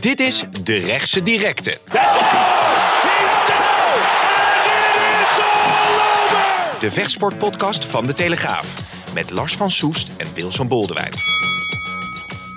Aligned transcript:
Dit 0.00 0.20
is 0.20 0.44
De 0.64 0.76
Rechtse 0.76 1.22
Directe. 1.22 1.78
De 6.80 6.90
vechtsportpodcast 6.90 7.84
van 7.84 8.06
De 8.06 8.12
Telegraaf. 8.12 8.92
Met 9.14 9.30
Lars 9.30 9.56
van 9.56 9.70
Soest 9.70 10.10
en 10.16 10.34
Wilson 10.34 10.68
Boldewijn. 10.68 11.12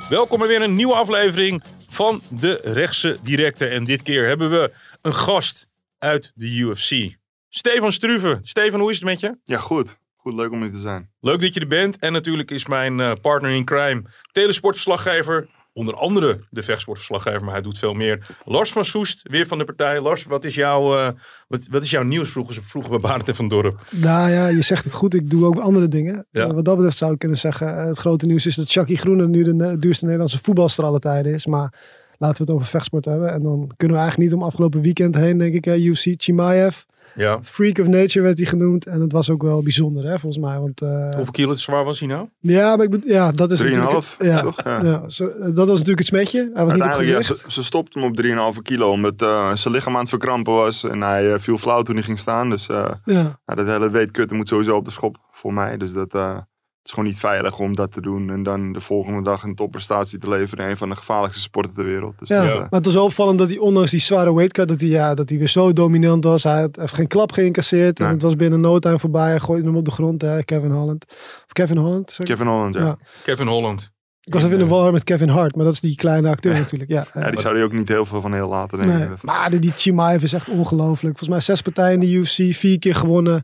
Welkom 0.10 0.40
bij 0.40 0.48
weer 0.48 0.62
een 0.62 0.76
nieuwe 0.76 0.94
aflevering 0.94 1.64
van 1.88 2.22
De 2.30 2.60
Rechtse 2.64 3.18
Directe. 3.24 3.68
En 3.68 3.84
dit 3.84 4.02
keer 4.02 4.28
hebben 4.28 4.50
we 4.50 4.72
een 5.02 5.14
gast 5.14 5.68
uit 5.98 6.32
de 6.36 6.56
UFC. 6.56 7.16
Stefan 7.50 7.92
Struve. 7.92 8.40
Stefan, 8.42 8.80
hoe 8.80 8.90
is 8.90 8.96
het 8.96 9.06
met 9.06 9.20
je? 9.20 9.38
Ja, 9.44 9.58
goed. 9.58 9.98
Goed, 10.16 10.34
leuk 10.34 10.52
om 10.52 10.62
hier 10.62 10.72
te 10.72 10.80
zijn. 10.80 11.10
Leuk 11.20 11.42
dat 11.42 11.54
je 11.54 11.60
er 11.60 11.68
bent. 11.68 12.00
En 12.00 12.14
natuurlijk 12.14 12.52
is 12.52 12.66
mijn 12.66 13.00
eh, 13.00 13.12
partner 13.22 13.52
in 13.52 13.66
crime, 13.66 14.04
telesportverslaggever. 14.32 15.50
Onder 15.78 15.96
andere 15.96 16.40
de 16.50 16.64
vechtsportverslaggever, 16.64 17.44
maar 17.44 17.54
hij 17.54 17.62
doet 17.62 17.78
veel 17.78 17.94
meer. 17.94 18.28
Lars 18.46 18.72
van 18.72 18.86
Soest, 18.86 19.22
weer 19.30 19.48
van 19.48 19.58
de 19.58 19.64
partij. 19.64 20.02
Lars, 20.02 20.24
wat 20.24 20.44
is 20.44 20.56
jouw, 20.56 20.98
eh, 20.98 21.10
wat, 21.48 21.68
wat 21.72 21.84
is 21.84 21.90
jouw 21.90 22.04
nieuws? 22.04 22.30
Vroegen 22.30 22.54
ze 22.54 22.62
vroegen 22.64 22.92
bij 22.92 23.00
Barend 23.00 23.28
en 23.28 23.36
van 23.36 23.48
Dorp. 23.48 23.82
Nou 23.92 24.32
ja, 24.32 24.48
je 24.48 24.62
zegt 24.62 24.84
het 24.84 24.94
goed. 24.94 25.14
Ik 25.14 25.30
doe 25.30 25.46
ook 25.46 25.58
andere 25.58 25.88
dingen. 25.88 26.26
Ja. 26.32 26.46
Eh, 26.48 26.54
wat 26.54 26.66
dat 26.66 26.76
betreft 26.76 26.98
zou 26.98 27.14
ik 27.14 27.20
kunnen 27.20 27.38
zeggen, 27.38 27.78
eh, 27.78 27.86
het 27.86 27.98
grote 27.98 28.26
nieuws 28.26 28.46
is 28.46 28.56
dat 28.56 28.72
Chucky 28.72 28.96
Groene 28.96 29.28
nu 29.28 29.44
de 29.44 29.80
duurste 29.80 30.04
Nederlandse 30.04 30.40
voetbalster 30.42 30.84
alle 30.84 31.00
tijden 31.00 31.34
is. 31.34 31.46
Maar 31.46 31.74
laten 32.18 32.38
we 32.38 32.44
het 32.44 32.52
over 32.52 32.68
vechtsport 32.68 33.06
hebben. 33.06 33.32
En 33.32 33.44
dan 33.44 33.72
kunnen 33.78 33.98
we 33.98 34.04
eigenlijk 34.04 34.32
niet 34.32 34.42
om 34.42 34.48
afgelopen 34.48 34.82
weekend 34.82 35.16
heen, 35.16 35.38
denk 35.38 35.54
ik. 35.54 35.66
hè. 35.66 35.76
UFC 35.76 36.14
Chimaev, 36.18 36.78
Ja. 37.16 37.40
Freak 37.44 37.78
of 37.80 37.88
Nature 37.88 38.22
werd 38.22 38.38
hij 38.38 38.48
genoemd. 38.48 38.86
En 38.86 39.02
het 39.02 39.12
was 39.12 39.30
ook 39.30 39.42
wel 39.44 39.62
bijzonder, 39.64 40.04
hè, 40.06 40.20
volgens 40.20 40.44
mij. 40.46 40.60
Want, 40.60 40.82
eh, 40.82 41.04
Hoeveel 41.14 41.32
kilo 41.32 41.54
zwaar 41.54 41.84
was 41.84 42.00
hij 42.00 42.08
nou? 42.08 42.28
ja, 42.40 42.76
maar 42.76 42.86
ik 42.86 42.92
bedoel, 42.92 43.10
ja, 43.10 43.32
dat 43.32 43.52
is 43.52 43.60
natuurlijk... 43.64 43.92
3,5, 43.92 44.18
Ja, 44.20 44.42
toch? 44.42 44.64
Ja. 44.64 44.84
ja, 44.84 45.10
zo- 45.10 45.32
dat 45.40 45.56
was 45.68 45.68
natuurlijk 45.70 45.98
het 45.98 46.08
smetje. 46.08 46.40
Hij 46.54 46.64
was 46.64 46.74
niet 46.74 46.82
Uiteindelijk, 46.82 47.10
ja, 47.18 47.24
gewicht. 47.24 47.44
ze, 47.46 47.52
ze 47.52 47.64
stopte 47.64 48.00
hem 48.00 48.08
op 48.08 48.16
3,5 48.56 48.62
kilo 48.62 48.90
omdat 48.92 49.22
eh, 49.22 49.56
zijn 49.56 49.74
lichaam 49.74 49.94
aan 49.94 50.00
het 50.00 50.10
verkrampen 50.10 50.54
was. 50.54 50.84
En 50.84 51.02
hij 51.02 51.34
eh, 51.34 51.40
viel 51.40 51.58
flauw 51.58 51.82
toen 51.82 51.96
hij 51.96 52.04
ging 52.04 52.20
staan. 52.20 52.50
Dus 52.50 52.68
eh 52.70 52.92
Ja. 53.06 53.40
ja, 53.46 53.56
dat 53.56 53.68
hele 53.68 53.90
weetkutten 53.90 54.38
moet 54.38 54.48
sowieso 54.48 54.76
op 54.76 54.86
de 54.86 54.92
schop 54.92 55.18
voor 55.32 55.54
mij. 55.54 55.78
Dus 55.78 55.94
dat 55.94 56.14
eh, 56.14 56.38
is 56.86 56.92
gewoon 56.92 57.06
niet 57.06 57.20
veilig 57.20 57.60
om 57.60 57.76
dat 57.76 57.92
te 57.92 58.02
doen. 58.02 58.30
En 58.30 58.44
dan 58.44 58.74
de 58.74 58.82
volgende 58.82 59.22
dag 59.22 59.44
een 59.44 59.56
topprestatie 59.56 60.20
te 60.20 60.30
leveren. 60.30 60.66
in 60.66 60.72
Een 60.72 60.78
van 60.78 60.90
de 60.90 60.96
gevaarlijkste 60.96 61.42
sporten 61.42 61.74
ter 61.74 61.86
wereld. 61.86 62.20
Dus 62.20 62.30
Ja, 62.30 62.42
dat, 62.42 62.52
eh, 62.52 62.60
maar 62.60 62.68
het 62.70 62.86
was 62.86 62.94
wel 62.94 63.04
opvallend 63.04 63.38
dat 63.40 63.50
hij 63.50 63.58
ondanks 63.58 63.92
die 63.92 64.00
zware 64.00 64.34
weightcut, 64.34 64.68
dat 64.68 64.82
hij, 64.82 64.90
ja, 64.90 65.14
dat 65.14 65.30
hij 65.30 65.38
weer 65.38 65.48
zo 65.48 65.74
dominant 65.74 66.24
was. 66.24 66.44
Hij 66.44 66.70
heeft 66.72 66.94
geen 66.94 67.08
klap 67.08 67.32
geïncasseerd 67.32 68.00
en 68.00 68.08
het 68.08 68.22
was 68.22 68.36
binnen 68.36 68.62
no 68.62 68.80
time 68.80 69.00
voorbij. 69.00 69.30
Hij 69.30 69.40
gooide 69.40 69.68
hem 69.68 69.78
op 69.78 69.86
de 69.86 69.92
grond, 69.92 70.22
hè, 70.22 70.44
Kevin 70.44 70.72
Holland. 70.72 71.06
Of 71.46 71.52
Kevin 71.54 71.78
Holland? 71.78 72.12
zeg? 72.12 72.28
Kevin 72.28 72.48
Holland, 72.48 72.74
ja. 72.74 72.80
Ja. 72.80 72.86
ja. 72.86 72.98
Kevin 73.24 73.48
Holland. 73.48 73.94
Ik 74.22 74.34
was 74.34 74.44
even 74.44 74.60
in 74.60 74.64
de 74.64 74.70
war 74.74 74.92
met 74.92 75.04
Kevin 75.04 75.30
Hart, 75.30 75.56
maar 75.56 75.66
dat 75.66 75.74
is 75.74 75.80
die 75.80 75.96
kleine 75.96 76.30
acteur 76.30 76.54
natuurlijk. 76.54 76.92
Ja, 76.92 77.08
eh, 77.12 77.30
die 77.30 77.40
zou 77.40 77.56
hij 77.56 77.64
ook 77.64 77.72
niet 77.72 77.88
heel 77.88 78.06
veel 78.06 78.22
van 78.22 78.34
heel 78.34 78.50
laten 78.50 78.82
denken. 78.82 79.00
nee. 79.00 79.18
Maar 79.22 79.50
die, 79.50 79.60
die 79.60 79.74
Chimaev 79.76 80.24
is 80.24 80.34
echt 80.34 80.50
ongelooflijk. 80.50 81.18
Volgens 81.18 81.30
mij 81.30 81.40
zes 81.40 81.62
partijen 81.62 81.94
in 81.94 82.00
de 82.00 82.12
UFC, 82.12 82.56
vier 82.56 82.80
keer 82.80 82.96
gewonnen. 82.96 83.44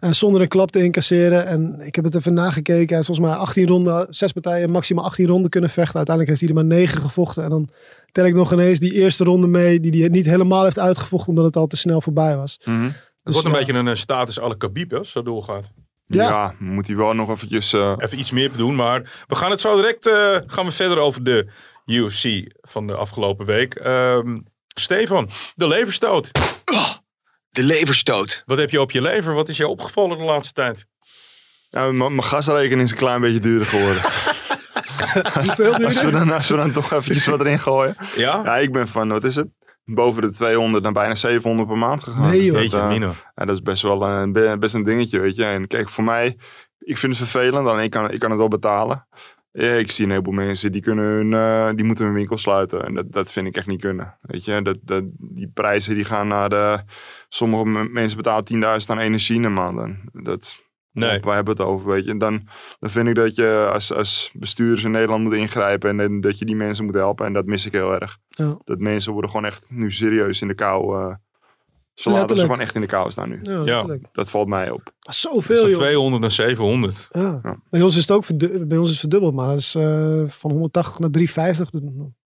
Eh, 0.00 0.10
zonder 0.12 0.40
een 0.40 0.48
klap 0.48 0.70
te 0.70 0.82
incasseren. 0.82 1.46
En 1.46 1.80
ik 1.80 1.94
heb 1.94 2.04
het 2.04 2.14
even 2.14 2.34
nagekeken. 2.34 2.86
Hij 2.86 2.94
heeft 2.96 3.06
volgens 3.06 3.26
mij 3.26 3.36
18 3.36 3.66
ronden, 3.66 4.06
zes 4.10 4.32
partijen, 4.32 4.70
maximaal 4.70 5.04
18 5.04 5.26
ronden 5.26 5.50
kunnen 5.50 5.70
vechten. 5.70 5.96
Uiteindelijk 5.96 6.28
heeft 6.38 6.40
hij 6.50 6.60
er 6.60 6.66
maar 6.68 6.78
9 6.78 7.00
gevochten. 7.00 7.44
En 7.44 7.50
dan 7.50 7.68
tel 8.12 8.24
ik 8.24 8.34
nog 8.34 8.52
ineens 8.52 8.78
die 8.78 8.92
eerste 8.92 9.24
ronde 9.24 9.46
mee, 9.46 9.80
die 9.80 10.00
hij 10.00 10.08
niet 10.10 10.26
helemaal 10.26 10.64
heeft 10.64 10.78
uitgevochten, 10.78 11.28
omdat 11.28 11.44
het 11.44 11.56
al 11.56 11.66
te 11.66 11.76
snel 11.76 12.00
voorbij 12.00 12.36
was. 12.36 12.60
Mhm. 12.64 12.82
Het 12.82 12.92
Dus 13.22 13.32
wordt 13.34 13.46
een 13.48 13.52
ja. 13.52 13.58
beetje 13.58 13.72
een 13.80 13.88
eh, 13.88 13.94
status 13.94 14.38
Khabib, 14.58 14.90
hè, 14.90 14.96
als 14.98 15.14
het 15.14 15.16
zo 15.24 15.32
doorgaat. 15.32 15.70
Ja. 16.06 16.28
ja. 16.28 16.54
moet 16.58 16.86
hij 16.86 16.96
wel 16.96 17.14
nog 17.14 17.30
eventjes... 17.30 17.72
eh, 17.72 17.94
Even 17.98 18.18
iets 18.18 18.32
meer 18.32 18.56
doen, 18.56 18.74
maar 18.74 19.24
we 19.26 19.34
gaan 19.34 19.50
het 19.50 19.60
zo 19.60 19.76
direct 19.76 20.06
eh, 20.06 20.36
gaan 20.46 20.64
we 20.64 20.70
verder 20.70 20.98
over 20.98 21.22
de 21.24 21.46
UFC 21.86 22.52
van 22.60 22.86
de 22.86 22.94
afgelopen 22.94 23.46
week. 23.46 23.74
Ehm, 23.74 24.38
Stefan, 24.66 25.28
de 25.54 25.66
leverstoot. 25.68 26.30
De 27.50 27.62
leverstoot. 27.62 28.42
Wat 28.46 28.58
heb 28.58 28.70
je 28.70 28.80
op 28.80 28.90
je 28.90 29.02
lever? 29.02 29.34
Wat 29.34 29.48
is 29.48 29.56
jou 29.56 29.70
opgevallen 29.70 30.18
de 30.18 30.24
laatste 30.24 30.52
tijd? 30.52 30.86
mijn 31.92 32.22
gasrekening 32.24 32.82
is 32.82 32.90
een 32.90 32.96
klein 32.96 33.20
beetje 33.20 33.38
duurder 33.38 33.66
geworden. 33.66 34.02
Hoeveel 35.34 35.74
als, 35.74 36.02
we 36.02 36.10
dan, 36.10 36.30
als 36.32 36.48
we 36.48 36.56
dan 36.56 36.72
toch 36.72 36.92
eventjes 36.92 37.26
wat 37.26 37.40
erin 37.40 37.58
gooien. 37.58 37.96
Ja? 38.16 38.40
Ja, 38.44 38.56
ik 38.56 38.72
ben 38.72 38.88
van, 38.88 39.08
wat 39.08 39.24
is 39.24 39.34
het? 39.36 39.48
Boven 39.84 40.22
de 40.22 40.30
200 40.30 40.82
naar 40.82 40.92
bijna 40.92 41.14
700 41.14 41.68
per 41.68 41.78
maand 41.78 42.04
gegaan. 42.04 42.28
Nee, 42.30 42.52
Dus 42.52 42.70
dat, 42.70 42.90
eh, 42.90 43.00
ja, 43.34 43.44
dat 43.44 43.54
is 43.56 43.62
best 43.62 43.82
wel 43.82 44.02
een, 44.02 44.32
be- 44.32 44.56
best 44.58 44.74
een 44.74 44.84
dingetje, 44.84 45.20
weet 45.20 45.36
je. 45.36 45.44
En 45.44 45.66
kijk, 45.66 45.88
voor 45.88 46.04
mij, 46.04 46.36
ik 46.78 46.98
vind 46.98 47.18
het 47.18 47.28
vervelend. 47.28 47.68
Alleen 47.68 47.84
ik 47.84 47.90
kan, 47.90 48.10
ik 48.10 48.18
kan 48.20 48.30
het 48.30 48.38
wel 48.38 48.48
betalen. 48.48 49.06
Ja, 49.52 49.70
ik 49.72 49.90
zie 49.90 50.04
een 50.04 50.10
heleboel 50.10 50.32
mensen 50.34 50.72
die, 50.72 50.82
kunnen 50.82 51.04
hun, 51.04 51.32
eh, 51.34 51.68
die 51.76 51.84
moeten 51.84 52.04
hun 52.04 52.14
winkel 52.14 52.38
sluiten. 52.38 52.84
En 52.84 52.94
dat, 52.94 53.12
dat 53.12 53.32
vind 53.32 53.46
ik 53.46 53.56
echt 53.56 53.66
niet 53.66 53.80
kunnen. 53.80 54.18
Weet 54.20 54.44
je, 54.44 54.62
dat, 54.62 54.76
dat, 54.82 55.02
die 55.18 55.50
prijzen 55.54 55.94
die 55.94 56.04
gaan 56.04 56.28
naar 56.28 56.48
de... 56.48 56.78
Sommige 57.28 57.64
mensen 57.92 58.16
betalen 58.16 58.44
10.000 58.80 58.86
aan 58.86 58.98
energie 58.98 59.36
in 59.36 59.42
de 59.42 59.48
maand. 59.48 59.78
En 59.78 60.10
Dat, 60.12 60.66
Nee. 60.92 61.20
Waar 61.20 61.34
hebben 61.34 61.56
we 61.56 61.62
het 61.62 61.70
over, 61.70 61.88
weet 61.88 62.04
je. 62.04 62.10
En 62.10 62.18
dan, 62.18 62.48
dan 62.78 62.90
vind 62.90 63.08
ik 63.08 63.14
dat 63.14 63.34
je 63.34 63.68
als, 63.72 63.92
als 63.92 64.30
bestuurders 64.32 64.84
in 64.84 64.90
Nederland 64.90 65.22
moet 65.24 65.32
ingrijpen. 65.32 65.90
En, 65.90 66.00
en 66.00 66.20
dat 66.20 66.38
je 66.38 66.44
die 66.44 66.56
mensen 66.56 66.84
moet 66.84 66.94
helpen. 66.94 67.26
En 67.26 67.32
dat 67.32 67.46
mis 67.46 67.66
ik 67.66 67.72
heel 67.72 67.94
erg. 68.00 68.18
Ja. 68.28 68.58
Dat 68.64 68.78
mensen 68.78 69.12
worden 69.12 69.30
gewoon 69.30 69.46
echt 69.46 69.66
nu 69.70 69.90
serieus 69.90 70.40
in 70.40 70.48
de 70.48 70.54
kou. 70.54 71.00
eh 71.00 71.14
ze 71.94 72.10
laten 72.10 72.36
ze 72.36 72.42
gewoon 72.42 72.60
echt 72.60 72.74
in 72.74 72.80
de 72.80 72.86
kou 72.86 73.10
staan 73.10 73.28
nu. 73.28 73.40
Ja. 73.64 73.86
Dat 74.12 74.30
valt 74.30 74.48
mij 74.48 74.70
op. 74.70 74.92
Zoveel, 74.98 75.56
Van 75.60 75.68
joh. 75.68 75.78
200 75.78 76.20
naar 76.22 76.30
700. 76.30 77.08
Ja. 77.12 77.40
Ja. 77.42 77.56
Bij 77.70 77.82
ons 77.82 77.94
is 77.96 78.00
het 78.02 78.10
ook 78.10 78.24
verdu- 78.24 78.66
bij 78.66 78.76
ons 78.78 78.86
is 78.86 78.92
het 78.92 79.00
verdubbeld, 79.00 79.34
maar 79.34 79.48
dat 79.48 79.58
is 79.58 79.74
eh, 79.74 80.22
van 80.26 80.50
180 80.50 80.98
naar 80.98 81.10
350. 81.10 81.70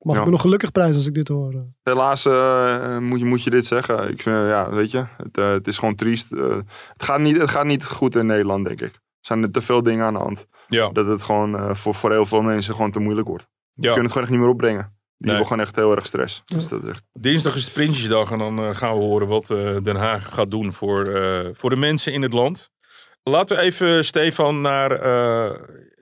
Mag 0.07 0.16
Ja. 0.16 0.22
ik 0.22 0.25
me 0.28 0.34
nog 0.34 0.41
gelukkig 0.41 0.72
prijzen 0.72 0.95
als 0.95 1.06
ik 1.06 1.13
dit 1.13 1.28
hoor. 1.28 1.66
Helaas 1.84 2.25
eh, 2.25 2.97
moet, 2.97 3.19
je, 3.19 3.25
moet 3.25 3.44
je 3.44 3.50
dit 3.50 3.66
zeggen. 3.66 4.09
Ik 4.09 4.22
vind, 4.22 4.35
ja, 4.35 4.69
weet 4.69 4.91
je, 4.91 5.06
het, 5.18 5.38
eh, 5.38 5.51
het 5.51 5.68
is 5.68 5.78
gewoon 5.78 5.95
triest. 5.95 6.31
Eh, 6.34 6.56
het, 6.94 7.03
gaat 7.03 7.19
niet, 7.19 7.38
het 7.38 7.50
gaat 7.50 7.66
niet 7.66 7.85
goed 7.85 8.16
in 8.16 8.25
Nederland, 8.25 8.66
denk 8.66 8.81
ik. 8.81 8.94
Er 8.94 9.00
zijn 9.22 9.44
er 9.44 9.51
te 9.51 9.62
veel 9.62 9.84
dingen 9.84 10.06
aan 10.06 10.13
de 10.13 10.19
hand. 10.19 10.47
Ja. 10.67 10.90
Dat 10.90 11.07
het 11.07 11.23
gewoon 11.23 11.57
eh, 11.57 11.75
voor, 11.75 11.96
voor 11.96 12.12
heel 12.12 12.25
veel 12.25 12.41
mensen 12.41 12.75
gewoon 12.75 12.91
te 12.91 13.00
moeilijk 13.00 13.28
wordt. 13.28 13.47
Die 13.73 13.85
ja. 13.85 13.94
kunnen 13.94 14.03
het 14.03 14.12
gewoon 14.12 14.23
echt 14.23 14.31
niet 14.31 14.41
meer 14.46 14.53
opbrengen. 14.53 14.81
Die 14.84 14.91
Nee. 15.17 15.29
hebben 15.29 15.47
gewoon 15.47 15.63
echt 15.63 15.75
heel 15.75 15.96
erg 15.96 16.06
stress. 16.07 16.41
Dus 16.46 16.67
dat 16.67 16.84
is 16.84 16.90
echt... 16.90 17.03
Dinsdag 17.13 17.56
is 17.56 17.66
de 17.66 17.72
Prinsjesdag 17.72 18.31
en 18.31 18.38
dan 18.38 18.59
eh, 18.59 18.75
gaan 18.75 18.94
we 18.97 19.03
horen 19.03 19.28
wat 19.28 19.50
eh, 19.50 19.78
Den 19.84 19.96
Haag 19.96 20.34
gaat 20.34 20.51
doen 20.51 20.73
voor, 20.73 21.06
eh, 21.16 21.50
voor 21.53 21.69
de 21.69 21.75
mensen 21.75 22.13
in 22.13 22.22
het 22.22 22.34
land. 22.34 22.69
Laten 23.23 23.57
we 23.57 23.62
even, 23.63 24.06
Stefan, 24.06 24.62
naar 24.62 24.91
eh, 24.91 25.59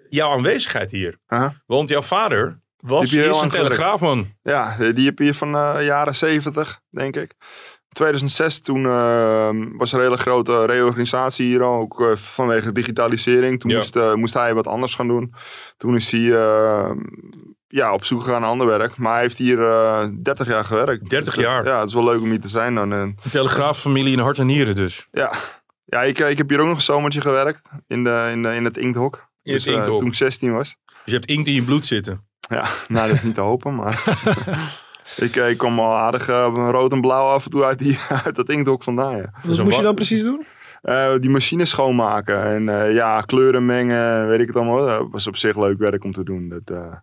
jouw 0.09 0.31
aanwezigheid 0.31 0.91
hier. 0.91 1.17
Want 1.65 1.89
jouw 1.89 2.01
vader 2.01 2.63
was 2.77 3.11
heel 3.11 3.23
eerst 3.23 3.41
een 3.41 3.49
telegraafman. 3.49 4.33
Ja, 4.41 4.75
eh, 4.79 4.95
die 4.95 5.05
heb 5.05 5.19
je 5.19 5.33
van 5.33 5.51
de 5.51 5.81
jaren 5.83 6.15
70, 6.15 6.79
denk 6.89 7.15
ik. 7.15 7.33
2006, 7.89 8.59
toen 8.61 8.85
eh, 8.85 9.49
was 9.77 9.91
er 9.91 9.97
een 9.97 10.03
hele 10.03 10.17
grote 10.17 10.65
reorganisatie 10.65 11.45
hier 11.45 11.61
ook 11.61 12.01
eh, 12.01 12.15
vanwege 12.15 12.71
digitalisering. 12.71 13.59
Toen 13.59 13.71
Ja. 13.71 13.77
moest, 13.77 13.95
eh, 13.95 14.13
moest 14.13 14.33
hij 14.33 14.53
wat 14.53 14.67
anders 14.67 14.95
gaan 14.95 15.07
doen. 15.07 15.33
Toen 15.77 15.95
is 15.95 16.11
hij 16.11 16.33
eh, 16.33 16.91
ja, 17.67 17.93
op 17.93 18.05
zoek 18.05 18.21
gegaan 18.23 18.41
naar 18.41 18.49
ander 18.49 18.67
werk. 18.67 18.97
Maar 18.97 19.11
hij 19.13 19.21
heeft 19.21 19.37
hier 19.37 19.69
eh 19.69 20.07
30 20.23 20.47
jaar 20.47 20.65
gewerkt. 20.65 21.09
30 21.09 21.33
Dus, 21.33 21.43
eh, 21.43 21.49
jaar? 21.49 21.65
Ja, 21.65 21.79
het 21.79 21.87
is 21.89 21.93
wel 21.95 22.03
leuk 22.03 22.21
om 22.21 22.29
hier 22.29 22.41
te 22.41 22.47
zijn 22.47 22.75
dan. 22.75 22.91
En, 22.93 22.99
Een 22.99 23.31
telegraafmamilie 23.31 24.13
in 24.13 24.19
hart 24.19 24.39
en 24.39 24.45
nieren 24.45 24.75
dus. 24.75 25.07
ja, 25.11 25.31
ja 25.85 26.03
ik, 26.03 26.19
eh, 26.19 26.29
ik 26.29 26.37
heb 26.37 26.49
hier 26.49 26.59
ook 26.59 26.67
nog 26.67 26.75
een 26.75 26.81
zomertje 26.81 27.21
gewerkt 27.21 27.61
in, 27.87 28.03
de, 28.03 28.29
in, 28.31 28.41
de, 28.43 28.55
in 28.55 28.65
het 28.65 28.77
inkthok. 28.77 29.13
In 29.15 29.53
het 29.53 29.63
Dus, 29.63 29.65
eh, 29.65 29.73
inkthok. 29.73 29.99
toen 29.99 30.07
ik 30.07 30.13
16 30.15 30.53
was. 30.53 30.75
Dus 30.85 30.95
je 31.05 31.11
hebt 31.13 31.25
inkt 31.25 31.47
in 31.47 31.53
je 31.53 31.63
bloed 31.63 31.85
zitten. 31.85 32.27
Ja, 32.49 32.65
nou 32.87 33.07
dat 33.07 33.15
is 33.17 33.23
niet 33.23 33.35
te 33.35 33.41
hopen, 33.41 33.75
maar... 33.75 34.03
ik, 35.17 35.35
eh, 35.35 35.49
ik 35.49 35.57
kom 35.57 35.79
al 35.79 35.95
aardig 35.95 36.29
eh, 36.29 36.67
rood 36.71 36.91
en 36.91 37.01
blauw 37.01 37.25
af 37.25 37.45
en 37.45 37.51
toe 37.51 37.63
uit, 37.63 37.79
die, 37.79 37.99
uit 38.25 38.35
dat 38.35 38.49
inkthok 38.49 38.83
vandaan, 38.83 39.17
ja. 39.17 39.29
Wat 39.43 39.57
een 39.57 39.63
moest 39.63 39.77
je 39.77 39.83
dan 39.83 39.95
precies 39.95 40.23
doen? 40.23 40.45
Eh, 40.81 41.11
die 41.19 41.29
machine 41.29 41.65
schoonmaken 41.65 42.43
en 42.43 42.69
eh, 42.69 42.93
ja, 42.93 43.21
kleuren 43.21 43.65
mengen, 43.65 44.27
weet 44.27 44.39
ik 44.39 44.47
het 44.47 44.55
allemaal. 44.55 44.85
Dat 44.85 45.07
was 45.11 45.27
op 45.27 45.37
zich 45.37 45.57
leuk 45.57 45.77
werk 45.77 46.03
om 46.03 46.11
te 46.11 46.23
doen. 46.23 46.49
Dat, 46.49 46.77
eh, 46.77 46.93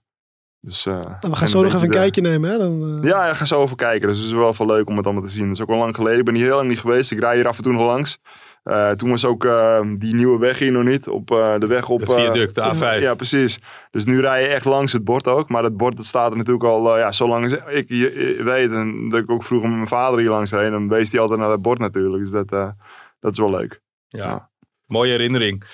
dus, 0.60 0.86
eh, 0.86 0.92
Nou, 0.92 1.04
we 1.20 1.36
gaan 1.36 1.48
zo 1.48 1.62
nog 1.62 1.68
even 1.68 1.82
een 1.82 1.90
de- 1.90 1.96
kijkje 1.96 2.20
nemen. 2.20 2.50
Hè? 2.50 2.58
Dan, 2.58 2.98
Ja, 3.02 3.26
ja, 3.26 3.34
ga 3.34 3.44
zo 3.44 3.60
over 3.60 3.76
kijken. 3.76 4.08
Dus 4.08 4.18
het 4.18 4.26
is 4.26 4.32
wel 4.32 4.54
veel 4.54 4.66
leuk 4.66 4.88
om 4.88 4.96
het 4.96 5.04
allemaal 5.04 5.24
te 5.24 5.30
zien. 5.30 5.44
Dat 5.46 5.54
is 5.54 5.62
ook 5.62 5.68
al 5.70 5.76
lang 5.76 5.94
geleden. 5.94 6.18
Ik 6.18 6.24
ben 6.24 6.34
hier 6.34 6.44
heel 6.46 6.56
lang 6.56 6.68
niet 6.68 6.80
geweest. 6.80 7.10
Ik 7.10 7.18
rij 7.18 7.34
hier 7.36 7.48
af 7.48 7.56
en 7.56 7.62
toe 7.62 7.72
nog 7.72 7.86
langs. 7.86 8.18
Eh, 8.62 8.90
toen 8.90 9.10
was 9.10 9.24
ook 9.24 9.44
eh, 9.44 9.80
die 9.98 10.14
nieuwe 10.14 10.38
weg 10.38 10.58
hier 10.58 10.72
nog 10.72 10.84
niet. 10.84 11.08
Op 11.08 11.30
eh, 11.30 11.58
de 11.58 11.66
weg 11.66 11.88
op... 11.88 12.00
Het 12.00 12.12
viaduct, 12.12 12.54
de 12.54 12.74
A5. 12.74 13.02
Ja, 13.02 13.14
precies. 13.14 13.58
Dus 13.90 14.04
nu 14.04 14.20
rij 14.20 14.42
je 14.42 14.48
echt 14.48 14.64
langs 14.64 14.92
het 14.92 15.04
bord 15.04 15.26
ook. 15.26 15.48
Maar 15.48 15.64
het 15.64 15.76
bord 15.76 15.96
dat 15.96 16.06
staat 16.06 16.30
er 16.30 16.36
natuurlijk 16.36 16.64
al, 16.64 16.94
eh, 16.94 17.00
ja, 17.00 17.12
zolang 17.12 17.52
ik 17.52 17.88
weet. 18.44 18.70
En 18.70 19.08
dat 19.08 19.20
ik 19.20 19.30
ook 19.30 19.44
vroeger 19.44 19.68
met 19.68 19.76
mijn 19.76 19.88
vader 19.88 20.18
hier 20.18 20.30
langs 20.30 20.52
reed. 20.52 20.70
Dan 20.70 20.88
wees 20.88 21.10
hij 21.10 21.20
altijd 21.20 21.40
naar 21.40 21.50
het 21.50 21.62
bord 21.62 21.78
natuurlijk. 21.78 22.22
Dus 22.22 22.32
dat, 22.32 22.52
eh, 22.52 22.68
dat 23.20 23.32
is 23.32 23.38
wel 23.38 23.50
leuk. 23.50 23.80
Ja. 24.08 24.24
Ja. 24.24 24.50
Mooie 24.92 25.10
herinnering. 25.10 25.64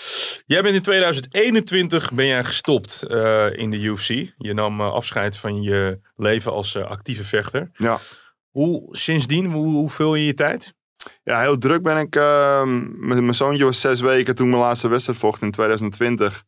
Jij 0.47 0.63
bent 0.63 0.75
in 0.75 0.83
2021 0.83 2.13
ben 2.13 2.27
jij 2.27 2.45
gestopt 2.45 3.03
eh, 3.03 3.59
in 3.59 3.71
de 3.71 3.79
UFC. 3.81 4.09
Je 4.37 4.55
nam 4.55 4.81
eh, 4.81 4.93
afscheid 4.93 5.39
van 5.39 5.63
je 5.63 6.01
leven 6.17 6.53
als 6.53 6.75
eh, 6.75 6.91
actieve 6.91 7.25
vechter. 7.25 7.71
Ja. 7.73 7.99
Hoe, 8.51 8.97
sindsdien, 8.97 9.53
hoe, 9.53 9.67
hoe 9.67 9.91
vul 9.91 10.15
je 10.15 10.27
je 10.27 10.35
tijd? 10.35 10.75
Ja, 11.25 11.41
heel 11.41 11.59
druk 11.59 11.83
ben 11.83 11.97
ik. 11.97 12.17
ehm, 12.17 13.07
mijn 13.09 13.35
zoontje 13.35 13.65
was 13.65 13.81
zes 13.81 14.01
weken 14.01 14.35
toen 14.35 14.49
mijn 14.49 14.63
laatste 14.63 14.89
wedstrijd 14.89 15.19
vocht 15.19 15.43
in 15.43 15.51
2020. 15.51 16.45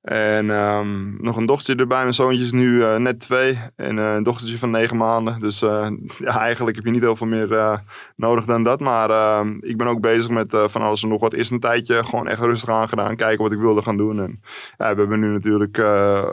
En 0.00 0.50
ehm, 0.50 1.22
nog 1.22 1.36
een 1.36 1.46
dochtertje 1.46 1.82
erbij. 1.82 2.02
Mijn 2.02 2.14
zoontje 2.14 2.44
is 2.44 2.52
nu 2.52 2.84
eh, 2.84 2.96
net 2.96 3.20
twee. 3.20 3.58
En 3.76 3.98
eh, 3.98 4.14
een 4.14 4.22
dochtertje 4.22 4.58
van 4.58 4.70
negen 4.70 4.96
maanden. 4.96 5.40
Dus 5.40 5.62
eh, 5.62 5.90
ja, 6.18 6.38
eigenlijk 6.38 6.76
heb 6.76 6.84
je 6.84 6.90
niet 6.90 7.02
heel 7.02 7.16
veel 7.16 7.26
meer 7.26 7.82
nodig 8.16 8.44
dan 8.44 8.62
dat. 8.62 8.80
Maar 8.80 9.10
ehm, 9.10 9.56
ik 9.60 9.76
ben 9.76 9.86
ook 9.86 10.00
bezig 10.00 10.30
met 10.30 10.56
van 10.66 10.82
alles 10.82 11.02
en 11.02 11.08
nog 11.08 11.20
wat. 11.20 11.32
Eerst 11.32 11.50
een 11.50 11.60
tijdje 11.60 12.04
gewoon 12.04 12.28
echt 12.28 12.40
rustig 12.40 12.68
aangedaan. 12.68 13.16
Kijken 13.16 13.42
wat 13.42 13.52
ik 13.52 13.58
wilde 13.58 13.82
gaan 13.82 13.96
doen. 13.96 14.20
En 14.20 14.40
we 14.76 14.84
hebben 14.84 15.20
nu 15.20 15.32
natuurlijk 15.32 15.78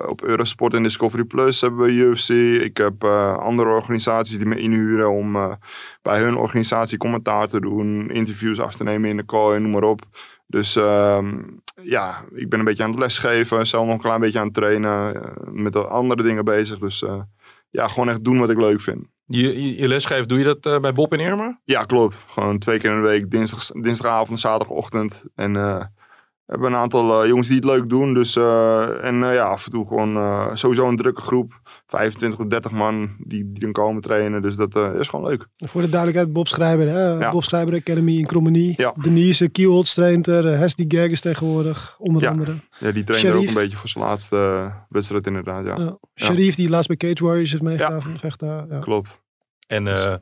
op 0.08 0.24
Eurosport 0.24 0.74
en 0.74 0.84
Discovery 0.84 1.24
Plus 1.24 1.62
hebben 1.62 1.80
we 1.80 1.92
UFC. 1.92 2.30
Ik 2.64 2.78
heb 2.78 3.04
andere 3.40 3.70
organisaties 3.70 4.38
die 4.38 4.48
me 4.48 4.60
inhuren 4.60 5.12
om 5.12 5.58
bij 6.02 6.20
hun 6.20 6.38
organisatie 6.38 6.98
commentaar 6.98 7.48
te 7.48 7.60
doen. 7.60 8.10
Interviews 8.10 8.60
af 8.60 8.76
te 8.76 8.84
nemen 8.84 9.10
in 9.10 9.18
de 9.18 9.24
kooi, 9.24 9.60
noem 9.60 9.72
maar 9.72 9.84
op. 9.84 10.02
Dus 10.48 10.76
ehm, 10.76 11.40
ja, 11.82 12.26
ik 12.36 12.50
ben 12.50 12.60
een 12.60 12.66
beetje 12.66 12.84
aan 12.84 12.90
het 12.90 13.00
lesgeven. 13.00 13.68
Zelf 13.68 13.86
nog 13.86 13.94
een 13.96 14.02
klein 14.02 14.20
beetje 14.20 14.40
aan 14.40 14.46
het 14.46 14.54
trainen. 14.54 15.16
eh, 15.16 15.32
met 15.52 15.76
andere 15.76 16.24
dingen 16.24 16.46
bezig. 16.46 16.78
Dus 16.78 17.04
eh, 17.04 17.22
ja, 17.70 17.88
gewoon 17.88 18.10
echt 18.10 18.24
doen 18.24 18.40
wat 18.40 18.50
ik 18.50 18.58
leuk 18.58 18.82
vind. 18.82 19.06
Je, 19.26 19.62
je, 19.62 19.78
je 19.82 19.88
lesgeeft, 19.88 20.30
doe 20.30 20.38
je 20.38 20.44
dat 20.44 20.66
eh, 20.66 20.80
bij 20.80 20.94
Bob 20.94 21.14
en 21.14 21.20
Irma? 21.20 21.60
Ja, 21.64 21.84
klopt. 21.84 22.26
Gewoon 22.28 22.60
twee 22.60 22.80
keer 22.80 22.92
in 22.92 23.02
de 23.02 23.08
week. 23.08 23.32
Dinsdag, 23.32 23.66
dinsdagavond, 23.68 24.40
zaterdagochtend. 24.40 25.24
En 25.36 25.54
we 25.54 26.54
hebben 26.54 26.72
een 26.72 26.80
aantal 26.80 27.28
jongens 27.28 27.48
die 27.48 27.56
het 27.56 27.66
leuk 27.66 27.90
doen. 27.90 28.14
Dus, 28.14 28.36
en 28.36 29.18
ja, 29.18 29.48
af 29.48 29.66
en 29.66 29.72
toe 29.72 29.88
gewoon 29.88 30.58
sowieso 30.58 30.88
een 30.88 30.98
drukke 30.98 31.22
groep. 31.22 31.62
25 31.88 32.40
tot 32.40 32.50
30 32.50 32.72
man 32.72 33.16
die, 33.20 33.52
die 33.52 33.60
dan 33.60 33.72
komen 33.72 34.02
trainen. 34.02 34.42
Dus 34.42 34.56
dat 34.56 34.76
eh, 34.76 34.94
is 35.00 35.08
gewoon 35.08 35.28
leuk. 35.30 35.48
Voor 35.58 35.82
de 35.82 35.90
duidelijkheid, 35.90 36.34
Bob 36.34 36.48
Schrijber. 36.48 36.88
Hè? 36.88 37.04
Ja. 37.04 37.32
Bob 37.32 37.44
Schrijber 37.44 37.74
Academy 37.76 38.18
in 38.18 38.26
Krommenie. 38.26 38.74
Ja. 38.78 38.94
Denise 39.02 39.50
Kielholz 39.50 39.94
traint 39.94 40.28
er. 40.28 40.52
eh, 40.52 40.60
Hesdy 40.60 40.86
Gerges 40.88 41.20
tegenwoordig, 41.22 41.96
onder 42.00 42.22
Ja. 42.22 42.30
andere. 42.30 42.54
Ja, 42.80 42.92
die 42.92 43.04
trainen 43.04 43.32
er 43.32 43.38
ook 43.38 43.48
een 43.48 43.54
beetje 43.54 43.78
voor 43.78 43.90
zijn 43.90 44.04
laatste 44.04 44.38
eh, 44.38 44.76
wedstrijd 44.90 45.28
inderdaad. 45.28 45.66
Ja, 45.66 45.76
Ja. 45.84 45.98
Sharif, 46.16 46.56
die 46.56 46.70
laatst 46.70 46.88
bij 46.88 46.98
Cage 46.98 47.24
Warriors 47.26 47.52
heeft 47.52 47.64
meegedaan. 47.64 47.94
Ja. 47.96 48.00
van 48.02 48.20
Vecht 48.20 48.40
daar. 48.40 48.66
Ja. 48.70 48.80
klopt. 48.80 49.22
En 49.68 49.88
eh, 49.88 50.16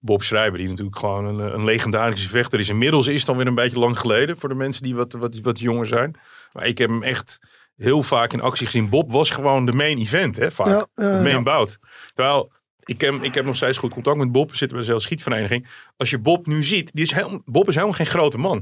Bob 0.00 0.22
Schrijber, 0.22 0.58
die 0.58 0.68
natuurlijk 0.68 0.98
gewoon 0.98 1.24
een, 1.24 1.54
een 1.54 1.64
legendarische 1.64 2.28
vechter 2.28 2.58
is. 2.58 2.68
Inmiddels 2.68 3.08
is 3.08 3.16
het 3.16 3.26
dan 3.26 3.36
weer 3.36 3.46
een 3.46 3.54
beetje 3.54 3.78
lang 3.78 3.98
geleden 3.98 4.38
voor 4.38 4.48
de 4.48 4.54
mensen 4.54 4.82
die 4.82 4.94
wat, 4.94 5.12
wat, 5.12 5.38
wat 5.40 5.60
jonger 5.60 5.86
zijn. 5.86 6.18
Maar 6.52 6.66
ik 6.66 6.78
heb 6.78 6.88
hem 6.88 7.02
echt 7.02 7.40
heel 7.76 8.02
vaak 8.02 8.32
in 8.32 8.40
actie 8.40 8.66
gezien. 8.66 8.88
Bob 8.88 9.10
was 9.10 9.30
gewoon 9.30 9.66
de 9.66 9.72
main 9.72 9.98
event, 9.98 10.36
hè, 10.36 10.50
vaak. 10.52 10.66
Ja, 10.66 10.86
main 10.94 11.26
ja. 11.28 11.42
bout. 11.42 11.78
Terwijl, 12.14 12.52
ik 12.84 13.00
heb, 13.00 13.14
ik 13.22 13.34
heb 13.34 13.44
nog 13.44 13.56
steeds 13.56 13.78
goed 13.78 13.92
contact 13.92 14.16
met 14.16 14.32
Bob. 14.32 14.50
We 14.50 14.56
zitten 14.56 14.68
bij 14.76 14.78
dezelfde 14.86 15.04
schietvereniging. 15.06 15.68
Als 15.96 16.10
je 16.10 16.18
Bob 16.18 16.46
nu 16.46 16.62
ziet, 16.64 16.90
die 16.94 17.04
is 17.04 17.12
heel, 17.12 17.42
Bob 17.44 17.68
is 17.68 17.74
helemaal 17.74 17.96
geen 17.96 18.06
grote 18.06 18.38
man. 18.38 18.54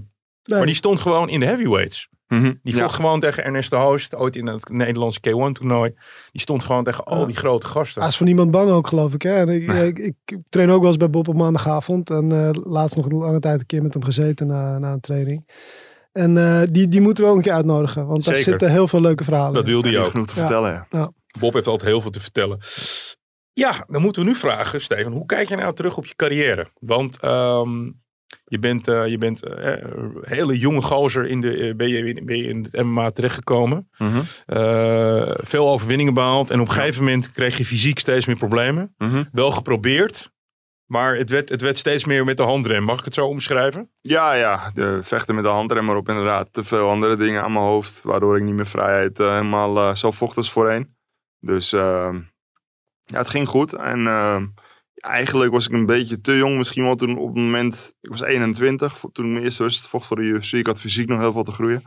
Nee. 0.45 0.59
Maar 0.59 0.67
die 0.67 0.75
stond 0.77 1.01
gewoon 1.01 1.29
in 1.29 1.41
de 1.41 1.47
heavyweights. 1.47 2.09
Mhm. 2.29 2.53
Die 2.63 2.75
Ja. 2.75 2.83
vocht 2.83 2.95
gewoon 2.95 3.21
tegen 3.21 3.45
Ernest 3.45 3.71
de 3.71 3.77
Hoost, 3.77 4.15
ooit 4.15 4.37
in 4.37 4.47
het 4.47 4.71
Nederlandse 4.71 5.21
K1 5.21 5.53
toernooi. 5.53 5.95
Die 6.31 6.41
stond 6.41 6.65
gewoon 6.65 6.85
tegen 6.85 7.05
al 7.05 7.19
Ja. 7.21 7.27
die 7.27 7.37
grote 7.37 7.67
gasten. 7.67 8.01
Hij 8.01 8.11
is 8.11 8.17
voor 8.17 8.27
niemand 8.27 8.51
bang 8.51 8.71
ook, 8.71 8.87
geloof 8.87 9.15
ik. 9.15 9.23
Hè? 9.23 9.35
En 9.35 9.49
ik, 9.49 9.67
Nee. 9.67 9.89
ik, 9.89 9.99
ik 9.99 10.39
train 10.49 10.71
ook 10.71 10.79
wel 10.81 10.89
eens 10.89 10.97
bij 10.97 11.11
Bob 11.11 11.29
op 11.29 11.35
maandagavond. 11.37 12.11
En 12.11 12.33
eh, 12.33 12.51
laatst 12.65 12.97
nog 12.97 13.07
een 13.07 13.15
lange 13.17 13.41
tijd 13.41 13.61
een 13.61 13.67
keer 13.67 13.83
met 13.83 13.93
hem 13.95 14.05
gezeten 14.05 14.47
na, 14.47 14.79
na 14.79 14.93
een 14.93 15.01
training. 15.01 15.49
En 16.13 16.37
eh, 16.37 16.63
die, 16.71 16.89
die 16.89 17.01
moeten 17.01 17.25
we 17.25 17.31
ook 17.31 17.37
een 17.37 17.43
keer 17.43 17.53
uitnodigen. 17.53 18.07
Want 18.07 18.25
daar 18.25 18.37
zitten 18.37 18.71
heel 18.71 18.89
veel 18.89 19.01
leuke 19.01 19.25
verhalen 19.25 19.55
Dat 19.55 19.67
in. 19.67 19.73
wilde 19.73 19.89
hij 19.89 19.97
die 19.97 20.07
ook. 20.07 20.13
genoeg 20.13 20.27
te 20.27 20.35
Ja. 20.35 20.41
vertellen. 20.41 20.87
Ja. 20.91 21.11
Bob 21.39 21.53
heeft 21.53 21.67
altijd 21.67 21.91
heel 21.91 22.01
veel 22.01 22.11
te 22.11 22.21
vertellen. 22.21 22.59
Ja, 23.53 23.85
dan 23.89 24.03
moeten 24.03 24.23
we 24.23 24.29
nu 24.29 24.35
vragen, 24.35 24.81
Steven. 24.81 25.13
Hoe 25.13 25.27
kijk 25.27 25.49
je 25.49 25.57
nou 25.57 25.75
terug 25.75 25.97
op 25.97 26.07
je 26.07 26.15
carrière? 26.17 26.71
Want 26.81 27.21
ehm, 27.21 27.91
je 28.45 28.59
bent, 28.59 28.89
eh, 28.89 29.07
je 29.07 29.19
bent 29.19 29.45
eh, 29.47 29.73
een 29.81 30.17
hele 30.21 30.59
jonge 30.59 30.81
gozer 30.81 31.27
in 31.27 31.41
de, 31.41 31.75
ben, 31.77 31.89
je, 31.89 32.23
ben 32.25 32.37
je 32.37 32.45
in 32.49 32.63
het 32.71 32.83
MMA 32.85 33.11
terechtgekomen. 33.11 33.89
Mhm. 33.99 34.19
Eh, 34.47 35.35
veel 35.37 35.69
overwinningen 35.69 36.15
behaald. 36.15 36.51
En 36.51 36.61
op 36.61 36.67
een 36.69 36.73
gegeven 36.73 37.05
moment 37.05 37.31
kreeg 37.33 37.57
je 37.59 37.65
fysiek 37.65 37.99
steeds 37.99 38.27
meer 38.27 38.37
problemen. 38.37 38.95
Mhm. 38.99 39.25
Wel 39.33 39.51
geprobeerd. 39.51 40.31
Maar 40.93 41.17
het 41.17 41.31
werd, 41.31 41.49
het 41.49 41.61
werd 41.61 41.79
steeds 41.79 42.05
meer 42.05 42.25
met 42.25 42.37
de 42.37 42.43
handrem. 42.43 42.85
Mag 42.85 42.99
ik 42.99 43.05
het 43.05 43.15
zo 43.15 43.27
omschrijven? 43.27 43.91
Ja, 44.01 44.33
ja, 44.33 44.71
de 44.71 44.99
vechten 45.03 45.35
met 45.35 45.45
de 45.45 45.51
handrem 45.51 45.85
maar 45.85 45.97
op 45.97 46.09
inderdaad. 46.09 46.53
Te 46.53 46.65
veel 46.65 46.89
andere 46.89 47.17
dingen 47.17 47.43
aan 47.43 47.53
mijn 47.53 47.65
hoofd, 47.65 48.03
waardoor 48.03 48.37
ik 48.37 48.43
niet 48.43 48.55
meer 48.55 48.67
vrijheid 48.67 49.21
eh, 49.21 49.31
helemaal 49.31 49.77
eh, 49.77 49.95
zo 49.95 50.11
vocht 50.11 50.37
als 50.37 50.53
voorheen. 50.53 50.97
Dus 51.41 51.73
ehm, 51.73 52.15
ja, 53.05 53.19
het 53.19 53.29
ging 53.29 53.49
goed. 53.49 53.73
En 53.73 54.07
ehm, 54.07 54.47
eigenlijk 54.95 55.53
was 55.53 55.67
ik 55.67 55.73
een 55.73 55.87
beetje 55.87 56.21
te 56.21 56.37
jong 56.37 56.57
misschien 56.57 56.85
wel 56.85 56.97
toen 56.97 57.19
op 57.19 57.27
het 57.27 57.45
moment... 57.45 57.95
Ik 58.01 58.11
was 58.11 58.23
21 58.23 58.99
vo- 58.99 59.11
toen 59.13 59.25
ik 59.27 59.33
mijn 59.33 59.45
eerste 59.45 59.63
wedstrijd 59.63 59.91
vocht 59.91 60.07
voor 60.07 60.17
de 60.17 60.23
UFC. 60.23 60.53
Ik 60.53 60.67
had 60.67 60.81
fysiek 60.81 61.09
nog 61.09 61.19
heel 61.19 61.33
veel 61.33 61.45
te 61.45 61.53
groeien. 61.53 61.83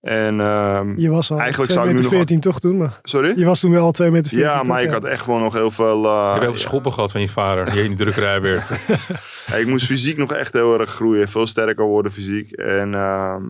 En 0.00 0.40
ehm, 0.40 1.00
Je 1.00 1.10
was 1.10 1.30
al 1.30 1.38
Eigenlijk 1.38 1.70
2 1.70 1.76
zou 1.76 1.88
ik 1.88 1.94
nu 1.96 2.02
meter 2.02 2.18
nog 2.18 2.26
14 2.26 2.40
toch 2.40 2.60
toen. 2.60 2.76
Maar 2.76 2.98
sorry? 3.02 3.32
je 3.38 3.44
was 3.44 3.60
toen 3.60 3.70
wel 3.70 3.84
al 3.84 3.92
2 3.92 4.10
meter 4.10 4.30
14. 4.30 4.48
Ja, 4.48 4.58
toch? 4.58 4.66
maar 4.68 4.82
ik 4.82 4.90
had 4.90 5.04
echt 5.04 5.22
gewoon 5.22 5.42
nog 5.42 5.52
heel 5.52 5.70
veel... 5.70 6.04
eh, 6.04 6.10
je 6.24 6.28
hebt 6.30 6.42
heel 6.42 6.50
veel 6.50 6.60
schoppen 6.60 6.92
gehad 6.92 7.10
van 7.10 7.20
je 7.20 7.28
vader. 7.28 7.70
Die 7.70 7.82
in 7.82 7.90
de 7.90 7.96
drukkerij 7.96 8.40
werd. 8.40 8.68
Ja, 9.46 9.56
ik 9.56 9.66
moest 9.66 9.86
fysiek 9.86 10.16
nog 10.16 10.32
echt 10.32 10.52
heel 10.52 10.80
erg 10.80 10.90
groeien. 10.90 11.28
Veel 11.28 11.46
sterker 11.46 11.84
worden 11.84 12.12
fysiek. 12.12 12.50
En, 12.50 12.94
ehm, 12.94 13.42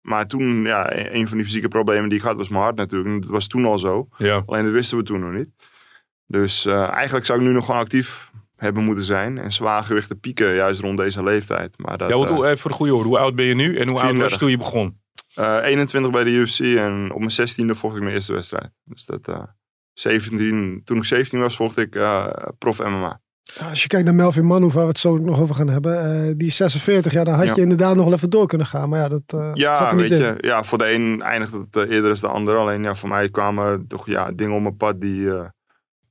maar 0.00 0.26
toen, 0.26 0.62
ja, 0.62 0.96
een 0.96 1.16
een 1.16 1.28
van 1.28 1.36
die 1.36 1.46
fysieke 1.46 1.68
problemen 1.68 2.08
die 2.08 2.18
ik 2.18 2.24
had 2.24 2.36
was 2.36 2.48
mijn 2.48 2.62
hart 2.62 2.76
natuurlijk. 2.76 3.10
En 3.14 3.20
dat 3.20 3.30
was 3.30 3.46
toen 3.46 3.64
al 3.64 3.78
zo. 3.78 4.08
Ja. 4.16 4.42
Alleen 4.46 4.64
dat 4.64 4.72
wisten 4.72 4.98
we 4.98 5.04
toen 5.04 5.20
nog 5.20 5.32
niet. 5.32 5.48
Dus 6.26 6.66
eh, 6.66 6.88
eigenlijk 6.88 7.26
zou 7.26 7.38
ik 7.40 7.46
nu 7.46 7.52
nog 7.52 7.64
gewoon 7.64 7.80
actief 7.80 8.30
hebben 8.56 8.84
moeten 8.84 9.04
zijn. 9.04 9.38
En 9.38 9.52
zwaargewichten 9.52 10.20
pieken 10.20 10.54
juist 10.54 10.80
rond 10.80 10.98
deze 10.98 11.22
leeftijd. 11.22 11.74
Maar 11.78 11.98
dat, 11.98 12.08
Ja, 12.08 12.16
want 12.16 12.28
eh, 12.28 12.34
hoe, 12.36 12.44
even 12.46 12.58
voor 12.58 12.70
de 12.70 12.76
goede 12.76 12.94
orde. 12.94 13.08
Hoe 13.08 13.18
oud 13.18 13.34
ben 13.34 13.44
je 13.44 13.54
nu? 13.54 13.76
En 13.78 13.88
hoe 13.88 14.00
oud 14.00 14.16
was 14.16 14.30
je 14.30 14.38
34. 14.38 14.38
toen 14.38 14.50
je 14.50 14.56
begon? 14.56 15.00
Eh, 15.34 15.58
21 15.62 16.10
bij 16.12 16.24
de 16.24 16.30
UFC 16.30 16.58
en 16.60 17.10
op 17.12 17.18
mijn 17.18 17.30
16e 17.32 17.78
vocht 17.78 17.96
ik 17.96 18.02
mijn 18.02 18.14
eerste 18.14 18.32
wedstrijd. 18.32 18.70
Dus 18.84 19.04
dat... 19.06 19.28
eh 19.28 19.42
17, 19.92 20.80
toen 20.84 20.96
ik 20.96 21.04
17 21.04 21.40
was, 21.40 21.56
vocht 21.56 21.78
ik 21.78 21.94
eh, 21.94 22.26
prof 22.58 22.78
MMA. 22.78 23.20
Als 23.70 23.82
je 23.82 23.88
kijkt 23.88 24.04
naar 24.06 24.14
Melvin 24.14 24.44
Manhoef, 24.46 24.72
waar 24.72 24.82
we 24.82 24.88
het 24.88 24.98
zo 24.98 25.16
nog 25.18 25.40
over 25.40 25.54
gaan 25.54 25.68
hebben. 25.68 26.26
eh, 26.28 26.32
die 26.36 26.46
is 26.46 26.56
46, 26.56 27.12
ja, 27.12 27.24
dan 27.24 27.34
had 27.34 27.46
Ja. 27.46 27.54
je 27.54 27.60
inderdaad 27.60 27.96
nog 27.96 28.04
wel 28.04 28.14
even 28.14 28.30
door 28.30 28.46
kunnen 28.46 28.66
gaan. 28.66 28.88
Maar 28.88 28.98
ja, 29.00 29.08
dat 29.08 29.22
eh, 29.26 29.38
zat 29.46 29.58
Ja, 29.58 29.88
er 29.90 29.94
niet 29.96 30.08
weet 30.08 30.20
in. 30.20 30.24
je, 30.26 30.34
ja, 30.40 30.64
voor 30.64 30.78
de 30.78 30.92
een 30.92 31.22
eindigt 31.22 31.52
het 31.52 31.76
eh, 31.76 31.82
eerder 31.90 32.10
dan 32.20 32.30
de 32.30 32.36
ander. 32.36 32.56
Alleen 32.56 32.82
ja, 32.82 32.94
voor 32.94 33.08
mij 33.08 33.28
kwamen 33.30 33.64
er 33.64 33.86
toch 33.88 34.06
ja, 34.06 34.32
dingen 34.32 34.54
op 34.56 34.62
mijn 34.62 34.76
pad 34.76 35.00
die, 35.00 35.30
eh, 35.34 35.44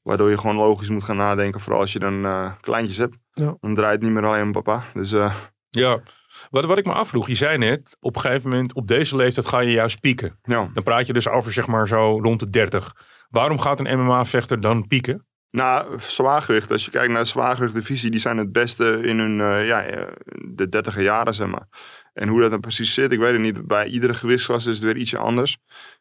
waardoor 0.02 0.30
je 0.30 0.38
gewoon 0.38 0.56
logisch 0.56 0.90
moet 0.90 1.04
gaan 1.04 1.18
nadenken. 1.18 1.62
Vooral 1.62 1.82
als 1.82 1.94
je 1.94 2.00
dan 2.00 2.26
eh, 2.26 2.52
kleintjes 2.62 2.98
hebt. 2.98 3.16
Ja. 3.34 3.58
Dan 3.60 3.76
draait 3.76 3.94
het 3.94 4.02
niet 4.02 4.12
meer 4.12 4.26
alleen 4.26 4.44
om 4.44 4.52
papa. 4.52 4.84
Dus 4.94 5.12
eh, 5.12 5.36
Ja. 5.70 6.00
Wat, 6.50 6.66
wat 6.66 6.78
ik 6.78 6.86
me 6.86 6.94
afvroeg, 6.94 7.28
je 7.28 7.36
zei 7.36 7.58
net, 7.58 7.98
op 8.00 8.16
een 8.16 8.22
gegeven 8.22 8.50
moment, 8.50 8.74
op 8.74 8.88
deze 8.88 9.16
leeftijd 9.16 9.48
ga 9.48 9.60
je 9.60 9.72
juist 9.72 10.00
pieken. 10.00 10.40
ja. 10.44 10.70
Dan 10.74 10.84
praat 10.84 11.08
je 11.08 11.14
dus 11.14 11.28
over 11.28 11.54
zeg 11.54 11.68
maar 11.68 11.88
zo 11.88 12.20
rond 12.22 12.40
de 12.40 12.50
30. 12.50 12.96
Waarom 13.30 13.60
gaat 13.60 13.80
een 13.80 14.00
MMA-vechter 14.00 14.62
dan 14.62 14.88
pieken? 14.88 15.26
Nou, 15.50 16.00
zwaargewicht. 16.00 16.72
Als 16.72 16.86
je 16.86 16.92
kijkt 16.92 17.12
naar 17.12 17.22
de 17.22 17.28
zwaargewichtdivisie, 17.28 18.12
die 18.12 18.20
zijn 18.20 18.38
het 18.38 18.52
beste 18.52 19.00
in 19.04 19.20
hun, 19.20 19.42
eh, 19.42 19.68
ja, 19.68 19.82
eh, 19.84 20.08
de 20.46 20.70
dertiger 20.70 21.04
jaren, 21.04 21.34
zeg 21.34 21.48
maar. 21.48 21.68
En 22.14 22.28
hoe 22.28 22.42
dat 22.42 22.52
dan 22.52 22.60
precies 22.60 22.94
zit, 22.94 23.12
ik 23.12 23.20
weet 23.20 23.32
het 23.32 23.42
niet. 23.42 23.68
Bij 23.68 23.86
iedere 23.88 24.14
gewichtsklasse 24.14 24.70
is 24.70 24.76
het 24.76 24.86
weer 24.86 24.98
ietsje 24.98 25.18
anders. 25.18 25.58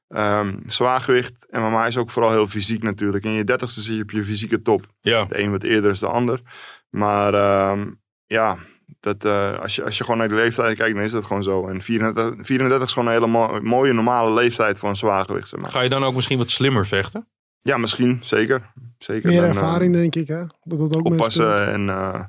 Ehm 0.09 0.55
zwaargewicht, 0.67 1.47
MMA 1.51 1.87
is 1.87 1.97
ook 1.97 2.11
vooral 2.11 2.31
heel 2.31 2.47
fysiek 2.49 2.83
natuurlijk. 2.83 3.25
In 3.25 3.31
je 3.31 3.45
dertigste 3.45 3.81
zit 3.81 3.97
je 3.97 4.03
op 4.03 4.11
je 4.11 4.25
fysieke 4.25 4.63
top. 4.63 4.87
Ja, 5.01 5.25
De 5.25 5.39
een 5.39 5.51
wat 5.51 5.63
eerder 5.63 5.91
is 5.91 5.99
de 5.99 6.07
ander. 6.09 6.41
Maar 6.89 7.35
ehm, 7.35 7.91
ja, 8.27 8.59
dat, 9.01 9.25
eh, 9.25 9.59
als, 9.61 9.75
je, 9.77 9.85
als 9.85 9.99
je 9.99 10.05
gewoon 10.05 10.19
naar 10.19 10.29
de 10.29 10.35
leeftijd 10.35 10.77
kijkt, 10.77 10.95
dan 10.95 11.05
is 11.05 11.13
dat 11.13 11.25
gewoon 11.25 11.43
zo. 11.43 11.69
En 11.69 11.83
34, 11.83 12.47
34 12.47 12.87
is 12.87 12.93
gewoon 12.93 13.09
een 13.09 13.15
hele 13.15 13.27
mo- 13.27 13.61
mooie, 13.61 13.93
normale 13.93 14.33
leeftijd 14.33 14.79
voor 14.79 14.89
een 14.89 14.97
zwaargewicht. 14.97 15.49
Zeg 15.49 15.61
maar. 15.61 15.71
ga 15.71 15.81
je 15.81 15.89
dan 15.89 16.05
ook 16.05 16.15
misschien 16.15 16.39
wat 16.39 16.51
slimmer 16.51 16.87
vechten? 16.87 17.29
Ja, 17.59 17.77
misschien. 17.77 18.19
Zeker. 18.23 18.73
zeker 18.99 19.29
Meer 19.29 19.41
Dan, 19.41 19.51
eh, 19.51 19.57
ervaring, 19.57 19.93
denk 19.93 20.15
ik. 20.15 20.29
Hè? 20.29 20.45
Dat 20.63 20.79
dat 20.79 20.97
ook 20.97 21.05
oppassen 21.07 21.67
en 21.73 21.89
eh, 21.89 22.25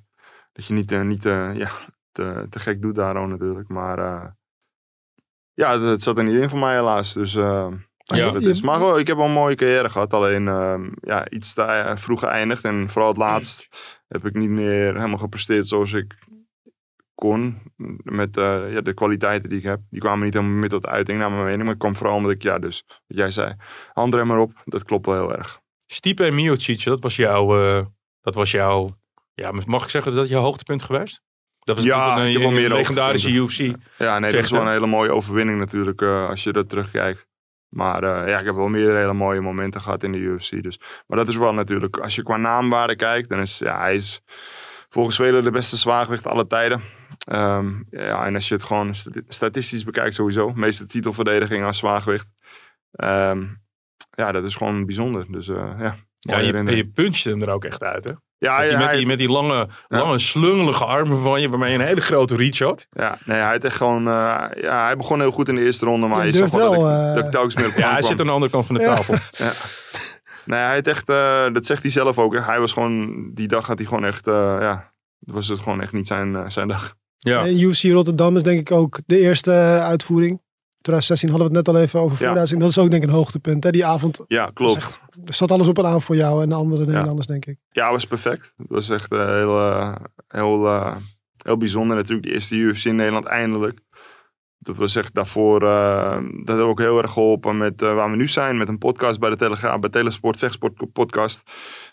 dat 0.53 0.65
je 0.65 0.73
niet, 0.73 1.03
niet 1.03 1.25
eh, 1.25 1.55
ja, 1.55 1.71
te, 2.11 2.47
te 2.49 2.59
gek 2.59 2.81
doet 2.81 2.95
daarom 2.95 3.29
natuurlijk. 3.29 3.69
Maar 3.69 3.99
eh, 3.99 4.27
ja, 5.53 5.71
het, 5.79 5.81
het 5.89 6.01
zat 6.01 6.17
er 6.17 6.23
niet 6.23 6.41
in 6.41 6.49
voor 6.49 6.59
mij 6.59 6.75
helaas. 6.75 7.13
Dus 7.13 7.33
Ja. 7.33 8.31
dat 8.31 8.41
is. 8.41 8.61
Maar 8.61 8.99
ik 8.99 9.07
heb 9.07 9.17
wel 9.17 9.25
een 9.25 9.31
mooie 9.31 9.55
carrière 9.55 9.89
gehad. 9.89 10.13
Alleen 10.13 10.47
ehm, 10.47 10.89
ja, 11.01 11.29
iets 11.29 11.53
te 11.53 11.93
vroeg 11.95 12.19
geëindigd. 12.19 12.63
En 12.63 12.89
vooral 12.89 13.09
het 13.09 13.17
laatst 13.19 13.67
heb 14.07 14.25
ik 14.25 14.33
niet 14.33 14.49
meer 14.49 14.95
helemaal 14.95 15.17
gepresteerd 15.17 15.67
zoals 15.67 15.93
ik 15.93 16.15
kon. 17.21 17.61
Met 18.03 18.37
eh, 18.37 18.73
ja, 18.73 18.81
de 18.81 18.93
kwaliteiten 18.93 19.49
die 19.49 19.57
ik 19.57 19.63
heb. 19.63 19.79
Die 19.89 19.99
kwamen 19.99 20.23
niet 20.25 20.33
helemaal 20.33 20.55
meer 20.55 20.69
tot 20.69 20.85
uiting 20.85 21.19
naar 21.19 21.31
mijn 21.31 21.43
mening. 21.43 21.61
Maar 21.61 21.69
het 21.69 21.79
kwam 21.79 21.95
vooral 21.95 22.15
omdat 22.15 22.31
ik, 22.31 22.43
ja, 22.43 22.59
dus 22.59 22.83
wat 22.87 23.17
jij 23.17 23.31
zei. 23.31 23.55
Handrem 23.93 24.31
erop, 24.31 24.51
dat 24.65 24.83
klopt 24.83 25.05
wel 25.05 25.15
heel 25.15 25.37
erg. 25.37 25.59
Stipe 25.87 26.25
en 26.25 26.35
Miocic, 26.35 26.83
dat 26.83 27.03
was 27.03 27.15
jouw, 27.15 27.61
eh, 27.61 27.85
dat 28.21 28.35
was 28.35 28.51
jouw, 28.51 28.97
ja, 29.33 29.51
mag 29.65 29.83
ik 29.83 29.89
zeggen 29.89 30.11
dat 30.11 30.19
dat 30.21 30.29
jouw 30.29 30.41
hoogtepunt 30.41 30.83
geweest? 30.83 31.21
Dat 31.59 31.75
was 31.75 31.85
Ja, 31.85 32.25
een, 32.25 32.67
legendarische 32.67 33.31
UFC. 33.31 33.75
Ja, 33.97 34.19
nee, 34.19 34.31
dat 34.31 34.43
is 34.43 34.51
wel 34.51 34.61
een 34.61 34.71
hele 34.71 34.87
mooie 34.87 35.13
overwinning 35.13 35.59
natuurlijk. 35.59 36.01
eh, 36.01 36.29
als 36.29 36.43
je 36.43 36.51
dat 36.53 36.69
terugkijkt. 36.69 37.27
Maar 37.69 38.29
ja, 38.29 38.39
ik 38.39 38.45
heb 38.45 38.55
wel 38.55 38.67
meerdere 38.67 38.97
hele 38.99 39.13
mooie 39.13 39.41
momenten 39.41 39.81
gehad 39.81 40.03
in 40.03 40.11
de 40.11 40.17
UFC. 40.17 40.63
Dus. 40.63 40.79
Maar 41.07 41.17
dat 41.17 41.27
is 41.27 41.35
wel 41.37 41.53
natuurlijk, 41.53 41.97
als 41.97 42.15
je 42.15 42.23
qua 42.23 42.37
naamwaarde 42.37 42.95
kijkt, 42.95 43.29
dan 43.29 43.39
is 43.39 43.57
ja, 43.57 43.79
hij 43.79 43.95
is 43.95 44.21
volgens 44.89 45.15
velen 45.15 45.43
de 45.43 45.51
beste 45.51 45.77
zwaargewicht 45.77 46.27
alle 46.27 46.47
tijden. 46.47 46.81
Ehm, 47.27 47.69
ja, 47.89 48.25
en 48.25 48.35
als 48.35 48.47
je 48.47 48.53
het 48.53 48.63
gewoon 48.63 48.95
stati- 48.95 49.21
statistisch 49.27 49.83
bekijkt 49.83 50.15
sowieso, 50.15 50.53
meeste 50.53 50.85
titelverdediging 50.85 51.65
als 51.65 51.77
zwaargewicht. 51.77 52.27
Ehm, 52.91 53.43
ja, 54.11 54.31
dat 54.31 54.45
is 54.45 54.55
gewoon 54.55 54.85
bijzonder. 54.85 55.25
Dus 55.29 55.47
eh, 55.47 55.71
ja, 55.79 55.95
Ja, 56.19 56.37
je, 56.37 56.53
en 56.53 56.75
je 56.75 56.87
punchte 56.87 57.29
hem 57.29 57.41
er 57.41 57.49
ook 57.51 57.63
echt 57.65 57.83
uit, 57.83 58.03
hè? 58.07 58.13
ja, 58.37 58.57
Met 58.57 58.67
die, 58.69 58.77
ja, 58.77 58.85
met, 58.85 58.91
die, 58.97 59.05
met 59.05 59.17
die 59.17 59.29
lange, 59.31 59.67
lange 59.87 60.19
slungelige 60.19 60.85
armen 60.85 61.17
van 61.19 61.41
je, 61.41 61.49
waarmee 61.49 61.71
je 61.71 61.77
een 61.79 61.85
hele 61.85 62.01
grote 62.01 62.35
reach 62.35 62.59
had. 62.59 62.87
Ja, 62.89 63.17
nee, 63.25 63.37
hij, 63.39 63.51
had 63.51 63.63
echt 63.63 63.75
gewoon, 63.75 64.07
eh, 64.07 64.45
ja, 64.61 64.83
hij 64.85 64.97
begon 64.97 65.19
heel 65.19 65.31
goed 65.31 65.47
in 65.49 65.55
de 65.55 65.61
eerste 65.61 65.85
ronde, 65.85 66.07
maar 66.07 66.17
je 66.17 66.23
hij 66.31 66.33
zag 66.33 66.51
wel 66.51 66.71
dat, 66.71 66.81
wel, 66.81 66.89
ik, 67.01 67.07
eh, 67.09 67.15
dat 67.15 67.25
ik 67.25 67.31
telkens 67.31 67.55
meer 67.55 67.67
op 67.67 67.73
Ja, 67.77 67.89
hij 67.89 67.97
kwam. 67.97 68.09
zit 68.09 68.19
aan 68.19 68.25
de 68.25 68.31
andere 68.31 68.51
kant 68.51 68.65
van 68.65 68.75
de 68.75 68.81
Ja. 68.81 68.95
tafel. 68.95 69.15
Nee, 70.45 70.59
hij 70.59 70.75
had 70.75 70.87
echt, 70.87 71.09
eh, 71.09 71.45
dat 71.53 71.65
zegt 71.65 71.81
hij 71.81 71.91
zelf 71.91 72.17
ook. 72.17 72.33
hè. 72.33 72.41
Hij 72.41 72.59
was 72.59 72.73
gewoon, 72.73 73.29
die 73.33 73.47
dag 73.47 73.67
had 73.67 73.77
hij 73.77 73.87
gewoon 73.87 74.05
echt, 74.05 74.27
eh, 74.27 74.57
ja, 74.61 74.93
was 75.19 75.47
het 75.47 75.59
gewoon 75.59 75.81
echt 75.81 75.93
niet 75.93 76.07
zijn, 76.07 76.51
zijn 76.51 76.67
dag. 76.67 76.95
Ja. 77.23 77.45
En 77.45 77.59
UFC 77.59 77.83
Rotterdam 77.83 78.35
is 78.35 78.43
denk 78.43 78.59
ik 78.59 78.71
ook 78.71 78.99
de 79.05 79.19
eerste 79.19 79.51
eh, 79.51 79.83
uitvoering. 79.83 80.41
2016 80.81 81.29
hadden 81.29 81.47
we 81.49 81.57
het 81.57 81.65
net 81.65 81.75
al 81.75 81.81
even 81.81 81.99
over 81.99 82.17
Ja. 82.21 82.27
vooruitzien. 82.27 82.59
Dat 82.59 82.69
is 82.69 82.77
ook 82.77 82.89
denk 82.89 83.03
ik 83.03 83.09
een 83.09 83.15
hoogtepunt. 83.15 83.63
Hè? 83.63 83.71
Die 83.71 83.85
avond 83.85 84.19
Ja, 84.27 84.51
klopt. 84.53 84.75
echt, 84.75 84.99
er 85.25 85.33
zat 85.33 85.51
alles 85.51 85.67
op 85.67 85.77
en 85.77 85.85
aan 85.85 86.01
voor 86.01 86.15
jou 86.15 86.43
en 86.43 86.49
de 86.49 86.55
andere 86.55 86.85
Nederlanders 86.85 87.27
denk 87.27 87.45
ik. 87.45 87.57
Ja, 87.71 87.83
het 87.83 87.93
was 87.93 88.05
perfect. 88.05 88.53
Het 88.57 88.67
was 88.69 88.89
echt 88.89 89.11
eh, 89.11 89.25
heel, 89.25 89.59
eh, 89.59 89.95
heel, 90.27 90.65
eh, 90.67 90.95
heel 91.43 91.57
bijzonder 91.57 91.97
natuurlijk. 91.97 92.27
De 92.27 92.33
eerste 92.33 92.55
UFC 92.55 92.85
in 92.85 92.95
Nederland 92.95 93.25
eindelijk. 93.25 93.79
Dat 94.57 94.75
was 94.75 94.95
echt 94.95 95.13
daarvoor, 95.13 95.61
eh, 95.67 96.17
dat 96.43 96.55
heeft 96.55 96.67
ook 96.67 96.79
heel 96.79 97.01
erg 97.01 97.11
geholpen 97.11 97.57
met 97.57 97.81
eh, 97.81 97.93
waar 97.93 98.09
we 98.11 98.15
nu 98.15 98.27
zijn. 98.27 98.57
Met 98.57 98.67
een 98.67 98.77
podcast 98.77 99.19
bij 99.19 99.29
de 99.29 99.35
Telegraaf, 99.35 99.79
bij 99.79 99.89
Telesport, 99.89 100.39
Vechtsport 100.39 100.91
podcast. 100.93 101.43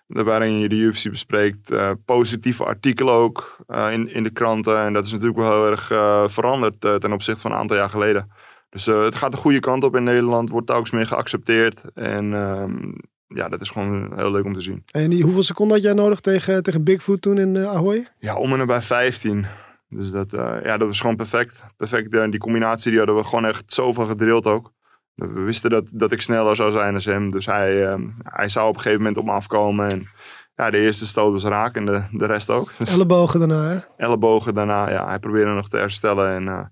Waarin 0.09 0.59
je 0.59 0.69
de 0.69 0.75
UFC 0.75 1.11
bespreekt. 1.11 1.71
Eh, 1.71 1.91
positieve 2.05 2.65
artikelen 2.65 3.15
ook 3.15 3.57
eh, 3.67 3.93
in, 3.93 4.15
in 4.15 4.23
de 4.23 4.31
kranten. 4.31 4.79
En 4.79 4.93
dat 4.93 5.07
is 5.07 5.13
natuurlijk 5.13 5.39
wel 5.39 5.53
heel 5.53 5.71
erg 5.71 5.91
eh, 5.91 6.29
veranderd 6.29 6.81
ten 6.81 7.13
opzichte 7.13 7.41
van 7.41 7.51
een 7.51 7.57
aantal 7.57 7.77
jaar 7.77 7.91
geleden. 7.91 8.31
Dus 8.71 8.87
het 8.87 9.15
gaat 9.15 9.33
de 9.33 9.39
goede 9.39 9.61
kant 9.61 9.85
op 9.85 9.97
in 9.97 10.05
Nederland. 10.05 10.51
Wordt 10.51 10.67
telkens 10.67 10.91
meer 10.91 11.07
geaccepteerd. 11.07 11.81
En 11.95 12.35
ehm, 12.35 12.93
ja, 13.27 13.49
dat 13.49 13.61
is 13.61 13.71
gewoon 13.71 14.13
heel 14.17 14.31
leuk 14.31 14.45
om 14.45 14.55
te 14.55 14.61
zien. 14.61 14.83
En 14.91 15.11
die, 15.11 15.23
hoeveel 15.23 15.43
seconden 15.43 15.77
had 15.77 15.85
jij 15.85 15.95
nodig 15.95 16.21
tegen, 16.21 16.63
tegen 16.63 16.85
Bigfoot 16.85 17.23
toen 17.23 17.39
in 17.39 17.59
Ahoy? 17.59 18.07
Ja, 18.19 18.37
om 18.37 18.53
en 18.53 18.59
nabij 18.59 18.81
15. 18.81 19.47
Dus 19.89 20.11
dat, 20.11 20.31
ja, 20.63 20.77
dat 20.77 20.89
was 20.89 21.01
gewoon 21.01 21.17
perfect. 21.17 21.65
Perfect. 21.77 22.13
die 22.31 22.41
combinatie 22.41 22.91
die 22.91 22.99
hadden 22.99 23.17
we 23.17 23.25
gewoon 23.25 23.45
echt 23.45 23.73
zoveel 23.73 24.07
gedrild 24.07 24.47
ook. 24.47 24.73
We 25.19 25.41
wisten 25.41 25.71
dat, 25.71 25.85
dat 25.93 26.13
ik 26.13 26.21
sneller 26.23 26.57
zou 26.57 26.71
zijn 26.71 26.95
als 26.95 27.05
hem. 27.05 27.31
Dus 27.31 27.47
hij, 27.47 27.87
eh, 27.87 27.99
hij 28.23 28.49
zou 28.49 28.69
op 28.69 28.75
een 28.75 28.81
gegeven 28.81 29.01
moment 29.03 29.19
op 29.19 29.25
me 29.25 29.33
afkomen. 29.33 29.91
En 29.91 30.07
ja, 30.55 30.71
de 30.71 30.79
eerste 30.79 31.07
stoot 31.07 31.33
was 31.33 31.45
raak 31.45 31.77
en 31.77 31.87
de, 31.87 32.03
de 32.11 32.27
rest 32.27 32.51
ook. 32.51 32.73
Dus 32.79 32.93
Ellebogen 32.93 33.39
daarna 33.39 33.69
hè? 33.69 33.79
ellebogen 33.97 34.55
daarna, 34.55 34.91
ja, 34.91 35.07
hij 35.07 35.19
probeerde 35.19 35.51
nog 35.51 35.69
te 35.69 35.77
herstellen. 35.77 36.35
En 36.35 36.49
eh, 36.49 36.65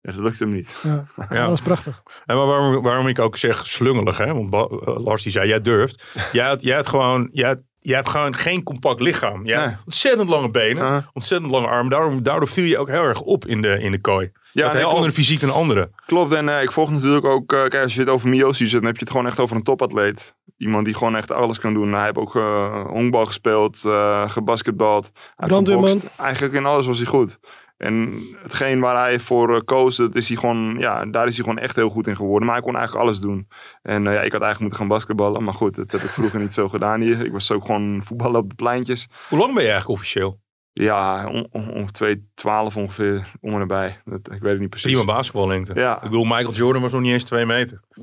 ja, 0.00 0.12
dat 0.12 0.20
lukte 0.22 0.44
hem 0.44 0.52
niet. 0.52 0.78
Ja. 0.82 1.04
Ja. 1.30 1.40
Dat 1.40 1.48
was 1.48 1.60
prachtig. 1.62 2.02
En 2.26 2.36
maar 2.36 2.46
waarom, 2.46 2.82
waarom 2.82 3.06
ik 3.08 3.18
ook 3.18 3.36
zeg 3.36 3.66
slungelig, 3.66 4.18
hè? 4.18 4.34
Want 4.34 4.50
Ba- 4.50 4.64
eh, 4.84 4.98
Lars 5.04 5.22
die 5.22 5.32
zei, 5.32 5.48
jij 5.48 5.60
durft. 5.60 6.04
Jij 6.32 6.46
had, 6.46 6.62
jij 6.62 6.76
had 6.76 6.86
gewoon, 6.88 7.28
jij, 7.32 7.48
had- 7.48 7.62
jij 7.80 7.96
hebt 7.96 8.08
gewoon 8.08 8.34
geen 8.34 8.62
compact 8.62 9.00
lichaam. 9.00 9.48
Had 9.48 9.64
Nee. 9.66 9.76
ontzettend 9.84 10.28
lange 10.28 10.50
benen, 10.50 10.82
Uh, 10.84 10.96
ontzettend 11.12 11.50
lange 11.52 11.66
armen. 11.66 11.90
Daardoor, 11.90 12.22
daardoor 12.22 12.48
viel 12.48 12.64
je 12.64 12.78
ook 12.78 12.88
heel 12.88 13.02
erg 13.02 13.20
op 13.20 13.46
in 13.46 13.60
de, 13.62 13.80
in 13.80 13.90
de 13.90 14.00
kooi. 14.00 14.30
Je 14.52 14.60
ja, 14.60 14.64
had 14.64 14.70
een 14.70 14.74
nee, 14.74 14.82
klopt. 14.82 14.96
andere 14.96 15.12
fysiek 15.12 15.40
dan 15.40 15.52
anderen. 15.52 15.94
Klopt, 16.06 16.32
en 16.32 16.48
eh, 16.48 16.62
ik 16.62 16.72
volg 16.72 16.90
natuurlijk 16.90 17.24
ook, 17.24 17.52
eh, 17.52 17.58
kijk, 17.60 17.82
als 17.82 17.94
je 17.94 18.00
het 18.00 18.08
over 18.08 18.28
Miyoshi 18.28 18.66
zit, 18.66 18.78
dan 18.80 18.84
heb 18.84 18.94
je 18.94 19.00
het 19.00 19.10
gewoon 19.10 19.26
echt 19.26 19.40
over 19.40 19.56
een 19.56 19.62
topatleet. 19.62 20.34
Iemand 20.56 20.84
die 20.84 20.94
gewoon 20.94 21.16
echt 21.16 21.32
alles 21.32 21.58
kan 21.58 21.74
doen. 21.74 21.92
Hij 21.92 22.04
heeft 22.04 22.16
ook 22.16 22.36
eh 22.36 22.86
honkbal 22.86 23.26
gespeeld, 23.26 23.80
eh 23.84 24.30
gebasketbald. 24.30 25.10
Brandweerman. 25.36 26.00
Eigenlijk 26.16 26.54
in 26.54 26.66
alles 26.66 26.86
was 26.86 26.98
hij 26.98 27.06
goed. 27.06 27.38
En 27.78 28.22
hetgeen 28.42 28.80
waar 28.80 28.96
hij 28.96 29.20
voor 29.20 29.64
koos, 29.64 29.96
dat 29.96 30.14
is 30.14 30.28
hij 30.28 30.36
gewoon, 30.36 30.76
ja, 30.78 31.04
daar 31.04 31.26
is 31.26 31.36
hij 31.36 31.44
gewoon 31.44 31.58
echt 31.58 31.76
heel 31.76 31.88
goed 31.88 32.06
in 32.06 32.16
geworden. 32.16 32.46
Maar 32.46 32.56
hij 32.56 32.64
kon 32.64 32.76
eigenlijk 32.76 33.06
alles 33.06 33.20
doen. 33.20 33.48
En 33.82 34.06
eh, 34.06 34.12
ja, 34.12 34.20
ik 34.20 34.32
had 34.32 34.42
eigenlijk 34.42 34.60
moeten 34.60 34.78
gaan 34.78 34.88
basketballen. 34.88 35.44
Maar 35.44 35.54
goed, 35.54 35.74
dat 35.74 35.90
heb 35.90 36.00
ik 36.00 36.10
vroeger 36.10 36.40
niet 36.40 36.54
veel 36.54 36.68
gedaan 36.68 37.00
hier. 37.00 37.24
Ik 37.24 37.32
was 37.32 37.50
ook 37.50 37.64
gewoon 37.64 38.00
voetballen 38.04 38.40
op 38.40 38.48
de 38.48 38.54
pleintjes. 38.54 39.08
Hoe 39.28 39.38
lang 39.38 39.54
ben 39.54 39.62
je 39.62 39.68
eigenlijk 39.68 40.00
officieel? 40.00 40.38
Ja, 40.82 41.26
on- 41.26 41.48
on- 41.52 41.70
ongeveer 41.72 42.20
2,12 42.34 42.76
ongeveer, 42.76 43.30
om 43.40 43.52
en 43.52 43.58
nabij. 43.58 44.00
Dat, 44.04 44.18
ik 44.32 44.40
weet 44.40 44.52
het 44.52 44.60
niet 44.60 44.70
precies. 44.70 44.90
Prima 44.92 45.04
basketballengte. 45.04 45.72
Ja. 45.74 45.96
Ik 45.96 46.02
bedoel, 46.02 46.24
Michael 46.24 46.52
Jordan 46.52 46.82
was 46.82 46.92
nog 46.92 47.00
niet 47.00 47.12
eens 47.12 47.24
twee 47.24 47.46
meter. 47.46 47.80
Eh, 47.90 48.02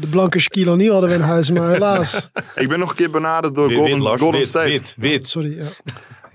de 0.00 0.06
blanke 0.10 0.38
Shaquille 0.38 0.70
O'Neal 0.70 0.92
hadden 0.92 1.10
we 1.10 1.16
in 1.16 1.20
huis, 1.22 1.50
maar 1.50 1.70
helaas. 1.70 2.30
Ik 2.54 2.68
ben 2.68 2.78
nog 2.78 2.88
een 2.88 2.94
keer 2.94 3.10
benaderd 3.10 3.54
door 3.54 3.66
Wit, 3.68 3.76
Golden, 3.76 3.94
wit, 3.94 4.02
Lars. 4.02 4.20
Golden 4.20 4.40
wit, 4.40 4.48
State. 4.48 4.68
wit, 4.68 4.96
wit. 4.98 5.28
Sorry. 5.28 5.58
Ja. 5.58 5.66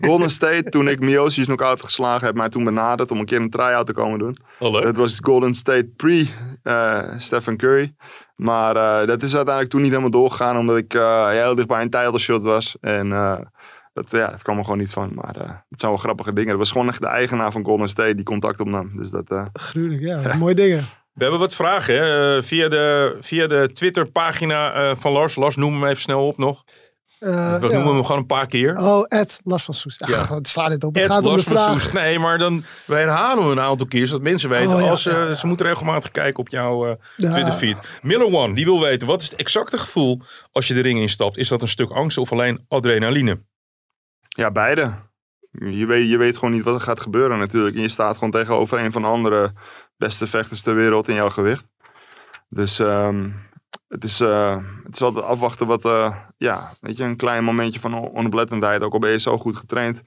Golden 0.01 0.29
State, 0.31 0.63
toen 0.69 0.87
ik 0.87 0.99
Miosi's 0.99 1.45
knock-out 1.45 1.83
geslagen 1.83 2.25
heb, 2.25 2.35
mij 2.35 2.49
toen 2.49 2.63
benaderd 2.63 3.11
om 3.11 3.19
een 3.19 3.25
keer 3.25 3.41
een 3.41 3.49
try-out 3.49 3.85
te 3.85 3.93
komen 3.93 4.19
doen. 4.19 4.37
Oh, 4.59 4.71
leuk. 4.71 4.83
Dat 4.83 4.95
was 4.95 5.19
Golden 5.21 5.53
State 5.53 5.89
pre 5.95 6.25
eh, 6.63 7.03
Stephen 7.17 7.57
Curry. 7.57 7.93
Maar 8.35 8.75
eh, 8.75 9.07
dat 9.07 9.23
is 9.23 9.35
uiteindelijk 9.35 9.69
toen 9.69 9.81
niet 9.81 9.89
helemaal 9.89 10.11
doorgegaan, 10.11 10.57
omdat 10.57 10.77
ik 10.77 10.93
eh, 10.93 11.29
heel 11.29 11.55
dicht 11.55 11.67
bij 11.67 11.81
een 11.81 11.89
title 11.89 12.19
shot 12.19 12.43
was. 12.43 12.75
En 12.81 13.11
eh, 13.11 13.37
dat, 14.01 14.11
ja, 14.11 14.29
dat 14.31 14.41
kwam 14.41 14.57
er 14.57 14.63
gewoon 14.63 14.79
niet 14.79 14.91
van. 14.91 15.11
Maar 15.13 15.35
eh 15.35 15.49
het 15.69 15.79
zijn 15.79 15.91
wel 15.91 16.01
grappige 16.01 16.33
dingen. 16.33 16.49
Het 16.49 16.57
was 16.59 16.71
gewoon 16.71 16.87
echt 16.87 17.01
de 17.01 17.07
eigenaar 17.07 17.51
van 17.51 17.63
Golden 17.63 17.89
State 17.89 18.15
die 18.15 18.25
contact 18.25 18.59
opnam. 18.59 18.91
Dus 18.97 19.09
dat, 19.11 19.29
eh, 19.29 19.45
Gruwelijk, 19.53 20.01
ja. 20.25 20.35
Mooie 20.35 20.55
dingen. 20.55 20.85
We 21.13 21.21
hebben 21.23 21.39
wat 21.39 21.55
vragen 21.55 21.95
hè? 21.95 22.35
eh, 22.37 22.43
via 22.43 22.67
de, 22.69 23.17
via 23.19 23.47
de 23.47 23.69
Twitter-pagina 23.73 24.73
eh, 24.73 24.95
van 24.95 25.11
Lars. 25.11 25.35
Lars, 25.35 25.55
noem 25.55 25.73
hem 25.73 25.85
even 25.85 26.01
snel 26.01 26.27
op 26.27 26.37
nog. 26.37 26.63
Eh, 27.19 27.29
We 27.59 27.67
ja. 27.67 27.73
noemen 27.73 27.93
hem 27.93 28.03
gewoon 28.05 28.21
een 28.21 28.25
paar 28.25 28.47
keer. 28.47 28.77
Oh, 28.77 29.05
Ed 29.07 29.39
Lars 29.43 29.63
van 29.63 29.73
Soest. 29.73 30.07
Ja, 30.07 30.15
Ja. 30.15 30.35
Het 30.35 30.47
slaat 30.47 30.69
dit 30.69 30.83
op. 30.83 30.93
Het 30.95 31.03
Ed 31.03 31.09
gaat 31.09 31.17
om 31.17 31.23
de 31.23 31.29
Lars 31.29 31.43
van 31.43 31.55
vraag. 31.57 31.71
Soest. 31.71 31.93
Nee, 31.93 32.19
maar 32.19 32.37
dan, 32.37 32.63
wij 32.85 32.99
herhalen 33.01 33.43
hem 33.43 33.51
een 33.51 33.59
aantal 33.61 33.87
keer, 33.87 34.07
zodat 34.07 34.21
mensen 34.21 34.49
weten. 34.49 34.75
Oh, 34.75 34.81
ja, 34.81 34.89
als, 34.89 35.03
ja, 35.03 35.23
ja. 35.23 35.33
Ze 35.33 35.47
moeten 35.47 35.65
regelmatig 35.65 36.11
kijken 36.11 36.39
op 36.39 36.49
jouw 36.49 36.85
eh, 36.87 36.93
Ja. 37.15 37.31
Twitter-feed. 37.31 37.99
Miller 38.01 38.33
One, 38.33 38.53
die 38.55 38.65
wil 38.65 38.81
weten, 38.81 39.07
wat 39.07 39.21
is 39.21 39.29
het 39.29 39.39
exacte 39.39 39.77
gevoel 39.77 40.21
als 40.51 40.67
je 40.67 40.73
de 40.73 40.81
ring 40.81 40.99
instapt? 40.99 41.37
Is 41.37 41.47
dat 41.47 41.61
een 41.61 41.67
stuk 41.67 41.89
angst 41.89 42.17
of 42.17 42.31
alleen 42.31 42.65
adrenaline? 42.67 43.41
Ja, 44.37 44.51
beide. 44.51 44.93
Je 45.51 45.85
weet, 45.85 46.09
je 46.09 46.17
weet 46.17 46.37
gewoon 46.37 46.53
niet 46.53 46.63
wat 46.63 46.75
er 46.75 46.81
gaat 46.81 46.99
gebeuren 46.99 47.39
natuurlijk. 47.39 47.75
En 47.75 47.81
je 47.81 47.89
staat 47.89 48.13
gewoon 48.13 48.31
tegenover 48.31 48.79
een 48.79 48.91
van 48.91 49.01
de 49.01 49.07
andere 49.07 49.53
beste 49.97 50.27
vechters 50.27 50.61
ter 50.61 50.75
wereld 50.75 51.07
in 51.07 51.15
jouw 51.15 51.29
gewicht. 51.29 51.67
Dus 52.49 52.79
ehm, 52.79 53.29
het, 53.87 54.03
is, 54.03 54.19
eh, 54.19 54.57
het 54.83 54.95
is 54.95 55.01
altijd 55.01 55.25
afwachten 55.25 55.67
wat, 55.67 55.85
eh, 55.85 56.15
ja, 56.37 56.73
weet 56.81 56.97
je, 56.97 57.03
een 57.03 57.15
klein 57.15 57.43
momentje 57.43 57.79
van 57.79 57.93
on- 57.93 58.15
onoplettendheid. 58.15 58.81
Ook 58.81 58.93
al 58.93 58.99
ben 58.99 59.11
je 59.11 59.19
zo 59.19 59.37
goed 59.37 59.55
getraind. 59.55 60.01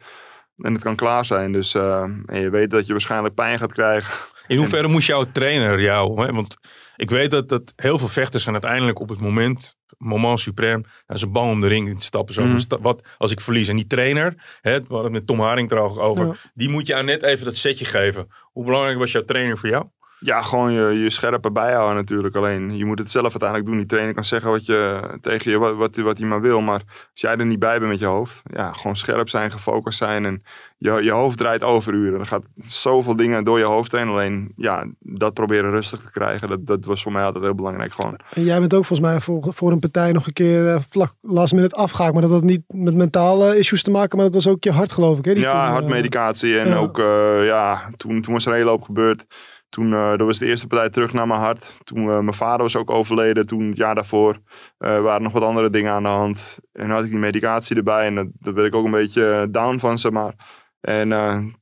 En 0.56 0.72
het 0.72 0.82
kan 0.82 0.96
klaar 0.96 1.24
zijn. 1.24 1.52
Dus 1.52 1.74
eh, 1.74 2.02
en 2.26 2.40
je 2.40 2.50
weet 2.50 2.70
dat 2.70 2.86
je 2.86 2.92
waarschijnlijk 2.92 3.34
pijn 3.34 3.58
gaat 3.58 3.72
krijgen. 3.72 4.14
In 4.50 4.56
hoeverre 4.58 4.88
moest 4.88 5.06
jouw 5.06 5.24
trainer 5.24 5.80
jou... 5.80 6.24
Hè? 6.26 6.32
Want 6.32 6.56
ik 6.96 7.10
weet 7.10 7.30
dat, 7.30 7.48
dat 7.48 7.72
heel 7.76 7.98
veel 7.98 8.08
vechters 8.08 8.42
zijn 8.42 8.54
uiteindelijk 8.54 9.00
op 9.00 9.08
het 9.08 9.20
moment, 9.20 9.76
moment 9.98 10.40
suprem, 10.40 10.84
zijn 11.06 11.18
ze 11.18 11.26
bang 11.28 11.50
om 11.50 11.60
de 11.60 11.66
ring 11.66 11.88
in 11.88 11.98
te 11.98 12.04
stappen. 12.04 12.34
Zo, 12.34 12.58
sta- 12.58 12.80
wat 12.80 13.08
als 13.18 13.30
ik 13.30 13.40
verlies? 13.40 13.68
En 13.68 13.76
die 13.76 13.86
trainer, 13.86 14.58
hè, 14.60 14.72
we 14.78 14.84
hadden 14.88 15.02
het 15.04 15.12
met 15.12 15.26
Tom 15.26 15.40
Haring 15.40 15.68
trouwens 15.68 15.98
over, 15.98 16.26
Ja. 16.26 16.34
die 16.54 16.68
moet 16.68 16.86
jou 16.86 17.04
net 17.04 17.22
even 17.22 17.44
dat 17.44 17.56
setje 17.56 17.84
geven. 17.84 18.26
Hoe 18.52 18.64
belangrijk 18.64 18.98
was 18.98 19.12
jouw 19.12 19.24
trainer 19.24 19.58
voor 19.58 19.68
jou? 19.68 19.86
Ja, 20.22 20.40
gewoon 20.40 20.72
je, 20.72 21.02
je 21.02 21.10
scherpe 21.10 21.50
bijhouden 21.50 21.96
natuurlijk. 21.96 22.36
Alleen 22.36 22.76
je 22.76 22.84
moet 22.84 22.98
het 22.98 23.10
zelf 23.10 23.30
uiteindelijk 23.30 23.68
doen. 23.68 23.78
Die 23.78 23.86
trainer 23.86 24.14
kan 24.14 24.24
zeggen 24.24 24.50
wat 24.50 24.66
je, 24.66 25.00
tegen 25.20 25.50
je 25.50 25.58
wat, 25.58 25.74
wat, 25.74 25.96
wat 25.96 26.18
hij 26.18 26.26
maar 26.26 26.40
wil. 26.40 26.60
Maar 26.60 26.82
als 27.12 27.20
jij 27.20 27.36
er 27.36 27.46
niet 27.46 27.58
bij 27.58 27.78
bent 27.78 27.90
met 27.90 28.00
je 28.00 28.06
hoofd. 28.06 28.42
Ja, 28.54 28.72
gewoon 28.72 28.96
scherp 28.96 29.28
zijn, 29.28 29.52
gefocust 29.52 29.98
zijn. 29.98 30.24
En 30.24 30.42
je, 30.78 31.02
je 31.02 31.10
hoofd 31.10 31.38
draait 31.38 31.62
overuren. 31.62 32.20
Er 32.20 32.26
gaat 32.26 32.44
zoveel 32.56 33.16
dingen 33.16 33.44
door 33.44 33.58
je 33.58 33.64
hoofd 33.64 33.92
heen. 33.92 34.08
Alleen 34.08 34.52
ja, 34.56 34.86
dat 34.98 35.34
proberen 35.34 35.70
rustig 35.70 36.00
te 36.00 36.10
krijgen. 36.10 36.48
Dat, 36.48 36.66
dat 36.66 36.84
was 36.84 37.02
voor 37.02 37.12
mij 37.12 37.24
altijd 37.24 37.44
heel 37.44 37.54
belangrijk. 37.54 37.94
Gewoon. 37.94 38.16
En 38.34 38.44
jij 38.44 38.58
bent 38.60 38.74
ook 38.74 38.84
volgens 38.84 39.08
mij 39.08 39.20
voor, 39.20 39.46
voor 39.54 39.72
een 39.72 39.78
partij 39.78 40.12
nog 40.12 40.26
een 40.26 40.32
keer 40.32 40.68
eh, 40.68 40.80
vlak 40.90 41.14
last 41.20 41.54
minute 41.54 41.74
afgehaakt. 41.74 42.12
Maar 42.12 42.22
dat 42.22 42.30
had 42.30 42.44
niet 42.44 42.62
met 42.66 42.94
mentale 42.94 43.58
issues 43.58 43.82
te 43.82 43.90
maken, 43.90 44.16
maar 44.16 44.26
dat 44.30 44.34
was 44.34 44.52
ook 44.52 44.64
je 44.64 44.72
hart 44.72 44.92
geloof 44.92 45.18
ik. 45.18 45.24
Hè, 45.24 45.34
die 45.34 45.42
Ja, 45.42 45.66
eh, 45.66 45.72
hartmedicatie. 45.72 46.58
En 46.58 46.68
ja. 46.68 46.76
ook, 46.76 46.98
eh, 46.98 47.46
ja, 47.46 47.90
toen, 47.96 48.22
toen 48.22 48.32
was 48.32 48.44
er 48.46 48.52
een 48.52 48.58
hele 48.58 48.70
hoop 48.70 48.82
gebeurd. 48.82 49.26
Toen, 49.70 49.92
eh, 49.94 50.08
dat 50.10 50.20
was 50.20 50.38
de 50.38 50.46
eerste 50.46 50.66
partij 50.66 50.90
terug 50.90 51.12
naar 51.12 51.26
mijn 51.26 51.40
hart. 51.40 51.78
Toen 51.84 51.98
eh, 51.98 52.04
mijn 52.18 52.34
vader 52.34 52.62
was 52.62 52.76
ook 52.76 52.90
overleden. 52.90 53.46
Toen, 53.46 53.68
het 53.68 53.76
jaar 53.76 53.94
daarvoor, 53.94 54.38
eh, 54.78 55.00
waren 55.00 55.22
nog 55.22 55.32
wat 55.32 55.42
andere 55.42 55.70
dingen 55.70 55.92
aan 55.92 56.02
de 56.02 56.08
hand. 56.08 56.58
En 56.72 56.86
dan 56.86 56.96
had 56.96 57.04
ik 57.04 57.10
die 57.10 57.18
medicatie 57.18 57.76
erbij. 57.76 58.06
En 58.06 58.14
dat- 58.14 58.26
daar 58.38 58.54
werd 58.54 58.66
ik 58.66 58.74
ook 58.74 58.84
een 58.84 58.90
beetje 58.90 59.48
down 59.50 59.78
van, 59.78 59.98
zeg 59.98 60.12
maar. 60.12 60.34
En 60.80 61.08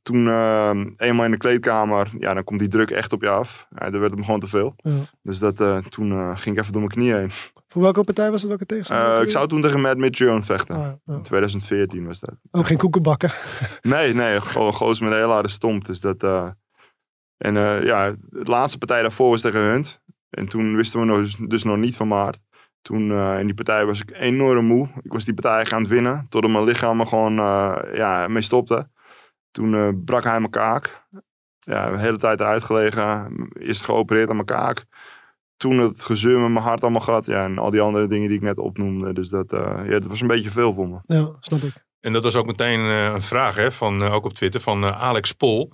toen 0.03 0.19
eenmaal 0.97 1.25
in 1.25 1.31
de 1.31 1.37
kleedkamer, 1.37 2.11
ja, 2.19 2.35
dan 2.35 2.45
komt 2.45 2.59
die 2.61 2.69
druk 2.69 2.91
echt 2.91 3.13
op 3.13 3.23
je 3.23 3.29
af. 3.29 3.67
Ja, 3.79 3.91
dan 3.91 4.01
werd 4.01 4.11
het 4.11 4.19
me 4.19 4.25
gewoon 4.25 4.41
te 4.41 4.47
veel. 4.49 4.75
Ja. 4.77 4.91
Dus 5.23 5.39
dat, 5.39 5.57
toen 5.89 6.39
ging 6.39 6.57
ik 6.57 6.61
even 6.61 6.73
door 6.73 6.83
mijn 6.83 6.95
knieën 6.95 7.17
heen. 7.17 7.31
Voor 7.67 7.83
welke 7.83 8.05
partij 8.05 8.31
was 8.31 8.41
het? 8.41 8.49
Welke 8.49 8.67
tegenstander? 8.67 9.23
Ik 9.23 9.31
zou 9.31 9.49
toen 9.49 9.61
tegen 9.63 9.81
Matt 9.81 9.99
Mitchell 9.99 10.43
vechten. 10.43 10.75
Ah, 10.75 10.91
ja. 11.05 11.15
In 11.15 11.23
2014 11.23 12.07
was 12.07 12.21
dat. 12.21 12.35
Ook 12.51 12.67
geen 12.67 12.77
koekenbakker. 12.79 13.39
Nee, 13.83 14.15
nee, 14.15 14.41
gewoon 14.41 14.75
goos 14.75 15.01
met 15.01 15.13
een 15.13 15.19
hele 15.19 15.33
harde 15.33 15.49
stomp. 15.49 15.85
Dus 15.85 16.01
dat, 16.01 16.23
en 17.39 17.57
eh, 17.57 17.85
ja, 17.85 18.15
de 18.29 18.45
laatste 18.45 18.79
partij 18.79 19.03
daarvoor 19.03 19.31
was 19.31 19.41
tegen 19.41 19.61
Hunt. 19.61 20.01
En 20.31 20.49
toen 20.49 20.77
wisten 20.77 21.01
we 21.01 21.07
nog, 21.07 21.37
dus 21.37 21.65
nog 21.65 21.77
niet 21.77 21.97
van 21.97 22.09
Maart. 22.09 22.39
Toen 22.83 23.11
eh, 23.13 23.39
in 23.39 23.47
die 23.47 23.55
partij 23.55 23.87
was 23.87 24.01
ik 24.01 24.11
enorm 24.15 24.65
moe. 24.65 24.89
Ik 25.03 25.13
was 25.13 25.25
die 25.25 25.35
partij 25.35 25.53
eigenlijk 25.53 25.73
aan 25.73 25.91
het 25.91 26.03
winnen. 26.03 26.27
Totdat 26.29 26.51
mijn 26.51 26.65
lichaam 26.65 27.01
er 27.01 27.07
gewoon 27.07 27.39
eh, 27.39 27.77
ja, 27.95 28.29
mee 28.29 28.43
stopte. 28.43 28.89
Toen 29.51 29.75
eh, 29.75 29.89
brak 30.05 30.25
hij 30.25 30.39
mijn 30.39 30.51
kaak. 30.51 31.07
Ja, 31.59 31.91
de 31.91 31.99
hele 31.99 32.19
tijd 32.19 32.41
eruit 32.41 32.63
gelegen. 32.63 33.33
Eerst 33.53 33.85
geopereerd 33.85 34.29
aan 34.29 34.35
mijn 34.35 34.47
kaak. 34.47 34.85
Toen 35.57 35.79
het 35.79 36.05
gezeur 36.05 36.41
met 36.41 36.51
mijn 36.51 36.65
hart 36.65 36.83
allemaal 36.83 37.01
gehad. 37.01 37.27
Ja, 37.27 37.45
en 37.45 37.59
al 37.59 37.71
die 37.71 37.81
andere 37.81 38.07
dingen 38.07 38.29
die 38.29 38.37
ik 38.37 38.43
net 38.43 38.59
opnoemde. 38.59 39.13
Dus 39.13 39.29
dat, 39.29 39.53
eh, 39.53 39.81
ja, 39.85 39.91
dat 39.91 40.07
was 40.07 40.21
een 40.21 40.27
beetje 40.27 40.51
veel 40.51 40.75
voor 40.75 40.89
me. 40.89 40.99
Ja, 41.07 41.37
snap 41.41 41.61
ik. 41.61 41.87
En 42.01 42.13
dat 42.13 42.23
was 42.23 42.37
ook 42.37 42.47
meteen 42.47 42.81
eh, 42.81 43.05
een 43.05 43.23
vraag, 43.23 43.57
hè, 43.57 43.73
van, 43.73 44.03
eh, 44.03 44.15
ook 44.15 44.25
op 44.25 44.33
Twitter, 44.33 44.61
van 44.61 44.85
Alex 44.85 45.33
Pol. 45.33 45.73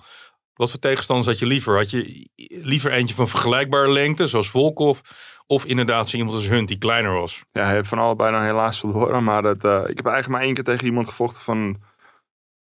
Wat 0.55 0.69
voor 0.69 0.79
tegenstanders 0.79 1.27
had 1.27 1.39
je 1.39 1.45
liever? 1.45 1.77
Had 1.77 1.89
je 1.89 2.29
liever 2.47 2.91
eentje 2.91 3.15
van 3.15 3.27
vergelijkbare 3.27 3.91
lengte, 3.91 4.27
zoals 4.27 4.49
Volkov? 4.49 4.99
Of 5.47 5.65
inderdaad 5.65 6.13
iemand 6.13 6.33
als 6.35 6.47
Hunt, 6.49 6.67
die 6.67 6.77
kleiner 6.77 7.11
was? 7.13 7.43
Ja, 7.51 7.63
hij 7.63 7.73
heeft 7.73 7.89
van 7.89 7.97
allebei 7.99 8.31
dan 8.31 8.43
helaas 8.43 8.79
verloren. 8.79 9.23
Maar 9.23 9.41
dat, 9.41 9.63
eh, 9.63 9.81
ik 9.89 9.97
heb 9.97 10.05
eigenlijk 10.05 10.27
maar 10.27 10.41
één 10.41 10.53
keer 10.53 10.63
tegen 10.63 10.85
iemand 10.85 11.07
gevochten 11.07 11.43
van... 11.43 11.77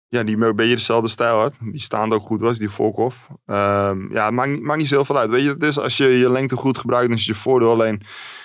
Ja, 0.07 0.23
die 0.23 0.37
een 0.37 0.55
beetje 0.55 0.75
dezelfde 0.75 1.09
stijl 1.09 1.39
had. 1.39 1.53
Die 1.59 1.81
staande 1.81 2.15
ook 2.15 2.25
goed 2.25 2.41
was, 2.41 2.57
die 2.59 2.69
Volkov. 2.69 3.15
Ehm, 3.45 4.13
ja, 4.13 4.25
het 4.25 4.33
maakt, 4.33 4.49
niet- 4.49 4.61
maakt 4.61 4.79
niet 4.79 4.87
zoveel 4.87 5.17
uit. 5.17 5.29
Weet 5.29 5.43
je, 5.43 5.67
is 5.67 5.79
als 5.79 5.97
je 5.97 6.05
je 6.05 6.31
lengte 6.31 6.55
goed 6.55 6.77
gebruikt, 6.77 7.07
dan 7.07 7.17
is 7.17 7.25
het 7.25 7.35
je 7.35 7.41
voordeel. 7.41 7.71
Alleen 7.71 8.01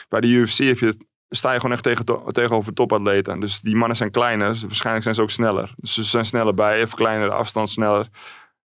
bij 0.08 0.20
de 0.20 0.26
UFC 0.26 0.58
heb 0.58 0.78
je, 0.78 0.96
sta 1.28 1.52
je 1.52 1.56
gewoon 1.60 1.74
echt 1.74 1.82
tegen, 1.82 2.04
tegenover 2.32 2.72
topatleten. 2.72 3.40
Dus 3.40 3.60
die 3.60 3.76
mannen 3.76 3.96
zijn 3.96 4.10
kleiner. 4.10 4.52
dus 4.52 4.62
waarschijnlijk 4.62 5.04
zijn 5.04 5.14
ze 5.14 5.22
ook 5.22 5.30
sneller. 5.30 5.74
Dus 5.76 5.94
ze 5.94 6.04
zijn 6.04 6.26
sneller 6.26 6.54
bij, 6.54 6.80
even 6.80 6.96
kleiner, 6.96 7.30
afstand 7.30 7.70
sneller. 7.70 8.08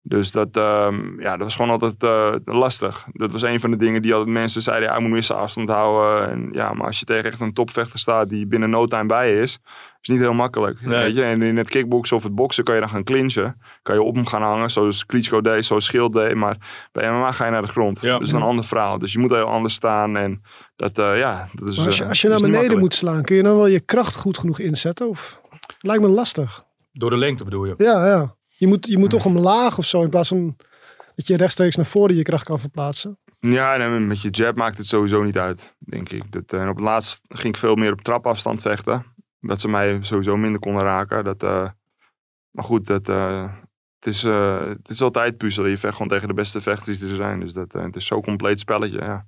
Dus 0.05 0.33
dat, 0.33 0.57
ehm, 0.57 1.21
ja, 1.21 1.31
dat 1.31 1.41
was 1.41 1.57
gewoon 1.57 1.71
altijd 1.71 2.03
eh, 2.03 2.35
lastig. 2.45 3.07
Dat 3.13 3.33
was 3.33 3.43
een 3.43 3.61
van 3.61 3.71
de 3.71 3.77
dingen 3.77 4.03
die 4.03 4.15
altijd 4.15 4.33
mensen 4.33 4.63
zeiden, 4.63 4.89
ja, 4.89 4.95
je 4.95 5.01
moet 5.01 5.11
meer 5.11 5.25
zijn 5.25 5.39
afstand 5.39 5.71
houden. 5.71 6.31
En, 6.31 6.49
ja, 6.53 6.73
maar 6.73 6.87
als 6.87 6.99
je 6.99 7.05
tegen 7.05 7.25
echt 7.25 7.41
een 7.41 7.53
topvechter 7.53 7.99
staat 7.99 8.29
die 8.29 8.47
binnen 8.47 8.71
no 8.71 8.87
time 8.87 9.07
bij 9.07 9.35
je 9.35 9.41
is, 9.41 9.59
is 10.01 10.09
niet 10.09 10.19
heel 10.19 10.35
makkelijk. 10.35 10.81
Nee. 10.81 11.03
Weet 11.03 11.17
je? 11.17 11.23
En 11.23 11.43
in 11.43 11.57
het 11.57 11.69
kickboksen 11.69 12.17
of 12.17 12.23
het 12.23 12.35
boksen 12.35 12.65
kan 12.65 12.75
je 12.75 12.81
dan 12.81 12.91
gaan 12.91 13.05
clinchen. 13.05 13.61
Kan 13.83 13.95
je 13.95 14.03
op 14.03 14.15
hem 14.15 14.27
gaan 14.27 14.43
hangen, 14.43 14.71
zoals 14.71 15.07
Klitschko 15.07 15.41
deed, 15.41 15.65
zoals 15.65 15.85
Schild 15.85 16.13
deed. 16.13 16.35
Maar 16.35 16.57
bij 16.93 17.11
MMA 17.11 17.33
ga 17.33 17.45
je 17.45 17.51
naar 17.51 17.63
de 17.63 17.69
grond. 17.69 18.01
Ja. 18.01 18.13
Dat 18.13 18.23
is 18.23 18.33
een 18.33 18.43
ander 18.43 18.65
verhaal. 18.65 18.99
Dus 18.99 19.13
je 19.13 19.19
moet 19.19 19.31
heel 19.31 19.45
anders 19.45 19.75
staan. 19.75 20.17
En 20.17 20.43
dat, 20.77 20.99
eh, 20.99 21.19
ja, 21.19 21.49
dat 21.53 21.69
is 21.69 21.77
Maar 21.77 21.87
als 21.87 21.97
je, 21.97 22.03
eh, 22.03 22.09
als 22.09 22.21
je 22.21 22.29
naar 22.29 22.41
beneden 22.41 22.79
moet 22.79 22.95
slaan, 22.95 23.23
kun 23.23 23.37
je 23.37 23.43
dan 23.43 23.57
wel 23.57 23.67
je 23.67 23.81
kracht 23.81 24.17
goed 24.17 24.39
genoeg 24.39 24.59
inzetten? 24.59 25.09
Of 25.09 25.41
lijkt 25.81 26.03
me 26.03 26.09
lastig. 26.09 26.63
Door 26.93 27.11
de 27.11 27.17
lengte 27.17 27.45
bedoel 27.45 27.65
je? 27.65 27.75
Ja, 27.79 28.07
ja. 28.07 28.35
Je 28.63 28.69
moet, 28.69 28.87
je 28.87 28.99
moet 28.99 29.11
toch 29.11 29.25
omlaag 29.25 29.79
of 29.79 29.85
zo 29.85 30.03
in 30.03 30.11
plaats 30.11 30.29
van 30.29 30.57
dat 31.15 31.27
je 31.27 31.37
rechtstreeks 31.37 31.77
naar 31.77 31.87
voren 31.87 32.15
je 32.17 32.23
kracht 32.23 32.45
kan 32.45 32.61
verplaatsen. 32.61 33.19
Ja, 33.41 33.77
en 33.77 34.07
met 34.07 34.23
je 34.23 34.31
jab 34.31 34.57
maakt 34.57 34.79
het 34.79 34.87
sowieso 34.87 35.23
niet 35.23 35.39
uit, 35.39 35.75
denk 35.79 36.09
ik. 36.09 36.33
Dat, 36.33 36.53
eh, 36.53 36.61
en 36.61 36.69
op 36.69 36.75
het 36.77 36.85
laatst 36.85 37.21
ging 37.29 37.55
ik 37.55 37.61
veel 37.61 37.75
meer 37.75 37.93
op 37.93 38.01
trapafstand 38.01 38.63
vechten. 38.63 39.05
Dat 39.41 39.61
ze 39.61 39.69
mij 39.69 39.99
sowieso 40.01 40.37
minder 40.37 40.61
konden 40.61 40.83
raken. 40.83 41.25
Dat, 41.25 41.43
eh, 41.43 41.69
maar 42.51 42.65
goed, 42.65 42.87
dat, 42.87 43.09
eh, 43.09 43.53
het, 43.99 44.15
is, 44.15 44.25
eh, 44.25 44.67
het 44.67 44.89
is 44.89 45.03
altijd 45.03 45.37
puzzelen. 45.37 45.71
Je 45.71 45.79
vecht 45.79 45.93
gewoon 45.93 46.09
tegen 46.09 46.29
de 46.29 46.35
beste 46.35 46.61
vechters 46.61 46.99
die 46.99 47.11
er 47.11 47.17
zijn. 47.17 47.41
Dus 47.41 47.53
dat, 47.53 47.75
eh, 47.75 47.83
het 47.83 47.97
is 47.97 48.07
zo'n 48.07 48.23
compleet 48.23 48.61
spelletje, 48.61 48.99
ja. 49.01 49.27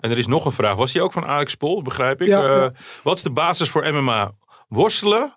En 0.00 0.10
er 0.10 0.18
is 0.18 0.26
nog 0.26 0.44
een 0.44 0.52
vraag. 0.52 0.76
Was 0.76 0.92
die 0.92 1.02
ook 1.02 1.12
van 1.12 1.24
Alex 1.24 1.54
Pol, 1.54 1.82
begrijp 1.82 2.20
ik? 2.20 2.28
Ja, 2.28 2.42
Eh, 2.42 2.48
ja. 2.60 2.72
Wat 3.02 3.16
is 3.16 3.22
de 3.22 3.30
basis 3.32 3.70
voor 3.70 3.92
MMA? 3.92 4.32
Worstelen, 4.68 5.36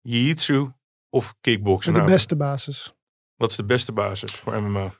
jiu-jitsu 0.00 0.76
of 1.10 1.34
kickboksen? 1.40 1.92
de 1.92 1.98
Nou, 1.98 2.10
beste 2.10 2.36
basis. 2.36 2.94
Wat 3.36 3.50
is 3.50 3.56
de 3.56 3.64
beste 3.64 3.92
basis 3.92 4.32
voor 4.32 4.62
MMA? 4.62 4.94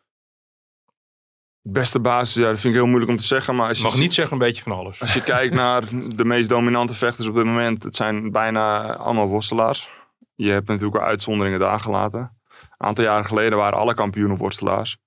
Beste 1.62 2.00
basis, 2.00 2.34
ja, 2.42 2.48
dat 2.50 2.60
vind 2.60 2.74
ik 2.74 2.80
heel 2.80 2.88
moeilijk 2.88 3.10
om 3.10 3.16
te 3.16 3.24
zeggen. 3.24 3.56
Maar 3.56 3.68
als 3.68 3.78
Je 3.78 3.84
je, 3.84 3.90
mag 3.90 3.98
niet 3.98 4.12
zeggen 4.12 4.32
een 4.32 4.38
beetje 4.38 4.62
van 4.62 4.72
alles. 4.72 5.00
als 5.00 5.14
je 5.14 5.22
kijkt 5.22 5.54
naar 5.64 5.88
de 6.16 6.24
meest 6.24 6.48
dominante 6.48 6.94
vechters 6.94 7.28
op 7.28 7.34
dit 7.34 7.44
moment, 7.44 7.82
het 7.82 7.96
zijn 7.96 8.30
bijna 8.30 8.94
allemaal 8.96 9.28
worstelaars. 9.28 9.90
Je 10.34 10.50
hebt 10.50 10.68
natuurlijk 10.68 10.96
wel 10.96 11.06
uitzonderingen 11.06 11.60
daar 11.60 11.80
gelaten. 11.80 12.20
Een 12.20 12.86
aantal 12.86 13.04
jaren 13.04 13.26
geleden 13.26 13.58
waren 13.58 13.78
alle 13.78 13.94
kampioenen 13.94 14.36
worstelaars. 14.36 14.98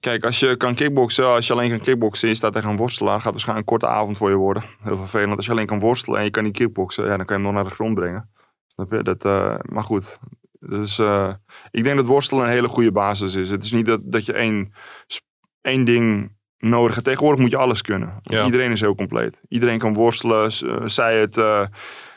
Kijk, 0.00 0.24
als 0.24 0.40
je 0.40 0.56
kan 0.56 0.74
kickboksen, 0.74 1.26
als 1.26 1.46
je 1.46 1.52
alleen 1.52 1.70
kan 1.70 1.80
kickboksen 1.80 2.24
en 2.24 2.30
je 2.30 2.36
staat 2.38 2.52
tegen 2.52 2.70
een 2.70 2.76
worstelaar, 2.76 3.14
gaat 3.14 3.22
het 3.22 3.32
waarschijnlijk 3.32 3.70
een 3.70 3.78
korte 3.78 3.94
avond 3.94 4.16
voor 4.18 4.30
je 4.30 4.36
worden. 4.36 4.64
Heel 4.82 4.96
vervelend. 4.98 5.36
Als 5.36 5.46
je 5.46 5.52
alleen 5.52 5.66
kan 5.66 5.78
worstelen 5.78 6.18
en 6.18 6.24
je 6.24 6.30
kan 6.30 6.44
niet 6.44 6.56
kickboksen, 6.56 7.04
ja, 7.04 7.16
dan 7.16 7.26
kan 7.26 7.36
je 7.38 7.42
hem 7.42 7.52
nog 7.52 7.62
naar 7.62 7.70
de 7.70 7.76
grond 7.76 7.94
brengen. 7.94 8.30
Snap 8.76 8.92
je? 8.92 9.02
Dat, 9.02 9.24
eh, 9.24 9.54
maar 9.62 9.84
goed, 9.84 10.18
is, 10.68 10.98
eh, 10.98 11.32
ik 11.70 11.84
denk 11.84 11.96
dat 11.96 12.06
worstelen 12.06 12.44
een 12.44 12.50
hele 12.50 12.68
goede 12.68 12.92
basis 12.92 13.34
is. 13.34 13.50
Het 13.50 13.64
is 13.64 13.72
niet 13.72 13.86
dat, 13.86 14.00
dat 14.04 14.26
je 14.26 14.32
één, 14.32 14.72
één 15.60 15.84
ding 15.84 16.34
nodig 16.58 16.94
hebt. 16.94 17.06
Tegenwoordig 17.06 17.40
moet 17.40 17.50
je 17.50 17.56
alles 17.56 17.82
kunnen. 17.82 18.18
Ja. 18.22 18.44
Iedereen 18.44 18.70
is 18.70 18.80
heel 18.80 18.94
compleet. 18.94 19.40
Iedereen 19.48 19.78
kan 19.78 19.94
worstelen. 19.94 20.50
eh, 20.50 20.82
zij 20.84 21.20
het... 21.20 21.38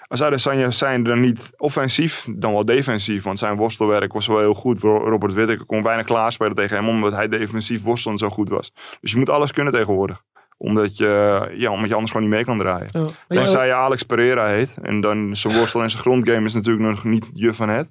als 0.08 0.22
Adesanya 0.24 0.72
zijn 0.72 1.04
dan 1.04 1.20
niet 1.20 1.50
offensief, 1.58 2.26
dan 2.36 2.54
wel 2.54 2.66
defensief. 2.66 3.24
Want 3.24 3.40
zijn 3.40 3.56
worstelwerk 3.58 4.14
was 4.14 4.28
wel 4.28 4.40
heel 4.40 4.54
goed. 4.54 4.82
Ro- 4.82 5.10
Robert 5.10 5.34
Whittaker 5.34 5.66
kon 5.66 5.84
weinig 5.84 6.06
klaarspelen 6.06 6.56
tegen 6.56 6.76
hem, 6.78 6.90
omdat 6.90 7.14
hij 7.14 7.28
defensief 7.28 7.82
worstelend 7.84 8.20
zo 8.20 8.30
goed 8.30 8.50
was. 8.50 8.74
Dus 9.02 9.12
je 9.12 9.18
moet 9.18 9.30
alles 9.30 9.52
kunnen 9.52 9.74
tegenwoordig. 9.74 10.24
Omdat 10.62 10.98
je, 10.98 11.48
ja, 11.58 11.72
omdat 11.72 11.88
je 11.88 11.94
anders 11.94 12.12
gewoon 12.12 12.28
niet 12.28 12.36
mee 12.36 12.46
kan 12.46 12.58
draaien. 12.58 12.88
Ja. 12.92 13.00
Maar 13.00 13.14
Tenzij 13.28 13.68
je 13.68 13.74
Alex 13.74 14.04
Pereira 14.04 14.48
heet. 14.48 14.78
En 14.82 15.02
dan 15.02 15.36
zijn 15.36 15.58
worstel 15.58 15.82
en 15.82 15.90
zijn 15.90 16.02
grondgame 16.02 16.46
is 16.46 16.54
natuurlijk 16.54 16.90
nog 16.90 17.04
niet 17.04 17.30
je 17.34 17.54
van 17.54 17.70
het. 17.70 17.88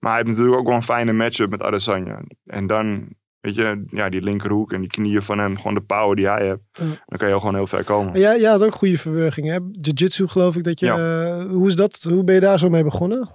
Maar 0.00 0.12
hij 0.12 0.20
heeft 0.22 0.28
natuurlijk 0.30 0.58
ook 0.58 0.66
wel 0.66 0.76
een 0.76 0.82
fijne 0.82 1.12
matchup 1.12 1.50
met 1.50 1.62
Adesanya. 1.62 2.20
En 2.46 2.66
dan, 2.66 3.08
weet 3.40 3.54
je, 3.54 3.84
ja, 3.90 4.08
die 4.08 4.22
linkerhoek 4.22 4.72
en 4.72 4.80
die 4.80 4.90
knieën 4.90 5.22
van 5.22 5.38
hem. 5.38 5.56
Gewoon 5.56 5.74
de 5.74 5.80
power 5.80 6.16
die 6.16 6.28
hij 6.28 6.44
heeft. 6.46 6.60
Ja. 6.72 6.84
Dan 7.06 7.18
kan 7.18 7.28
je 7.28 7.34
ook 7.34 7.40
gewoon 7.40 7.54
heel 7.54 7.66
ver 7.66 7.84
komen. 7.84 8.10
Maar 8.12 8.20
jij, 8.20 8.40
jij 8.40 8.50
had 8.50 8.62
ook 8.62 8.74
goede 8.74 8.98
verwerking, 8.98 9.46
hè? 9.46 9.58
Jiu-jitsu 9.72 10.26
geloof 10.26 10.56
ik 10.56 10.64
dat 10.64 10.80
je... 10.80 10.86
eh, 10.86 11.50
hoe 11.50 11.66
is 11.66 11.76
dat? 11.76 12.06
Hoe 12.10 12.24
ben 12.24 12.34
je 12.34 12.40
daar 12.40 12.58
zo 12.58 12.68
mee 12.68 12.84
begonnen? 12.84 13.28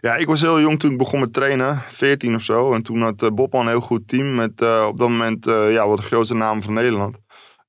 Ja, 0.00 0.16
ik 0.16 0.26
was 0.26 0.40
heel 0.40 0.60
jong 0.60 0.78
toen 0.80 0.90
ik 0.92 0.98
begon 0.98 1.20
met 1.20 1.32
trainen, 1.32 1.82
14 1.88 2.34
of 2.34 2.42
zo. 2.42 2.72
En 2.72 2.82
toen 2.82 3.02
had 3.02 3.22
eh, 3.22 3.30
Bob 3.30 3.54
al 3.54 3.60
een 3.60 3.66
heel 3.68 3.80
goed 3.80 4.08
team 4.08 4.34
met 4.34 4.60
eh, 4.60 4.86
op 4.88 4.96
dat 4.98 5.08
moment 5.08 5.46
eh, 5.46 5.72
ja, 5.72 5.86
wel 5.86 5.96
de 5.96 6.02
grootste 6.02 6.34
namen 6.34 6.62
van 6.62 6.72
Nederland. 6.74 7.16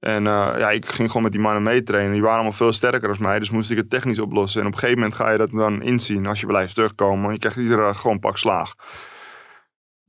En 0.03 0.27
eh, 0.27 0.53
ja, 0.57 0.69
ik 0.69 0.85
ging 0.85 1.07
gewoon 1.07 1.23
met 1.23 1.31
die 1.31 1.41
mannen 1.41 1.63
meetrainen. 1.63 2.11
Die 2.11 2.21
waren 2.21 2.35
allemaal 2.35 2.57
veel 2.57 2.73
sterker 2.73 3.07
dan 3.07 3.17
mij, 3.19 3.39
dus 3.39 3.49
moest 3.49 3.71
ik 3.71 3.77
het 3.77 3.89
technisch 3.89 4.19
oplossen. 4.19 4.61
En 4.61 4.67
op 4.67 4.73
een 4.73 4.79
gegeven 4.79 5.01
moment 5.01 5.19
ga 5.19 5.31
je 5.31 5.37
dat 5.37 5.51
dan 5.51 5.81
inzien 5.81 6.25
als 6.25 6.39
je 6.39 6.45
blijft 6.45 6.75
terugkomen. 6.75 7.33
Je 7.33 7.39
krijgt 7.39 7.57
iedere 7.57 7.93
gewoon 7.93 8.19
pak 8.19 8.37
slaag. 8.37 8.73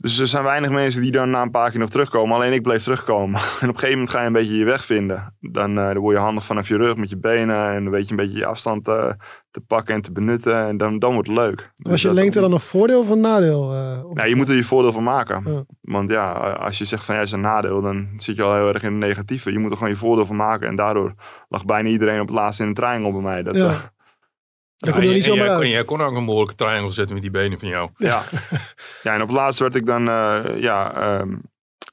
Dus 0.04 0.18
er 0.18 0.26
zijn 0.28 0.44
weinig 0.44 0.70
mensen 0.70 1.02
die 1.02 1.10
dan 1.12 1.30
na 1.30 1.42
een 1.42 1.50
paar 1.50 1.70
keer 1.70 1.80
nog 1.80 1.90
terugkomen. 1.90 2.36
Alleen 2.36 2.52
ik 2.52 2.62
bleef 2.62 2.82
terugkomen. 2.82 3.40
En 3.60 3.68
op 3.68 3.74
een 3.74 3.80
gegeven 3.80 3.90
moment 3.90 4.10
ga 4.10 4.20
je 4.20 4.26
een 4.26 4.32
beetje 4.32 4.56
je 4.56 4.64
weg 4.64 4.84
vinden. 4.84 5.34
Dan, 5.40 5.78
eh, 5.78 5.84
dan 5.86 5.98
word 5.98 6.16
je 6.16 6.22
handig 6.22 6.44
vanaf 6.44 6.68
je 6.68 6.76
rug 6.76 6.96
met 6.96 7.10
je 7.10 7.16
benen. 7.18 7.68
En 7.68 7.82
dan 7.82 7.92
weet 7.92 8.04
je 8.04 8.10
een 8.10 8.16
beetje 8.16 8.38
je 8.38 8.46
afstand 8.46 8.88
eh, 8.88 9.10
te 9.50 9.60
pakken 9.60 9.94
en 9.94 10.00
te 10.00 10.12
benutten. 10.12 10.66
En 10.66 10.76
dan, 10.76 10.98
dan 10.98 11.12
wordt 11.12 11.28
het 11.28 11.36
leuk. 11.38 11.56
Dus 11.76 11.90
Was 11.90 12.02
je 12.02 12.12
lengte 12.12 12.40
dan 12.40 12.52
een 12.52 12.60
voordeel 12.60 12.98
of 13.00 13.08
een 13.10 13.20
nadeel? 13.20 13.62
op- 14.04 14.18
ja, 14.18 14.24
je 14.24 14.36
moet 14.36 14.48
er 14.48 14.56
je 14.56 14.64
voordeel 14.64 14.92
van 14.92 15.02
maken. 15.02 15.52
Ja. 15.52 15.64
Want 15.80 16.10
ja, 16.10 16.32
als 16.32 16.78
je 16.78 16.84
zegt 16.84 17.04
van 17.04 17.14
ja, 17.14 17.20
is 17.20 17.32
een 17.32 17.40
nadeel, 17.40 17.80
dan 17.80 18.08
zit 18.16 18.36
je 18.36 18.42
al 18.42 18.54
heel 18.54 18.68
erg 18.68 18.82
in 18.82 18.90
het 18.90 19.00
negatieve. 19.00 19.52
Je 19.52 19.58
moet 19.58 19.70
er 19.70 19.76
gewoon 19.76 19.92
je 19.92 19.98
voordeel 19.98 20.26
van 20.26 20.36
maken. 20.36 20.68
En 20.68 20.76
daardoor 20.76 21.14
lag 21.48 21.64
bijna 21.64 21.88
iedereen 21.88 22.20
op 22.20 22.26
het 22.26 22.36
laatste 22.36 22.62
in 22.62 22.68
een 22.68 22.74
triangle 22.74 23.12
bij 23.12 23.22
mij. 23.22 23.42
Dat, 23.42 23.54
Ja. 23.54 23.92
Kom 24.92 25.02
je 25.02 25.08
en 25.08 25.14
niet 25.14 25.24
zomaar 25.24 25.40
jij, 25.40 25.48
uit. 25.48 25.58
kon, 25.58 25.68
jij 25.68 25.84
kon 25.84 26.02
ook 26.02 26.16
een 26.16 26.24
behoorlijke 26.24 26.54
triangle 26.54 26.90
zetten 26.90 27.14
met 27.14 27.22
die 27.22 27.32
benen 27.32 27.58
van 27.58 27.68
jou. 27.68 27.90
ja. 27.96 28.22
ja, 29.02 29.12
en 29.14 29.22
op 29.22 29.28
het 29.28 29.36
laatste 29.36 29.62
werd 29.62 29.74
ik 29.74 29.86
dan 29.86 30.08
eh, 30.08 30.42
ja, 30.56 30.94
ehm, 30.94 31.36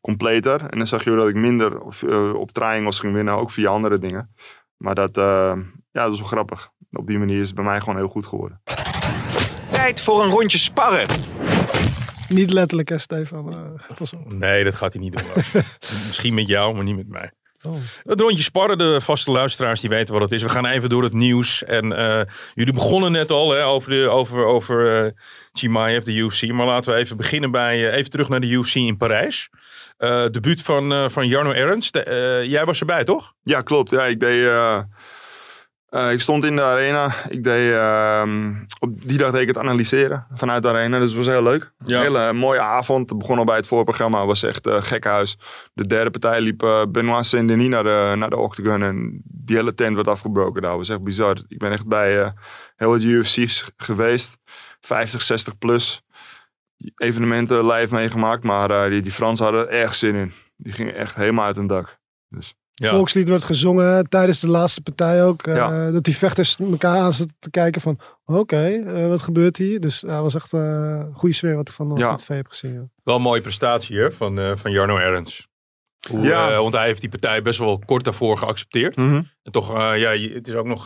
completer. 0.02 0.62
En 0.70 0.78
dan 0.78 0.88
zag 0.88 1.04
je 1.04 1.16
dat 1.16 1.28
ik 1.28 1.36
minder 1.36 1.82
op, 1.82 1.94
eh, 2.10 2.34
op 2.34 2.52
triangles 2.52 3.00
ging 3.00 3.14
winnen, 3.14 3.34
ook 3.34 3.52
via 3.52 3.70
andere 3.70 4.00
dingen. 4.00 4.34
Maar 4.78 4.96
dat, 4.96 5.18
eh, 5.18 5.54
ja, 5.92 6.04
dat 6.04 6.12
is 6.12 6.20
wel 6.20 6.28
grappig. 6.28 6.70
Op 6.92 7.08
die 7.08 7.18
manier 7.18 7.40
is 7.40 7.46
het 7.46 7.56
bij 7.56 7.64
mij 7.64 7.80
gewoon 7.80 7.96
heel 7.96 8.08
goed 8.08 8.26
geworden. 8.26 8.62
Tijd 9.72 10.02
voor 10.02 10.24
een 10.24 10.30
rondje 10.30 10.58
sparren. 10.58 11.08
Niet 12.30 12.52
letterlijk, 12.52 12.90
hè, 12.90 12.98
Stefan? 12.98 13.52
Eh, 13.52 13.96
pas 13.98 14.14
op. 14.14 14.34
Nee, 14.34 14.64
dat 14.64 14.76
gaat 14.76 14.94
hij 14.94 15.02
niet 15.02 15.12
doen. 15.12 15.24
Misschien 16.08 16.34
met 16.34 16.48
jou, 16.48 16.76
maar 16.76 16.84
niet 16.84 16.96
met 16.96 17.08
mij. 17.08 17.32
Oh. 17.68 17.76
Het 18.04 18.20
rondje 18.20 18.44
sparren, 18.44 18.78
de 18.78 19.02
vaste 19.02 19.32
luisteraars 19.32 19.80
die 19.82 19.90
weten 19.90 20.14
wat 20.14 20.24
het 20.24 20.32
is. 20.32 20.44
We 20.44 20.50
gaan 20.50 20.66
even 20.66 20.90
door 20.90 21.04
het 21.04 21.14
nieuws. 21.14 21.64
En 21.64 21.98
eh, 21.98 22.22
jullie 22.54 22.74
begonnen 22.74 23.12
net 23.12 23.32
al 23.32 23.52
hè, 23.52 23.66
over, 23.66 23.90
de, 23.92 24.10
over, 24.10 24.46
over 24.46 25.06
eh 25.06 25.12
Chimaev, 25.54 26.04
de 26.04 26.14
UFC. 26.14 26.52
Maar 26.52 26.66
laten 26.66 26.94
we 26.94 27.00
even 27.00 27.18
beginnen 27.18 27.52
bij, 27.52 27.90
eh, 27.90 27.98
even 27.98 28.12
terug 28.12 28.30
naar 28.30 28.40
de 28.40 28.48
UFC 28.48 28.76
in 28.76 28.98
Parijs. 28.98 29.50
Eh 29.98 30.26
debuut 30.26 30.62
van, 30.62 30.94
eh 30.94 31.10
van 31.10 31.28
Jarno 31.28 31.52
Ernst. 31.52 31.96
Eh, 31.96 32.44
jij 32.44 32.66
was 32.66 32.80
erbij, 32.80 33.04
toch? 33.04 33.34
Ja, 33.44 33.62
klopt. 33.62 33.90
Ja, 33.90 34.06
ik 34.06 34.20
deed. 34.20 34.50
Eh, 35.92 36.12
ik 36.12 36.22
stond 36.22 36.46
in 36.46 36.56
de 36.56 36.62
arena. 36.62 37.14
Ik 37.30 37.44
deed, 37.44 37.74
ehm, 37.74 38.54
op 38.80 39.08
die 39.08 39.18
dag 39.18 39.32
deed 39.32 39.42
ik 39.42 39.48
het 39.48 39.58
analyseren 39.58 40.28
vanuit 40.34 40.64
de 40.64 40.70
arena. 40.70 41.00
Dus 41.00 41.08
het 41.08 41.18
was 41.18 41.28
heel 41.28 41.44
leuk. 41.44 41.72
Ja. 41.86 41.98
Een 41.98 42.02
hele 42.04 42.34
mooie 42.34 42.60
avond. 42.60 43.10
Het 43.10 43.18
begon 43.18 43.38
al 43.38 43.46
bij 43.46 43.56
het 43.56 43.68
voorprogramma. 43.68 44.18
Het 44.18 44.28
was 44.28 44.44
echt 44.44 44.68
uh, 44.68 44.84
gekhuis. 44.84 45.38
De 45.74 45.88
derde 45.88 46.10
partij 46.10 46.42
liep 46.42 46.64
uh, 46.64 46.82
Benoit 46.90 47.26
Saint-Denis 47.26 47.68
naar 47.68 47.84
de, 47.84 48.14
naar 48.18 48.30
de 48.30 48.38
octagon. 48.38 48.84
En 48.84 49.22
die 49.24 49.56
hele 49.56 49.74
tent 49.74 49.96
werd 49.96 50.08
afgebroken. 50.08 50.62
Dat 50.62 50.78
was 50.78 50.90
echt 50.90 51.04
bizar. 51.04 51.38
Ik 51.48 51.58
ben 51.58 51.72
echt 51.72 51.88
bij 51.88 52.34
heel 52.76 52.90
wat 52.90 53.02
UFC's 53.02 53.72
geweest. 53.78 54.38
50, 54.82 55.22
60 55.22 55.58
plus. 55.58 56.02
Evenementen 56.96 57.66
live 57.66 57.94
meegemaakt. 57.94 58.44
Maar 58.44 58.90
die, 58.90 59.02
die 59.02 59.12
Fransen 59.12 59.46
hadden 59.46 59.70
er 59.70 59.80
echt 59.80 59.98
zin 59.98 60.16
in. 60.16 60.34
Die 60.56 60.74
gingen 60.74 60.96
echt 60.96 61.16
helemaal 61.16 61.46
uit 61.46 61.56
hun 61.56 61.68
dak. 61.68 62.00
Dus... 62.30 62.56
Ja. 62.82 62.90
Volkslied 62.90 63.30
werd 63.30 63.44
gezongen 63.44 64.10
tijdens 64.10 64.40
de 64.40 64.48
laatste 64.48 64.82
partij 64.82 65.26
ook. 65.26 65.48
Uh, 65.48 65.56
ja. 65.56 65.92
Dat 65.92 66.04
die 66.04 66.18
vechters 66.18 66.58
elkaar 66.60 66.98
aan 66.98 67.14
zitten 67.14 67.36
te 67.40 67.50
kijken 67.50 67.82
van... 67.82 68.00
Oké, 68.26 68.40
okay, 68.40 68.74
uh, 68.74 69.08
wat 69.08 69.22
gebeurt 69.22 69.58
hier? 69.58 69.80
Dus 69.80 70.00
dat 70.00 70.12
uh, 70.12 70.22
was 70.22 70.36
echt 70.36 70.52
een 70.52 71.14
goede 71.14 71.36
sfeer 71.36 71.56
wat 71.56 71.68
ik 71.68 71.74
van 71.74 71.92
ja. 71.96 72.16
TV 72.16 72.28
heb 72.28 72.48
gezien. 72.48 72.74
Ja. 72.74 72.88
Wel 73.04 73.16
een 73.16 73.22
mooie 73.22 73.42
prestatie 73.42 74.00
hè, 74.00 74.12
van, 74.12 74.58
van 74.58 74.72
Jarno 74.72 74.98
Ernst. 74.98 75.48
Hoe, 76.10 76.26
ja. 76.26 76.62
want 76.62 76.74
hij 76.74 76.86
heeft 76.86 77.02
die 77.02 77.10
partij 77.10 77.42
best 77.42 77.60
wel 77.60 77.82
kort 77.86 78.04
daarvoor 78.04 78.38
geaccepteerd. 78.38 78.96
Mhm. 78.96 79.08
Mm 79.08 79.14
-hmm. 79.14 79.28
En 79.44 79.52
toch, 79.52 79.78
ja, 79.78 80.12
het 80.12 80.48
is 80.48 80.54
ook 80.54 80.66
nog... 80.66 80.84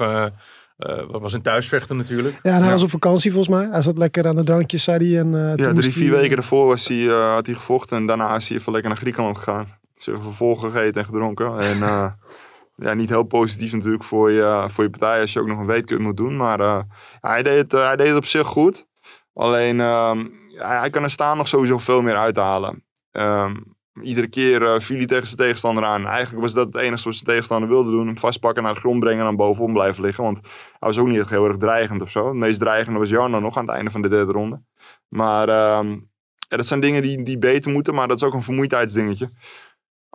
wat 1.07 1.21
was 1.21 1.33
een 1.33 1.41
thuisvechter 1.41 1.95
natuurlijk. 1.95 2.39
Ja, 2.43 2.55
en 2.55 2.61
hij 2.61 2.71
was 2.71 2.83
op 2.83 2.89
vakantie 2.89 3.31
volgens 3.31 3.55
mij. 3.55 3.67
Hij 3.71 3.81
zat 3.81 3.97
lekker 3.97 4.27
aan 4.27 4.35
de 4.35 4.43
drankjes, 4.43 4.83
zei 4.83 5.11
hij. 5.11 5.19
En, 5.19 5.55
ja, 5.55 5.73
drie, 5.73 5.91
vier 5.91 6.11
weken 6.11 6.35
daarvoor 6.35 6.67
was 6.67 6.87
hij, 6.87 7.03
had 7.05 7.45
hij 7.45 7.55
gevochten. 7.55 7.97
En 7.97 8.05
daarna 8.05 8.35
is 8.35 8.47
hij 8.47 8.57
even 8.57 8.71
lekker 8.71 8.89
naar 8.89 8.99
Griekenland 8.99 9.37
gegaan 9.37 9.83
zich 9.95 10.21
vervolg 10.21 10.61
gegeten 10.61 11.01
en 11.01 11.05
gedronken. 11.05 11.59
En 11.59 11.77
uh, 11.77 12.07
ja, 12.85 12.93
niet 12.93 13.09
heel 13.09 13.23
positief 13.23 13.73
natuurlijk 13.73 14.03
voor 14.03 14.31
je, 14.31 14.65
voor 14.69 14.83
je 14.83 14.89
partij 14.89 15.21
als 15.21 15.33
je 15.33 15.39
ook 15.39 15.47
nog 15.47 15.59
een 15.59 15.65
weetkut 15.65 15.99
moet 15.99 16.17
doen. 16.17 16.37
Maar 16.37 16.59
uh, 16.59 16.79
ja, 17.21 17.29
hij, 17.29 17.43
deed 17.43 17.57
het, 17.57 17.73
uh, 17.73 17.85
hij 17.85 17.95
deed 17.95 18.07
het 18.07 18.17
op 18.17 18.25
zich 18.25 18.47
goed. 18.47 18.85
Alleen 19.33 19.77
ja, 19.77 20.79
hij 20.79 20.89
kan 20.89 21.03
er 21.03 21.09
staan 21.09 21.37
nog 21.37 21.47
sowieso 21.47 21.77
veel 21.77 22.01
meer 22.01 22.15
uithalen. 22.15 22.83
Um, 23.11 23.75
iedere 24.01 24.27
keer 24.27 24.81
viel 24.81 24.97
hij 24.97 25.05
tegen 25.05 25.25
zijn 25.25 25.37
tegenstander 25.37 25.83
aan. 25.83 26.07
Eigenlijk 26.07 26.43
was 26.43 26.53
dat 26.53 26.65
het 26.65 26.75
enige 26.75 27.03
wat 27.03 27.13
zijn 27.13 27.25
tegenstander 27.25 27.69
wilde 27.69 27.91
doen. 27.91 28.07
Hem 28.07 28.17
vastpakken, 28.17 28.63
naar 28.63 28.73
de 28.73 28.79
grond 28.79 28.99
brengen 28.99 29.19
en 29.19 29.25
dan 29.25 29.35
bovenom 29.35 29.73
blijven 29.73 30.03
liggen. 30.03 30.23
Want 30.23 30.39
hij 30.41 30.49
was 30.79 30.97
ook 30.97 31.07
niet 31.07 31.19
echt 31.19 31.29
heel 31.29 31.47
erg 31.47 31.57
dreigend 31.57 32.01
of 32.01 32.11
zo. 32.11 32.27
Het 32.27 32.35
meest 32.35 32.59
dreigende 32.59 32.99
was 32.99 33.09
Jarno 33.09 33.39
nog 33.39 33.57
aan 33.57 33.65
het 33.65 33.75
einde 33.75 33.91
van 33.91 34.01
de 34.01 34.09
derde 34.09 34.31
ronde. 34.31 34.61
Maar 35.07 35.77
um, 35.79 36.09
ja, 36.49 36.57
dat 36.57 36.65
zijn 36.65 36.79
dingen 36.79 37.01
die, 37.01 37.23
die 37.23 37.37
beter 37.37 37.71
moeten. 37.71 37.93
Maar 37.93 38.07
dat 38.07 38.17
is 38.17 38.23
ook 38.23 38.33
een 38.33 38.43
vermoeidheidsdingetje 38.43 39.29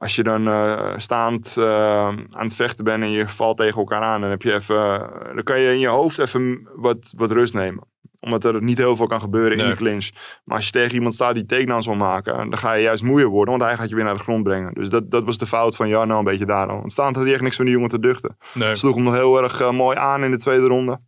als 0.00 0.16
je 0.16 0.22
dan 0.22 0.48
uh, 0.48 0.92
staand 0.96 1.54
uh, 1.58 2.06
aan 2.08 2.44
het 2.44 2.54
vechten 2.54 2.84
bent 2.84 3.02
en 3.02 3.10
je 3.10 3.28
valt 3.28 3.56
tegen 3.56 3.78
elkaar 3.78 4.02
aan, 4.02 4.20
dan, 4.20 4.30
heb 4.30 4.42
je 4.42 4.52
even, 4.54 4.76
uh, 4.76 5.34
dan 5.34 5.42
kan 5.42 5.60
je 5.60 5.72
in 5.72 5.78
je 5.78 5.86
hoofd 5.88 6.18
even 6.18 6.68
wat, 6.74 7.12
wat 7.16 7.30
rust 7.30 7.54
nemen. 7.54 7.84
Omdat 8.20 8.44
er 8.44 8.62
niet 8.62 8.78
heel 8.78 8.96
veel 8.96 9.06
kan 9.06 9.20
gebeuren 9.20 9.56
Nee. 9.56 9.66
in 9.66 9.70
de 9.72 9.76
clinch. 9.78 10.10
Maar 10.44 10.56
als 10.56 10.66
je 10.66 10.72
tegen 10.72 10.94
iemand 10.94 11.14
staat 11.14 11.34
die 11.34 11.46
takedowns 11.46 11.86
wil 11.86 11.94
maken, 11.94 12.50
dan 12.50 12.58
ga 12.58 12.72
je 12.72 12.82
juist 12.82 13.02
moeier 13.02 13.28
worden, 13.28 13.58
want 13.58 13.70
hij 13.70 13.76
gaat 13.76 13.88
je 13.88 13.94
weer 13.94 14.04
naar 14.04 14.16
de 14.16 14.22
grond 14.22 14.42
brengen. 14.42 14.74
Dus 14.74 14.90
dat, 14.90 15.10
dat 15.10 15.24
was 15.24 15.38
de 15.38 15.46
fout 15.46 15.76
van 15.76 15.88
Jarno 15.88 16.18
een 16.18 16.24
beetje 16.24 16.46
daar 16.46 16.68
al. 16.68 16.78
Want 16.78 16.92
staand 16.92 17.14
had 17.16 17.24
hij 17.24 17.32
echt 17.32 17.42
niks 17.42 17.56
van 17.56 17.64
die 17.64 17.74
jongen 17.74 17.90
te 17.90 18.00
duchten. 18.00 18.36
Nee. 18.54 18.76
Sloeg 18.76 18.94
hem 18.94 19.04
nog 19.04 19.14
heel 19.14 19.42
erg 19.42 19.60
eh, 19.60 19.70
mooi 19.70 19.96
aan 19.96 20.24
in 20.24 20.30
de 20.30 20.38
tweede 20.38 20.66
ronde. 20.66 21.00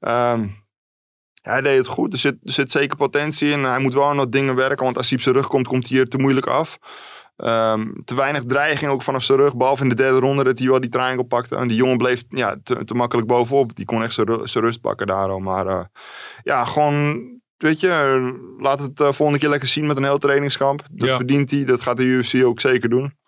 Ehm, 0.00 0.46
hij 1.42 1.60
deed 1.60 1.76
het 1.76 1.86
goed. 1.86 2.12
Er 2.12 2.18
zit, 2.18 2.36
er 2.42 2.52
zit 2.52 2.70
zeker 2.72 2.96
potentie 2.96 3.50
in. 3.50 3.64
Hij 3.64 3.78
moet 3.78 3.94
wel 3.94 4.04
aan 4.04 4.16
wat 4.16 4.32
dingen 4.32 4.54
werken, 4.54 4.84
want 4.84 4.96
als 4.96 5.08
hij 5.08 5.16
op 5.18 5.24
zijn 5.24 5.34
rug 5.34 5.46
komt, 5.46 5.66
komt 5.68 5.88
hij 5.88 5.96
hier 5.96 6.08
te 6.08 6.18
moeilijk 6.18 6.46
af. 6.46 6.78
Ehm, 7.40 7.88
te 8.04 8.14
weinig 8.14 8.44
dreiging 8.44 8.90
ook 8.90 9.02
vanaf 9.02 9.22
zijn 9.22 9.38
rug. 9.38 9.56
Behalve 9.56 9.82
in 9.82 9.88
de 9.88 9.94
derde 9.94 10.18
ronde 10.18 10.44
dat 10.44 10.58
hij 10.58 10.68
wel 10.68 10.80
die 10.80 10.90
triangle 10.90 11.24
pakte. 11.24 11.56
En 11.56 11.68
die 11.68 11.76
jongen 11.76 11.96
bleef 11.96 12.24
ja, 12.28 12.56
te, 12.62 12.84
te 12.84 12.94
makkelijk 12.94 13.28
bovenop. 13.28 13.76
Die 13.76 13.84
kon 13.84 14.02
echt 14.02 14.14
zijn 14.14 14.26
ru- 14.26 14.46
zijn 14.46 14.64
rust 14.64 14.80
pakken 14.80 15.06
daarom. 15.06 15.42
Maar 15.42 15.66
eh, 15.66 15.84
ja, 16.42 16.64
gewoon, 16.64 17.22
weet 17.56 17.80
je, 17.80 18.32
laat 18.58 18.78
het 18.80 19.00
eh, 19.00 19.12
volgende 19.12 19.40
keer 19.40 19.48
lekker 19.48 19.68
zien 19.68 19.86
met 19.86 19.96
een 19.96 20.04
heel 20.04 20.18
trainingskamp. 20.18 20.82
Dat 20.90 21.08
Ja. 21.08 21.16
verdient 21.16 21.50
hij. 21.50 21.64
Dat 21.64 21.80
gaat 21.80 21.96
de 21.96 22.04
UFC 22.04 22.44
ook 22.44 22.60
zeker 22.60 22.88
doen. 22.88 23.18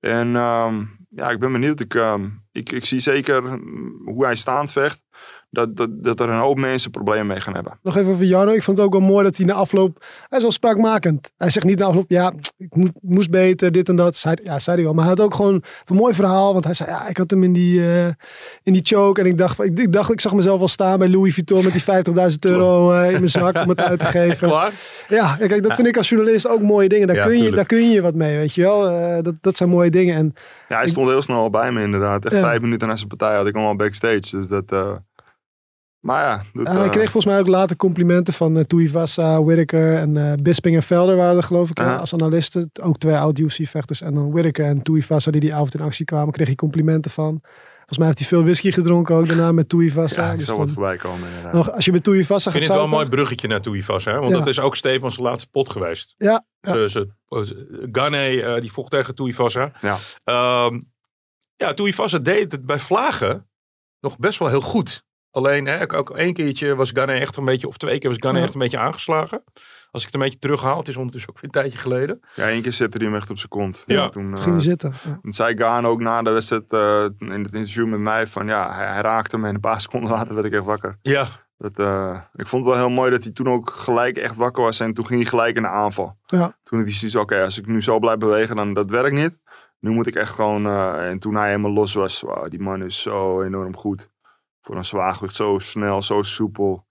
En 0.00 0.36
ehm, 0.36 0.82
ja, 1.08 1.30
ik 1.30 1.38
ben 1.38 1.52
benieuwd. 1.52 1.80
Ik, 1.80 1.94
ehm, 1.94 2.28
ik, 2.52 2.72
ik 2.72 2.84
zie 2.84 3.00
zeker 3.00 3.42
mm, 3.42 4.02
hoe 4.04 4.24
hij 4.24 4.36
staand 4.36 4.72
vecht. 4.72 5.02
Dat, 5.54 5.76
dat, 5.76 5.88
dat 6.04 6.20
er 6.20 6.28
een 6.28 6.38
hoop 6.40 6.58
mensen 6.58 6.90
problemen 6.90 7.26
mee 7.26 7.40
gaan 7.40 7.54
hebben. 7.54 7.78
Nog 7.82 7.96
even 7.96 8.12
over 8.12 8.24
Jarno. 8.24 8.52
Ik 8.52 8.62
vond 8.62 8.76
het 8.76 8.86
ook 8.86 8.92
wel 8.92 9.02
mooi 9.08 9.24
dat 9.24 9.36
hij 9.36 9.46
na 9.46 9.52
afloop... 9.52 10.04
Hij 10.28 10.38
is 10.38 10.42
wel 10.44 10.52
spraakmakend. 10.52 11.30
Hij 11.36 11.50
zegt 11.50 11.66
niet 11.66 11.78
na 11.78 11.84
afloop... 11.84 12.04
Ja, 12.10 12.32
ik 12.56 12.76
moet, 12.76 12.90
moest 13.00 13.30
beter, 13.30 13.72
dit 13.72 13.88
en 13.88 13.96
dat. 13.96 14.16
Zei, 14.16 14.36
ja, 14.42 14.58
zei 14.58 14.76
hij 14.76 14.84
wel. 14.84 14.94
Maar 14.94 15.04
hij 15.04 15.12
had 15.16 15.24
ook 15.24 15.34
gewoon 15.34 15.62
een 15.84 15.96
mooi 15.96 16.14
verhaal. 16.14 16.52
Want 16.52 16.64
hij 16.64 16.74
zei... 16.74 16.90
Ja, 16.90 17.08
ik 17.08 17.16
had 17.16 17.30
hem 17.30 17.42
in 17.42 17.52
die, 17.52 17.80
eh, 17.86 18.06
in 18.62 18.72
die 18.72 18.82
choke. 18.84 19.20
En 19.20 19.26
ik 19.26 19.38
dacht, 19.38 19.62
ik, 19.62 19.78
ik 19.78 19.92
dacht... 19.92 20.10
Ik 20.12 20.20
zag 20.20 20.34
mezelf 20.34 20.60
al 20.60 20.68
staan 20.68 20.98
bij 20.98 21.08
Louis 21.08 21.34
Vuitton... 21.34 21.64
met 21.64 21.72
die 21.72 21.82
50.000 22.32 22.36
euro 22.40 22.92
eh, 22.92 23.06
in 23.06 23.12
mijn 23.12 23.28
zak 23.28 23.56
om 23.62 23.68
het 23.68 23.80
uit 23.80 23.98
te 23.98 24.04
geven. 24.18 24.48
Klaar? 24.48 24.72
Ja, 25.08 25.36
kijk, 25.36 25.62
dat 25.62 25.74
vind 25.74 25.86
ik 25.86 25.96
als 25.96 26.08
journalist 26.08 26.48
ook 26.48 26.60
mooie 26.60 26.88
dingen. 26.88 27.06
Daar, 27.06 27.16
Ja, 27.16 27.26
kun, 27.26 27.42
je, 27.42 27.50
daar 27.50 27.66
kun 27.66 27.90
je 27.90 28.00
wat 28.02 28.14
mee, 28.14 28.36
weet 28.36 28.54
je 28.54 28.62
wel. 28.62 28.88
Eh, 28.88 29.22
dat, 29.22 29.34
dat 29.40 29.56
zijn 29.56 29.68
mooie 29.68 29.90
dingen. 29.90 30.16
En 30.16 30.34
Ja, 30.68 30.76
hij 30.76 30.88
stond 30.88 31.08
heel 31.08 31.22
snel 31.22 31.36
al 31.38 31.50
bij 31.50 31.72
me 31.72 31.82
inderdaad. 31.82 32.24
Echt 32.24 32.34
Ja. 32.34 32.40
vijf 32.40 32.60
minuten 32.60 32.88
na 32.88 32.96
zijn 32.96 33.08
partij 33.08 33.36
had 33.36 33.46
ik 33.46 33.54
hem 33.54 33.64
al 33.64 33.76
backstage. 33.76 34.20
Dus 34.30 34.46
dat... 34.46 34.72
eh, 36.04 36.10
maar 36.10 36.22
ja, 36.24 36.44
dat, 36.52 36.66
Uh, 36.66 36.72
hij 36.78 36.84
eh, 36.84 36.90
kreeg 36.90 37.10
volgens 37.10 37.32
mij 37.32 37.38
ook 37.42 37.48
later 37.48 37.76
complimenten 37.76 38.34
van 38.34 38.56
uh, 38.56 38.62
Tuivasa, 38.64 39.42
Whittaker 39.42 39.96
en 39.96 40.16
eh, 40.16 40.32
Bisping 40.42 40.76
en 40.76 40.82
Velder 40.82 41.16
waren 41.16 41.36
er 41.36 41.42
geloof 41.42 41.70
ik 41.70 41.78
eh, 41.78 42.00
als 42.00 42.12
analisten. 42.14 42.70
Ook 42.82 42.98
twee 42.98 43.16
oud-UFC-vechters. 43.16 44.00
En 44.00 44.14
dan 44.14 44.32
Whittaker 44.32 44.64
en 44.66 44.82
Tuivasa 44.82 45.30
die 45.30 45.40
die 45.40 45.54
avond 45.54 45.74
in 45.74 45.80
actie 45.80 46.04
kwamen, 46.04 46.32
kreeg 46.32 46.46
hij 46.46 46.56
complimenten 46.56 47.10
van. 47.10 47.40
Volgens 47.76 47.98
mij 47.98 48.06
heeft 48.06 48.18
hij 48.18 48.28
veel 48.38 48.42
whisky 48.42 48.70
gedronken 48.70 49.14
ook 49.14 49.26
daarna 49.26 49.52
met 49.52 49.68
Tuivasa. 49.68 50.22
ja, 50.26 50.32
ik 50.32 50.38
Dus 50.38 50.46
zal 50.46 50.56
wat 50.58 50.70
voorbij 50.72 50.96
komen 50.96 51.28
nog, 51.52 51.70
als 51.72 51.84
je 51.84 51.92
met 51.92 52.04
Tuivasa 52.04 52.34
Ik 52.36 52.42
gaat 52.42 52.52
vind 52.52 52.64
het 52.64 52.72
wel 52.74 52.84
een 52.84 52.90
mooi 52.90 53.08
bruggetje 53.08 53.48
naar 53.48 53.60
Tuivasa. 53.60 54.10
Hè? 54.12 54.18
Want 54.18 54.30
Ja. 54.32 54.38
dat 54.38 54.46
is 54.46 54.60
ook 54.60 54.76
Stefans 54.76 55.18
laatste 55.18 55.50
pot 55.50 55.68
geweest. 55.70 56.14
Ja, 56.18 56.44
ja. 56.60 56.72
Ze, 56.72 56.88
ze, 56.90 57.08
ze- 57.44 57.88
Gane, 57.92 58.42
eh, 58.42 58.60
die 58.60 58.72
vocht 58.72 58.90
tegen 58.90 59.14
Tuivasa. 59.14 59.72
Ja. 59.80 59.96
Ehm, 60.24 60.80
ja, 61.56 61.74
Tuivasa 61.74 62.18
deed 62.18 62.52
het 62.52 62.66
bij 62.66 62.78
Vlagen 62.78 63.48
nog 64.00 64.18
best 64.18 64.38
wel 64.38 64.48
heel 64.48 64.60
goed. 64.60 65.04
Alleen, 65.34 65.66
hè, 65.66 65.82
ook, 65.82 65.92
ook 65.92 66.10
één 66.10 66.32
keertje 66.32 66.74
was 66.74 66.90
Gane 66.94 67.12
echt 67.12 67.36
een 67.36 67.44
beetje, 67.44 67.68
of 67.68 67.76
twee 67.76 67.98
keer 67.98 68.10
was 68.10 68.18
Gane 68.20 68.38
Ja. 68.38 68.44
echt 68.44 68.54
een 68.54 68.60
beetje 68.60 68.78
aangeslagen. 68.78 69.42
Als 69.90 70.02
ik 70.02 70.06
het 70.06 70.14
een 70.14 70.20
beetje 70.24 70.38
terughaal, 70.38 70.78
het 70.78 70.88
is 70.88 70.96
ondertussen 70.96 71.30
ook 71.30 71.36
weer 71.40 71.44
een 71.44 71.50
tijdje 71.62 71.78
geleden. 71.78 72.20
Ja, 72.34 72.48
één 72.48 72.62
keer 72.62 72.72
zette 72.72 72.96
hij 72.96 73.06
hem 73.06 73.16
echt 73.16 73.30
op 73.30 73.36
zijn 73.38 73.48
kont. 73.48 73.82
Ja. 73.86 74.08
Toen, 74.08 74.28
Het 74.30 74.38
eh, 74.38 74.44
ging 74.44 74.62
zitten. 74.62 74.94
Ja. 75.04 75.18
toen 75.22 75.32
zei 75.32 75.56
Gaan 75.56 75.86
ook 75.86 76.00
na 76.00 76.22
de 76.22 76.30
wedstrijd 76.30 76.72
eh, 76.72 77.04
in 77.18 77.42
het 77.42 77.54
interview 77.54 77.86
met 77.86 78.00
mij 78.00 78.26
van 78.26 78.46
ja, 78.46 78.74
hij, 78.74 78.86
hij 78.86 79.00
raakte 79.00 79.38
me 79.38 79.48
en 79.48 79.54
een 79.54 79.60
paar 79.60 79.80
seconden 79.86 80.10
later 80.10 80.34
werd 80.34 80.46
ik 80.46 80.52
echt 80.52 80.64
wakker. 80.64 80.98
Ja, 81.02 81.26
Dat, 81.58 81.78
eh, 81.78 82.20
ik 82.34 82.46
vond 82.46 82.64
het 82.64 82.74
wel 82.74 82.82
heel 82.86 82.94
mooi 82.94 83.10
dat 83.10 83.22
hij 83.22 83.32
toen 83.32 83.48
ook 83.48 83.70
gelijk 83.70 84.16
echt 84.16 84.36
wakker 84.36 84.62
was 84.62 84.80
en 84.80 84.94
toen 84.94 85.06
ging 85.06 85.20
hij 85.20 85.28
gelijk 85.28 85.56
in 85.56 85.62
de 85.62 85.68
aanval. 85.68 86.16
Ja. 86.26 86.56
Toen 86.64 86.78
had 86.78 86.86
hij 86.88 86.96
zoiets 86.96 87.16
oké, 87.16 87.42
als 87.44 87.58
ik 87.58 87.66
nu 87.66 87.82
zo 87.82 87.98
blijf 87.98 88.18
bewegen, 88.18 88.56
dan 88.56 88.74
dat 88.74 88.90
werkt 88.90 89.14
niet. 89.14 89.36
Nu 89.80 89.90
moet 89.90 90.06
ik 90.06 90.14
echt 90.14 90.32
gewoon, 90.32 90.66
eh, 90.66 91.08
en 91.08 91.18
toen 91.18 91.34
hij 91.34 91.48
helemaal 91.48 91.72
los 91.72 91.94
was, 91.94 92.20
wauw, 92.20 92.48
die 92.48 92.60
man 92.60 92.82
is 92.82 93.02
zo 93.02 93.42
enorm 93.42 93.76
goed. 93.76 94.12
Voor 94.64 94.76
een 94.76 94.84
zwaargewicht, 94.84 95.34
zo 95.34 95.58
snel, 95.58 96.02
zo 96.02 96.22
soepel. 96.22 96.86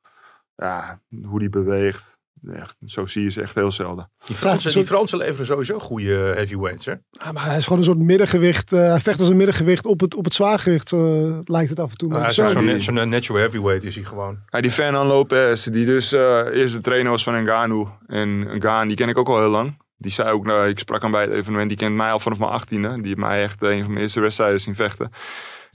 Ja, 0.56 1.00
hoe 1.26 1.40
die 1.40 1.50
beweegt. 1.50 2.12
Echt, 2.54 2.76
zo 2.86 3.06
zie 3.06 3.24
je 3.24 3.30
ze 3.30 3.42
echt 3.42 3.56
heel 3.56 3.72
zelden. 3.72 4.12
die 4.26 4.36
Fransen, 4.36 4.70
Ja, 4.70 4.74
die 4.76 4.84
een 4.84 4.88
Fransen 4.90 5.18
leveren 5.18 5.46
sowieso 5.46 5.80
goede 5.80 6.14
heavyweights. 6.36 6.86
Hè? 6.86 6.94
Ja, 7.10 7.32
maar 7.32 7.46
hij 7.46 7.58
is 7.58 7.64
gewoon 7.64 7.78
een 7.78 7.84
soort 7.86 7.98
middengewicht. 7.98 8.74
eh, 8.74 8.80
hij 8.80 9.00
vecht 9.00 9.20
als 9.20 9.30
een 9.30 9.38
middengewicht 9.38 9.86
op 9.86 10.00
het, 10.00 10.16
op 10.16 10.24
het 10.24 10.34
zwaargewicht. 10.34 10.92
eh, 10.92 11.00
lijkt 11.44 11.70
het 11.70 11.80
af 11.80 11.92
en 11.92 11.98
toe. 11.98 12.10
Maar 12.10 12.20
hij 12.20 12.30
is 12.30 12.36
zo- 12.36 12.44
ook 12.44 12.50
zo'n 12.52 12.80
zo'n 12.80 13.10
natural 13.10 13.42
heavyweight 13.42 13.84
is 13.84 13.96
hij 13.96 14.04
gewoon. 14.04 14.40
Ja, 14.50 14.62
die 14.62 14.72
Fernand 14.72 15.08
Lopez, 15.10 15.64
die 15.66 15.86
dus 15.86 16.12
eh 16.12 16.46
eerst 16.52 16.74
de 16.74 16.82
trainer 16.82 17.12
was 17.12 17.24
van 17.24 17.44
Ngannou. 17.44 17.88
En 18.08 18.40
Ngannou, 18.58 18.88
die 18.88 18.96
ken 18.98 19.10
ik 19.10 19.18
ook 19.18 19.28
al 19.28 19.40
heel 19.40 19.50
lang. 19.50 19.82
Die 19.98 20.12
zei 20.12 20.32
ook, 20.32 20.46
nou, 20.46 20.68
ik 20.68 20.80
sprak 20.80 21.02
hem 21.02 21.12
bij 21.12 21.22
het 21.22 21.32
evenement, 21.32 21.70
die 21.70 21.78
kent 21.78 21.96
mij 21.96 22.12
al 22.12 22.20
vanaf 22.20 22.38
mijn 22.40 22.52
achttiende. 22.52 22.94
Die 22.96 23.06
heeft 23.08 23.18
mij 23.18 23.44
echt 23.44 23.62
een 23.62 23.80
van 23.82 23.90
mijn 23.92 24.02
eerste 24.04 24.20
wedstrijden 24.22 24.60
zien 24.62 24.76
vechten. 24.76 25.12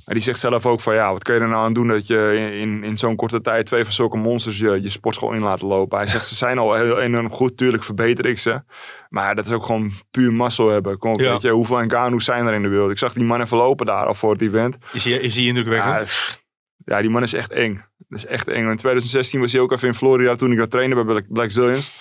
Maar 0.08 0.16
die 0.16 0.26
zegt 0.26 0.40
zelf 0.40 0.66
ook 0.66 0.80
van, 0.80 0.94
ja, 0.94 1.12
wat 1.12 1.22
kun 1.22 1.34
je 1.34 1.40
er 1.40 1.48
nou 1.48 1.64
aan 1.64 1.72
doen 1.72 1.88
dat 1.88 2.06
je 2.06 2.48
in, 2.60 2.84
in 2.84 2.96
zo'n 2.98 3.16
korte 3.16 3.40
tijd 3.40 3.66
twee 3.66 3.82
van 3.84 3.92
zulke 3.92 4.16
monsters 4.16 4.58
je, 4.58 4.82
je 4.82 4.90
sportschool 4.90 5.32
in 5.32 5.40
laat 5.40 5.62
lopen. 5.62 5.98
Hij 5.98 6.06
zegt, 6.06 6.26
ze 6.26 6.34
zijn 6.34 6.58
al 6.58 6.74
heel 6.74 7.00
enorm 7.00 7.30
goed, 7.30 7.56
tuurlijk 7.56 7.84
verbeter 7.84 8.26
ik 8.26 8.38
ze. 8.38 8.62
Maar 9.08 9.34
dat 9.34 9.46
is 9.46 9.52
ook 9.52 9.64
gewoon 9.64 9.92
puur 10.10 10.32
muscle 10.32 10.70
hebben. 10.70 10.98
Kom 10.98 11.20
Ja. 11.20 11.32
weet 11.32 11.42
je, 11.42 11.50
hoeveel 11.50 11.84
Ngannou's 11.84 12.24
zijn 12.24 12.46
er 12.46 12.54
in 12.54 12.62
de 12.62 12.68
wereld? 12.68 12.90
Ik 12.90 12.98
zag 12.98 13.12
die 13.12 13.24
man 13.24 13.40
even 13.40 13.56
lopen 13.56 13.86
daar 13.86 14.06
al 14.06 14.14
voor 14.14 14.32
het 14.32 14.42
event. 14.42 14.76
Is 14.92 15.04
hij, 15.04 15.12
is 15.12 15.36
indrukwekkend? 15.36 16.40
Ja, 16.84 16.96
ja, 16.96 17.00
die 17.02 17.10
man 17.10 17.22
is 17.22 17.32
echt 17.32 17.50
eng. 17.50 17.84
Dat 18.08 18.18
is 18.18 18.26
echt 18.26 18.48
eng. 18.48 18.70
In 18.70 18.76
2016 18.76 19.40
was 19.40 19.52
hij 19.52 19.60
ook 19.60 19.72
even 19.72 19.88
in 19.88 19.94
Florida 19.94 20.36
toen 20.36 20.52
ik 20.52 20.58
dat 20.58 20.70
trainde 20.70 20.94
bij 20.94 21.04
Black, 21.04 21.24
Black 21.28 21.50
Zillions. 21.50 21.92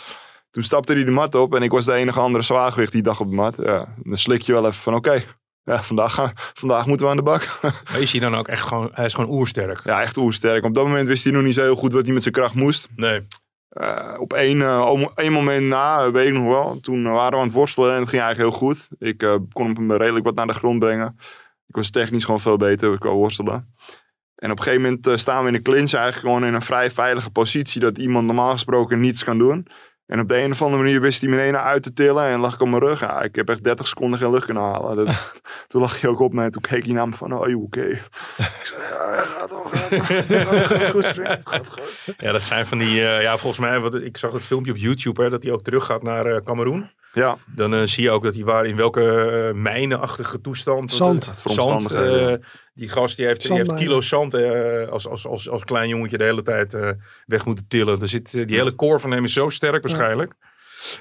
Toen 0.52 0.64
stapte 0.64 0.94
hij 0.94 1.04
de 1.04 1.12
mat 1.12 1.36
op 1.36 1.56
en 1.56 1.62
ik 1.62 1.72
was 1.72 1.86
de 1.86 1.94
enige 1.94 2.20
andere 2.20 2.44
zwaargewicht 2.44 2.92
die 2.92 3.02
dag 3.02 3.20
op 3.20 3.30
de 3.30 3.36
mat. 3.36 3.56
Ja, 3.64 3.94
dan 4.04 4.18
slik 4.18 4.42
je 4.42 4.52
wel 4.54 4.66
even 4.66 4.82
van 4.82 4.96
oké, 4.96 5.24
ja, 5.68 5.84
vandaag, 5.84 6.32
vandaag 6.54 6.86
moeten 6.86 7.06
we 7.06 7.12
aan 7.12 7.18
de 7.18 7.24
bak. 7.24 7.60
Maar 7.62 8.00
is 8.00 8.12
hij 8.12 8.22
dan 8.22 8.36
ook 8.36 8.48
echt 8.48 8.68
gewoon, 8.68 8.90
hij 8.94 9.06
is 9.06 9.14
gewoon 9.14 9.30
oersterk? 9.30 9.82
ja, 9.84 10.02
echt 10.02 10.18
oersterk. 10.18 10.64
Op 10.64 10.74
dat 10.76 10.86
moment 10.86 11.08
wist 11.08 11.24
hij 11.24 11.34
nog 11.34 11.44
niet 11.44 11.54
zo 11.54 11.62
heel 11.62 11.76
goed 11.76 11.94
wat 11.94 12.04
hij 12.04 12.14
met 12.14 12.22
zijn 12.22 12.34
kracht 12.34 12.54
moest. 12.54 12.88
Nee. 12.96 13.28
Eh, 13.70 14.16
op 14.20 14.34
één, 14.34 14.88
om- 14.90 15.12
één 15.16 15.32
moment 15.32 15.68
na, 15.68 16.04
eh, 16.06 16.12
weet 16.12 16.28
ik 16.28 16.34
nog 16.34 16.44
wel, 16.48 16.80
toen 16.80 17.04
waren 17.04 17.32
we 17.32 17.38
aan 17.38 17.44
het 17.48 17.56
worstelen 17.56 17.94
en 17.94 18.00
het 18.00 18.10
ging 18.10 18.22
eigenlijk 18.22 18.52
heel 18.52 18.60
goed. 18.68 18.88
Ik 19.00 19.18
kon 19.54 19.74
hem 19.76 19.92
redelijk 19.94 20.26
wat 20.26 20.36
naar 20.36 20.48
de 20.48 20.54
grond 20.54 20.80
brengen. 20.80 21.16
Ik 21.68 21.76
was 21.76 21.90
technisch 21.90 22.26
gewoon 22.26 22.40
veel 22.40 22.58
beter 22.58 22.98
qua 22.98 23.10
worstelen. 23.10 23.76
En 24.36 24.52
op 24.52 24.58
een 24.58 24.64
gegeven 24.64 24.82
moment 24.82 25.20
staan 25.20 25.42
we 25.42 25.48
in 25.48 25.54
de 25.54 25.62
clinch 25.62 25.94
eigenlijk 25.94 26.26
gewoon 26.26 26.46
in 26.46 26.54
een 26.54 26.62
vrij 26.62 26.92
veilige 26.92 27.30
positie. 27.30 27.82
Dat 27.82 27.98
iemand 27.98 28.26
normaal 28.26 28.52
gesproken 28.52 29.00
niets 29.00 29.24
kan 29.24 29.38
doen. 29.38 29.68
En 30.08 30.20
op 30.20 30.28
de 30.28 30.38
een 30.38 30.52
of 30.52 30.62
andere 30.62 30.84
manier 30.84 31.02
wist 31.02 31.22
hij 31.22 31.30
me 31.30 31.42
ene 31.42 31.58
uit 31.58 31.84
te 31.84 31.94
tillen 31.94 32.26
en 32.26 32.40
lag 32.40 32.54
ik 32.54 32.62
op 32.62 32.68
mijn 32.68 32.82
rug. 32.82 33.00
Ja, 33.00 33.22
ik 33.22 33.36
heb 33.36 33.50
echt 33.50 33.64
30 33.64 33.88
seconden 33.88 34.20
geen 34.20 34.32
lucht 34.32 34.46
kunnen 34.46 34.64
halen. 34.64 34.96
Dat, 34.96 35.32
toen 35.68 35.82
lag 35.82 36.02
hij 36.02 36.10
ook 36.10 36.20
op 36.20 36.34
me 36.34 36.44
en 36.44 36.52
toen 36.52 36.62
keek 36.62 36.86
hij 36.86 36.94
naar 36.94 37.08
me 37.10 37.16
van, 37.16 37.34
oh, 37.34 37.64
oké? 37.64 37.82
Ik 38.38 38.60
zei, 38.62 38.82
ja, 38.82 39.22
gaat 39.22 39.50
wel, 39.50 39.66
gaat 39.66 40.28
wel. 40.28 40.46
Gaat 40.66 40.80
wel 40.80 40.90
goed, 40.90 41.06
vriend. 41.06 41.40
Gaat 41.44 41.72
goed. 41.72 42.16
Ja, 42.18 42.32
dat 42.32 42.44
zijn 42.44 42.66
van 42.66 42.78
die, 42.78 43.08
eh, 43.08 43.22
ja, 43.22 43.38
volgens 43.38 43.62
mij, 43.62 43.80
wat, 43.80 43.96
ik 43.96 44.18
zag 44.18 44.32
het 44.32 44.42
filmpje 44.44 44.72
op 44.72 44.78
YouTube, 44.78 45.24
hè, 45.24 45.30
dat 45.30 45.44
hij 45.44 45.52
ook 45.52 45.64
terug 45.64 45.86
gaat 45.86 46.04
naar 46.04 46.26
eh 46.26 46.44
Cameroen. 46.44 46.90
Ja, 47.18 47.38
Dan 47.56 47.74
eh, 47.74 47.82
zie 47.84 48.04
je 48.04 48.12
ook 48.12 48.24
dat 48.24 48.36
hij 48.36 48.44
waar 48.44 48.66
in 48.66 48.76
welke 48.76 49.02
eh, 49.22 49.54
mijnenachtige 49.54 50.42
toestand. 50.42 50.92
Zand. 50.92 51.44
eh, 51.92 52.34
die 52.74 52.90
gast 52.90 53.18
die 53.18 53.26
heeft, 53.26 53.42
die 53.42 53.54
heeft 53.54 53.74
kilo 53.74 54.02
zand 54.02 54.34
eh, 54.34 54.88
als, 54.90 55.08
als, 55.08 55.28
als, 55.28 55.50
als 55.50 55.64
klein 55.64 55.90
jongetje 55.90 56.18
de 56.18 56.24
hele 56.24 56.42
tijd 56.42 56.74
eh, 56.74 56.90
weg 57.26 57.46
moeten 57.46 57.68
tillen. 57.68 58.02
Er 58.02 58.08
zit, 58.08 58.32
die 58.32 58.56
hele 58.56 58.76
core 58.76 59.00
van 59.00 59.12
hem 59.12 59.24
is 59.24 59.34
zo 59.34 59.50
sterk 59.50 59.82
waarschijnlijk. 59.88 60.34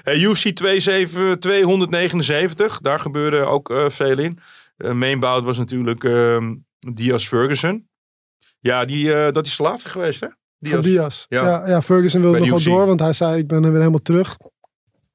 Eh, 0.03 0.21
UFC 0.21 0.57
27, 0.57 1.37
279, 1.37 2.79
daar 2.79 2.99
gebeurde 2.99 3.37
ook 3.37 3.73
veel 3.87 4.17
in. 4.19 4.39
Uh, 4.77 4.91
mainbout 4.91 5.43
was 5.43 5.57
natuurlijk 5.57 6.03
ehm 6.03 6.53
Diaz 6.93 7.27
Ferguson. 7.27 7.87
Ja, 8.59 8.85
die, 8.85 9.13
eh, 9.13 9.31
dat 9.31 9.45
is 9.45 9.57
de 9.57 9.63
laatste 9.63 9.89
geweest 9.89 10.19
hè? 10.19 10.27
Van 10.59 10.81
Diaz. 10.81 11.25
Ja. 11.29 11.43
Ja. 11.43 11.67
Ja, 11.67 11.81
Ferguson 11.81 12.21
wilde 12.21 12.39
nog 12.39 12.47
wel 12.49 12.57
UFC. 12.57 12.65
door, 12.65 12.85
want 12.85 12.99
hij 12.99 13.13
zei 13.13 13.37
ik 13.37 13.47
ben 13.47 13.63
er 13.63 13.69
weer 13.69 13.79
helemaal 13.79 14.01
terug. 14.01 14.37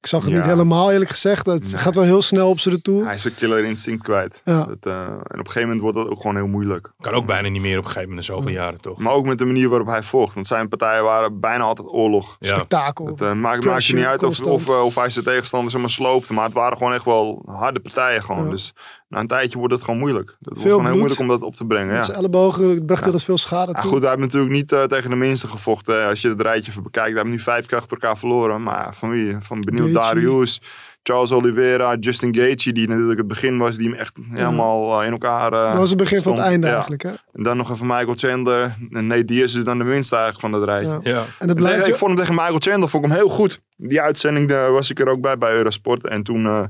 Ik 0.02 0.08
zag 0.08 0.22
het 0.22 0.30
Ja. 0.30 0.36
niet 0.36 0.46
helemaal 0.46 0.90
eerlijk 0.92 1.10
gezegd. 1.10 1.46
Het 1.46 1.62
Nee. 1.70 1.78
gaat 1.78 1.94
wel 1.94 2.04
heel 2.04 2.22
snel 2.22 2.48
op 2.48 2.58
zijn 2.60 2.74
retour. 2.74 3.04
hij 3.04 3.14
is 3.14 3.24
een 3.24 3.34
killer 3.34 3.64
instinct 3.64 4.02
kwijt. 4.02 4.42
Ja. 4.44 4.64
Dat, 4.64 4.76
eh, 4.80 5.02
en 5.02 5.16
op 5.18 5.30
een 5.30 5.36
gegeven 5.46 5.60
moment 5.62 5.80
wordt 5.80 5.96
dat 5.96 6.08
ook 6.08 6.20
gewoon 6.20 6.36
heel 6.36 6.46
moeilijk. 6.46 6.90
Kan 7.00 7.12
ook 7.12 7.26
bijna 7.26 7.48
niet 7.48 7.62
meer 7.62 7.78
op 7.78 7.84
een 7.84 7.90
gegeven 7.90 8.08
moment, 8.08 8.28
na 8.28 8.34
zoveel 8.34 8.50
jaren 8.52 8.80
toch? 8.80 8.98
Maar 8.98 9.12
ook 9.12 9.26
met 9.26 9.38
de 9.38 9.44
manier 9.44 9.68
waarop 9.68 9.86
hij 9.88 10.02
vocht. 10.02 10.34
Want 10.34 10.46
zijn 10.46 10.68
partijen 10.68 11.04
waren 11.04 11.40
bijna 11.40 11.64
altijd 11.64 11.88
oorlog. 11.88 12.36
Ja. 12.40 12.54
Spektakel. 12.54 13.06
Het 13.06 13.20
eh, 13.20 13.32
maakt, 13.32 13.64
maakt 13.64 13.84
je 13.86 13.94
niet 13.96 14.04
uit 14.04 14.22
of, 14.22 14.40
of, 14.40 14.68
eh, 14.68 14.84
of 14.84 14.94
hij 14.94 15.10
zijn 15.10 15.24
tegenstanders 15.24 15.72
helemaal 15.72 15.94
sloopte. 15.94 16.32
Maar 16.32 16.44
het 16.44 16.54
waren 16.54 16.76
gewoon 16.76 16.92
echt 16.92 17.04
wel 17.04 17.42
harde 17.46 17.80
partijen. 17.80 18.22
Gewoon. 18.22 18.44
Ja. 18.44 18.50
Dus 18.50 18.74
na 19.12 19.20
een 19.20 19.27
tijdje 19.27 19.59
wordt 19.59 19.72
het 19.75 19.83
gewoon 19.83 19.98
moeilijk. 20.01 20.29
Het 20.29 20.37
wordt 20.40 20.61
Veel 20.61 20.70
gewoon 20.70 20.85
heel 20.87 20.94
bloed. 20.94 20.98
moeilijk 21.09 21.20
om 21.20 21.29
dat 21.40 21.48
op 21.48 21.55
te 21.57 21.64
brengen. 21.64 21.94
Ja. 21.94 22.03
zijn 22.03 22.16
ellebogen 22.16 22.85
bracht 22.87 23.01
hij 23.01 23.09
Ja. 23.11 23.16
dat 23.16 23.25
veel 23.25 23.38
schade 23.38 23.72
Ja, 23.72 23.81
toe. 23.81 23.90
goed, 23.90 24.01
hij 24.01 24.09
heeft 24.11 24.22
natuurlijk 24.22 24.53
niet 24.53 24.72
eh, 24.72 24.83
tegen 24.83 25.11
de 25.11 25.16
minste 25.16 25.48
gevochten. 25.48 26.07
Als 26.07 26.22
je 26.22 26.29
het 26.29 26.40
rijtje 26.40 26.70
even 26.70 26.83
bekijkt, 26.83 27.09
hij 27.09 27.18
heeft 27.18 27.35
nu 27.35 27.38
vijf 27.38 27.66
keer 27.66 27.79
achter 27.79 27.92
elkaar 28.01 28.18
verloren. 28.18 28.62
Maar 28.62 28.94
van 28.94 29.11
wie? 29.11 29.37
Van 29.40 29.61
benieuwd. 29.61 29.92
Darius, 29.92 30.61
Charles 31.03 31.33
Oliveira, 31.33 31.96
Justin 32.01 32.35
Gaethje, 32.35 32.72
die 32.72 32.88
natuurlijk 32.88 33.18
het 33.18 33.27
begin 33.29 33.59
was, 33.59 33.77
die 33.77 33.88
hem 33.88 33.98
echt 33.98 34.16
helemaal 34.35 35.01
eh, 35.01 35.07
in 35.07 35.12
elkaar 35.12 35.53
eh, 35.53 35.66
dat 35.68 35.77
was 35.77 35.88
het 35.88 35.98
begin 35.98 36.22
van 36.22 36.33
het 36.33 36.40
stond. 36.40 36.53
einde 36.53 36.66
Ja. 36.66 36.72
eigenlijk. 36.72 37.03
Hè? 37.03 37.11
En 37.35 37.42
dan 37.42 37.57
nog 37.57 37.70
even 37.70 37.87
Michael 37.87 38.14
Chandler. 38.14 38.77
En 38.90 39.07
Nate 39.07 39.25
Diaz 39.25 39.55
is 39.57 39.64
dan 39.64 39.79
de 39.79 39.85
minste 39.85 40.16
eigenlijk 40.16 40.44
van 40.53 40.61
dat 40.61 40.68
rijtje. 40.68 41.11
Ja. 41.11 41.12
Ja. 41.16 41.25
En 41.38 41.46
dat 41.46 41.46
Nee, 41.46 41.55
blijft 41.57 41.81
ik 41.81 41.87
je... 41.87 41.94
vond 41.98 42.11
hem 42.11 42.20
tegen 42.20 42.35
Michael 42.35 42.59
Chandler 42.59 42.88
vond 42.88 43.05
ik 43.05 43.11
hem 43.11 43.18
heel 43.18 43.29
goed. 43.29 43.61
Die 43.77 44.01
uitzending 44.01 44.51
was 44.51 44.90
ik 44.90 45.01
er 45.01 45.09
ook 45.09 45.20
bij 45.20 45.38
bij 45.38 45.53
Eurosport. 45.53 46.07
En 46.07 46.22
toen 46.22 46.46
eh, 46.46 46.62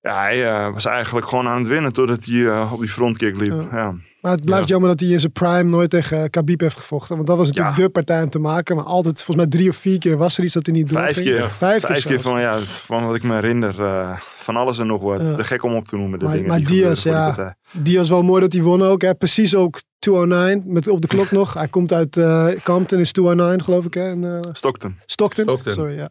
ja, 0.00 0.20
hij 0.20 0.46
eh, 0.48 0.72
was 0.72 0.84
eigenlijk 0.84 1.28
gewoon 1.28 1.48
aan 1.48 1.58
het 1.58 1.66
winnen 1.66 1.92
totdat 1.92 2.24
hij 2.24 2.46
eh, 2.46 2.72
op 2.72 2.80
die 2.80 2.88
frontkick 2.88 3.36
liep. 3.36 3.48
Ja. 3.70 3.78
Ja. 3.78 3.94
Maar 4.20 4.32
het 4.32 4.44
blijft 4.44 4.68
jammer 4.68 4.88
dat 4.88 5.00
hij 5.00 5.08
in 5.08 5.20
zijn 5.20 5.32
prime 5.32 5.62
nooit 5.62 5.90
tegen 5.90 6.30
Khabib 6.30 6.60
heeft 6.60 6.76
gevochten. 6.76 7.14
Want 7.16 7.28
dat 7.28 7.36
was 7.36 7.46
natuurlijk 7.46 7.76
Ja. 7.76 7.82
de 7.84 7.88
partij 7.90 8.22
om 8.22 8.30
te 8.30 8.38
maken. 8.38 8.76
Maar 8.76 8.84
altijd, 8.84 9.16
volgens 9.22 9.36
mij 9.36 9.46
drie 9.58 9.68
of 9.68 9.76
vier 9.76 9.98
keer 9.98 10.16
was 10.16 10.38
er 10.38 10.44
iets 10.44 10.52
dat 10.52 10.66
hij 10.66 10.74
niet 10.74 10.88
doorging. 10.88 11.14
Vijf 11.14 11.26
keer. 11.26 11.36
Ja. 11.36 11.50
Vijf, 11.50 11.82
Vijf 11.82 12.04
keer 12.06 12.20
van, 12.20 12.40
ja, 12.40 12.58
van 12.64 13.06
wat 13.06 13.14
ik 13.14 13.22
me 13.22 13.34
herinner. 13.34 13.84
eh, 13.84 14.16
van 14.36 14.56
alles 14.56 14.78
en 14.78 14.86
nog 14.86 15.02
wat. 15.02 15.20
Ja. 15.20 15.34
Te 15.34 15.44
gek 15.44 15.62
om 15.62 15.74
op 15.74 15.88
te 15.88 15.96
noemen. 15.96 16.18
De 16.18 16.24
Maar- 16.24 16.34
dingen 16.34 16.48
maar 16.48 16.58
die 16.58 16.66
Diaz, 16.66 17.02
ja. 17.02 17.54
was 17.84 18.08
wel 18.08 18.22
mooi 18.22 18.40
dat 18.40 18.52
hij 18.52 18.62
won 18.62 18.82
ook. 18.82 19.02
Hè. 19.02 19.14
Precies 19.14 19.54
ook 19.54 19.80
209 19.98 20.62
met 20.72 20.88
op 20.88 21.00
de 21.00 21.08
klok 21.08 21.30
nog. 21.40 21.54
Hij 21.54 21.68
komt 21.68 21.92
uit 21.92 22.16
eh 22.16 22.46
Compton, 22.64 22.98
is 22.98 23.12
209 23.12 23.64
geloof 23.64 23.84
ik. 23.84 23.94
Hè. 23.94 24.10
En, 24.10 24.24
eh, 24.24 24.38
Stockton. 24.52 24.96
Stockton. 25.06 25.44
Stockton. 25.44 25.72
Sorry, 25.72 25.96
ja. 25.96 26.10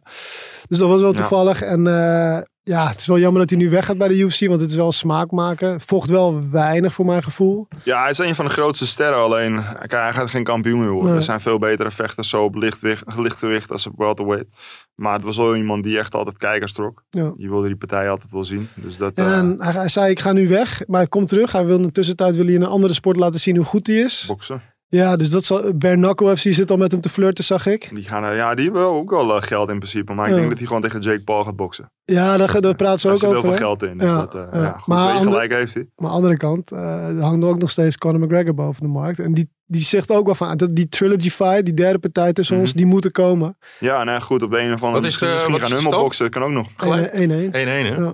Dus 0.68 0.78
dat 0.78 0.88
was 0.88 1.00
wel 1.00 1.10
Ja. 1.12 1.16
toevallig. 1.16 1.62
En 1.62 1.86
eh, 1.86 2.38
ja, 2.70 2.88
het 2.88 3.00
is 3.00 3.06
wel 3.06 3.18
jammer 3.18 3.40
dat 3.40 3.50
hij 3.50 3.58
nu 3.58 3.70
weggaat 3.70 3.98
bij 3.98 4.08
de 4.08 4.16
UFC. 4.18 4.48
Want 4.48 4.60
het 4.60 4.70
is 4.70 4.76
wel 4.76 4.86
een 4.86 4.92
smaakmaker. 4.92 5.80
Vocht 5.80 6.10
wel 6.10 6.50
weinig 6.50 6.92
voor 6.92 7.04
mijn 7.04 7.22
gevoel. 7.22 7.68
Ja, 7.84 8.00
hij 8.00 8.10
is 8.10 8.18
een 8.18 8.34
van 8.34 8.44
de 8.44 8.50
grootste 8.50 8.86
sterren. 8.86 9.18
Alleen 9.18 9.62
hij 9.62 10.12
gaat 10.12 10.30
geen 10.30 10.44
kampioen 10.44 10.80
meer 10.80 10.90
worden. 10.90 11.08
Nee. 11.08 11.18
Er 11.18 11.24
zijn 11.24 11.40
veel 11.40 11.58
betere 11.58 11.90
vechters 11.90 12.28
zo 12.28 12.44
op 12.44 12.54
lichtgewicht, 12.54 13.16
lichtgewicht 13.16 13.70
als 13.70 13.86
op 13.86 13.92
welterweight. 13.96 14.48
Maar 14.94 15.12
het 15.12 15.24
was 15.24 15.36
wel 15.36 15.56
iemand 15.56 15.84
die 15.84 15.98
echt 15.98 16.14
altijd 16.14 16.36
kijkers 16.38 16.72
trok. 16.72 17.02
Ja. 17.10 17.32
Je 17.36 17.48
wilde 17.48 17.66
die 17.66 17.76
partij 17.76 18.10
altijd 18.10 18.32
wel 18.32 18.44
zien. 18.44 18.68
Dus 18.74 18.96
dat, 18.96 19.12
Ja, 19.14 19.24
eh, 19.24 19.38
en 19.38 19.56
hij, 19.58 19.72
hij 19.72 19.88
zei, 19.88 20.10
ik 20.10 20.20
ga 20.20 20.32
nu 20.32 20.48
weg. 20.48 20.82
Maar 20.86 21.00
hij 21.00 21.08
komt 21.08 21.28
terug. 21.28 21.52
Hij 21.52 21.64
wil 21.64 21.76
in 21.76 21.82
de 21.82 21.92
tussentijd 21.92 22.36
wil 22.36 22.44
hij 22.44 22.54
in 22.54 22.62
een 22.62 22.68
andere 22.68 22.94
sport 22.94 23.16
laten 23.16 23.40
zien 23.40 23.56
hoe 23.56 23.64
goed 23.64 23.86
hij 23.86 23.96
is. 23.96 24.24
boksen. 24.26 24.62
Ja, 24.92 25.16
dus 25.16 25.30
dat 25.30 25.44
zal... 25.44 25.74
Knuckle 25.78 26.36
FC 26.36 26.46
zit 26.52 26.70
al 26.70 26.76
met 26.76 26.92
hem 26.92 27.00
te 27.00 27.08
flirten, 27.08 27.44
zag 27.44 27.66
ik. 27.66 27.90
Die, 27.94 28.04
gaan, 28.04 28.34
ja, 28.34 28.54
die 28.54 28.64
hebben 28.64 28.86
ook 28.86 29.10
wel 29.10 29.36
eh, 29.36 29.42
geld 29.42 29.70
in 29.70 29.78
principe. 29.78 30.12
Maar 30.12 30.24
ik 30.24 30.30
Ja. 30.30 30.36
denk 30.36 30.48
dat 30.48 30.58
hij 30.58 30.66
gewoon 30.66 30.82
tegen 30.82 31.00
Jake 31.00 31.22
Paul 31.22 31.44
gaat 31.44 31.56
boksen. 31.56 31.92
Ja, 32.04 32.36
daar, 32.36 32.60
daar 32.60 32.74
praten 32.74 33.00
ze 33.00 33.08
ook 33.08 33.16
zit 33.16 33.28
heel 33.28 33.38
over. 33.38 33.48
veel 33.48 33.58
geld 33.58 33.82
in. 33.82 33.98
Dus 33.98 34.06
Ja, 34.08 34.16
dat, 34.16 34.34
eh, 34.34 34.42
ja. 34.52 34.60
ja. 34.62 34.72
goed, 34.78 34.86
Maar 34.86 35.12
ander- 35.12 35.32
gelijk 35.32 35.52
heeft 35.52 35.74
hij. 35.74 35.86
Maar 35.96 36.06
aan 36.06 36.10
de 36.10 36.16
andere 36.16 36.36
kant, 36.36 36.72
eh, 36.72 37.08
er 37.08 37.20
hangt 37.22 37.44
ook 37.44 37.58
nog 37.58 37.70
steeds 37.70 37.98
Conor 37.98 38.20
McGregor 38.20 38.54
boven 38.54 38.82
de 38.82 38.88
markt. 38.88 39.18
En 39.18 39.34
die, 39.34 39.50
die 39.66 39.80
zegt 39.80 40.10
ook 40.10 40.26
wel 40.26 40.34
van, 40.34 40.56
dat 40.56 40.74
die 40.76 40.88
trilogy 40.88 41.30
fight, 41.30 41.64
die 41.64 41.74
derde 41.74 41.98
partij 41.98 42.32
tussen 42.32 42.54
Mhm. 42.54 42.64
ons, 42.64 42.74
die 42.74 42.86
moeten 42.86 43.12
komen. 43.12 43.56
Ja, 43.78 44.04
nee, 44.04 44.20
goed. 44.20 44.42
Op 44.42 44.50
de 44.50 44.58
een 44.60 44.72
of 44.72 44.82
andere 44.82 44.92
Wat 44.92 44.98
is 44.98 45.04
misschien, 45.04 45.26
de- 45.28 45.32
misschien 45.34 45.52
wat 45.52 45.62
gaan 45.62 45.92
hun 45.92 46.00
boksen. 46.02 46.24
Dat 46.24 46.34
kan 46.34 46.42
ook 46.42 46.50
nog. 46.54 46.66
Gelijk. 46.76 47.12
1-1. 47.12 47.52
1-1 47.52 47.86
hè? 47.86 47.94
Ja. 47.94 48.12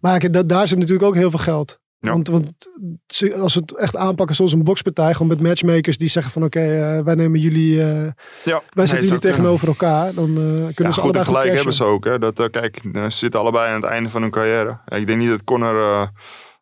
Maar 0.00 0.18
kijk, 0.18 0.32
dat, 0.32 0.48
daar 0.48 0.68
zit 0.68 0.78
natuurlijk 0.78 1.06
ook 1.08 1.14
heel 1.14 1.30
veel 1.30 1.38
geld. 1.38 1.82
Ja. 2.04 2.10
Want, 2.10 2.28
want 2.28 2.52
ze- 3.06 3.34
als 3.36 3.54
we 3.54 3.60
het 3.60 3.76
echt 3.76 3.96
aanpakken 3.96 4.36
zoals 4.36 4.52
een 4.52 4.64
bokspartij, 4.64 5.12
gewoon 5.12 5.28
met 5.28 5.40
matchmakers 5.42 5.96
die 5.98 6.08
zeggen 6.08 6.32
van 6.32 6.44
oké, 6.44 6.60
eh, 6.60 7.04
wij 7.04 7.14
nemen 7.14 7.40
jullie, 7.40 7.80
eh, 7.80 7.86
Ja, 7.86 7.92
wij 8.44 8.52
nee, 8.74 8.86
jullie 8.86 8.98
kunnen. 8.98 9.20
tegenover 9.20 9.68
elkaar. 9.68 10.14
Dan 10.14 10.28
eh, 10.28 10.34
kunnen 10.34 10.74
Ja, 10.76 10.90
ze 10.92 11.00
goed, 11.00 11.16
en 11.16 11.24
gelijk 11.24 11.54
hebben 11.54 11.74
ze 11.74 11.84
ook. 11.84 12.04
Hè. 12.04 12.18
Dat, 12.18 12.50
kijk, 12.50 12.80
ze 12.92 13.06
zitten 13.08 13.40
allebei 13.40 13.68
aan 13.68 13.80
het 13.82 13.90
einde 13.90 14.08
van 14.10 14.22
hun 14.22 14.30
carrière. 14.30 14.78
Ik 14.86 15.06
denk 15.06 15.18
niet 15.18 15.30
dat 15.30 15.44
Conor 15.44 16.00
het 16.00 16.10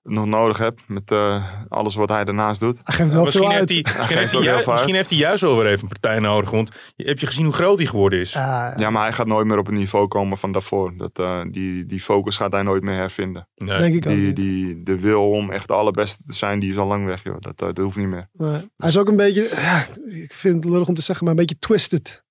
nog 0.02 0.26
nodig 0.26 0.58
heeft 0.58 0.82
met 0.86 1.10
eh, 1.10 1.44
alles 1.68 1.94
wat 1.94 2.08
hij 2.08 2.24
daarnaast 2.24 2.60
doet. 2.60 2.78
Hij 2.82 2.94
geeft 2.94 3.12
wel 3.12 3.22
Misschien 3.24 3.44
veel 3.48 3.56
heeft, 3.58 3.70
uit. 3.70 3.86
hij, 3.86 3.96
misschien, 3.98 4.18
heeft 4.18 4.34
ook 4.34 4.40
hij 4.42 4.48
heel 4.50 4.58
ju- 4.58 4.62
veel 4.64 4.72
misschien 4.72 4.94
heeft 4.94 5.10
hij 5.10 5.18
juist 5.18 5.40
wel 5.42 5.56
weer 5.56 5.66
even 5.66 5.82
een 5.82 5.88
partij 5.88 6.18
nodig. 6.18 6.50
Want 6.50 6.72
je- 6.96 7.04
heb 7.08 7.18
je 7.18 7.26
gezien 7.26 7.44
hoe 7.44 7.54
groot 7.54 7.78
hij 7.78 7.86
geworden 7.86 8.18
is? 8.18 8.32
Ja, 8.32 8.72
Ja, 8.76 8.90
maar 8.90 9.02
hij 9.02 9.12
gaat 9.12 9.26
nooit 9.26 9.46
meer 9.46 9.58
op 9.58 9.66
het 9.66 9.74
niveau 9.74 10.08
komen 10.08 10.38
van 10.38 10.52
daarvoor. 10.52 10.96
Dat, 10.96 11.18
eh, 11.18 11.40
die, 11.50 11.86
die 11.86 12.00
focus 12.00 12.36
gaat 12.36 12.52
hij 12.52 12.62
nooit 12.62 12.82
meer 12.82 12.94
hervinden. 12.96 13.48
Nee. 13.56 13.78
denk 13.78 13.94
ik 13.94 14.06
ook. 14.06 14.12
Die, 14.14 14.26
niet. 14.26 14.36
die, 14.36 14.82
de 14.82 14.98
wil 15.00 15.30
om 15.30 15.50
echt 15.50 15.66
de 15.68 15.74
allerbeste 15.74 16.22
te 16.26 16.32
zijn, 16.34 16.58
die 16.58 16.70
is 16.70 16.76
al 16.76 16.86
lang 16.86 17.06
weg. 17.06 17.22
Joh. 17.22 17.36
Dat, 17.38 17.60
eh, 17.60 17.66
dat 17.66 17.76
hoeft 17.78 17.96
niet 17.96 18.08
meer. 18.08 18.28
Nee. 18.32 18.68
Hij 18.76 18.88
is 18.88 18.98
ook 18.98 19.08
een 19.08 19.16
beetje, 19.16 19.48
ja, 19.54 19.84
ik 20.06 20.32
vind 20.32 20.54
het 20.64 20.72
lullig 20.72 20.88
om 20.88 20.94
te 20.94 21.02
zeggen, 21.02 21.24
maar 21.24 21.34
een 21.34 21.40
beetje 21.40 21.58
twisted. 21.58 22.24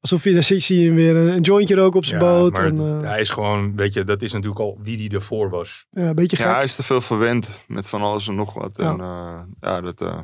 Alsof 0.00 0.24
je, 0.24 0.32
daar 0.32 0.42
zie 0.42 0.58
zie 0.58 0.80
je 0.80 0.86
hem 0.86 0.94
weer 0.94 1.16
een, 1.16 1.26
een 1.28 1.40
jointje 1.40 1.74
roken 1.74 1.96
op 1.96 2.04
zijn 2.04 2.22
Ja, 2.22 2.28
boot. 2.28 2.52
maar 2.52 2.66
En, 2.66 2.76
het- 2.76 3.02
eh, 3.02 3.08
hij 3.08 3.20
is 3.20 3.30
gewoon, 3.30 3.76
weet 3.76 3.92
je, 3.92 4.04
dat 4.04 4.22
is 4.22 4.32
natuurlijk 4.32 4.60
al 4.60 4.78
wie 4.82 4.96
die 4.96 5.10
ervoor 5.10 5.50
was. 5.50 5.86
ja, 5.90 6.02
een 6.08 6.14
beetje 6.14 6.36
gek. 6.36 6.46
Ja, 6.46 6.54
hij 6.54 6.64
is 6.64 6.74
te 6.74 6.82
veel 6.82 7.00
verwend 7.00 7.64
met 7.66 7.88
van 7.88 8.02
alles 8.02 8.28
en 8.28 8.34
nog 8.34 8.54
wat. 8.54 8.76
Ja. 8.76 8.90
En 8.92 9.00
eh, 9.00 9.40
ja, 9.60 9.80
dat, 9.80 10.00
eh, 10.00 10.18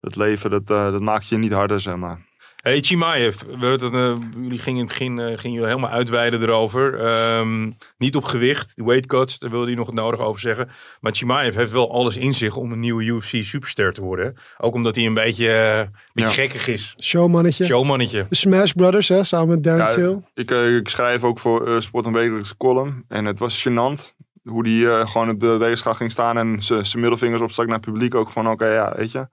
dat 0.00 0.16
leven, 0.16 0.50
dat, 0.50 0.70
eh, 0.70 0.90
dat 0.90 1.00
maakt 1.00 1.28
je 1.28 1.36
niet 1.38 1.52
harder, 1.52 1.80
zeg 1.80 1.96
maar. 1.96 2.24
Hey, 2.66 2.80
Chimaev, 2.80 3.42
eh, 3.42 4.16
jullie 4.34 4.58
gingen 4.58 4.80
in 4.80 4.86
het 4.86 4.86
begin 4.86 5.18
eh, 5.18 5.26
gingen 5.26 5.52
jullie 5.52 5.68
helemaal 5.68 5.90
uitweiden 5.90 6.42
erover. 6.42 7.00
Ehm, 7.00 7.70
niet 7.98 8.16
op 8.16 8.24
gewicht, 8.24 8.76
de 8.76 8.84
weight 8.84 9.06
cuts, 9.06 9.38
daar 9.38 9.50
wilde 9.50 9.66
hij 9.66 9.74
nog 9.74 9.86
het 9.86 9.94
nodig 9.94 10.20
over 10.20 10.40
zeggen. 10.40 10.68
Maar 11.00 11.12
Chimaev 11.14 11.54
heeft 11.54 11.72
wel 11.72 11.92
alles 11.92 12.16
in 12.16 12.34
zich 12.34 12.56
om 12.56 12.72
een 12.72 12.80
nieuwe 12.80 13.04
UFC 13.04 13.44
superster 13.44 13.92
te 13.92 14.02
worden. 14.02 14.36
Ook 14.58 14.74
omdat 14.74 14.96
hij 14.96 15.06
een 15.06 15.14
beetje, 15.14 15.48
eh, 15.48 15.78
een 15.78 15.90
beetje 16.12 16.30
Ja. 16.30 16.36
gekkig 16.36 16.68
is. 16.68 16.94
Showmannetje. 17.00 17.64
Showmannetje. 17.64 18.26
Smash 18.30 18.72
Brothers, 18.72 19.08
hè, 19.08 19.24
samen 19.24 19.48
met 19.48 19.64
Darren 19.64 19.86
Ja, 19.86 19.90
Till. 19.92 20.22
Ik, 20.34 20.50
ik 20.80 20.88
schrijf 20.88 21.22
ook 21.22 21.38
voor 21.38 21.82
Sport 21.82 22.06
een 22.06 22.12
wekelijkse 22.12 22.56
column. 22.56 23.04
En 23.08 23.24
het 23.24 23.38
was 23.38 23.68
gênant 23.68 24.14
hoe 24.46 24.62
die 24.62 24.90
eh, 24.90 25.06
gewoon 25.08 25.30
op 25.30 25.40
de 25.40 25.56
weegschaal 25.56 25.94
ging 25.94 26.12
staan 26.12 26.38
en 26.38 26.62
zijn 26.62 27.00
middelvingers 27.00 27.42
opstak 27.42 27.66
naar 27.66 27.76
het 27.76 27.84
publiek. 27.84 28.14
Ook 28.14 28.32
van, 28.32 28.50
oké, 28.50 28.66
ja, 28.66 28.94
weet 28.96 29.12
je. 29.12 29.28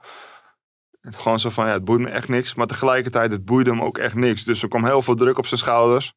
Gewoon 1.12 1.39
zo 1.39 1.50
van, 1.50 1.66
ja, 1.66 1.74
het 1.74 1.86
boeit 1.86 2.00
me 2.00 2.10
echt 2.10 2.28
niks. 2.28 2.56
Maar 2.56 2.68
tegelijkertijd, 2.68 3.32
het 3.32 3.46
boeide 3.46 3.70
hem 3.70 3.82
ook 3.82 3.98
echt 3.98 4.16
niks. 4.16 4.44
Dus 4.44 4.62
er 4.62 4.68
kwam 4.68 4.86
heel 4.86 5.02
veel 5.02 5.16
druk 5.16 5.38
op 5.38 5.48
zijn 5.48 5.60
schouders. 5.60 6.13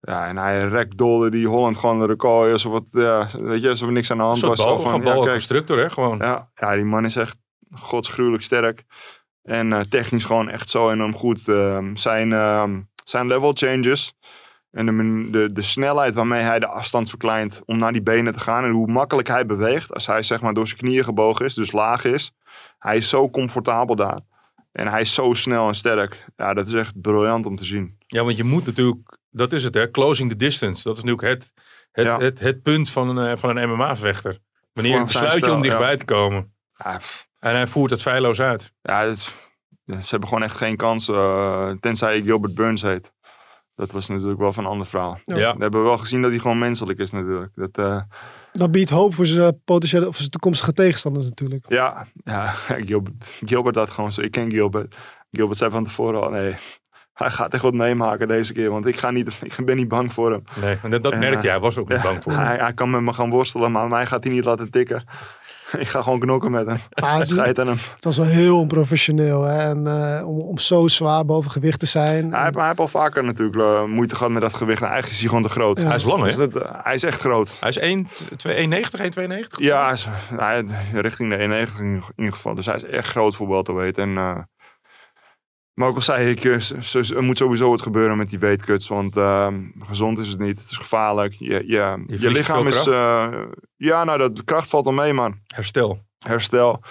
Ja, 0.00 0.26
en 0.26 0.36
hij 0.36 0.68
rekdolde 0.68 1.30
die 1.30 1.48
Holland 1.48 1.78
gewoon 1.78 1.98
de 1.98 2.06
record. 2.06 2.52
Alsof, 2.52 2.72
het, 2.74 2.86
ja, 2.90 3.28
weet 3.32 3.62
je, 3.62 3.68
alsof 3.68 3.86
er 3.86 3.92
niks 3.92 4.10
aan 4.10 4.16
de 4.16 4.22
hand 4.22 4.40
was. 4.40 4.64
bal, 4.64 4.76
Zo 4.76 4.82
van, 4.82 4.90
gewoon 4.90 5.06
ja, 5.06 5.12
kijk, 5.12 5.30
constructor, 5.30 5.78
hè, 5.78 5.90
gewoon. 5.90 6.18
ja, 6.18 6.50
ja, 6.54 6.74
die 6.74 6.84
man 6.84 7.04
is 7.04 7.16
echt 7.16 7.38
godsgruwelijk 7.70 8.42
sterk. 8.42 8.84
En 9.42 9.72
eh, 9.72 9.80
technisch 9.80 10.24
gewoon 10.24 10.48
echt 10.48 10.70
zo 10.70 10.90
enorm 10.90 11.16
goed. 11.16 11.48
Ehm, 11.48 11.96
zijn, 11.96 12.32
ehm, 12.32 12.80
zijn 13.04 13.26
level 13.26 13.52
changes. 13.54 14.14
En 14.70 14.86
de, 14.86 15.28
de, 15.30 15.52
de 15.52 15.62
snelheid 15.62 16.14
waarmee 16.14 16.42
hij 16.42 16.58
de 16.58 16.68
afstand 16.68 17.08
verkleint 17.08 17.62
om 17.64 17.78
naar 17.78 17.92
die 17.92 18.02
benen 18.02 18.32
te 18.32 18.40
gaan. 18.40 18.64
En 18.64 18.70
hoe 18.70 18.86
makkelijk 18.86 19.28
hij 19.28 19.46
beweegt. 19.46 19.94
Als 19.94 20.06
hij 20.06 20.22
zeg 20.22 20.40
maar 20.40 20.54
door 20.54 20.66
zijn 20.66 20.78
knieën 20.78 21.04
gebogen 21.04 21.44
is, 21.44 21.54
dus 21.54 21.72
laag 21.72 22.04
is. 22.04 22.32
Hij 22.84 22.96
is 22.96 23.08
zo 23.08 23.30
comfortabel 23.30 23.96
daar. 23.96 24.20
En 24.72 24.86
hij 24.88 25.00
is 25.00 25.14
zo 25.14 25.32
snel 25.32 25.68
en 25.68 25.74
sterk. 25.74 26.24
Ja, 26.36 26.54
dat 26.54 26.68
is 26.68 26.74
echt 26.74 27.00
briljant 27.00 27.46
om 27.46 27.56
te 27.56 27.64
zien. 27.64 27.96
Ja, 28.06 28.24
want 28.24 28.36
je 28.36 28.44
moet 28.44 28.66
natuurlijk, 28.66 29.18
dat 29.30 29.52
is 29.52 29.64
het 29.64 29.74
hè, 29.74 29.90
closing 29.90 30.30
the 30.30 30.36
distance. 30.36 30.82
Dat 30.82 30.96
is 30.96 31.02
natuurlijk 31.02 31.28
het, 31.34 31.52
het, 31.92 32.06
Ja. 32.06 32.18
het, 32.18 32.40
het 32.40 32.62
punt 32.62 32.90
van 32.90 33.16
een, 33.16 33.30
eh, 33.30 33.36
van 33.36 33.56
een 33.56 33.68
MMA-vechter. 33.68 34.38
Wanneer 34.72 35.04
besluit 35.04 35.44
je 35.44 35.52
om 35.52 35.60
dichtbij 35.60 35.96
te 35.96 36.04
komen. 36.04 36.52
Ja. 36.76 37.00
En 37.40 37.54
hij 37.54 37.66
voert 37.66 37.90
het 37.90 38.02
feilloos 38.02 38.40
uit. 38.40 38.72
Ja, 38.82 39.14
ze 39.14 39.30
hebben 39.86 40.28
gewoon 40.28 40.42
echt 40.44 40.56
geen 40.56 40.76
kans. 40.76 41.08
eh, 41.08 41.70
tenzij 41.80 42.22
Gilbert 42.22 42.54
Burns 42.54 42.82
heet. 42.82 43.12
Dat 43.76 43.92
was 43.92 44.08
natuurlijk 44.08 44.40
wel 44.40 44.52
van 44.52 44.64
een 44.64 44.70
ander 44.70 44.86
verhaal. 44.86 45.18
Ja. 45.22 45.36
Ja. 45.36 45.54
We 45.56 45.62
hebben 45.62 45.82
wel 45.82 45.98
gezien 45.98 46.22
dat 46.22 46.30
hij 46.30 46.40
gewoon 46.40 46.58
menselijk 46.58 46.98
is 46.98 47.10
natuurlijk. 47.12 47.52
Dat, 47.54 47.70
eh, 47.78 48.00
Dat 48.56 48.70
biedt 48.70 48.90
hoop 48.90 49.14
voor 49.14 49.26
zijn 49.26 49.60
potentiële 49.64 50.08
of 50.08 50.16
zijn 50.16 50.30
toekomstige 50.30 50.72
tegenstanders 50.72 51.28
natuurlijk. 51.28 51.64
ja, 51.68 52.06
ja 52.24 52.46
Gilbert, 52.86 53.14
Gilbert 53.44 53.76
had 53.76 53.90
gewoon 53.90 54.12
zo. 54.12 54.20
Ik 54.20 54.30
ken 54.30 54.50
Gilbert. 54.50 54.94
Gilbert 55.32 55.58
zei 55.58 55.70
van 55.70 55.84
tevoren 55.84 56.22
al, 56.22 56.30
nee, 56.30 56.56
hij 57.14 57.30
gaat 57.30 57.54
echt 57.54 57.62
wat 57.62 57.74
meemaken 57.74 58.28
deze 58.28 58.52
keer. 58.52 58.70
Want 58.70 58.86
ik, 58.86 58.98
ga 58.98 59.10
niet, 59.10 59.40
ik 59.42 59.64
ben 59.64 59.76
niet 59.76 59.88
bang 59.88 60.12
voor 60.12 60.30
hem. 60.30 60.44
Nee, 60.60 60.78
en 60.82 60.90
dat, 60.90 61.02
dat 61.02 61.12
En, 61.12 61.18
merkte 61.18 61.36
eh, 61.36 61.42
hij. 61.42 61.50
Hij 61.50 61.60
was 61.60 61.78
ook 61.78 61.88
niet 61.88 62.02
bang 62.02 62.22
voor. 62.22 62.32
Hij, 62.32 62.56
hij 62.56 62.74
kan 62.74 62.90
met 62.90 63.00
me 63.00 63.12
gaan 63.12 63.30
worstelen, 63.30 63.72
maar 63.72 63.88
mij 63.88 64.06
gaat 64.06 64.24
hij 64.24 64.32
niet 64.32 64.44
laten 64.44 64.70
tikken. 64.70 65.04
ik 65.84 65.88
ga 65.88 66.02
gewoon 66.02 66.18
knokken 66.20 66.50
met 66.50 66.66
hem. 66.66 66.78
Maar 67.00 67.18
het, 67.18 67.28
Scheid 67.28 67.60
aan 67.60 67.66
hem. 67.66 67.76
het 67.94 68.04
was 68.04 68.16
wel 68.16 68.26
heel 68.26 68.58
onprofessioneel. 68.58 69.42
Hè? 69.42 69.58
En 69.68 69.86
eh, 69.86 70.28
om, 70.28 70.40
om 70.40 70.58
zo 70.58 70.88
zwaar 70.88 71.24
boven 71.24 71.50
gewicht 71.50 71.80
te 71.80 71.86
zijn. 71.86 72.32
Hij, 72.32 72.42
heeft- 72.42 72.54
hij 72.56 72.66
heeft 72.66 72.78
al 72.80 72.88
vaker 72.88 73.24
natuurlijk 73.24 73.56
eh, 73.58 73.84
moeite 73.84 74.16
gehad 74.16 74.32
met 74.32 74.42
dat 74.42 74.54
gewicht. 74.54 74.80
En 74.82 74.88
eigenlijk 74.88 75.14
is 75.14 75.20
hij 75.20 75.28
gewoon 75.28 75.42
te 75.44 75.48
groot. 75.48 75.80
Ja. 75.80 75.86
Hij 75.86 75.96
is 75.96 76.04
lang, 76.04 76.20
hè? 76.20 76.26
Dus 76.26 76.36
dat, 76.36 76.56
eh, 76.56 76.70
hij 76.82 76.94
is 76.94 77.02
echt 77.02 77.20
groot. 77.20 77.56
Hij 77.60 77.68
is 77.68 77.78
1, 77.78 78.08
2, 78.36 78.56
1,90, 78.56 79.00
1,92? 79.00 79.46
Ja, 79.56 79.84
hij 79.84 79.92
is, 79.92 80.06
hij, 80.36 80.64
richting 80.92 81.30
de 81.30 81.36
91 81.38 81.78
in 81.78 82.02
ieder 82.16 82.32
geval. 82.34 82.54
Dus 82.54 82.66
hij 82.66 82.76
is 82.76 82.84
echt 82.84 83.08
groot 83.08 83.34
voor 83.36 83.48
welterweight. 83.48 83.98
En, 83.98 84.16
eh 84.16 84.36
maar 85.74 85.88
ook 85.88 85.94
al 85.94 86.00
zei 86.00 86.30
ik, 86.30 86.44
eh, 86.44 87.16
er 87.16 87.22
moet 87.22 87.38
sowieso 87.38 87.70
wat 87.70 87.82
gebeuren 87.82 88.16
met 88.16 88.30
die 88.30 88.38
weightcuts. 88.38 88.88
Want 88.88 89.16
eh, 89.16 89.54
gezond 89.78 90.18
is 90.18 90.28
het 90.28 90.38
niet. 90.38 90.60
Het 90.60 90.70
is 90.70 90.76
gevaarlijk. 90.76 91.34
Je, 91.38 91.64
je, 91.66 92.04
je, 92.06 92.30
lichaam 92.30 92.66
is... 92.66 92.86
eh, 92.86 93.32
ja, 93.76 94.04
nou, 94.04 94.18
dat, 94.18 94.36
de 94.36 94.44
kracht 94.44 94.68
valt 94.68 94.86
al 94.86 94.92
mee, 94.92 95.12
man. 95.12 95.38
Herstel. 95.46 96.04
Herstel. 96.18 96.82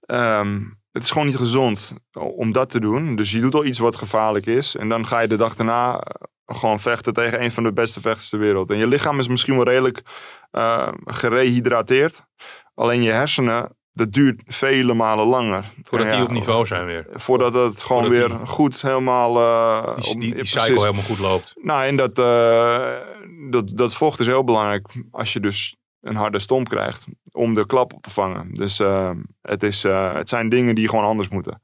Ehm, 0.00 0.60
het 0.92 1.02
is 1.02 1.10
gewoon 1.10 1.26
niet 1.26 1.36
gezond 1.36 1.92
om 2.12 2.52
dat 2.52 2.70
te 2.70 2.80
doen. 2.80 3.16
Dus 3.16 3.30
je 3.30 3.40
doet 3.40 3.54
al 3.54 3.64
iets 3.64 3.78
wat 3.78 3.96
gevaarlijk 3.96 4.46
is. 4.46 4.76
En 4.76 4.88
dan 4.88 5.06
ga 5.06 5.20
je 5.20 5.28
de 5.28 5.36
dag 5.36 5.56
daarna 5.56 5.98
eh, 5.98 6.26
gewoon 6.46 6.80
vechten 6.80 7.12
tegen 7.12 7.42
een 7.42 7.52
van 7.52 7.62
de 7.62 7.72
beste 7.72 8.00
vechters 8.00 8.28
ter 8.28 8.38
wereld. 8.38 8.70
En 8.70 8.76
je 8.76 8.86
lichaam 8.86 9.18
is 9.18 9.28
misschien 9.28 9.54
wel 9.54 9.64
redelijk 9.64 10.02
eh, 10.50 10.88
gerehydrateerd. 11.04 12.24
Alleen 12.74 13.02
je 13.02 13.10
hersenen, 13.10 13.76
dat 13.92 14.12
duurt 14.12 14.42
vele 14.46 14.94
malen 14.94 15.26
langer. 15.26 15.72
Voordat 15.82 16.10
die 16.10 16.22
op 16.22 16.30
niveau 16.30 16.66
zijn 16.66 16.86
weer. 16.86 17.06
Voordat 17.12 17.54
het 17.54 17.82
gewoon 17.82 18.04
Voordat 18.06 18.28
weer 18.28 18.38
die- 18.38 18.46
goed 18.46 18.82
helemaal... 18.82 19.38
eh, 19.38 19.96
Die, 20.18 20.34
die, 20.34 20.44
cycle 20.44 20.80
helemaal 20.80 21.02
goed 21.02 21.18
loopt. 21.18 21.54
Nou, 21.62 21.84
en 21.84 21.96
dat, 21.96 22.18
eh, 22.18 22.96
dat, 23.50 23.70
dat 23.76 23.94
vocht 23.94 24.20
is 24.20 24.26
heel 24.26 24.44
belangrijk 24.44 24.88
als 25.10 25.32
je 25.32 25.40
dus 25.40 25.76
een 26.00 26.16
harde 26.16 26.38
stomp 26.38 26.68
krijgt 26.68 27.04
om 27.32 27.54
de 27.54 27.66
klap 27.66 27.92
op 27.92 28.02
te 28.02 28.10
vangen. 28.10 28.52
Dus 28.54 28.78
eh, 28.78 29.10
het, 29.42 29.62
is, 29.62 29.82
het 29.82 30.28
zijn 30.28 30.48
dingen 30.48 30.74
die 30.74 30.88
gewoon 30.88 31.04
anders 31.04 31.28
moeten 31.28 31.62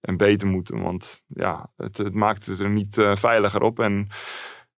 en 0.00 0.16
beter 0.16 0.48
moeten. 0.48 0.82
Want 0.82 1.22
ja, 1.26 1.70
het, 1.76 1.96
het 1.98 2.14
maakt 2.14 2.46
het 2.46 2.60
er 2.60 2.70
niet 2.70 2.96
veiliger 3.14 3.62
op. 3.62 3.80
En 3.80 4.08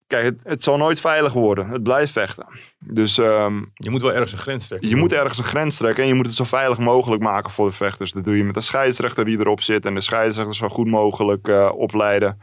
kijk, 0.10 0.26
het, 0.26 0.40
het 0.44 0.64
zal 0.64 0.78
nooit 0.78 1.00
veilig 1.00 1.34
worden. 1.34 1.68
Het 1.68 1.84
blijft 1.84 2.12
vechten. 2.12 2.46
Dus 2.80 3.18
ehm, 3.18 3.62
Je 3.74 3.90
moet 3.90 4.02
wel 4.02 4.14
ergens 4.14 4.32
een 4.32 4.38
grens 4.38 4.68
trekken. 4.68 4.90
je 4.90 4.96
moet 4.96 5.14
ergens 5.14 5.38
een 5.38 5.44
grens 5.44 5.78
trekken 5.78 6.04
en 6.04 6.10
je 6.10 6.16
moet 6.16 6.26
het 6.26 6.36
zo 6.36 6.44
veilig 6.44 6.78
mogelijk 6.78 7.22
maken 7.22 7.52
voor 7.52 7.70
de 7.70 7.76
vechters. 7.76 8.12
Dat 8.12 8.24
doe 8.24 8.38
je 8.38 8.44
met 8.44 8.56
een 8.56 8.62
scheidsrechter 8.62 9.26
die 9.26 9.40
erop 9.40 9.62
zit 9.62 9.86
en 9.86 9.94
de 9.94 10.02
scheidsrechter 10.02 10.56
zo 10.56 10.70
goed 10.70 10.88
mogelijk 10.88 11.48
eh, 11.48 11.72
opleiden. 11.76 12.38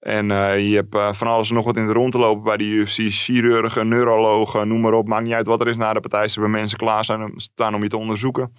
En 0.00 0.30
eh, 0.30 0.68
je 0.68 0.74
hebt 0.74 0.94
eh, 0.94 1.12
van 1.12 1.26
alles 1.26 1.48
en 1.48 1.54
nog 1.54 1.64
wat 1.64 1.76
in 1.76 1.86
de 1.86 1.92
rond 1.92 2.12
te 2.12 2.18
lopen 2.18 2.44
bij 2.44 2.56
de 2.56 2.64
UFC. 2.64 2.98
Chirurgen, 3.08 3.88
neurologen, 3.88 4.68
noem 4.68 4.80
maar 4.80 4.92
op. 4.92 5.08
Maakt 5.08 5.24
niet 5.24 5.32
uit 5.32 5.46
wat 5.46 5.60
er 5.60 5.68
is 5.68 5.76
na 5.76 5.92
de 5.92 6.00
partij. 6.00 6.28
Ze 6.28 6.40
hebben 6.40 6.58
mensen 6.58 6.78
klaar 6.78 7.04
zijn, 7.04 7.32
staan 7.36 7.74
om 7.74 7.82
je 7.82 7.88
te 7.88 7.96
onderzoeken. 7.96 8.52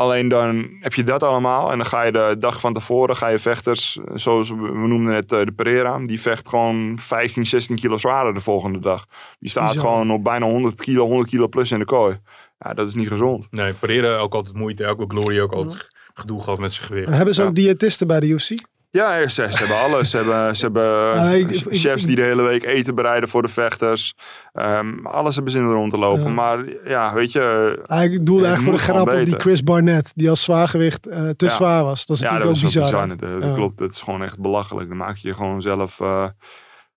Alleen 0.00 0.28
dan 0.28 0.68
heb 0.80 0.94
je 0.94 1.04
dat 1.04 1.22
allemaal. 1.22 1.70
En 1.70 1.76
dan 1.78 1.86
ga 1.86 2.02
je 2.02 2.12
de 2.12 2.36
dag 2.38 2.60
van 2.60 2.74
tevoren, 2.74 3.16
ga 3.16 3.28
je 3.28 3.38
vechters, 3.38 3.98
zoals 4.14 4.48
we 4.50 4.54
noemden 4.56 5.12
net 5.12 5.32
eh, 5.32 5.44
de 5.44 5.52
Pereira. 5.52 5.98
Die 5.98 6.20
vecht 6.20 6.48
gewoon 6.48 6.98
15, 7.00 7.46
16 7.46 7.76
kilo 7.76 7.98
zwaarder 7.98 8.34
de 8.34 8.40
volgende 8.40 8.78
dag. 8.78 9.06
Die 9.38 9.50
staat 9.50 9.78
gewoon 9.78 10.10
op 10.10 10.24
bijna 10.24 10.46
100 10.46 10.80
kilo, 10.80 11.06
100 11.06 11.28
kilo 11.28 11.48
plus 11.48 11.70
in 11.70 11.78
de 11.78 11.84
kooi. 11.84 12.18
Ja, 12.58 12.74
dat 12.74 12.88
is 12.88 12.94
niet 12.94 13.08
gezond. 13.08 13.46
Nee, 13.50 13.72
Pereira 13.72 14.16
ook 14.16 14.34
altijd 14.34 14.54
moeite. 14.54 14.86
Ook 14.86 14.98
wel 14.98 15.06
Glory 15.06 15.40
ook 15.40 15.52
altijd 15.52 15.88
gedoe 16.14 16.40
gehad 16.42 16.58
met 16.58 16.72
zijn 16.72 16.86
gewicht. 16.86 17.08
Hebben 17.12 17.34
ze 17.34 17.42
Ja. 17.42 17.48
ook 17.48 17.54
diëtisten 17.54 18.06
bij 18.06 18.20
de 18.20 18.26
UFC? 18.26 18.50
Ja, 18.92 19.28
ze, 19.28 19.46
ze 19.50 19.58
hebben 19.58 19.76
alles. 19.78 20.10
Ze 20.10 20.16
hebben, 20.16 20.56
ze 20.56 20.64
hebben 20.64 20.82
Ja, 21.14 21.30
ik- 21.42 21.50
ik- 21.50 21.66
chefs 21.78 22.00
ik- 22.02 22.06
die 22.06 22.16
de 22.16 22.22
hele 22.22 22.42
week 22.42 22.64
eten 22.64 22.94
bereiden 22.94 23.28
voor 23.28 23.42
de 23.42 23.48
vechters. 23.48 24.14
Ehm, 24.52 25.06
alles 25.06 25.34
hebben 25.34 25.52
ze 25.52 25.58
in 25.58 25.66
de 25.66 25.72
rond 25.72 25.90
te 25.92 25.98
lopen. 25.98 26.22
Ja. 26.24 26.28
Maar 26.28 26.58
ja, 26.84 27.14
weet 27.14 27.32
je... 27.32 27.78
Ja, 27.86 28.02
ik 28.02 28.26
doelde 28.26 28.42
Het 28.46 28.50
eigenlijk 28.54 28.62
voor 28.62 28.72
de 28.72 28.78
grap 29.04 29.18
op 29.18 29.24
die. 29.24 29.34
Chris 29.40 29.62
Barnett. 29.62 30.12
Die 30.14 30.28
als 30.30 30.42
zwaargewicht 30.42 31.06
eh, 31.06 31.28
te 31.36 31.44
Ja. 31.44 31.50
zwaar 31.50 31.84
was. 31.84 32.06
Dat 32.06 32.16
is 32.16 32.22
Ja, 32.22 32.28
dat 32.28 32.38
natuurlijk 32.38 32.62
was 32.62 32.76
ook 32.76 32.82
bizar. 32.82 32.82
bizar. 32.82 33.00
hè? 33.00 33.06
natuurlijk. 33.06 33.40
Dat 33.40 33.50
Ja. 33.50 33.56
klopt. 33.56 33.78
Dat 33.78 33.90
is 33.90 34.00
gewoon 34.00 34.22
echt 34.22 34.38
belachelijk. 34.38 34.88
Dan 34.88 34.96
maak 34.96 35.16
je 35.16 35.28
je 35.28 35.34
gewoon 35.34 35.62
zelf... 35.62 36.00
eh, 36.00 36.24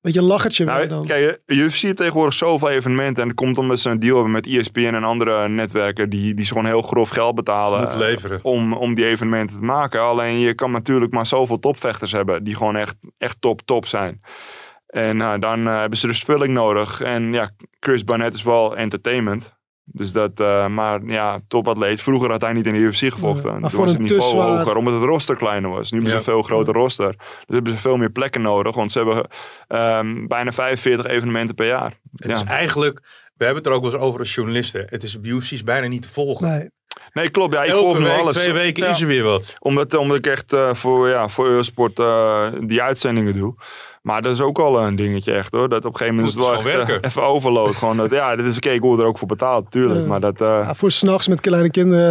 Beetje 0.03 0.19
een 0.19 0.25
lachertje 0.25 0.65
weer 0.65 0.73
Nou, 0.73 0.87
dan. 0.87 1.05
kijk, 1.05 1.39
UFC 1.45 1.81
heeft 1.81 1.97
tegenwoordig 1.97 2.33
zoveel 2.33 2.69
evenementen. 2.69 3.21
En 3.21 3.27
dat 3.27 3.37
komt 3.37 3.57
omdat 3.57 3.79
ze 3.79 3.89
een 3.89 3.99
deal 3.99 4.15
hebben 4.15 4.31
met 4.31 4.45
E 4.45 4.57
ESPN 4.57 4.79
en 4.79 5.03
andere 5.03 5.49
netwerken. 5.49 6.09
Die, 6.09 6.33
die 6.33 6.45
ze 6.45 6.51
gewoon 6.51 6.67
heel 6.67 6.81
grof 6.81 7.09
geld 7.09 7.35
betalen. 7.35 7.79
moeten 7.79 7.97
leveren. 7.97 8.39
om, 8.43 8.73
om 8.73 8.95
die 8.95 9.05
evenementen 9.05 9.57
te 9.57 9.63
maken. 9.63 10.01
Alleen 10.01 10.39
je 10.39 10.53
kan 10.53 10.71
natuurlijk 10.71 11.11
maar 11.11 11.25
zoveel 11.25 11.59
topvechters 11.59 12.11
hebben 12.11 12.43
die 12.43 12.55
gewoon 12.55 12.75
echt, 12.75 12.95
echt 13.17 13.41
top, 13.41 13.61
top 13.61 13.85
zijn. 13.85 14.21
En 14.87 15.17
nou, 15.17 15.39
dan 15.39 15.67
eh, 15.67 15.79
hebben 15.79 15.97
ze 15.97 16.07
dus 16.07 16.23
vulling 16.23 16.53
nodig. 16.53 17.01
En 17.01 17.33
ja, 17.33 17.51
Chris 17.79 18.03
Barnett 18.03 18.35
is 18.35 18.43
wel 18.43 18.77
entertainment. 18.77 19.53
Dus 19.85 20.11
dat, 20.11 20.39
eh, 20.39 20.67
maar 20.67 21.05
ja, 21.05 21.39
topatleet. 21.47 22.01
Vroeger 22.01 22.31
had 22.31 22.41
hij 22.41 22.53
niet 22.53 22.65
in 22.65 22.73
de 22.73 22.79
UFC 22.79 22.97
gevochten. 23.13 23.59
maar 23.59 23.69
Toen 23.69 23.79
was 23.79 23.91
het 23.91 23.99
niveau 24.01 24.21
zwaar- 24.21 24.57
hoger, 24.57 24.75
omdat 24.75 24.93
het 24.93 25.03
roster 25.03 25.35
kleiner 25.35 25.69
was. 25.69 25.91
Nu 25.91 25.97
hebben 26.01 26.09
ze 26.09 26.11
Ja. 26.11 26.17
een 26.17 26.23
veel 26.33 26.41
groter 26.41 26.73
roster. 26.73 27.15
Dus 27.17 27.55
hebben 27.55 27.71
ze 27.73 27.77
veel 27.79 27.97
meer 27.97 28.09
plekken 28.11 28.41
nodig. 28.41 28.75
Want 28.75 28.91
ze 28.91 28.97
hebben 28.99 29.27
ehm, 29.67 30.27
bijna 30.27 30.51
45 30.51 31.05
evenementen 31.05 31.55
per 31.55 31.65
jaar. 31.67 31.99
Het 32.15 32.29
Ja. 32.29 32.35
is 32.35 32.43
eigenlijk, 32.43 32.99
we 33.35 33.45
hebben 33.45 33.63
het 33.63 33.71
er 33.71 33.77
ook 33.77 33.83
wel 33.83 33.93
eens 33.93 34.01
over 34.01 34.19
als 34.19 34.35
journalisten. 34.35 34.85
Het 34.89 35.03
is 35.03 35.19
bij 35.21 35.31
UFC's 35.31 35.63
bijna 35.63 35.87
niet 35.87 36.01
te 36.01 36.09
volgen. 36.09 36.47
Nee. 36.49 36.69
Nee, 37.13 37.29
klopt. 37.29 37.53
Ja, 37.53 37.63
ik 37.63 37.69
Elke 37.69 37.83
volg 37.83 37.97
nu 37.97 38.03
week, 38.03 38.17
alles. 38.17 38.33
twee 38.37 38.51
weken 38.53 38.83
Ja. 38.83 38.89
is 38.89 39.01
er 39.01 39.07
weer 39.07 39.23
wat. 39.23 39.55
Omdat, 39.59 39.93
omdat 39.93 40.17
ik 40.17 40.27
echt 40.27 40.53
eh, 40.53 40.73
voor, 40.73 41.07
ja, 41.09 41.29
voor 41.29 41.47
Eurosport 41.47 41.99
eh, 41.99 42.47
die 42.65 42.81
uitzendingen 42.81 43.35
doe. 43.35 43.55
Maar 44.03 44.21
dat 44.21 44.31
is 44.31 44.41
ook 44.41 44.59
al 44.59 44.81
een 44.81 44.95
dingetje 44.95 45.31
echt 45.33 45.53
hoor. 45.53 45.69
Dat 45.69 45.85
op 45.85 45.91
een 45.93 45.97
gegeven 45.97 46.15
moment 46.15 46.35
Moet 46.35 46.45
het 46.45 46.53
het 46.55 46.63
wel 46.63 46.71
gewoon 46.73 46.79
echt, 46.81 46.89
eh, 46.89 46.93
werken. 46.93 47.09
even 47.09 47.23
overload. 47.23 47.75
gewoon 47.75 47.97
dat, 47.97 48.11
ja, 48.11 48.35
dit 48.35 48.45
is 48.45 48.55
oké, 48.55 48.69
ik 48.69 48.81
word 48.81 48.99
er 48.99 49.05
ook 49.05 49.17
voor 49.17 49.27
betaald, 49.27 49.71
tuurlijk. 49.71 49.99
Ja. 49.99 50.05
Maar 50.05 50.19
dat, 50.19 50.41
eh, 50.41 50.47
Ja, 50.47 50.75
voor 50.75 50.91
s'nachts 50.91 51.27
met 51.27 51.41
kleine 51.41 51.69
kinderen. 51.71 52.05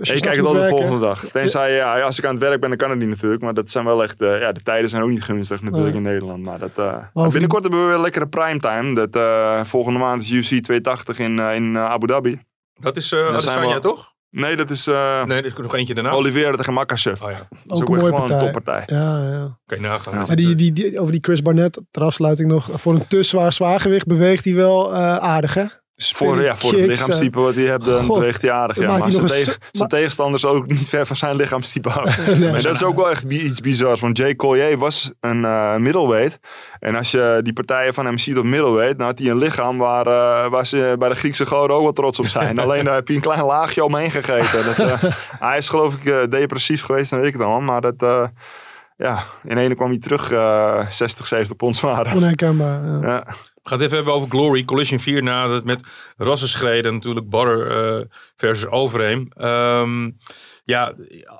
eh, 0.00 0.14
ik 0.14 0.22
kijk 0.22 0.36
het 0.36 0.44
al 0.46 0.52
de 0.52 0.68
volgende 0.68 0.98
dag. 0.98 1.24
Tenzij, 1.32 1.72
ja, 1.74 2.00
als 2.00 2.18
ik 2.18 2.24
aan 2.24 2.34
het 2.34 2.42
werk 2.42 2.60
ben, 2.60 2.68
dan 2.68 2.78
kan 2.78 2.90
het 2.90 2.98
niet 2.98 3.08
natuurlijk. 3.08 3.42
Maar 3.42 3.54
dat 3.54 3.70
zijn 3.70 3.84
wel 3.84 4.02
echt, 4.02 4.20
eh, 4.22 4.40
ja, 4.40 4.52
de 4.52 4.62
tijden 4.62 4.90
zijn 4.90 5.02
ook 5.02 5.08
niet 5.10 5.22
gunstig 5.24 5.62
natuurlijk 5.62 5.94
in 5.94 6.02
Nederland. 6.02 6.42
Maar 6.42 6.58
dat, 6.58 6.70
eh, 7.14 7.28
binnenkort 7.28 7.62
hebben 7.62 7.80
we 7.82 7.86
weer 7.88 7.98
lekkere 7.98 8.26
primetime. 8.28 8.94
Dat, 8.94 9.16
eh, 9.16 9.64
volgende 9.64 9.98
maand 9.98 10.22
is 10.22 10.30
UFC 10.30 10.62
280 10.62 11.18
in, 11.18 11.38
in 11.38 11.78
Abu 11.78 12.06
Dhabi. 12.06 12.40
Dat 12.80 12.96
is 12.96 13.12
uh, 13.12 13.18
zijn 13.18 13.28
Adesanya 13.34 13.78
toch? 13.78 14.11
Nee, 14.34 14.56
dat 14.56 14.70
is 14.70 14.86
eh 14.86 15.24
Nee, 15.24 15.38
er 15.38 15.46
is 15.46 15.52
nog 15.56 15.74
eentje 15.74 15.94
daarna. 15.94 16.10
Oliveira 16.10 16.56
tegen 16.56 16.72
Makachev. 16.72 17.20
Oh 17.22 17.30
ja, 17.30 17.36
Dat 17.38 17.48
is 17.76 17.82
Ook 17.82 17.82
ook, 17.82 17.88
een 17.88 17.94
echt 17.94 18.10
mooie 18.10 18.12
gewoon 18.12 18.22
een 18.22 18.28
partij. 18.28 18.52
toppartij. 18.52 18.96
Ja, 18.96 19.28
ja. 19.30 19.58
je 19.76 19.80
nagaan. 19.80 20.14
Ja. 20.14 20.24
Maar 20.26 20.36
die, 20.36 20.54
die, 20.54 20.72
die, 20.72 20.98
over 20.98 21.12
die 21.12 21.20
Chris 21.24 21.42
Barnett, 21.42 21.80
ter 21.90 22.02
afsluiting 22.02 22.48
nog. 22.48 22.68
Voor 22.74 22.94
een 22.94 23.06
te 23.06 23.22
zwaar 23.22 23.52
zwaargewicht 23.52 24.06
beweegt 24.06 24.44
hij 24.44 24.54
wel 24.54 24.92
eh, 24.94 25.16
aardig, 25.16 25.54
hè? 25.54 25.64
Voor, 26.10 26.42
ja, 26.42 26.56
voor 26.56 26.72
het 26.72 26.86
lichaamstype 26.86 27.40
wat 27.40 27.54
hij 27.54 27.64
heeft, 27.64 27.84
dan 27.84 28.04
God. 28.04 28.18
beweegt 28.18 28.42
hij 28.42 28.50
aardig. 28.52 28.76
Ja. 28.78 28.98
Maar 28.98 29.12
zijn, 29.12 29.26
tegen- 29.26 29.88
tegenstanders 29.88 30.44
ook 30.44 30.66
niet 30.66 30.88
ver 30.88 31.06
van 31.06 31.16
zijn 31.16 31.36
lichaamstype 31.36 31.90
af. 31.90 32.04
eh, 32.18 32.26
nee. 32.26 32.46
En 32.48 32.62
dat 32.62 32.72
is 32.74 32.82
ook 32.82 32.96
wel 32.96 33.10
echt 33.10 33.24
iets 33.24 33.60
bizars. 33.60 34.00
Want 34.00 34.16
Jay 34.16 34.36
Collier 34.36 34.78
was 34.78 35.14
een 35.20 35.44
eh 35.44 35.76
middleweight. 35.76 36.38
En 36.78 36.96
als 36.96 37.10
je 37.10 37.40
die 37.42 37.52
partijen 37.52 37.94
van 37.94 38.04
hem 38.06 38.18
ziet 38.18 38.38
op 38.38 38.44
middleweight, 38.44 38.98
dan 38.98 39.06
had 39.06 39.18
hij 39.18 39.28
een 39.28 39.38
lichaam 39.38 39.78
waar, 39.78 40.06
eh, 40.06 40.50
waar 40.50 40.66
ze 40.66 40.96
bij 40.98 41.08
de 41.08 41.14
Griekse 41.14 41.46
goden 41.46 41.76
ook 41.76 41.82
wel 41.82 41.92
trots 41.92 42.18
op 42.18 42.26
zijn. 42.26 42.58
Alleen 42.64 42.84
daar 42.84 42.94
heb 42.94 43.08
je 43.08 43.14
een 43.14 43.20
klein 43.20 43.44
laagje 43.44 43.84
omheen 43.84 44.10
gegeten. 44.10 44.64
Dat, 44.64 44.78
eh, 44.78 45.02
hij 45.48 45.58
is 45.58 45.68
geloof 45.68 45.94
ik 45.94 46.04
eh, 46.04 46.16
depressief 46.30 46.82
geweest, 46.82 47.10
dan 47.10 47.18
weet 47.18 47.28
ik 47.28 47.34
het 47.34 47.42
allemaal. 47.42 47.60
Maar 47.60 47.80
dat, 47.80 47.94
eh, 47.98 48.26
ja, 48.96 49.24
in 49.44 49.56
ene 49.58 49.74
kwam 49.74 49.88
hij 49.88 49.98
terug 49.98 50.30
eh 50.30 50.86
60, 50.88 51.26
70 51.26 51.56
pond 51.56 51.76
zwaarder. 51.76 52.14
Onherkenbaar. 52.14 52.84
Ja. 52.86 52.98
Ja. 53.02 53.24
We 53.62 53.68
gaan 53.68 53.78
het 53.78 53.86
even 53.86 53.96
hebben 53.96 54.14
over 54.14 54.30
Glory. 54.30 54.64
Collision 54.64 54.98
4 55.00 55.22
nadert 55.22 55.64
met 55.64 55.82
rassenschreden. 56.16 56.92
Natuurlijk 56.94 57.28
Barrer 57.28 57.96
eh, 58.00 58.06
versus 58.36 58.66
Overeem. 58.66 59.28
Ehm, 59.36 60.10
ja, 60.64 60.94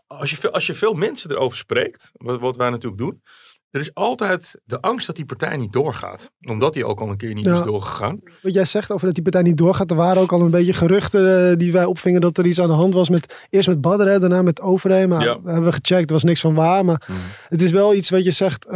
als 0.07 0.31
je, 0.31 0.37
veel, 0.37 0.51
als 0.51 0.66
je 0.66 0.75
veel 0.75 0.93
mensen 0.95 1.31
erover 1.31 1.57
spreekt, 1.59 2.11
wat, 2.12 2.41
wat 2.41 2.57
wij 2.57 2.70
natuurlijk 2.70 3.03
doen. 3.03 3.23
Er 3.70 3.81
is 3.81 3.95
altijd 3.95 4.61
de 4.64 4.81
angst 4.81 5.07
dat 5.07 5.16
die 5.16 5.25
partij 5.25 5.57
niet 5.57 5.73
doorgaat. 5.73 6.31
Omdat 6.49 6.75
die 6.75 6.85
ook 6.87 7.01
al 7.01 7.09
een 7.09 7.16
keer 7.16 7.35
niet 7.35 7.45
Ja. 7.45 7.55
is 7.55 7.62
doorgegaan. 7.62 8.20
Wat 8.43 8.55
jij 8.55 8.64
zegt 8.64 8.91
over 8.91 9.05
dat 9.07 9.14
die 9.14 9.23
partij 9.23 9.43
niet 9.43 9.57
doorgaat. 9.57 9.91
Er 9.91 9.97
waren 9.97 10.23
ook 10.23 10.33
al 10.33 10.41
een 10.41 10.51
beetje 10.51 10.73
geruchten 10.73 11.51
eh, 11.51 11.57
die 11.57 11.73
wij 11.73 11.85
opvingen 11.85 12.20
dat 12.20 12.39
er 12.39 12.47
iets 12.47 12.61
aan 12.61 12.68
de 12.68 12.75
hand 12.75 12.95
was. 12.95 13.09
Met, 13.09 13.47
eerst 13.51 13.68
met 13.68 13.81
Badr, 13.81 14.05
hè, 14.07 14.18
daarna 14.18 14.43
met 14.43 14.61
Overeem. 14.61 15.09
Maar 15.09 15.25
Ja. 15.25 15.43
we 15.43 15.51
hebben 15.53 15.73
gecheckt, 15.73 16.07
er 16.07 16.12
was 16.12 16.25
niks 16.25 16.41
van 16.41 16.55
waar. 16.55 16.85
Maar 16.85 17.03
Mm. 17.09 17.16
het 17.49 17.62
is 17.62 17.70
wel 17.70 17.95
iets 17.95 18.11
wat 18.11 18.25
je 18.25 18.31
zegt. 18.31 18.68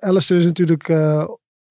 Alistair 0.00 0.40
is 0.40 0.44
natuurlijk 0.46 0.88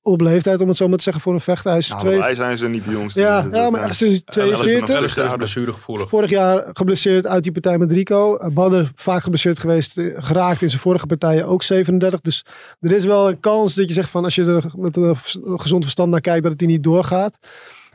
op 0.05 0.21
leeftijd, 0.21 0.61
om 0.61 0.67
het 0.67 0.77
zo 0.77 0.87
maar 0.87 0.97
te 0.97 1.03
zeggen, 1.03 1.23
voor 1.23 1.33
een 1.33 1.41
vechter. 1.41 1.69
Hij 1.69 1.79
is 1.79 1.87
Nou, 1.87 2.01
twee... 2.01 2.19
wij 2.19 2.35
zijn 2.35 2.57
ze 2.57 2.67
niet 2.67 2.85
de 2.85 2.91
jongste. 2.91 3.21
Ja, 3.21 3.41
Dus 3.41 3.53
ja, 3.53 3.69
maar 3.69 3.89
is 3.89 3.99
nog 3.99 4.19
42. 4.25 4.95
Alistair 4.95 5.27
is 5.27 5.33
blessuregevoelig. 5.35 6.09
Vorig 6.09 6.29
jaar 6.29 6.63
geblesseerd 6.73 7.27
uit 7.27 7.43
die 7.43 7.51
partij 7.51 7.77
met 7.77 7.91
Rico. 7.91 8.37
Uh, 8.41 8.47
Badder 8.49 8.91
vaak 8.95 9.23
geblesseerd 9.23 9.59
geweest, 9.59 9.97
eh, 9.97 10.05
geraakt 10.17 10.61
in 10.61 10.69
zijn 10.69 10.81
vorige 10.81 11.05
partijen 11.05 11.47
ook 11.47 11.63
37. 11.63 12.21
Dus 12.21 12.45
er 12.79 12.91
is 12.91 13.05
wel 13.05 13.27
een 13.29 13.39
kans 13.39 13.75
dat 13.75 13.87
je 13.87 13.93
zegt 13.93 14.09
van 14.09 14.23
als 14.23 14.35
je 14.35 14.45
er 14.45 14.71
met 14.75 14.97
een 14.97 15.15
gezond 15.55 15.83
verstand 15.83 16.11
naar 16.11 16.21
kijkt 16.21 16.41
dat 16.41 16.51
het 16.51 16.59
die 16.59 16.67
niet 16.67 16.83
doorgaat. 16.83 17.37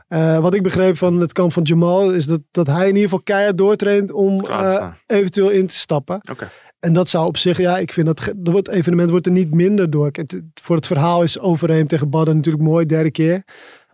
Uh, 0.09 0.39
wat 0.39 0.53
ik 0.53 0.63
begreep 0.63 0.97
van 0.97 1.19
het 1.19 1.33
kamp 1.33 1.53
van 1.53 1.63
Jamal 1.63 2.11
is 2.11 2.25
dat, 2.25 2.39
dat 2.51 2.67
hij 2.67 2.81
in 2.81 2.87
ieder 2.87 3.01
geval 3.01 3.21
keihard 3.23 3.57
doortraint 3.57 4.11
om 4.11 4.45
uh, 4.45 4.87
eventueel 5.05 5.49
in 5.49 5.67
te 5.67 5.75
stappen. 5.75 6.21
Oké. 6.31 6.49
En 6.81 6.93
dat 6.93 7.09
zou 7.09 7.27
op 7.27 7.37
zich, 7.37 7.57
ja, 7.57 7.77
ik 7.77 7.93
vind 7.93 8.05
dat 8.05 8.33
dat 8.37 8.53
wordt- 8.53 8.67
evenement 8.69 9.09
wordt 9.09 9.25
er 9.25 9.31
niet 9.31 9.53
minder 9.53 9.89
door. 9.89 10.05
Het, 10.11 10.17
het- 10.31 10.41
voor 10.63 10.75
het 10.75 10.87
verhaal 10.87 11.23
is 11.23 11.39
Overeem 11.39 11.87
tegen 11.87 12.09
Badden 12.09 12.35
natuurlijk 12.35 12.63
mooi, 12.63 12.85
derde 12.85 13.11
keer. 13.11 13.43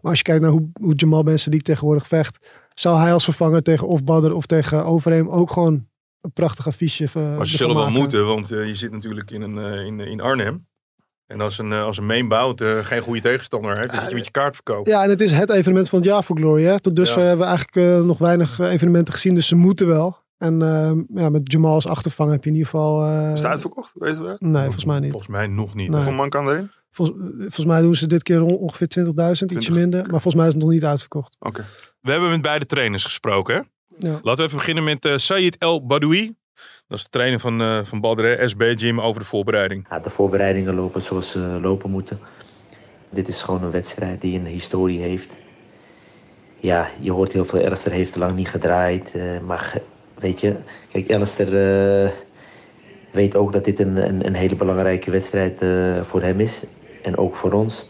Maar 0.01 0.11
als 0.11 0.17
je 0.17 0.23
kijkt 0.23 0.41
naar 0.41 0.51
hoe, 0.51 0.69
hoe 0.81 0.93
Jamal 0.95 1.23
Ben 1.23 1.39
Sadiq 1.39 1.61
tegenwoordig 1.61 2.07
vecht, 2.07 2.37
zou 2.73 2.99
hij 2.99 3.13
als 3.13 3.23
vervanger 3.23 3.63
tegen 3.63 3.87
of 3.87 4.03
Badder 4.03 4.33
of 4.35 4.45
tegen 4.45 4.85
Overeem 4.85 5.29
ook 5.29 5.51
gewoon 5.51 5.85
een 6.21 6.31
prachtig 6.33 6.67
affiche 6.67 7.03
uh, 7.17 7.35
Maar 7.35 7.45
ze 7.45 7.57
zullen 7.57 7.75
wel 7.75 7.89
moeten, 7.89 8.25
want 8.25 8.51
eh, 8.51 8.67
je 8.67 8.75
zit 8.75 8.91
natuurlijk 8.91 9.31
in, 9.31 9.41
een, 9.41 9.57
eh, 9.57 9.85
in, 9.85 9.99
in 9.99 10.21
Arnhem. 10.21 10.65
En 11.27 11.41
als 11.41 11.57
een, 11.57 11.71
eh, 11.71 11.83
als 11.83 11.97
een 11.97 12.05
mainbout 12.05 12.61
eh, 12.61 12.77
geen 12.85 13.01
goede 13.01 13.19
tegenstander 13.21 13.75
heeft, 13.77 13.89
dan 13.91 13.99
zit 13.99 14.09
je 14.09 14.15
met 14.15 14.25
je 14.25 14.31
kaart 14.31 14.55
verkopen. 14.55 14.91
Ja, 14.91 15.03
en 15.03 15.09
het 15.09 15.21
is 15.21 15.31
het 15.31 15.49
evenement 15.49 15.89
van 15.89 15.99
het 15.99 16.07
jaar 16.07 16.23
voor 16.23 16.37
Glory. 16.37 16.63
Hè? 16.63 16.79
Tot 16.79 16.95
dusver 16.95 17.21
Ja. 17.21 17.27
hebben 17.27 17.45
we 17.47 17.51
eigenlijk 17.55 17.87
eh, 17.99 18.05
nog 18.05 18.17
weinig 18.17 18.59
eh, 18.59 18.71
evenementen 18.71 19.13
gezien, 19.13 19.33
dus 19.35 19.47
ze 19.47 19.55
moeten 19.55 19.87
wel. 19.87 20.17
En 20.37 20.61
eh, 20.61 21.21
ja, 21.21 21.29
met 21.29 21.51
Jamal 21.51 21.73
als 21.73 21.87
achtervanger 21.87 22.33
heb 22.33 22.43
je 22.43 22.49
in 22.49 22.55
ieder 22.55 22.69
geval... 22.71 23.03
eh, 23.07 23.31
Is 23.33 23.41
het 23.41 23.49
uitverkocht? 23.51 23.91
Weet 23.93 24.17
je 24.17 24.23
wel? 24.23 24.35
Nee, 24.39 24.63
volgens 24.63 24.85
mij 24.85 24.99
niet. 24.99 25.11
Volgens 25.11 25.31
mij 25.31 25.47
nog 25.47 25.75
niet. 25.75 25.87
Nee. 25.87 25.95
Hoeveel 25.95 26.13
man 26.17 26.29
kan 26.29 26.49
erin? 26.49 26.69
Vol- 26.91 27.15
volgens 27.39 27.65
mij 27.65 27.81
doen 27.81 27.95
ze 27.95 28.07
dit 28.07 28.23
keer 28.23 28.41
on- 28.41 28.57
ongeveer 28.57 28.87
20.000, 28.87 29.05
ietsje 29.13 29.45
20. 29.45 29.69
minder. 29.75 30.01
Maar 30.01 30.09
volgens 30.09 30.35
mij 30.35 30.47
is 30.47 30.53
het 30.53 30.61
nog 30.61 30.71
niet 30.71 30.83
uitverkocht. 30.85 31.35
Oké. 31.39 31.65
We 32.01 32.11
hebben 32.11 32.29
met 32.29 32.41
beide 32.41 32.65
trainers 32.65 33.03
gesproken. 33.05 33.55
Hè? 33.55 33.61
Ja. 34.07 34.19
Laten 34.21 34.35
we 34.35 34.43
even 34.43 34.57
beginnen 34.57 34.83
met 34.83 35.05
eh 35.05 35.15
Sayed 35.15 35.57
El 35.57 35.85
Badoui. 35.85 36.35
Dat 36.87 36.97
is 36.97 37.03
de 37.03 37.09
trainer 37.09 37.39
van, 37.39 37.61
eh 37.61 37.79
van 37.83 38.01
Badr, 38.01 38.23
hè, 38.23 38.47
SB 38.47 38.73
Gym, 38.75 39.01
over 39.01 39.21
de 39.21 39.27
voorbereiding. 39.27 39.85
Ja, 39.89 39.99
de 39.99 40.09
voorbereidingen 40.09 40.73
lopen 40.75 41.01
zoals 41.01 41.29
ze 41.31 41.39
lopen 41.39 41.89
moeten. 41.91 42.19
Dit 43.09 43.27
is 43.27 43.41
gewoon 43.41 43.63
een 43.63 43.71
wedstrijd 43.71 44.21
die 44.21 44.39
een 44.39 44.45
historie 44.45 44.99
heeft. 44.99 45.37
Ja, 46.59 46.87
je 46.99 47.11
hoort 47.11 47.31
heel 47.31 47.45
veel. 47.45 47.65
Alistair 47.65 47.95
heeft 47.95 48.15
lang 48.15 48.35
niet 48.35 48.49
gedraaid. 48.49 49.11
eh, 49.11 49.39
maar 49.39 49.73
weet 50.19 50.39
je, 50.39 50.55
kijk, 50.91 51.13
Alistair 51.13 51.47
eh, 51.47 52.11
weet 53.11 53.35
ook 53.35 53.53
dat 53.53 53.65
dit 53.65 53.79
een, 53.79 54.07
een, 54.07 54.25
een 54.25 54.35
hele 54.35 54.55
belangrijke 54.55 55.11
wedstrijd 55.11 55.61
eh, 55.61 56.01
voor 56.03 56.21
hem 56.21 56.39
is. 56.39 56.63
En 57.03 57.17
ook 57.17 57.35
voor 57.35 57.51
ons. 57.51 57.89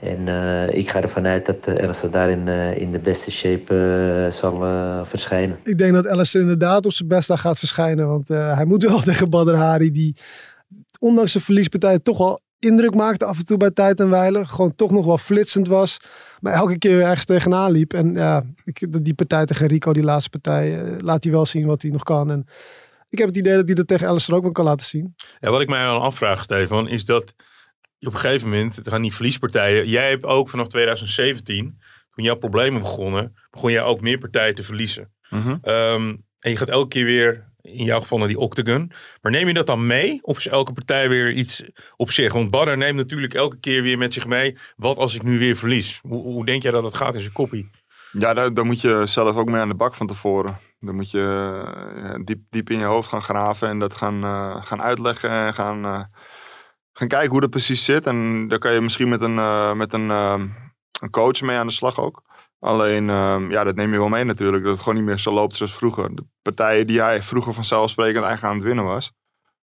En 0.00 0.28
eh, 0.28 0.78
ik 0.78 0.90
ga 0.90 1.02
ervan 1.02 1.26
uit 1.26 1.46
dat 1.46 1.80
Alistair 1.80 2.12
daarin 2.12 2.48
in 2.78 2.92
de 2.92 2.98
beste 2.98 3.30
shape 3.30 4.28
zal 4.30 4.64
verschijnen. 5.04 5.58
Ik 5.64 5.78
denk 5.78 5.92
dat 5.92 6.06
Alistair 6.06 6.42
inderdaad 6.42 6.86
op 6.86 6.92
zijn 6.92 7.08
best 7.08 7.28
daar 7.28 7.38
gaat 7.38 7.58
verschijnen. 7.58 8.08
Want 8.08 8.28
hij 8.28 8.64
moet 8.64 8.82
wel 8.82 9.00
tegen 9.10 9.30
Badr 9.30 9.54
Hari, 9.54 9.92
die 9.92 10.16
ondanks 10.98 11.32
zijn 11.32 11.44
verliespartij 11.44 11.98
toch 11.98 12.18
wel 12.18 12.40
indruk 12.62 12.94
maakte 12.94 13.24
af 13.24 13.38
en 13.38 13.44
toe 13.44 13.56
bij 13.56 13.70
tijd 13.70 14.00
en 14.00 14.10
wijle. 14.10 14.46
Gewoon 14.46 14.74
toch 14.74 14.90
nog 14.90 15.04
wel 15.04 15.18
flitsend 15.18 15.68
was. 15.68 16.00
Maar 16.40 16.52
elke 16.52 16.78
keer 16.78 16.96
weer 16.96 17.06
ergens 17.06 17.24
tegenaan 17.24 17.70
liep. 17.70 17.92
En 17.92 18.14
ja, 18.14 18.44
ik, 18.64 19.04
die 19.04 19.14
partij 19.14 19.46
tegen 19.46 19.66
Rico, 19.66 19.92
die 19.92 20.02
laatste 20.02 20.30
partij, 20.30 20.80
eh, 20.80 20.98
laat 20.98 21.24
hij 21.24 21.32
wel 21.32 21.46
zien 21.46 21.66
wat 21.66 21.82
hij 21.82 21.90
nog 21.90 22.02
kan. 22.02 22.30
En 22.30 22.46
ik 23.08 23.18
heb 23.18 23.28
het 23.28 23.36
idee 23.36 23.56
dat 23.56 23.66
hij 23.66 23.74
dat 23.74 23.86
tegen 23.86 24.08
Alistair 24.08 24.36
ook 24.36 24.42
wel 24.42 24.52
kan 24.52 24.64
laten 24.64 24.86
zien. 24.86 25.14
Ja, 25.40 25.50
wat 25.50 25.60
ik 25.60 25.68
mij 25.68 25.84
dan 25.84 26.00
afvraag, 26.00 26.42
Stefan, 26.42 26.88
is 26.88 27.04
dat 27.04 27.34
je 27.98 28.06
op 28.06 28.14
een 28.14 28.20
gegeven 28.20 28.48
moment, 28.48 28.76
het 28.76 28.88
gaan 28.88 29.02
die 29.02 29.14
verliespartijen. 29.14 29.88
Jij 29.88 30.08
hebt 30.08 30.24
ook 30.24 30.48
vanaf 30.48 30.66
2017, 30.68 31.80
toen 32.10 32.24
jouw 32.24 32.36
problemen 32.36 32.82
begonnen, 32.82 33.34
begon 33.50 33.72
jij 33.72 33.82
ook 33.82 34.00
meer 34.00 34.18
partijen 34.18 34.54
te 34.54 34.62
verliezen. 34.62 35.12
Mhm. 35.30 35.56
Ehm, 35.62 36.16
en 36.38 36.50
je 36.50 36.56
gaat 36.56 36.68
elke 36.68 36.88
keer 36.88 37.04
weer, 37.04 37.51
in 37.62 37.84
jouw 37.84 38.00
geval 38.00 38.18
naar 38.18 38.28
die 38.28 38.38
octagon. 38.38 38.92
Maar 39.20 39.32
neem 39.32 39.46
je 39.46 39.54
dat 39.54 39.66
dan 39.66 39.86
mee? 39.86 40.18
Of 40.22 40.38
is 40.38 40.48
elke 40.48 40.72
partij 40.72 41.08
weer 41.08 41.32
iets 41.32 41.62
op 41.96 42.10
zich? 42.10 42.32
Want 42.32 42.50
Badder 42.50 42.76
neemt 42.76 42.96
natuurlijk 42.96 43.34
elke 43.34 43.58
keer 43.60 43.82
weer 43.82 43.98
met 43.98 44.12
zich 44.12 44.26
mee. 44.26 44.56
Wat 44.76 44.96
als 44.96 45.14
ik 45.14 45.22
nu 45.22 45.38
weer 45.38 45.56
verlies? 45.56 45.98
Hoe, 46.02 46.22
hoe 46.22 46.46
denk 46.46 46.62
jij 46.62 46.72
dat 46.72 46.84
het 46.84 46.94
gaat 46.94 47.14
in 47.14 47.20
zijn 47.20 47.32
koppie? 47.32 47.70
Ja, 48.12 48.34
daar, 48.34 48.66
moet 48.66 48.80
je 48.80 49.02
zelf 49.04 49.36
ook 49.36 49.48
mee 49.48 49.60
aan 49.60 49.68
de 49.68 49.74
bak 49.74 49.94
van 49.94 50.06
tevoren. 50.06 50.58
Dan 50.80 50.94
moet 50.94 51.10
je 51.10 51.62
eh, 52.04 52.20
diep, 52.24 52.40
diep 52.50 52.70
in 52.70 52.78
je 52.78 52.84
hoofd 52.84 53.08
gaan 53.08 53.22
graven 53.22 53.68
en 53.68 53.78
dat 53.78 53.96
gaan, 53.96 54.24
eh, 54.24 54.64
gaan 54.64 54.82
uitleggen 54.82 55.30
en 55.30 55.54
gaan, 55.54 55.84
eh, 55.84 56.04
gaan 56.92 57.08
kijken 57.08 57.30
hoe 57.30 57.40
dat 57.40 57.50
precies 57.50 57.84
zit. 57.84 58.06
En 58.06 58.48
daar 58.48 58.58
kan 58.58 58.72
je 58.72 58.80
misschien 58.80 59.08
met 59.08 59.20
een, 59.20 59.76
met 59.76 59.92
een, 59.92 60.08
een 60.08 61.10
coach 61.10 61.40
mee 61.40 61.56
aan 61.56 61.66
de 61.66 61.72
slag 61.72 62.00
ook. 62.00 62.22
Alleen, 62.62 63.10
eh, 63.10 63.44
ja, 63.48 63.64
dat 63.64 63.74
neem 63.74 63.92
je 63.92 63.98
wel 63.98 64.08
mee 64.08 64.24
natuurlijk. 64.24 64.62
Dat 64.62 64.72
het 64.72 64.80
gewoon 64.80 64.94
niet 64.94 65.04
meer 65.04 65.18
zo 65.18 65.32
loopt 65.32 65.54
zoals 65.54 65.76
vroeger. 65.76 66.14
De 66.14 66.24
partijen 66.42 66.86
die 66.86 67.00
hij 67.00 67.22
vroeger 67.22 67.54
vanzelfsprekend 67.54 68.24
eigenlijk 68.24 68.44
aan 68.44 68.58
het 68.58 68.66
winnen 68.66 68.84
was, 68.84 69.12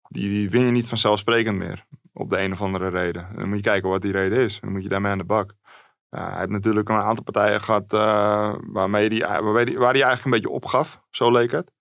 die, 0.09 0.28
die 0.28 0.51
win 0.51 0.64
je 0.64 0.70
niet 0.70 0.86
vanzelfsprekend 0.86 1.57
meer. 1.57 1.86
Op 2.12 2.28
de 2.28 2.41
een 2.41 2.53
of 2.53 2.61
andere 2.61 2.88
reden. 2.88 3.28
Dan 3.34 3.49
moet 3.49 3.57
je 3.57 3.62
kijken 3.62 3.91
wat 3.91 4.03
die 4.03 4.12
reden 4.12 4.38
is. 4.38 4.61
Dan 4.61 4.72
moet 4.72 4.82
je 4.82 4.88
daarmee 4.88 5.12
aan 5.12 5.18
de 5.18 5.24
bak. 5.24 5.55
Hij 6.09 6.38
heeft 6.38 6.51
natuurlijk 6.51 6.88
een 6.88 6.97
aantal 6.97 7.24
partijen 7.24 7.61
gehad 7.61 7.93
uh, 7.93 8.55
waarmee 8.61 9.09
die, 9.09 9.18
die, 9.64 9.78
waar 9.78 9.93
hij 9.93 10.03
eigenlijk 10.03 10.24
een 10.24 10.30
beetje 10.30 10.51
opgaf. 10.51 11.01
Zo 11.11 11.32
leek 11.32 11.51
het. 11.51 11.72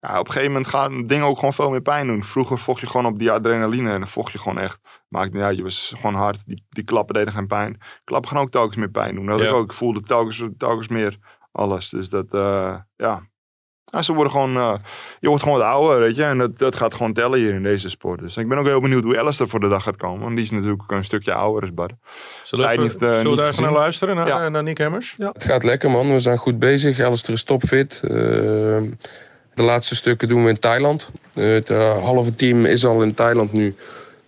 Ja, 0.00 0.18
op 0.18 0.26
een 0.26 0.32
gegeven 0.32 0.52
moment 0.52 0.70
gaan 0.70 1.06
dingen 1.06 1.26
ook 1.26 1.38
gewoon 1.38 1.52
veel 1.52 1.70
meer 1.70 1.80
pijn 1.80 2.06
doen. 2.06 2.24
Vroeger 2.24 2.58
vocht 2.58 2.80
je 2.80 2.86
gewoon 2.86 3.06
op 3.06 3.18
die 3.18 3.30
adrenaline 3.30 3.90
en 3.92 3.98
dan 3.98 4.08
vocht 4.08 4.32
je 4.32 4.38
gewoon 4.38 4.58
echt. 4.58 4.80
Maakt 5.08 5.32
niet 5.32 5.42
uit, 5.42 5.56
je 5.56 5.62
was 5.62 5.92
gewoon 5.96 6.14
hard. 6.14 6.42
Die, 6.46 6.64
die 6.68 6.84
klappen 6.84 7.14
deden 7.14 7.32
geen 7.32 7.46
pijn. 7.46 7.80
Klappen 8.04 8.30
gaan 8.30 8.40
ook 8.40 8.50
telkens 8.50 8.76
meer 8.76 8.90
pijn 8.90 9.14
doen. 9.14 9.26
Dat 9.26 9.40
Ja. 9.40 9.46
ik 9.48 9.52
ook. 9.54 9.64
Ik 9.64 9.72
voelde 9.72 10.00
telkens, 10.02 10.42
telkens 10.58 10.88
meer 10.88 11.18
alles. 11.52 11.88
Dus 11.88 12.08
dat, 12.08 12.26
uh, 12.30 12.40
ja. 12.96 13.22
ja. 13.84 14.02
Ze 14.02 14.12
worden 14.14 14.32
gewoon, 14.32 14.56
uh, 14.56 14.74
je 15.20 15.28
wordt 15.28 15.42
gewoon 15.42 15.58
wat 15.58 15.66
ouder, 15.66 15.98
weet 15.98 16.16
je. 16.16 16.22
En 16.24 16.38
dat, 16.38 16.58
dat 16.58 16.76
gaat 16.76 16.94
gewoon 16.94 17.12
tellen 17.12 17.38
hier 17.38 17.54
in 17.54 17.62
deze 17.62 17.90
sport. 17.90 18.20
Dus 18.20 18.36
ik 18.36 18.48
ben 18.48 18.58
ook 18.58 18.66
heel 18.66 18.80
benieuwd 18.80 19.04
hoe 19.04 19.18
Alistair 19.20 19.48
voor 19.48 19.60
de 19.60 19.68
dag 19.68 19.82
gaat 19.82 19.96
komen. 19.96 20.20
Want 20.20 20.34
die 20.36 20.44
is 20.44 20.50
natuurlijk 20.50 20.82
ook 20.82 20.90
een 20.90 21.04
stukje 21.04 21.34
ouder 21.34 21.60
als 21.62 21.74
Bart. 21.74 21.92
Zullen 22.42 22.64
we, 22.68 22.70
Hij 22.70 22.84
even, 22.84 22.94
niet, 22.94 23.02
uh, 23.02 23.08
zullen 23.08 23.22
we 23.22 23.28
niet 23.28 23.38
daar 23.38 23.48
even 23.48 23.62
naar 23.62 23.72
luisteren, 23.72 24.16
naar, 24.16 24.26
Ja. 24.26 24.48
naar 24.48 24.62
Nick 24.62 24.78
Hemmers? 24.78 25.14
Het 25.18 25.44
gaat 25.44 25.62
lekker, 25.62 25.90
man. 25.90 26.12
We 26.12 26.20
zijn 26.20 26.38
goed 26.38 26.58
bezig. 26.58 27.00
Alistair 27.00 27.36
is 27.36 27.44
topfit. 27.44 28.00
De 29.58 29.64
laatste 29.64 29.96
stukken 29.96 30.28
doen 30.28 30.42
we 30.44 30.48
in 30.48 30.58
Thailand. 30.58 31.08
Het 31.34 31.70
uh, 31.70 32.02
halve 32.02 32.34
team 32.34 32.64
is 32.64 32.84
al 32.84 33.02
in 33.02 33.14
Thailand 33.14 33.52
nu. 33.52 33.74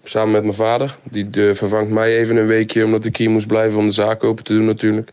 Samen 0.04 0.30
met 0.30 0.42
mijn 0.42 0.54
vader. 0.54 0.96
Die 1.10 1.28
uh, 1.30 1.54
vervangt 1.54 1.90
mij 1.90 2.16
even 2.16 2.36
een 2.36 2.46
weekje 2.46 2.84
omdat 2.84 3.04
ik 3.04 3.16
hier 3.16 3.30
moest 3.30 3.46
blijven 3.46 3.78
om 3.78 3.86
de 3.86 3.92
zaak 3.92 4.24
open 4.24 4.44
te 4.44 4.52
doen 4.52 4.64
natuurlijk. 4.64 5.10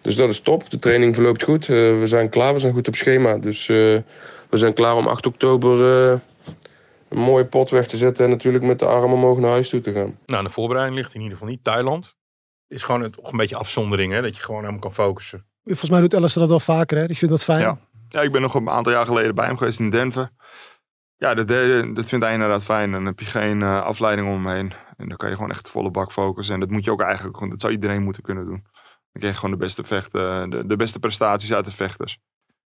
Dus 0.00 0.16
dat 0.16 0.28
is 0.28 0.40
top. 0.40 0.70
De 0.70 0.78
training 0.78 1.14
verloopt 1.14 1.42
goed. 1.42 1.68
Uh, 1.68 2.00
we 2.00 2.06
zijn 2.06 2.28
klaar. 2.28 2.52
We 2.52 2.58
zijn 2.58 2.72
goed 2.72 2.88
op 2.88 2.94
schema. 2.94 3.38
Dus 3.38 3.68
uh, 3.68 3.76
we 4.50 4.56
zijn 4.56 4.74
klaar 4.74 4.96
om 4.96 5.06
8 5.06 5.26
oktober 5.26 6.06
uh, 6.10 6.18
een 7.08 7.18
mooie 7.18 7.44
pot 7.44 7.70
weg 7.70 7.86
te 7.86 7.96
zetten. 7.96 8.24
En 8.24 8.30
natuurlijk 8.30 8.64
met 8.64 8.78
de 8.78 8.86
armen 8.86 9.16
omhoog 9.16 9.38
naar 9.38 9.50
huis 9.50 9.68
toe 9.68 9.80
te 9.80 9.92
gaan. 9.92 10.18
Nou, 10.26 10.44
de 10.44 10.50
voorbereiding 10.50 10.98
ligt 10.98 11.14
in 11.14 11.20
ieder 11.20 11.38
geval 11.38 11.52
niet. 11.52 11.64
Thailand 11.64 12.16
is 12.68 12.82
gewoon 12.82 13.02
het, 13.02 13.12
toch 13.12 13.30
een 13.30 13.38
beetje 13.38 13.56
afzondering, 13.56 14.12
hè? 14.12 14.22
Dat 14.22 14.36
je 14.36 14.42
gewoon 14.42 14.64
hem 14.64 14.78
kan 14.78 14.92
focussen. 14.92 15.44
Volgens 15.64 15.90
mij 15.90 16.00
doet 16.00 16.14
Alistair 16.14 16.40
dat 16.40 16.50
wel 16.66 16.76
vaker, 16.76 16.98
hè? 16.98 17.06
Die 17.06 17.16
vindt 17.16 17.34
dat 17.34 17.44
fijn. 17.44 17.60
Ja. 17.60 17.78
Ja, 18.14 18.20
ik 18.20 18.32
ben 18.32 18.40
nog 18.40 18.54
een 18.54 18.70
aantal 18.70 18.92
jaar 18.92 19.06
geleden 19.06 19.34
bij 19.34 19.46
hem 19.46 19.56
geweest 19.56 19.78
in 19.78 19.90
Denver. 19.90 20.30
Ja, 21.16 21.34
dat, 21.34 21.48
dat, 21.48 21.96
dat 21.96 22.08
vindt 22.08 22.24
hij 22.24 22.34
inderdaad 22.34 22.64
fijn. 22.64 22.90
Dan 22.90 23.04
heb 23.04 23.20
je 23.20 23.26
geen 23.26 23.60
uh, 23.60 23.82
afleiding 23.82 24.28
om 24.28 24.46
hem 24.46 24.54
heen. 24.54 24.72
En 24.96 25.08
dan 25.08 25.16
kan 25.16 25.28
je 25.28 25.34
gewoon 25.34 25.50
echt 25.50 25.70
volle 25.70 25.90
bak 25.90 26.12
focussen. 26.12 26.54
En 26.54 26.60
dat 26.60 26.70
moet 26.70 26.84
je 26.84 26.90
ook 26.90 27.00
eigenlijk 27.00 27.36
gewoon, 27.36 27.50
dat 27.50 27.60
zou 27.60 27.72
iedereen 27.72 28.02
moeten 28.02 28.22
kunnen 28.22 28.44
doen. 28.44 28.62
Dan 28.62 29.22
krijg 29.22 29.34
je 29.34 29.40
gewoon 29.40 29.58
de 29.58 29.64
beste 29.64 29.84
vechten, 29.84 30.50
de, 30.50 30.66
de 30.66 30.76
beste 30.76 30.98
prestaties 30.98 31.52
uit 31.52 31.64
de 31.64 31.70
vechters. 31.70 32.18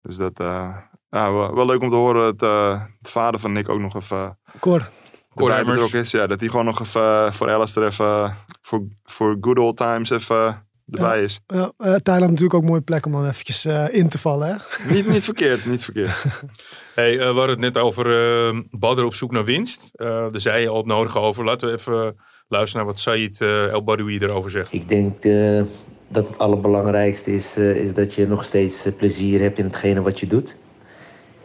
Dus 0.02 0.16
dat, 0.16 0.40
uh, 0.40 0.76
ja, 1.08 1.32
wel, 1.32 1.54
wel, 1.54 1.66
leuk 1.66 1.82
om 1.82 1.90
te 1.90 1.96
horen 1.96 2.36
dat 2.36 2.50
uh, 2.50 2.84
de 3.00 3.10
vader 3.10 3.40
van 3.40 3.52
Nick 3.52 3.68
ook 3.68 3.80
nog 3.80 3.94
even 3.94 4.38
Cor. 4.60 4.88
Cor 5.34 5.94
is. 5.94 6.10
Ja, 6.10 6.26
dat 6.26 6.40
hij 6.40 6.48
gewoon 6.48 6.64
nog 6.64 6.80
even 6.80 7.34
voor 7.34 7.50
Alistair 7.50 7.86
even, 7.86 8.36
voor, 8.60 8.86
voor 9.02 9.36
good 9.40 9.58
old 9.58 9.76
times 9.76 10.10
even 10.10 10.67
erbij 10.90 11.16
ja, 11.16 11.22
is. 11.24 11.40
Ja, 11.46 11.72
uh, 11.78 11.94
Thailand 11.94 12.30
natuurlijk 12.30 12.54
ook 12.54 12.62
een 12.62 12.68
mooie 12.68 12.80
plek 12.80 13.06
om 13.06 13.12
dan 13.12 13.26
eventjes 13.28 13.66
uh, 13.66 13.94
in 13.94 14.08
te 14.08 14.18
vallen. 14.18 14.48
Hè? 14.48 14.92
Niet, 14.94 15.08
niet 15.08 15.24
verkeerd, 15.24 15.66
niet 15.66 15.84
verkeerd. 15.84 16.24
hey, 16.94 17.12
uh, 17.12 17.18
we 17.18 17.24
hadden 17.24 17.48
het 17.48 17.58
net 17.58 17.78
over 17.78 18.06
uh, 18.54 18.60
Badr 18.70 19.02
op 19.02 19.14
zoek 19.14 19.32
naar 19.32 19.44
winst. 19.44 19.90
Uh, 19.94 20.08
daar 20.08 20.40
zei 20.40 20.62
je 20.62 20.68
al 20.68 20.76
het 20.76 20.86
nodige 20.86 21.18
over. 21.18 21.44
Laten 21.44 21.68
we 21.68 21.74
even 21.74 22.16
luisteren 22.48 22.84
naar 22.84 22.94
wat 22.94 23.02
Said 23.02 23.40
uh, 23.40 23.72
El 23.72 23.84
Badoui 23.84 24.18
erover 24.18 24.50
zegt. 24.50 24.72
Ik 24.72 24.88
denk 24.88 25.24
uh, 25.24 25.62
dat 26.08 26.28
het 26.28 26.38
allerbelangrijkste 26.38 27.30
is, 27.30 27.58
uh, 27.58 27.76
is 27.76 27.94
dat 27.94 28.14
je 28.14 28.28
nog 28.28 28.44
steeds 28.44 28.86
uh, 28.86 28.92
plezier 28.96 29.40
hebt 29.40 29.58
in 29.58 29.64
hetgene 29.64 30.00
wat 30.00 30.20
je 30.20 30.26
doet. 30.26 30.58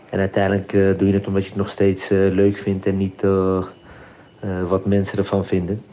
En 0.09 0.19
uiteindelijk 0.19 0.73
uh, 0.73 0.97
doe 0.97 1.07
je 1.07 1.13
het 1.13 1.27
omdat 1.27 1.43
je 1.43 1.49
het 1.49 1.57
nog 1.57 1.69
steeds 1.69 2.11
uh, 2.11 2.33
leuk 2.33 2.57
vindt 2.57 2.85
en 2.85 2.97
niet 2.97 3.23
uh, 3.23 3.63
uh, 4.43 4.69
wat 4.69 4.85
mensen 4.85 5.17
ervan 5.17 5.45
vinden. 5.45 5.83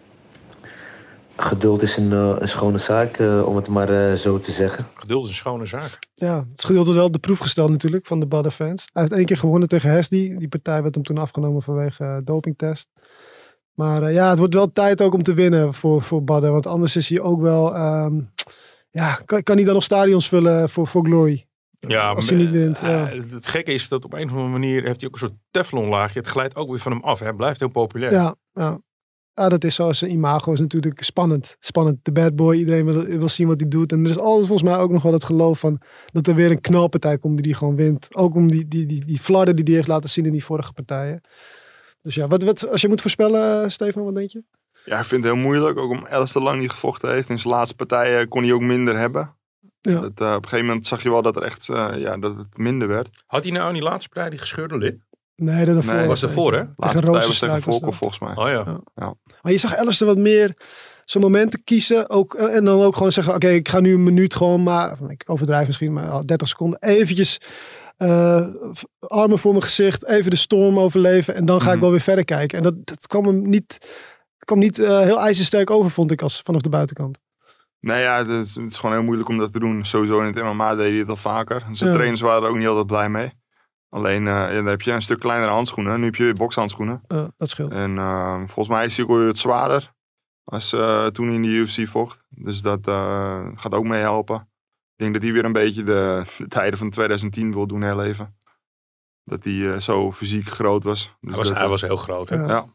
Geduld 1.40 1.82
is 1.82 1.96
een, 1.96 2.10
uh, 2.10 2.36
een 2.38 2.48
schone 2.48 2.78
zaak, 2.78 3.18
uh, 3.18 3.46
om 3.46 3.56
het 3.56 3.68
maar 3.68 3.90
uh, 3.90 4.12
zo 4.12 4.38
te 4.38 4.52
zeggen. 4.52 4.86
Geduld 4.94 5.24
is 5.24 5.30
een 5.30 5.36
schone 5.36 5.66
zaak. 5.66 5.98
Ja, 6.14 6.46
het 6.52 6.64
geduld 6.64 6.88
is 6.88 6.94
wel 6.94 7.04
op 7.04 7.12
de 7.12 7.18
proef 7.18 7.38
gesteld 7.38 7.70
natuurlijk 7.70 8.06
van 8.06 8.20
de 8.20 8.26
Badder 8.26 8.52
fans. 8.52 8.88
Hij 8.92 9.02
heeft 9.02 9.14
één 9.14 9.24
keer 9.24 9.36
gewonnen 9.36 9.68
tegen 9.68 9.90
Hesdy. 9.90 10.34
Die 10.36 10.48
partij 10.48 10.82
werd 10.82 10.94
hem 10.94 11.04
toen 11.04 11.18
afgenomen 11.18 11.62
vanwege 11.62 12.04
uh, 12.04 12.16
dopingtest. 12.24 12.88
Maar 13.74 14.02
eh, 14.02 14.14
ja, 14.14 14.28
het 14.28 14.38
wordt 14.38 14.54
wel 14.54 14.72
tijd 14.72 15.02
ook 15.02 15.14
om 15.14 15.22
te 15.22 15.34
winnen 15.34 15.74
voor, 15.74 16.02
voor 16.02 16.24
Badden. 16.24 16.52
Want 16.52 16.66
anders 16.66 16.96
is 16.96 17.08
hij 17.08 17.20
ook 17.20 17.40
wel... 17.40 17.74
ehm, 17.74 18.20
ja, 18.90 19.14
kan, 19.24 19.42
kan 19.42 19.56
hij 19.56 19.64
dan 19.64 19.74
nog 19.74 19.82
stadions 19.82 20.28
vullen 20.28 20.70
voor, 20.70 20.86
voor 20.86 21.04
Glory? 21.04 21.46
Ja, 21.80 22.10
Als 22.10 22.28
hij 22.28 22.38
niet 22.38 22.50
wint, 22.50 22.78
eh, 22.78 22.88
ja. 22.88 23.06
Het 23.06 23.46
gekke 23.46 23.72
is 23.72 23.88
dat 23.88 24.04
op 24.04 24.12
een 24.12 24.24
of 24.24 24.30
andere 24.30 24.48
manier 24.48 24.82
heeft 24.84 25.00
hij 25.00 25.08
ook 25.08 25.14
een 25.14 25.28
soort 25.28 25.38
teflonlaagje. 25.50 26.18
Het 26.18 26.28
glijdt 26.28 26.56
ook 26.56 26.68
weer 26.70 26.78
van 26.78 26.92
hem 26.92 27.02
af. 27.02 27.18
Hij 27.18 27.32
blijft 27.32 27.60
heel 27.60 27.68
populair. 27.68 28.12
Ja, 28.12 28.34
ja. 28.52 28.80
Ja, 29.40 29.48
dat 29.48 29.64
is 29.64 29.74
zo. 29.74 29.92
Zijn 29.92 30.10
imago 30.10 30.52
is 30.52 30.60
natuurlijk 30.60 31.02
spannend. 31.02 31.56
Spannend. 31.58 31.98
De 32.02 32.12
bad 32.12 32.36
boy. 32.36 32.56
Iedereen 32.56 32.84
wil, 32.84 33.04
wil 33.04 33.28
zien 33.28 33.46
wat 33.46 33.60
hij 33.60 33.68
doet. 33.68 33.92
En 33.92 34.04
er 34.04 34.10
is 34.10 34.18
altijd 34.18 34.46
volgens 34.46 34.68
mij 34.68 34.78
ook 34.78 34.90
nog 34.90 35.02
wel 35.02 35.12
het 35.12 35.24
geloof 35.24 35.58
van 35.58 35.80
dat 36.12 36.26
er 36.26 36.34
weer 36.34 36.50
een 36.50 36.60
knalpartij 36.60 37.18
komt 37.18 37.34
die 37.34 37.42
die 37.42 37.54
gewoon 37.54 37.76
wint. 37.76 38.16
Ook 38.16 38.34
om 38.34 38.50
die, 38.50 38.68
die, 38.68 38.86
die, 38.86 39.04
die 39.04 39.18
flarden 39.18 39.56
die 39.56 39.64
hij 39.64 39.74
heeft 39.74 39.88
laten 39.88 40.10
zien 40.10 40.26
in 40.26 40.32
die 40.32 40.44
vorige 40.44 40.72
partijen. 40.72 41.20
Dus 42.02 42.14
ja, 42.14 42.28
wat, 42.28 42.42
wat, 42.42 42.68
als 42.68 42.80
je 42.80 42.88
moet 42.88 43.00
voorspellen, 43.00 43.62
eh, 43.62 43.68
Stefan, 43.68 44.04
wat 44.04 44.14
denk 44.14 44.30
je? 44.30 44.42
Ja, 44.84 44.98
ik 44.98 45.04
vind 45.04 45.24
het 45.24 45.32
heel 45.32 45.42
moeilijk. 45.42 45.78
Ook 45.78 45.90
om 45.90 46.06
Alistair 46.06 46.44
lang 46.44 46.60
niet 46.60 46.70
gevochten 46.70 47.10
heeft. 47.12 47.28
In 47.28 47.38
zijn 47.38 47.54
laatste 47.54 47.74
partijen 47.74 48.28
kon 48.28 48.42
hij 48.42 48.52
ook 48.52 48.60
minder 48.60 48.98
hebben. 48.98 49.34
Ja. 49.80 50.00
Dat, 50.00 50.20
eh, 50.20 50.28
op 50.28 50.42
een 50.42 50.48
gegeven 50.48 50.66
moment 50.66 50.86
zag 50.86 51.02
je 51.02 51.10
wel 51.10 51.22
dat, 51.22 51.36
er 51.36 51.42
echt, 51.42 51.68
eh, 51.68 51.92
ja, 51.96 52.16
dat 52.16 52.36
het 52.36 52.56
minder 52.56 52.88
werd. 52.88 53.08
Had 53.26 53.44
hij 53.44 53.52
nou 53.52 53.68
in 53.68 53.74
die 53.74 53.82
laatste 53.82 54.08
partij 54.08 54.30
die 54.30 54.38
gescheurde 54.38 54.78
lip? 54.78 55.00
Nee, 55.40 55.64
dat 55.64 55.76
ervoor. 55.76 55.94
Nee, 55.94 56.06
was 56.06 56.22
ervoor, 56.22 56.52
hè? 56.54 56.58
De 56.58 56.72
laatste 56.76 57.00
partij 57.02 57.20
was 57.20 57.38
tegen 57.78 57.92
volgens 57.92 58.18
mij. 58.20 58.36
Oh 58.36 58.48
ja. 58.48 59.14
Maar 59.42 59.52
je 59.52 59.58
zag 59.58 59.76
Alistair 59.76 60.10
wat 60.14 60.18
meer 60.22 60.54
zo'n 61.04 61.22
momenten 61.22 61.64
kiezen. 61.64 62.10
Ook, 62.10 62.34
eh, 62.34 62.54
en 62.56 62.64
dan 62.64 62.80
ook 62.82 62.96
gewoon 62.96 63.12
zeggen, 63.12 63.34
oké, 63.34 63.48
ik 63.48 63.68
ga 63.68 63.80
nu 63.80 63.92
een 63.94 64.02
minuut 64.02 64.34
gewoon 64.34 64.62
maar, 64.62 64.98
ik 65.08 65.22
overdrijf 65.26 65.66
misschien, 65.66 65.92
maar 65.92 66.08
al 66.10 66.26
30 66.26 66.48
seconden, 66.48 66.78
eventjes 66.82 67.40
eh, 67.96 68.46
armen 68.98 69.38
voor 69.38 69.50
mijn 69.52 69.62
gezicht, 69.64 70.06
even 70.06 70.30
de 70.30 70.36
storm 70.36 70.78
overleven 70.78 71.34
en 71.34 71.44
dan 71.44 71.60
ga 71.60 71.66
ik 71.68 71.72
Mhm. 71.72 71.80
wel 71.80 71.90
weer 71.90 72.00
verder 72.00 72.24
kijken. 72.24 72.58
En 72.58 72.64
dat, 72.64 72.74
dat 72.86 73.06
kwam 73.06 73.26
hem 73.26 73.48
niet, 73.48 73.78
kwam 74.38 74.58
niet 74.58 74.78
eh, 74.78 75.00
heel 75.00 75.20
ijzersterk 75.20 75.70
over, 75.70 75.90
vond 75.90 76.10
ik, 76.10 76.22
als 76.22 76.40
vanaf 76.44 76.60
de 76.60 76.68
buitenkant. 76.68 77.18
Nee, 77.80 78.02
ja, 78.02 78.18
het 78.18 78.28
is, 78.28 78.54
het 78.54 78.70
is 78.70 78.76
gewoon 78.76 78.94
heel 78.96 79.04
moeilijk 79.04 79.28
om 79.28 79.38
dat 79.38 79.52
te 79.52 79.58
doen. 79.58 79.84
Sowieso 79.86 80.20
in 80.20 80.26
het 80.26 80.42
MMA 80.42 80.74
deed 80.74 80.90
hij 80.90 80.98
het 80.98 81.08
al 81.08 81.16
vaker. 81.16 81.66
Zijn 81.72 81.88
Ja. 81.90 81.94
trainers 81.96 82.20
waren 82.20 82.42
er 82.42 82.48
ook 82.48 82.56
niet 82.56 82.66
altijd 82.66 82.86
blij 82.86 83.08
mee. 83.08 83.32
Alleen, 83.90 84.26
eh, 84.26 84.32
ja, 84.32 84.52
dan 84.52 84.66
heb 84.66 84.82
je 84.82 84.92
een 84.92 85.02
stuk 85.02 85.18
kleinere 85.20 85.50
handschoenen. 85.52 85.98
Nu 85.98 86.04
heb 86.04 86.14
je 86.14 86.24
weer 86.24 86.34
bokshandschoenen. 86.34 87.02
Eh, 87.08 87.24
dat 87.36 87.48
scheelt. 87.48 87.72
En 87.72 87.98
eh, 87.98 88.36
volgens 88.36 88.68
mij 88.68 88.84
is 88.84 88.96
hij 88.96 89.04
ook 89.06 89.10
weer 89.16 89.26
wat 89.26 89.38
zwaarder. 89.38 89.92
Als 90.44 90.72
eh, 90.72 91.06
toen 91.06 91.26
hij 91.26 91.34
in 91.34 91.42
de 91.42 91.48
UFC 91.48 91.88
vocht. 91.88 92.22
Dus 92.28 92.62
dat 92.62 92.86
eh, 92.88 93.46
gaat 93.54 93.74
ook 93.74 93.84
mee 93.84 94.00
helpen. 94.00 94.36
Ik 94.36 94.96
denk 94.96 95.12
dat 95.12 95.22
hij 95.22 95.32
weer 95.32 95.44
een 95.44 95.52
beetje 95.52 95.82
de, 95.82 96.24
de 96.38 96.48
tijden 96.48 96.78
van 96.78 96.90
2010 96.90 97.52
wil 97.52 97.66
doen 97.66 97.80
herleven. 97.80 98.36
Dat 99.24 99.44
hij 99.44 99.72
eh, 99.72 99.78
zo 99.78 100.12
fysiek 100.12 100.48
groot 100.48 100.84
was. 100.84 101.02
Dus 101.20 101.30
Hij 101.30 101.38
was, 101.38 101.48
dat, 101.48 101.56
hij 101.56 101.68
was 101.68 101.80
heel 101.80 101.96
groot. 101.96 102.28
Hè? 102.28 102.36
Ja. 102.36 102.46
Ja. 102.46 102.66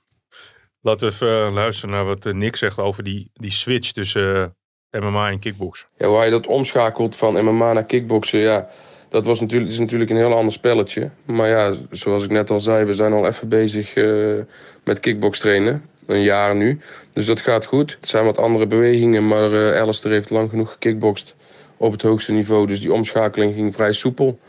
Laten 0.82 1.08
we 1.08 1.14
even 1.14 1.54
luisteren 1.54 1.96
naar 1.96 2.06
wat 2.06 2.34
Nick 2.34 2.56
zegt 2.56 2.80
over 2.80 3.04
die, 3.04 3.30
die 3.34 3.52
switch 3.52 3.92
tussen 3.92 4.58
MMA 4.90 5.30
en 5.30 5.40
kickbox. 5.40 5.88
Ja, 5.98 6.08
waar 6.08 6.26
je 6.26 6.32
dat 6.32 6.48
omschakelt 6.48 7.16
van 7.16 7.46
MMA 7.46 7.74
naar 7.74 7.84
kickboksen, 7.86 8.40
ja, 8.40 8.68
dat 9.16 9.26
was 9.26 9.40
natuurlijk, 9.40 9.72
is 9.72 9.80
natuurlijk 9.80 10.10
een 10.10 10.18
heel 10.18 10.34
ander 10.34 10.54
spelletje. 10.54 11.10
Maar 11.26 11.50
ja, 11.50 11.74
zoals 11.92 12.24
ik 12.24 12.30
net 12.30 12.50
al 12.52 12.60
zei, 12.60 12.86
we 12.86 12.94
zijn 12.94 13.14
al 13.14 13.28
even 13.28 13.50
bezig 13.50 13.94
eh, 13.94 14.38
met 14.84 15.00
kickbox 15.00 15.40
trainen. 15.40 15.86
Een 16.06 16.22
jaar 16.22 16.56
nu. 16.56 16.80
Dus 17.14 17.26
dat 17.26 17.40
gaat 17.40 17.66
goed. 17.66 17.98
Het 18.02 18.10
zijn 18.10 18.26
wat 18.26 18.38
andere 18.38 18.68
bewegingen, 18.68 19.28
maar 19.28 19.54
eh 19.54 19.82
Alistair 19.82 20.14
heeft 20.14 20.30
lang 20.30 20.50
genoeg 20.50 20.72
gekickboxd 20.72 21.36
op 21.78 21.92
het 21.92 22.02
hoogste 22.02 22.32
niveau. 22.32 22.68
Dus 22.68 22.80
die 22.80 22.94
omschakeling 22.94 23.54
ging 23.54 23.74
vrij 23.74 23.94
soepel. 23.94 24.40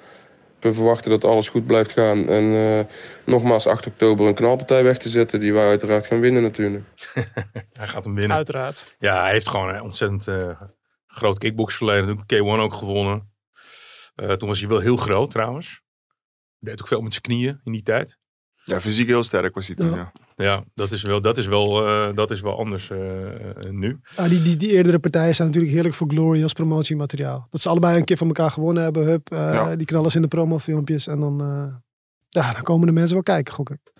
We 0.60 0.74
verwachten 0.74 1.10
dat 1.10 1.24
alles 1.24 1.48
goed 1.48 1.66
blijft 1.66 1.92
gaan. 1.92 2.28
En 2.28 2.54
eh, 2.54 2.84
nogmaals 3.24 3.66
8 3.66 3.86
oktober 3.86 4.26
een 4.26 4.34
knalpartij 4.34 4.84
weg 4.84 4.98
te 4.98 5.08
zetten, 5.08 5.40
die 5.40 5.52
wij 5.52 5.68
uiteraard 5.68 6.06
gaan 6.06 6.20
winnen 6.20 6.42
natuurlijk. 6.42 6.84
Hij 7.80 7.88
gaat 7.88 8.04
hem 8.04 8.14
winnen. 8.14 8.36
Uiteraard. 8.36 8.96
Ja, 8.98 9.22
hij 9.22 9.32
heeft 9.32 9.48
gewoon 9.48 9.68
een 9.68 9.82
ontzettend 9.82 10.28
eh, 10.28 10.60
groot 11.06 11.38
kickboxverleden. 11.38 12.06
Toen 12.26 12.42
K1 12.58 12.60
ook 12.60 12.74
gewonnen. 12.74 13.34
Eh, 14.16 14.32
toen 14.32 14.48
was 14.48 14.60
hij 14.60 14.68
wel 14.68 14.78
heel 14.80 14.96
groot 14.96 15.30
trouwens. 15.30 15.80
Deed 16.58 16.80
ook 16.80 16.88
veel 16.88 17.00
met 17.00 17.10
zijn 17.12 17.22
knieën 17.24 17.60
in 17.64 17.72
die 17.72 17.82
tijd. 17.82 18.18
ja, 18.64 18.80
fysiek 18.80 19.06
heel 19.06 19.24
sterk 19.24 19.54
was 19.54 19.66
hij 19.66 19.76
toen. 19.76 19.90
Ja. 19.90 19.96
Ja. 19.96 20.12
Ja, 20.36 20.64
dat 20.74 20.90
is 20.90 21.02
wel, 21.02 21.20
dat 21.20 21.38
is 21.38 21.46
wel, 21.46 21.86
eh, 21.86 22.14
dat 22.14 22.30
is 22.30 22.40
wel 22.40 22.58
anders 22.58 22.90
eh, 22.90 22.98
nu. 23.70 24.00
Ah, 24.16 24.28
die, 24.28 24.42
die, 24.42 24.56
die 24.56 24.70
eerdere 24.70 24.98
partijen 24.98 25.34
zijn 25.34 25.48
natuurlijk 25.48 25.74
heerlijk 25.74 25.94
voor 25.94 26.08
Glory 26.08 26.42
als 26.42 26.52
promotiemateriaal. 26.52 27.46
Dat 27.50 27.60
ze 27.60 27.68
allebei 27.68 27.98
een 27.98 28.04
keer 28.04 28.16
van 28.16 28.26
elkaar 28.26 28.50
gewonnen 28.50 28.82
hebben. 28.82 29.06
Hup, 29.06 29.30
eh, 29.32 29.38
Ja. 29.38 29.76
Die 29.76 29.86
knallen 29.86 30.10
ze 30.10 30.16
in 30.16 30.22
de 30.22 30.28
promofilmpjes. 30.28 31.06
En 31.06 31.20
dan, 31.20 31.40
eh, 31.40 31.74
ja, 32.28 32.52
dan 32.52 32.62
komen 32.62 32.86
de 32.86 32.92
mensen 32.92 33.14
wel 33.14 33.22
kijken, 33.22 33.54
gok 33.54 33.70
ik. 33.70 33.92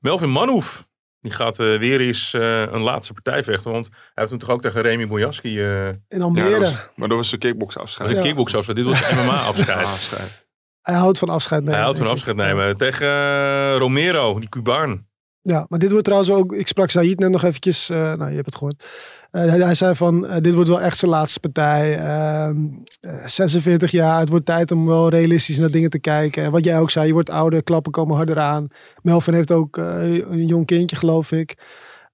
Melvin 0.00 0.30
Manhoef. 0.30 0.88
Die 1.20 1.32
gaat 1.32 1.60
eh, 1.60 1.78
weer 1.78 2.00
eens 2.00 2.34
eh, 2.34 2.60
een 2.60 2.80
laatste 2.80 3.12
partij 3.12 3.44
vechten. 3.44 3.70
Want 3.72 3.86
hij 3.88 3.98
heeft 4.14 4.28
toen 4.30 4.38
toch 4.38 4.50
ook 4.50 4.62
tegen 4.62 4.82
Remy 4.82 5.06
Bojaski 5.06 5.58
uh, 5.58 5.86
In 5.88 6.02
Ja, 6.08 6.18
Almere. 6.22 6.50
dat 6.50 6.60
was- 6.60 6.76
maar 6.96 7.08
dat 7.08 7.16
was 7.16 7.32
een 7.32 7.38
kickbox 7.38 7.76
afscheid. 7.78 8.10
de 8.10 8.16
Ja. 8.16 8.22
kickbox 8.22 8.54
afscheid. 8.54 8.76
Dit 8.76 8.86
was 8.86 9.10
MMA 9.12 9.38
afscheid. 9.52 9.84
afscheid. 9.84 10.48
Hij 10.82 10.94
houdt 10.94 11.18
van 11.18 11.28
afscheid 11.28 11.60
nemen. 11.60 11.74
Hij 11.74 11.84
houdt 11.84 11.98
van 11.98 12.08
afscheid 12.08 12.36
nemen. 12.36 12.76
Tegen 12.76 13.06
eh, 13.06 13.76
Romero, 13.78 14.38
die 14.38 14.48
Cubaan. 14.48 15.08
Ja, 15.42 15.66
maar 15.68 15.78
dit 15.78 15.90
wordt 15.90 16.04
trouwens 16.04 16.32
ook... 16.32 16.52
Ik 16.52 16.68
sprak 16.68 16.90
Said 16.90 17.18
net 17.18 17.30
nog 17.30 17.44
eventjes... 17.44 17.90
eh, 17.90 17.96
nou, 17.96 18.28
je 18.28 18.34
hebt 18.34 18.46
het 18.46 18.56
gehoord. 18.56 18.84
Eh, 19.30 19.44
hij, 19.44 19.74
zei 19.74 19.94
van, 19.94 20.26
eh, 20.26 20.36
dit 20.40 20.54
wordt 20.54 20.68
wel 20.68 20.80
echt 20.80 20.98
zijn 20.98 21.10
laatste 21.10 21.40
partij. 21.40 21.98
Ehm, 21.98 22.56
eh, 23.00 23.26
46 23.26 23.90
jaar, 23.90 24.18
het 24.18 24.28
wordt 24.28 24.46
tijd 24.46 24.70
om 24.70 24.86
wel 24.86 25.08
realistisch 25.08 25.58
naar 25.58 25.70
dingen 25.70 25.90
te 25.90 25.98
kijken. 25.98 26.44
En 26.44 26.50
wat 26.50 26.64
jij 26.64 26.78
ook 26.78 26.90
zei, 26.90 27.06
je 27.06 27.12
wordt 27.12 27.30
ouder, 27.30 27.62
klappen 27.62 27.92
komen 27.92 28.16
harder 28.16 28.38
aan. 28.38 28.68
Melvin 29.02 29.34
heeft 29.34 29.52
ook 29.52 29.76
een 29.76 30.46
jong 30.46 30.66
kindje, 30.66 30.96
geloof 30.96 31.32
ik. 31.32 31.56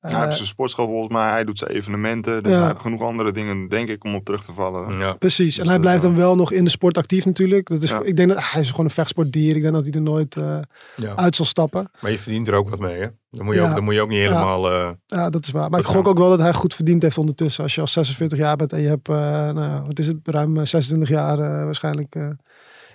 Eh, 0.07 0.12
hij 0.16 0.24
heeft 0.24 0.36
zijn 0.36 0.48
sportschool 0.48 0.86
volgens 0.86 1.12
mij. 1.12 1.30
Hij 1.30 1.44
doet 1.44 1.59
zijn 1.59 1.70
evenementen. 1.70 2.42
Dus 2.42 2.52
Ja. 2.52 2.59
hij 2.59 2.66
heeft 2.68 2.80
genoeg 2.80 3.00
andere 3.02 3.32
dingen, 3.32 3.68
denk 3.68 3.88
ik, 3.88 4.04
om 4.04 4.14
op 4.14 4.24
terug 4.24 4.44
te 4.44 4.52
vallen. 4.52 4.98
Ja. 4.98 5.12
Precies, 5.12 5.57
en 5.57 5.62
Dus 5.62 5.70
hij 5.72 5.80
blijft 5.80 6.02
eh, 6.04 6.09
dan 6.09 6.16
wel 6.18 6.36
nog 6.36 6.52
in 6.52 6.64
de 6.64 6.70
sport 6.70 6.98
actief 6.98 7.24
natuurlijk. 7.24 7.68
Dat 7.68 7.82
is, 7.82 7.90
Ja. 7.90 8.00
Ik 8.02 8.16
denk 8.16 8.28
dat 8.28 8.50
hij 8.52 8.61
is 8.61 8.70
gewoon 8.70 8.84
een 8.86 8.90
vechtsportdier. 8.90 9.57
Ik 9.57 9.62
denk 9.62 9.74
dat 9.74 9.84
hij 9.84 9.92
er 9.92 10.00
nooit 10.02 10.36
eh, 10.36 10.59
Ja. 10.96 11.14
uit 11.16 11.36
zal 11.36 11.44
stappen. 11.46 11.90
Maar 12.00 12.11
je 12.11 12.18
verdient 12.18 12.48
er 12.48 12.54
ook 12.54 12.68
wat 12.70 12.78
mee, 12.78 13.00
hè? 13.00 13.07
Dan 13.30 13.44
moet 13.44 13.54
je, 13.54 13.61
Ja. 13.61 13.68
ook, 13.68 13.74
dan 13.74 13.84
moet 13.84 13.94
je 13.94 14.00
ook 14.00 14.09
niet 14.09 14.18
helemaal... 14.18 14.70
eh, 14.70 14.90
Ja, 15.07 15.30
dat 15.30 15.44
is 15.46 15.50
waar. 15.50 15.70
Maar 15.70 15.80
ik 15.80 15.86
gok 15.86 16.07
ook 16.07 16.18
wel 16.18 16.28
dat 16.28 16.38
hij 16.38 16.52
goed 16.52 16.74
verdiend 16.74 17.02
heeft 17.02 17.18
ondertussen. 17.18 17.62
Als 17.62 17.74
je 17.74 17.80
al 17.80 17.86
46 17.86 18.38
jaar 18.38 18.57
bent 18.57 18.72
en 18.72 18.80
je 18.80 18.88
hebt, 18.88 19.09
eh, 19.09 19.14
nou, 19.50 19.82
wat 19.86 19.98
is 19.98 20.07
het, 20.07 20.16
ruim 20.22 20.57
eh, 20.59 20.64
26 20.64 21.09
jaar 21.09 21.38
eh, 21.38 21.64
waarschijnlijk 21.64 22.14
eh, 22.14 22.28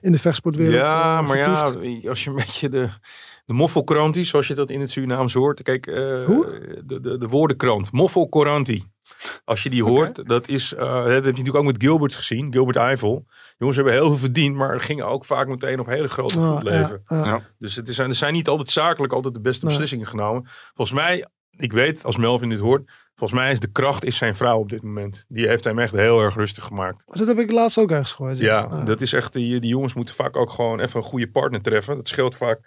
in 0.01 0.11
de 0.11 0.17
vechtsportwereld 0.17 0.75
ja, 0.75 1.19
eh, 1.19 1.27
maar 1.27 1.37
ja, 1.37 1.73
als 2.09 2.23
je 2.23 2.29
een 2.29 2.35
beetje 2.35 2.69
de, 2.69 2.89
de 3.45 3.53
moffelkrantie, 3.53 4.23
zoals 4.23 4.47
je 4.47 4.53
dat 4.53 4.69
in 4.69 4.79
het 4.81 4.91
Surinaams 4.91 5.33
hoort. 5.33 5.61
Kijk, 5.61 5.87
eh, 5.87 6.23
Hoe? 6.23 6.45
De, 6.85 6.99
de, 6.99 7.17
de 7.17 7.27
woordenkrant, 7.27 7.91
moffelkrantie. 7.91 8.89
Als 9.45 9.63
je 9.63 9.69
die 9.69 9.83
hoort, 9.83 10.27
dat 10.27 10.47
is, 10.47 10.73
eh, 10.73 10.79
dat 10.79 11.05
heb 11.05 11.23
je 11.23 11.29
natuurlijk 11.29 11.55
ook 11.55 11.63
met 11.65 11.81
Gilbert 11.83 12.15
gezien, 12.15 12.51
Gilbert 12.51 12.77
Eiffel. 12.77 13.25
Jongens 13.57 13.77
hebben 13.77 13.95
heel 13.95 14.07
veel 14.07 14.17
verdiend, 14.17 14.55
maar 14.55 14.81
gingen 14.81 15.07
ook 15.07 15.25
vaak 15.25 15.47
meteen 15.47 15.79
op 15.79 15.85
hele 15.85 16.07
grote 16.07 16.39
voet 16.39 16.63
leven. 16.63 17.03
ja, 17.07 17.17
ja. 17.17 17.25
Ja. 17.25 17.41
Dus 17.59 17.75
het 17.75 17.87
is, 17.87 17.99
er 17.99 18.13
zijn 18.13 18.33
niet 18.33 18.47
altijd 18.47 18.69
zakelijk 18.69 19.13
altijd 19.13 19.33
de 19.33 19.41
beste 19.41 19.65
Nee. 19.65 19.73
beslissingen 19.73 20.07
genomen. 20.07 20.45
Volgens 20.73 20.99
mij, 20.99 21.27
ik 21.61 21.71
weet 21.73 22.05
als 22.05 22.17
Melvin 22.17 22.49
dit 22.49 22.59
hoort, 22.59 22.91
volgens 23.15 23.39
mij 23.39 23.51
is 23.51 23.59
de 23.59 23.71
kracht 23.71 24.05
is 24.05 24.17
zijn 24.17 24.35
vrouw 24.35 24.59
op 24.59 24.69
dit 24.69 24.81
moment. 24.83 25.25
Die 25.27 25.47
heeft 25.47 25.63
hem 25.63 25.79
echt 25.79 25.91
heel 25.93 26.21
erg 26.21 26.35
rustig 26.35 26.63
gemaakt. 26.63 27.03
Dat 27.05 27.27
heb 27.27 27.39
ik 27.39 27.51
laatst 27.51 27.77
ook 27.79 27.91
ergens 27.91 28.11
gehoord. 28.11 28.37
Ja, 28.37 28.59
Ah. 28.59 28.85
dat 28.85 29.01
is 29.01 29.13
echt, 29.13 29.33
die, 29.33 29.59
die 29.59 29.69
jongens 29.69 29.93
moeten 29.93 30.15
vaak 30.15 30.35
ook 30.37 30.51
gewoon 30.51 30.79
even 30.79 30.99
een 30.99 31.05
goede 31.05 31.27
partner 31.29 31.61
treffen. 31.61 31.95
Dat 31.95 32.07
scheelt 32.07 32.35
vaak, 32.35 32.59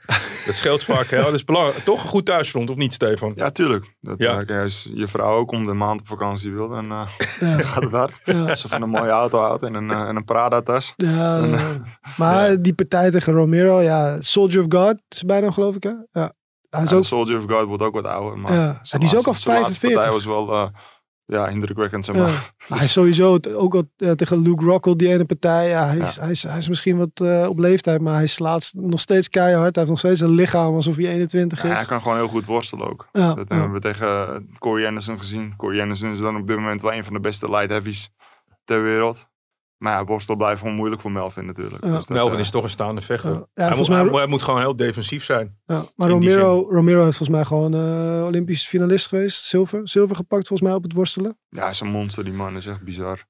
dat 0.47 0.55
scheelt 0.55 0.84
vaak 0.84 1.07
heel. 1.07 1.22
Dat 1.34 1.34
is 1.34 1.45
belangrijk. 1.45 1.78
Toch 1.84 2.03
een 2.03 2.09
goed 2.09 2.24
thuisfront, 2.24 2.70
of 2.70 2.76
niet 2.76 2.95
Stefan? 2.95 3.32
Ja, 3.36 3.51
tuurlijk. 3.51 3.95
Dat, 4.01 4.18
Ja. 4.18 4.42
eh, 4.42 4.61
als 4.62 4.90
je 4.95 5.09
vrouw 5.09 5.34
ook 5.36 5.51
om 5.53 5.66
de 5.66 5.72
maand 5.72 6.01
op 6.01 6.09
vakantie 6.09 6.53
wil, 6.53 6.68
dan 6.68 6.90
eh, 6.90 7.09
Ja. 7.40 7.59
gaat 7.72 7.82
het 7.82 7.92
hard. 7.92 8.12
Ja. 8.24 8.45
Als 8.45 8.61
ze 8.61 8.68
van 8.68 8.82
een 8.82 8.88
mooie 8.90 9.11
auto 9.11 9.38
houdt 9.38 9.62
en 9.62 9.74
een, 9.74 9.90
eh, 9.90 10.01
en 10.09 10.16
een 10.16 10.24
Prada-tas. 10.24 10.92
Ja, 10.97 11.40
Dan, 11.40 11.49
ja. 11.51 11.82
maar 12.16 12.62
die 12.62 12.74
partij 12.74 13.11
tegen 13.11 13.32
Romero, 13.32 13.80
ja, 13.80 14.20
Soldier 14.20 14.61
of 14.61 14.66
God 14.68 14.97
is 15.09 15.22
bijna 15.22 15.51
geloof 15.51 15.74
ik 15.74 15.82
hè? 15.82 15.92
Ja. 16.12 16.32
Hij 16.75 16.83
is 16.83 16.93
ook, 16.93 17.05
Soldier 17.05 17.37
of 17.37 17.45
God 17.51 17.66
wordt 17.66 17.83
ook 17.83 17.95
wat 17.95 18.05
ouder. 18.07 18.39
Maar 18.39 18.53
Ja. 18.53 18.81
Die 18.83 19.03
is 19.03 19.16
ook 19.16 19.27
al 19.27 19.35
zijn 19.35 19.61
laatste 19.61 19.79
45. 19.79 19.93
partij 19.93 20.12
was 20.12 20.25
wel 20.25 20.53
eh, 20.53 20.68
ja, 21.27 21.49
indrukwekkend, 21.49 22.05
zeg 22.05 22.14
maar. 22.16 22.29
ja. 22.29 22.43
Hij 22.77 22.85
is 22.85 22.93
sowieso 22.93 23.39
ook 23.55 23.75
al 23.75 23.83
eh, 23.97 24.11
tegen 24.11 24.43
Luke 24.43 24.64
Rockhold, 24.64 24.99
die 24.99 25.09
ene 25.09 25.25
partij. 25.25 25.68
Ja, 25.68 25.87
hij, 25.87 25.99
is, 25.99 26.16
hij, 26.16 26.31
is, 26.31 26.43
hij 26.43 26.57
is 26.59 26.68
misschien 26.68 26.97
wat 26.97 27.11
eh, 27.14 27.47
op 27.49 27.59
leeftijd, 27.59 28.01
maar 28.01 28.14
hij 28.14 28.27
slaat 28.27 28.70
nog 28.75 29.01
steeds 29.01 29.29
keihard. 29.29 29.75
Hij 29.75 29.85
heeft 29.85 29.89
nog 29.89 29.99
steeds 29.99 30.20
een 30.20 30.35
lichaam 30.35 30.75
alsof 30.75 30.97
hij 30.97 31.07
21 31.07 31.62
Ja, 31.62 31.70
is. 31.70 31.77
hij 31.79 31.87
kan 31.87 32.03
gewoon 32.03 32.16
heel 32.16 32.29
goed 32.29 32.45
worstelen 32.45 32.91
ook. 32.91 33.09
Dat 33.12 33.49
hebben 33.49 33.72
we 33.72 33.81
tegen 33.81 34.49
Corey 34.59 34.87
Anderson 34.87 35.18
gezien. 35.18 35.57
Corey 35.57 35.81
Anderson 35.83 36.12
is 36.12 36.20
dan 36.20 36.37
op 36.37 36.47
dit 36.47 36.57
moment 36.57 36.83
wel 36.83 36.93
een 36.93 37.05
van 37.05 37.12
de 37.12 37.20
beste 37.20 37.51
light 37.51 37.70
heavies 37.70 38.11
ter 38.64 38.83
wereld. 38.83 39.27
Maar 39.85 39.93
ja, 39.93 40.05
worstel 40.05 40.37
blijft 40.37 40.61
gewoon 40.61 40.74
moeilijk 40.74 41.01
voor 41.03 41.12
Melvin 41.12 41.47
natuurlijk. 41.47 41.85
Ja. 41.85 41.91
Dus 41.97 42.07
dat, 42.07 42.16
Melvin 42.16 42.35
eh, 42.35 42.41
is 42.41 42.51
toch 42.51 42.62
een 42.62 42.68
staande 42.70 43.01
vechter. 43.01 43.32
Ja. 43.32 43.37
Ja, 43.37 43.45
hij, 43.55 43.64
moet, 43.64 43.68
volgens 43.76 43.89
mij- 43.89 43.99
hij, 43.99 44.07
moet, 44.11 44.18
hij 44.18 44.28
moet 44.28 44.43
gewoon 44.43 44.61
heel 44.61 44.76
defensief 44.76 45.24
zijn. 45.24 45.59
Ja, 45.66 45.85
maar 45.97 46.09
Romero, 46.09 46.66
Romero 46.70 47.05
heeft 47.05 47.16
volgens 47.16 47.37
mij 47.39 47.45
gewoon 47.45 47.74
eh, 47.74 48.24
Olympisch 48.26 48.66
finalist 48.68 49.07
geweest. 49.07 49.45
Zilver, 49.45 49.89
zilver 49.89 50.16
gepakt 50.16 50.47
volgens 50.49 50.68
mij 50.68 50.78
op 50.78 50.82
het 50.82 50.93
worstelen. 50.93 51.39
Ja, 51.49 51.61
hij 51.61 51.70
is 51.70 51.80
een 51.80 51.89
monster, 51.91 52.24
die 52.24 52.32
man. 52.32 52.57
is 52.57 52.66
echt 52.66 52.82
bizar. 52.82 53.24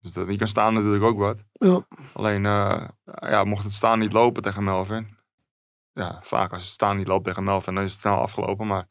Dus 0.00 0.12
dat, 0.12 0.26
die 0.26 0.38
kan 0.38 0.46
staan 0.48 0.74
natuurlijk 0.74 1.04
ook 1.04 1.18
wat. 1.18 1.38
Ja. 1.52 1.86
Alleen, 2.12 2.46
eh, 2.46 2.88
ja, 3.20 3.44
mocht 3.44 3.64
het 3.64 3.72
staan 3.72 3.98
niet 3.98 4.12
lopen 4.12 4.42
tegen 4.42 4.64
Melvin. 4.64 5.06
Ja, 5.92 6.20
vaak 6.22 6.52
als 6.52 6.62
het 6.62 6.72
staan 6.72 6.96
niet 6.96 7.06
loopt 7.06 7.24
tegen 7.24 7.44
Melvin, 7.44 7.74
dan 7.74 7.84
is 7.84 7.92
het 7.92 8.00
snel 8.00 8.16
afgelopen. 8.16 8.66
Maar 8.66 8.88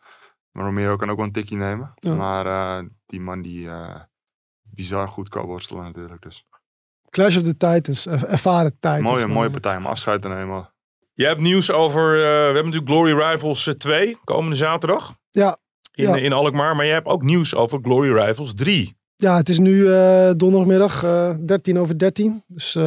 Maar 0.51 0.65
Romero 0.65 0.95
kan 0.95 1.09
ook 1.09 1.17
wel 1.17 1.25
een 1.25 1.31
tikje 1.31 1.57
nemen. 1.57 1.93
Ja. 1.95 2.13
Maar 2.15 2.45
eh, 2.45 2.85
die 3.05 3.21
man 3.21 3.41
die 3.41 3.69
eh, 3.69 4.01
bizar 4.61 5.07
goed 5.07 5.29
kan 5.29 5.45
worstelen 5.45 5.83
natuurlijk. 5.83 6.21
Dus 6.21 6.45
Clash 7.09 7.37
of 7.37 7.43
the 7.43 7.57
Titans, 7.57 8.05
er- 8.05 8.25
ervaren 8.27 8.71
Titans. 8.79 9.01
mooie, 9.01 9.27
mooie 9.27 9.49
partij 9.49 9.75
om 9.77 9.85
afscheid 9.85 10.21
te 10.21 10.27
nemen. 10.27 10.69
Je 11.13 11.25
hebt 11.25 11.41
nieuws 11.41 11.71
over, 11.71 12.13
eh, 12.13 12.19
we 12.19 12.25
hebben 12.43 12.65
natuurlijk 12.65 12.91
Glory 12.91 13.13
Rivals 13.31 13.67
eh, 13.67 13.73
2, 13.73 14.17
komende 14.23 14.55
zaterdag. 14.55 15.15
Ja, 15.31 15.57
In, 15.93 16.03
ja. 16.07 16.15
in 16.15 16.33
Alkmaar, 16.33 16.75
maar 16.75 16.85
je 16.85 16.91
hebt 16.91 17.07
ook 17.07 17.23
nieuws 17.23 17.55
over 17.55 17.79
Glory 17.81 18.11
Rivals 18.25 18.53
3. 18.53 18.97
Ja, 19.15 19.35
het 19.37 19.49
is 19.49 19.59
nu 19.59 19.91
eh, 19.93 20.29
donderdagmiddag, 20.37 21.03
eh 21.03 21.33
13 21.45 21.79
over 21.79 21.97
13. 21.97 22.43
Dus 22.47 22.75
eh, 22.75 22.83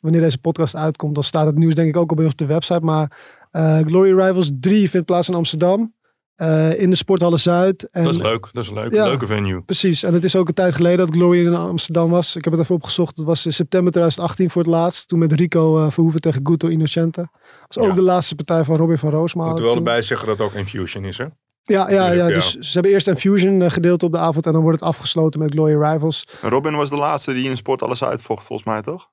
wanneer 0.00 0.20
deze 0.20 0.38
podcast 0.38 0.74
uitkomt, 0.76 1.14
dan 1.14 1.22
staat 1.24 1.46
het 1.46 1.56
nieuws 1.58 1.74
denk 1.74 1.88
ik 1.88 1.96
ook 1.96 2.10
al 2.10 2.16
bij 2.16 2.24
ons 2.24 2.32
op 2.32 2.38
de 2.38 2.46
website. 2.46 2.80
Maar 2.84 3.18
eh, 3.50 3.78
Glory 3.78 4.10
Rivals 4.20 4.50
3 4.60 4.90
vindt 4.90 5.06
plaats 5.06 5.28
in 5.28 5.34
Amsterdam. 5.34 5.94
Eh, 6.36 6.80
in 6.80 6.90
de 6.90 6.96
Sporthallen 6.96 7.38
Zuid. 7.38 7.88
En, 7.90 8.04
Dat 8.04 8.12
is 8.14 8.20
leuk, 8.20 8.48
dat 8.52 8.62
is 8.62 8.68
een 8.68 8.74
leuk, 8.74 8.92
Ja. 8.92 9.04
leuke 9.04 9.26
venue. 9.26 9.60
Precies, 9.62 10.02
en 10.02 10.14
het 10.14 10.24
is 10.24 10.36
ook 10.36 10.48
een 10.48 10.54
tijd 10.54 10.74
geleden 10.74 10.98
dat 11.06 11.14
Glory 11.14 11.46
in 11.46 11.54
Amsterdam 11.54 12.10
was. 12.10 12.36
Ik 12.36 12.44
heb 12.44 12.52
het 12.52 12.62
even 12.62 12.74
opgezocht. 12.74 13.16
Het 13.16 13.26
was 13.26 13.46
in 13.46 13.52
september 13.52 13.92
2018 13.92 14.50
voor 14.50 14.62
het 14.62 14.70
laatst. 14.70 15.08
Toen 15.08 15.18
met 15.18 15.32
Rico 15.32 15.78
eh, 15.84 15.90
Verhoeven 15.90 16.20
tegen 16.20 16.40
Guto 16.46 16.68
Innocente. 16.68 17.20
Dat 17.20 17.74
was 17.74 17.78
ook 17.84 17.88
Ja. 17.90 17.94
de 17.94 18.02
laatste 18.02 18.34
partij 18.34 18.64
van 18.64 18.76
Robin 18.76 18.98
van 18.98 19.10
Roosmalen. 19.10 19.48
Moeten 19.50 19.64
we 19.68 19.74
wel 19.76 19.84
erbij 19.86 20.02
zeggen 20.02 20.26
dat 20.28 20.38
het 20.38 20.46
ook 20.46 20.54
Infusion 20.54 21.04
is, 21.04 21.18
hè? 21.18 21.24
Ja, 21.62 21.90
ja, 21.90 22.10
ja, 22.12 22.26
dus 22.28 22.54
ze 22.54 22.72
hebben 22.72 22.92
eerst 22.92 23.06
Infusion 23.08 23.62
eh, 23.62 23.70
gedeeld 23.70 24.02
op 24.02 24.12
de 24.12 24.18
avond. 24.18 24.46
En 24.46 24.52
dan 24.52 24.62
wordt 24.62 24.80
het 24.80 24.88
afgesloten 24.88 25.40
met 25.40 25.50
Glory 25.50 25.82
Rivals. 25.82 26.26
Robin 26.42 26.76
was 26.76 26.90
de 26.90 26.96
laatste 26.96 27.32
die 27.32 27.48
in 27.48 27.56
sport 27.56 27.82
alles 27.82 28.04
uitvocht, 28.04 28.46
volgens 28.46 28.68
mij 28.68 28.82
toch? 28.82 29.08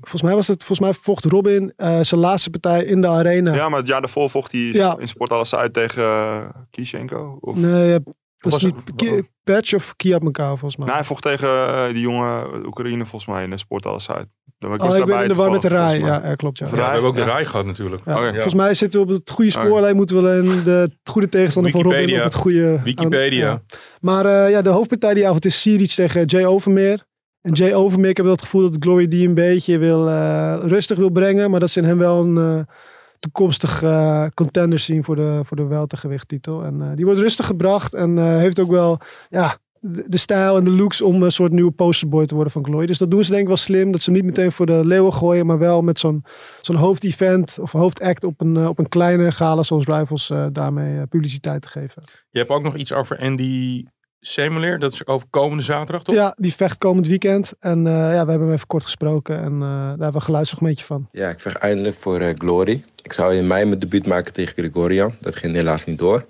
Volgens 0.00 0.22
mij 0.22 0.34
was 0.34 0.46
het, 0.46 0.64
volgens 0.64 0.88
mij 0.88 0.98
vocht 1.02 1.24
Robin 1.24 1.72
eh, 1.76 2.00
zijn 2.00 2.20
laatste 2.20 2.50
partij 2.50 2.84
in 2.84 3.00
de 3.00 3.06
arena. 3.06 3.54
Ja, 3.54 3.68
maar 3.68 3.78
het 3.78 3.88
jaar 3.88 4.00
daarvoor 4.00 4.30
vocht 4.30 4.52
hij 4.52 4.60
Ja. 4.60 4.96
in 4.98 5.08
sport 5.08 5.32
alles 5.32 5.54
uit 5.54 5.72
tegen 5.72 6.02
uh, 6.02 6.44
Kishenko. 6.70 7.38
Of... 7.40 7.56
Nee, 7.56 7.94
eh, 7.94 8.00
dat 8.38 8.52
was 8.52 8.64
is 8.64 8.72
niet 8.96 9.24
Patch 9.44 9.74
of 9.74 9.96
Kiat 9.96 10.22
elkaar 10.22 10.48
volgens 10.48 10.76
mij. 10.76 10.86
Nee, 10.86 10.96
hij 10.96 11.04
vocht 11.04 11.22
tegen 11.22 11.48
eh, 11.48 11.88
die 11.88 12.00
jonge 12.00 12.46
Oekraïne 12.66 13.06
volgens 13.06 13.30
mij 13.30 13.44
in 13.44 13.58
sport 13.58 13.86
alles 13.86 14.10
uit. 14.10 14.26
Ik 14.58 14.68
was 14.68 14.94
oh, 14.94 15.00
ik 15.00 15.06
ben 15.06 15.22
in 15.22 15.28
de 15.28 15.34
war 15.34 15.50
met 15.50 15.62
de 15.62 15.68
rij. 15.68 15.98
Ja, 15.98 16.20
ja, 16.24 16.34
klopt. 16.34 16.58
Ja. 16.58 16.70
We 16.70 16.82
hebben 16.82 17.02
ook 17.02 17.14
de 17.14 17.22
rij 17.22 17.44
gehad 17.44 17.66
natuurlijk. 17.66 18.02
Ja, 18.04 18.18
Oké. 18.18 18.32
Volgens 18.32 18.54
mij 18.54 18.74
zitten 18.74 19.00
we 19.00 19.06
op 19.06 19.12
het 19.12 19.30
goede 19.30 19.50
Oké. 19.50 19.66
spoorlijn. 19.66 19.96
Moeten 19.96 20.16
we 20.16 20.22
alleen 20.22 20.64
de 20.64 20.90
goede 21.04 21.28
tegenstander 21.28 21.72
van 21.72 21.82
Robin 21.82 21.96
Wikipedia. 21.98 22.24
op 22.24 22.32
het 22.32 22.40
goede... 22.40 22.80
Wikipedia. 22.84 23.46
Ja. 23.46 23.62
Maar 24.00 24.26
eh, 24.26 24.50
ja, 24.50 24.62
de 24.62 24.68
hoofdpartij 24.68 25.14
die 25.14 25.26
avond 25.26 25.44
is 25.44 25.60
Siric 25.60 25.90
tegen 25.90 26.24
Jay 26.24 26.44
Overmeer. 26.44 27.06
En 27.42 27.52
Jay 27.52 27.74
Overmeer, 27.74 28.10
ik 28.10 28.16
heb 28.16 28.26
het 28.26 28.42
gevoel 28.42 28.70
dat 28.70 28.76
Glory 28.80 29.08
die 29.08 29.28
een 29.28 29.34
beetje 29.34 29.78
wil, 29.78 30.08
eh, 30.08 30.58
rustig 30.62 30.98
wil 30.98 31.10
brengen. 31.10 31.50
Maar 31.50 31.60
dat 31.60 31.70
ze 31.70 31.80
in 31.80 31.86
hem 31.86 31.98
wel 31.98 32.22
een 32.22 32.36
eh, 32.38 32.74
toekomstig 33.18 33.82
eh, 33.82 34.26
contender 34.34 34.78
zien 34.78 35.04
voor 35.04 35.16
de, 35.16 35.40
voor 35.44 35.56
de 35.56 35.66
weltergewichttitel. 35.66 36.64
En 36.64 36.94
die 36.94 37.04
wordt 37.04 37.20
rustig 37.20 37.46
gebracht 37.46 37.94
en 37.94 38.38
heeft 38.38 38.60
ook 38.60 38.70
wel 38.70 39.00
ja, 39.28 39.58
de, 39.80 40.18
stijl 40.18 40.56
en 40.56 40.64
de 40.64 40.70
looks 40.70 41.02
om 41.02 41.22
een 41.22 41.32
soort 41.32 41.52
nieuwe 41.52 41.70
posterboy 41.70 42.26
te 42.26 42.34
worden 42.34 42.52
van 42.52 42.64
Glory. 42.64 42.86
Dus 42.86 42.98
dat 42.98 43.10
doen 43.10 43.24
ze 43.24 43.30
denk 43.30 43.42
ik 43.42 43.48
wel 43.48 43.56
slim. 43.56 43.92
Dat 43.92 44.02
ze 44.02 44.10
hem 44.10 44.18
niet 44.20 44.28
meteen 44.28 44.52
voor 44.52 44.66
de 44.66 44.84
leeuwen 44.84 45.12
gooien, 45.12 45.46
maar 45.46 45.58
wel 45.58 45.82
met 45.82 45.98
zo'n 45.98 46.24
zo'n 46.60 46.76
hoofdevent 46.76 47.58
of 47.60 47.72
hoofdact 47.72 48.24
op 48.24 48.40
een, 48.40 48.68
op 48.68 48.78
een 48.78 48.88
kleine 48.88 49.32
gala 49.32 49.62
zoals 49.62 49.86
Rivals 49.86 50.32
daarmee 50.52 51.06
publiciteit 51.06 51.62
te 51.62 51.68
geven. 51.68 52.02
Je 52.30 52.38
hebt 52.38 52.50
ook 52.50 52.62
nog 52.62 52.76
iets 52.76 52.92
over 52.92 53.18
Andy 53.18 53.84
Semulier. 54.20 54.78
Dat 54.78 54.92
is 54.92 55.06
over 55.06 55.26
komende 55.30 55.62
zaterdag, 55.62 56.02
toch? 56.02 56.14
Ja, 56.14 56.34
die 56.36 56.54
vecht 56.54 56.78
komend 56.78 57.06
weekend. 57.06 57.52
En 57.60 57.86
eh, 57.86 57.92
ja, 57.92 58.24
we 58.24 58.30
hebben 58.30 58.40
hem 58.40 58.52
even 58.52 58.66
kort 58.66 58.84
gesproken 58.84 59.38
en 59.42 59.52
eh, 59.52 59.60
daar 59.60 59.88
hebben 59.88 60.10
we 60.10 60.14
een 60.14 60.22
geluidsfragmentje 60.22 60.84
van. 60.84 61.08
Ja, 61.12 61.28
ik 61.28 61.40
vecht 61.40 61.56
eindelijk 61.56 61.96
voor 61.96 62.20
eh, 62.20 62.34
Glory. 62.34 62.84
Ik 63.02 63.12
zou 63.12 63.34
in 63.34 63.46
mei 63.46 63.64
mijn 63.64 63.78
debuut 63.78 64.06
maken 64.06 64.32
tegen 64.32 64.54
Gregorian. 64.54 65.14
Dat 65.20 65.36
ging 65.36 65.54
helaas 65.54 65.84
niet 65.84 65.98
door. 65.98 66.26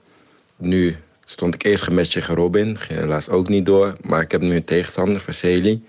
Nu 0.57 0.97
stond 1.24 1.55
ik 1.55 1.64
eerst 1.64 1.84
gematcht 1.84 2.12
tegen 2.12 2.34
Robin. 2.34 2.78
Ging 2.78 2.99
helaas 2.99 3.28
ook 3.28 3.49
niet 3.49 3.66
door. 3.66 3.97
Maar 4.03 4.20
ik 4.20 4.30
heb 4.30 4.41
nu 4.41 4.55
een 4.55 4.64
tegenstander, 4.64 5.20
Vasily. 5.20 5.82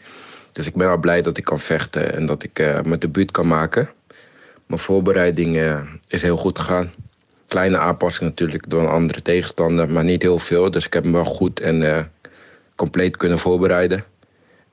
Dus 0.52 0.68
ik 0.68 0.76
ben 0.76 0.88
wel 0.88 0.98
blij 0.98 1.22
dat 1.22 1.38
ik 1.38 1.44
kan 1.44 1.60
vechten 1.60 2.16
en 2.16 2.26
dat 2.26 2.44
ik 2.44 2.60
eh, 2.60 2.82
mijn 2.82 3.00
debuut 3.00 3.32
kan 3.32 3.48
maken. 3.48 3.90
Mijn 4.66 4.82
voorbereiding 4.82 5.62
is 6.08 6.22
heel 6.22 6.38
goed 6.38 6.60
gegaan. 6.60 6.92
Kleine 7.50 7.78
aanpassing 7.78 8.30
natuurlijk 8.30 8.70
door 8.70 8.82
een 8.82 8.88
andere 8.88 9.22
tegenstander, 9.22 9.90
maar 9.90 10.04
niet 10.04 10.22
heel 10.22 10.40
veel. 10.40 10.72
Dus 10.72 10.86
ik 10.86 10.94
heb 10.94 11.04
hem 11.04 11.12
wel 11.12 11.26
goed 11.26 11.60
en 11.60 11.96
eh, 11.96 12.04
compleet 12.76 13.18
kunnen 13.18 13.40
voorbereiden. 13.40 14.04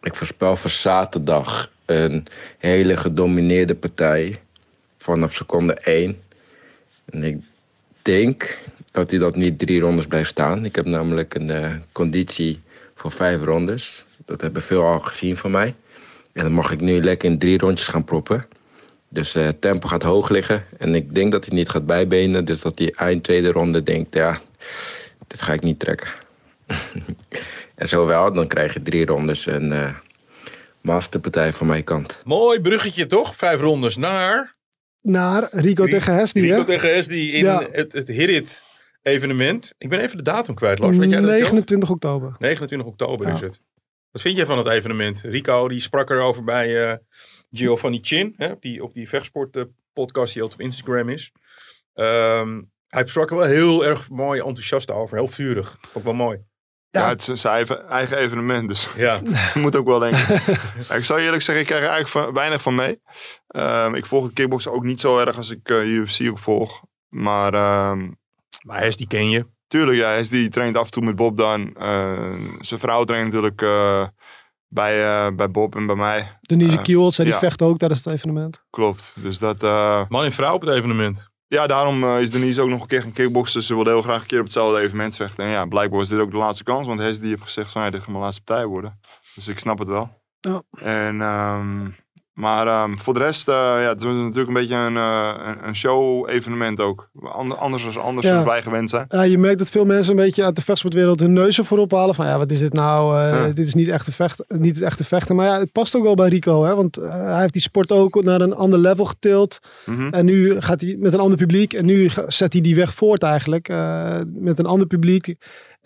Ik 0.03 0.14
voorspel 0.14 0.57
voor 0.57 0.70
zaterdag 0.70 1.70
een 1.85 2.27
hele 2.59 2.97
gedomineerde 2.97 3.74
partij 3.74 4.41
vanaf 4.99 5.33
seconde 5.33 5.74
1. 5.74 6.18
En 7.05 7.24
ik 7.24 7.37
denk 8.03 8.59
dat 8.91 9.11
hij 9.11 9.18
dat 9.18 9.37
niet 9.37 9.59
drie 9.59 9.81
rondes 9.81 10.07
blijft 10.07 10.31
staan. 10.31 10.64
Ik 10.64 10.74
heb 10.74 10.85
namelijk 10.85 11.35
een 11.35 11.51
eh, 11.51 11.74
conditie 11.93 12.61
voor 12.95 13.11
vijf 13.12 13.43
rondes. 13.43 14.05
Dat 14.24 14.41
hebben 14.41 14.62
veel 14.62 14.83
al 14.83 15.01
gezien 15.01 15.37
van 15.37 15.51
mij. 15.51 15.74
En 16.33 16.43
dan 16.43 16.53
mag 16.53 16.72
ik 16.72 16.81
nu 16.81 17.01
lekker 17.03 17.31
in 17.31 17.39
drie 17.39 17.59
rondjes 17.59 17.89
gaan 17.89 18.05
proppen. 18.05 18.47
Dus 19.09 19.34
eh 19.34 19.48
tempo 19.61 19.88
gaat 19.88 20.02
hoog 20.02 20.28
liggen. 20.28 20.64
En 20.78 20.94
ik 20.94 21.14
denk 21.14 21.32
dat 21.32 21.44
hij 21.46 21.54
niet 21.57 21.68
gaat 21.68 21.86
bijbenen. 21.86 22.44
Dus 22.44 22.61
dat 22.61 22.78
hij 22.78 22.92
eind 22.96 23.22
tweede 23.22 23.50
ronde 23.52 23.82
denkt, 23.82 24.14
ja, 24.14 24.40
dit 25.26 25.42
ga 25.42 25.52
ik 25.52 25.62
niet 25.62 25.78
trekken. 25.78 26.09
en 27.74 27.88
zo 27.88 28.07
wel, 28.07 28.32
dan 28.32 28.46
krijg 28.46 28.74
je 28.74 28.82
drie 28.82 29.07
rondes. 29.07 29.46
En 29.46 29.72
eh 29.72 29.94
masterpartij 30.80 31.52
van 31.52 31.66
mijn 31.66 31.84
kant. 31.84 32.20
Mooi 32.24 32.61
bruggetje, 32.61 33.07
toch? 33.07 33.36
Vijf 33.36 33.61
rondes 33.61 33.96
naar... 33.96 34.54
Naar 35.00 35.48
Rico 35.50 35.84
Ri- 35.84 35.90
tegen 35.90 36.14
Hesdy, 36.14 36.40
Rico 36.40 36.57
hè? 36.59 36.64
tegen 36.64 36.94
Hesdy 36.94 37.14
in 37.18 37.44
Ja. 37.44 37.66
het, 37.72 37.92
het 37.92 38.09
Hirit 38.09 38.62
evenement. 39.02 39.74
Ik 39.78 39.88
ben 39.88 40.00
even 40.00 40.16
de 40.16 40.22
datum 40.22 40.54
kwijt, 40.54 40.78
Lars. 40.78 40.96
Weet 40.96 41.11
jij 41.11 41.20
dat? 41.20 41.30
Jos? 41.30 41.40
29 41.40 41.90
oktober. 41.90 42.34
29 42.38 42.88
oktober 42.88 43.26
Ja. 43.26 43.32
is 43.34 43.40
het. 43.40 43.61
Wat 44.17 44.25
vind 44.25 44.37
jij 44.37 44.47
van 44.47 44.59
het 44.59 44.67
evenement? 44.67 45.21
Rico 45.21 45.69
die 45.69 45.81
sprak 45.81 46.11
erover 46.11 46.45
bij 46.45 46.91
eh 46.91 46.97
Giovanni 47.53 47.99
Chin, 48.03 48.35
hè, 48.37 48.47
op 48.51 48.62
die, 48.62 48.83
op 48.83 48.93
die 48.93 49.09
vechtsport 49.09 49.57
eh, 49.57 49.62
podcast 49.93 50.33
die 50.33 50.43
altijd 50.43 50.61
op 50.61 50.67
Instagram 50.67 51.09
is. 51.09 51.33
Ehm, 51.95 52.62
hij 52.89 53.07
sprak 53.07 53.31
er 53.31 53.37
wel 53.37 53.47
heel 53.47 53.85
erg 53.85 54.11
mooi 54.11 54.41
enthousiast 54.41 54.91
over. 54.91 55.17
Heel 55.17 55.29
vurig. 55.29 55.79
Ik 55.95 56.03
wel 56.03 56.14
mooi. 56.14 56.39
Ja, 56.91 57.01
Ja. 57.01 57.09
het 57.09 57.29
is 57.29 57.41
zijn 57.41 57.55
eigen, 57.55 57.89
eigen 57.89 58.19
evenement, 58.19 58.69
dus 58.69 58.89
Ja, 58.97 59.21
je 59.55 59.61
moet 59.61 59.77
ook 59.77 59.87
wel 59.87 59.99
denken. 59.99 60.27
Ja, 60.89 60.95
ik 60.95 61.05
zou 61.05 61.19
je 61.19 61.25
eerlijk 61.25 61.43
zeggen, 61.43 61.64
ik 61.64 61.71
krijg 61.71 61.85
er 61.85 61.91
eigenlijk 61.91 62.25
van- 62.27 62.35
weinig 62.35 62.62
van 62.62 62.75
mee. 62.75 63.01
Ehm, 63.47 63.95
ik 63.95 64.07
volg 64.07 64.25
het 64.25 64.33
kickboksen 64.33 64.73
ook 64.73 64.85
niet 64.85 65.01
zo 65.01 65.19
erg 65.19 65.37
als 65.37 65.51
ik 65.51 65.69
eh, 65.69 65.85
UFC 65.85 66.29
ook 66.31 66.39
volg. 66.39 66.83
Maar 67.09 67.55
ehm, 67.55 68.11
maar 68.62 68.81
Hes 68.83 68.97
die 68.97 69.07
ken 69.07 69.31
je. 69.31 69.47
Tuurlijk, 69.69 69.99
ja, 69.99 70.09
hij 70.09 70.21
is 70.21 70.31
die 70.31 70.49
traint 70.49 70.77
af 70.77 70.85
en 70.85 70.91
toe 70.91 71.05
met 71.05 71.17
Bob 71.17 71.37
dan. 71.37 71.75
Eh, 71.75 72.35
zijn 72.61 72.81
vrouw 72.81 73.05
traint 73.05 73.25
natuurlijk 73.33 73.62
eh, 73.62 74.07
bij, 74.69 75.27
eh, 75.27 75.35
bij 75.35 75.51
Bob 75.51 75.77
en 75.77 75.87
bij 75.87 75.97
mij. 75.97 76.39
Denise 76.41 76.77
hè, 76.77 76.83
die 77.25 77.27
ja. 77.27 77.39
vecht 77.39 77.62
ook 77.62 77.79
tijdens 77.79 78.05
het 78.05 78.14
evenement. 78.14 78.64
Klopt. 78.71 79.12
Dus 79.17 79.39
dat, 79.39 79.62
eh, 79.62 80.03
Man 80.09 80.25
en 80.25 80.33
vrouw 80.33 80.55
op 80.55 80.61
het 80.61 80.71
evenement. 80.71 81.31
ja, 81.47 81.67
daarom 81.67 82.05
eh, 82.05 82.21
is 82.21 82.31
Denise 82.31 82.62
ook 82.62 82.69
nog 82.69 82.81
een 82.81 82.87
keer 82.87 83.03
gaan 83.03 83.12
kickboksen. 83.12 83.62
Ze 83.62 83.75
wilde 83.75 83.91
heel 83.91 84.03
graag 84.03 84.21
een 84.21 84.27
keer 84.27 84.39
op 84.39 84.45
hetzelfde 84.45 84.81
evenement 84.81 85.17
vechten. 85.17 85.45
En 85.45 85.51
ja, 85.51 85.64
blijkbaar 85.67 85.99
was 85.99 86.09
dit 86.09 86.19
ook 86.19 86.31
de 86.31 86.37
laatste 86.37 86.64
kans. 86.64 86.87
Want 86.87 87.01
Hes 87.01 87.21
die 87.21 87.29
heeft 87.29 87.43
gezegd 87.43 87.73
van, 87.73 87.83
ja, 87.83 87.91
dit 87.91 88.01
gaat 88.01 88.09
mijn 88.09 88.23
laatste 88.23 88.43
partij 88.43 88.67
worden. 88.67 89.01
Dus 89.35 89.49
ik 89.49 89.59
snap 89.59 89.79
het 89.79 89.89
wel. 89.89 90.09
Ja. 90.41 90.62
En, 90.79 91.21
ehm, 91.21 91.87
maar 92.37 92.66
ehm, 92.66 92.97
voor 92.97 93.14
de 93.14 93.20
rest, 93.20 93.49
eh, 93.49 93.55
ja, 93.55 93.89
het 93.89 94.01
is 94.01 94.07
natuurlijk 94.07 94.49
een 94.49 94.55
beetje 94.55 94.74
een, 94.74 94.97
eh, 94.97 95.49
een- 95.62 95.76
show-evenement 95.76 96.80
ook. 96.80 97.09
Ander- 97.22 97.57
Anders 97.59 97.95
dan 97.95 98.03
anders 98.03 98.26
Ja. 98.26 98.45
wij 98.45 98.62
gewend 98.62 98.91
zijn. 98.91 99.05
Ja, 99.09 99.22
je 99.22 99.39
merkt 99.39 99.59
dat 99.59 99.70
veel 99.70 99.84
mensen 99.84 100.11
een 100.11 100.24
beetje 100.24 100.45
uit 100.45 100.57
de 100.57 100.62
vechtsportwereld 100.62 101.20
hun 101.20 101.32
neuzen 101.32 101.64
voorop 101.64 101.91
halen. 101.93 102.14
Van 102.14 102.26
ja, 102.26 102.39
wat 102.39 102.51
is 102.51 102.59
dit 102.59 102.72
nou? 102.72 103.16
Eh, 103.18 103.30
Ja. 103.30 103.47
Dit 103.53 103.66
is 103.66 103.74
niet, 103.74 103.89
echt 103.89 104.14
vecht, 104.14 104.45
niet 104.49 104.74
het 104.74 104.84
echte 104.84 105.05
vechten. 105.05 105.37
Maar 105.37 105.47
ja, 105.47 105.59
het 105.59 105.72
past 105.72 105.97
ook 105.97 106.03
wel 106.03 106.14
bij 106.14 106.28
Rico. 106.28 106.64
Hè? 106.64 106.74
Want 106.74 106.97
hij 106.97 107.41
heeft 107.41 107.53
die 107.53 107.62
sport 107.62 107.93
ook 107.93 108.22
naar 108.22 108.41
een 108.41 108.55
ander 108.55 108.78
level 108.78 109.05
getild. 109.05 109.59
Mhm. 109.87 110.09
En 110.09 110.24
nu 110.24 110.61
gaat 110.61 110.80
hij 110.80 110.97
met 110.99 111.12
een 111.12 111.20
ander 111.20 111.39
publiek. 111.39 111.72
En 111.72 111.84
nu 111.84 112.11
zet 112.26 112.53
hij 112.53 112.62
die 112.62 112.74
weg 112.74 112.95
voort 112.95 113.22
eigenlijk. 113.22 113.68
met 114.34 114.59
een 114.59 114.66
ander 114.66 114.87
publiek. 114.87 115.34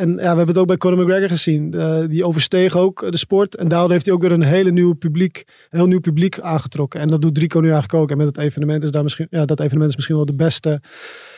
En 0.01 0.09
ja, 0.09 0.17
we 0.17 0.27
hebben 0.27 0.47
het 0.47 0.59
ook 0.59 0.67
bij 0.67 0.77
Conor 0.77 0.99
McGregor 0.99 1.29
gezien. 1.29 1.75
Eh, 1.75 2.05
die 2.09 2.25
oversteeg 2.25 2.77
ook 2.77 3.13
de 3.13 3.17
sport. 3.17 3.57
En 3.57 3.69
daardoor 3.69 3.91
heeft 3.91 4.05
hij 4.05 4.15
ook 4.15 4.21
weer 4.21 4.33
een 4.33 4.43
hele 4.43 4.71
nieuw 4.71 4.95
publiek, 4.95 5.45
een 5.47 5.79
heel 5.79 5.89
nieuw 5.89 6.01
publiek 6.01 6.41
aangetrokken. 6.41 7.01
En 7.01 7.09
dat 7.09 7.23
doet 7.23 7.39
Rico 7.39 7.61
nu 7.61 7.71
eigenlijk 7.71 8.03
ook. 8.03 8.11
En 8.11 8.17
met 8.17 8.27
het 8.27 8.39
evenement 8.39 8.83
is 8.83 8.91
daar 8.91 9.03
misschien, 9.03 9.27
ja, 9.31 9.45
dat 9.45 9.61
evenement 9.61 9.91
is 9.91 9.97
misschien 9.97 10.17
wel 10.17 10.27
de 10.27 10.35
beste, 10.35 10.83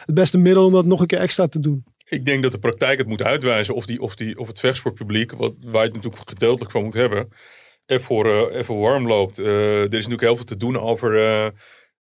het 0.05 0.15
beste 0.15 0.39
middel 0.39 0.65
om 0.65 0.73
dat 0.73 0.85
nog 0.85 1.01
een 1.01 1.07
keer 1.07 1.19
extra 1.19 1.47
te 1.47 1.61
doen. 1.61 1.85
Ik 2.09 2.25
denk 2.25 2.43
dat 2.43 2.53
de 2.53 2.59
praktijk 2.59 2.99
het 2.99 3.07
moet 3.07 3.23
uitwijzen 3.23 3.75
of, 3.75 3.87
die, 3.87 4.01
of, 4.01 4.15
die, 4.15 4.39
of 4.39 4.49
het 4.49 4.61
vechtsportpubliek, 4.61 5.33
wat, 5.33 5.55
waar 5.61 5.83
je 5.83 5.93
het 5.93 5.95
natuurlijk 5.95 6.29
gedeeltelijk 6.29 6.71
van 6.71 6.83
moet 6.83 6.95
hebben, 6.95 7.29
ervoor, 7.87 8.27
eh 8.27 8.57
ervoor 8.57 8.81
warm 8.81 9.07
loopt. 9.07 9.39
Eh, 9.39 9.77
er 9.77 9.85
is 9.85 9.91
natuurlijk 9.91 10.21
heel 10.21 10.37
veel 10.37 10.45
te 10.45 10.57
doen 10.57 10.79
over 10.79 11.27
eh, 11.27 11.51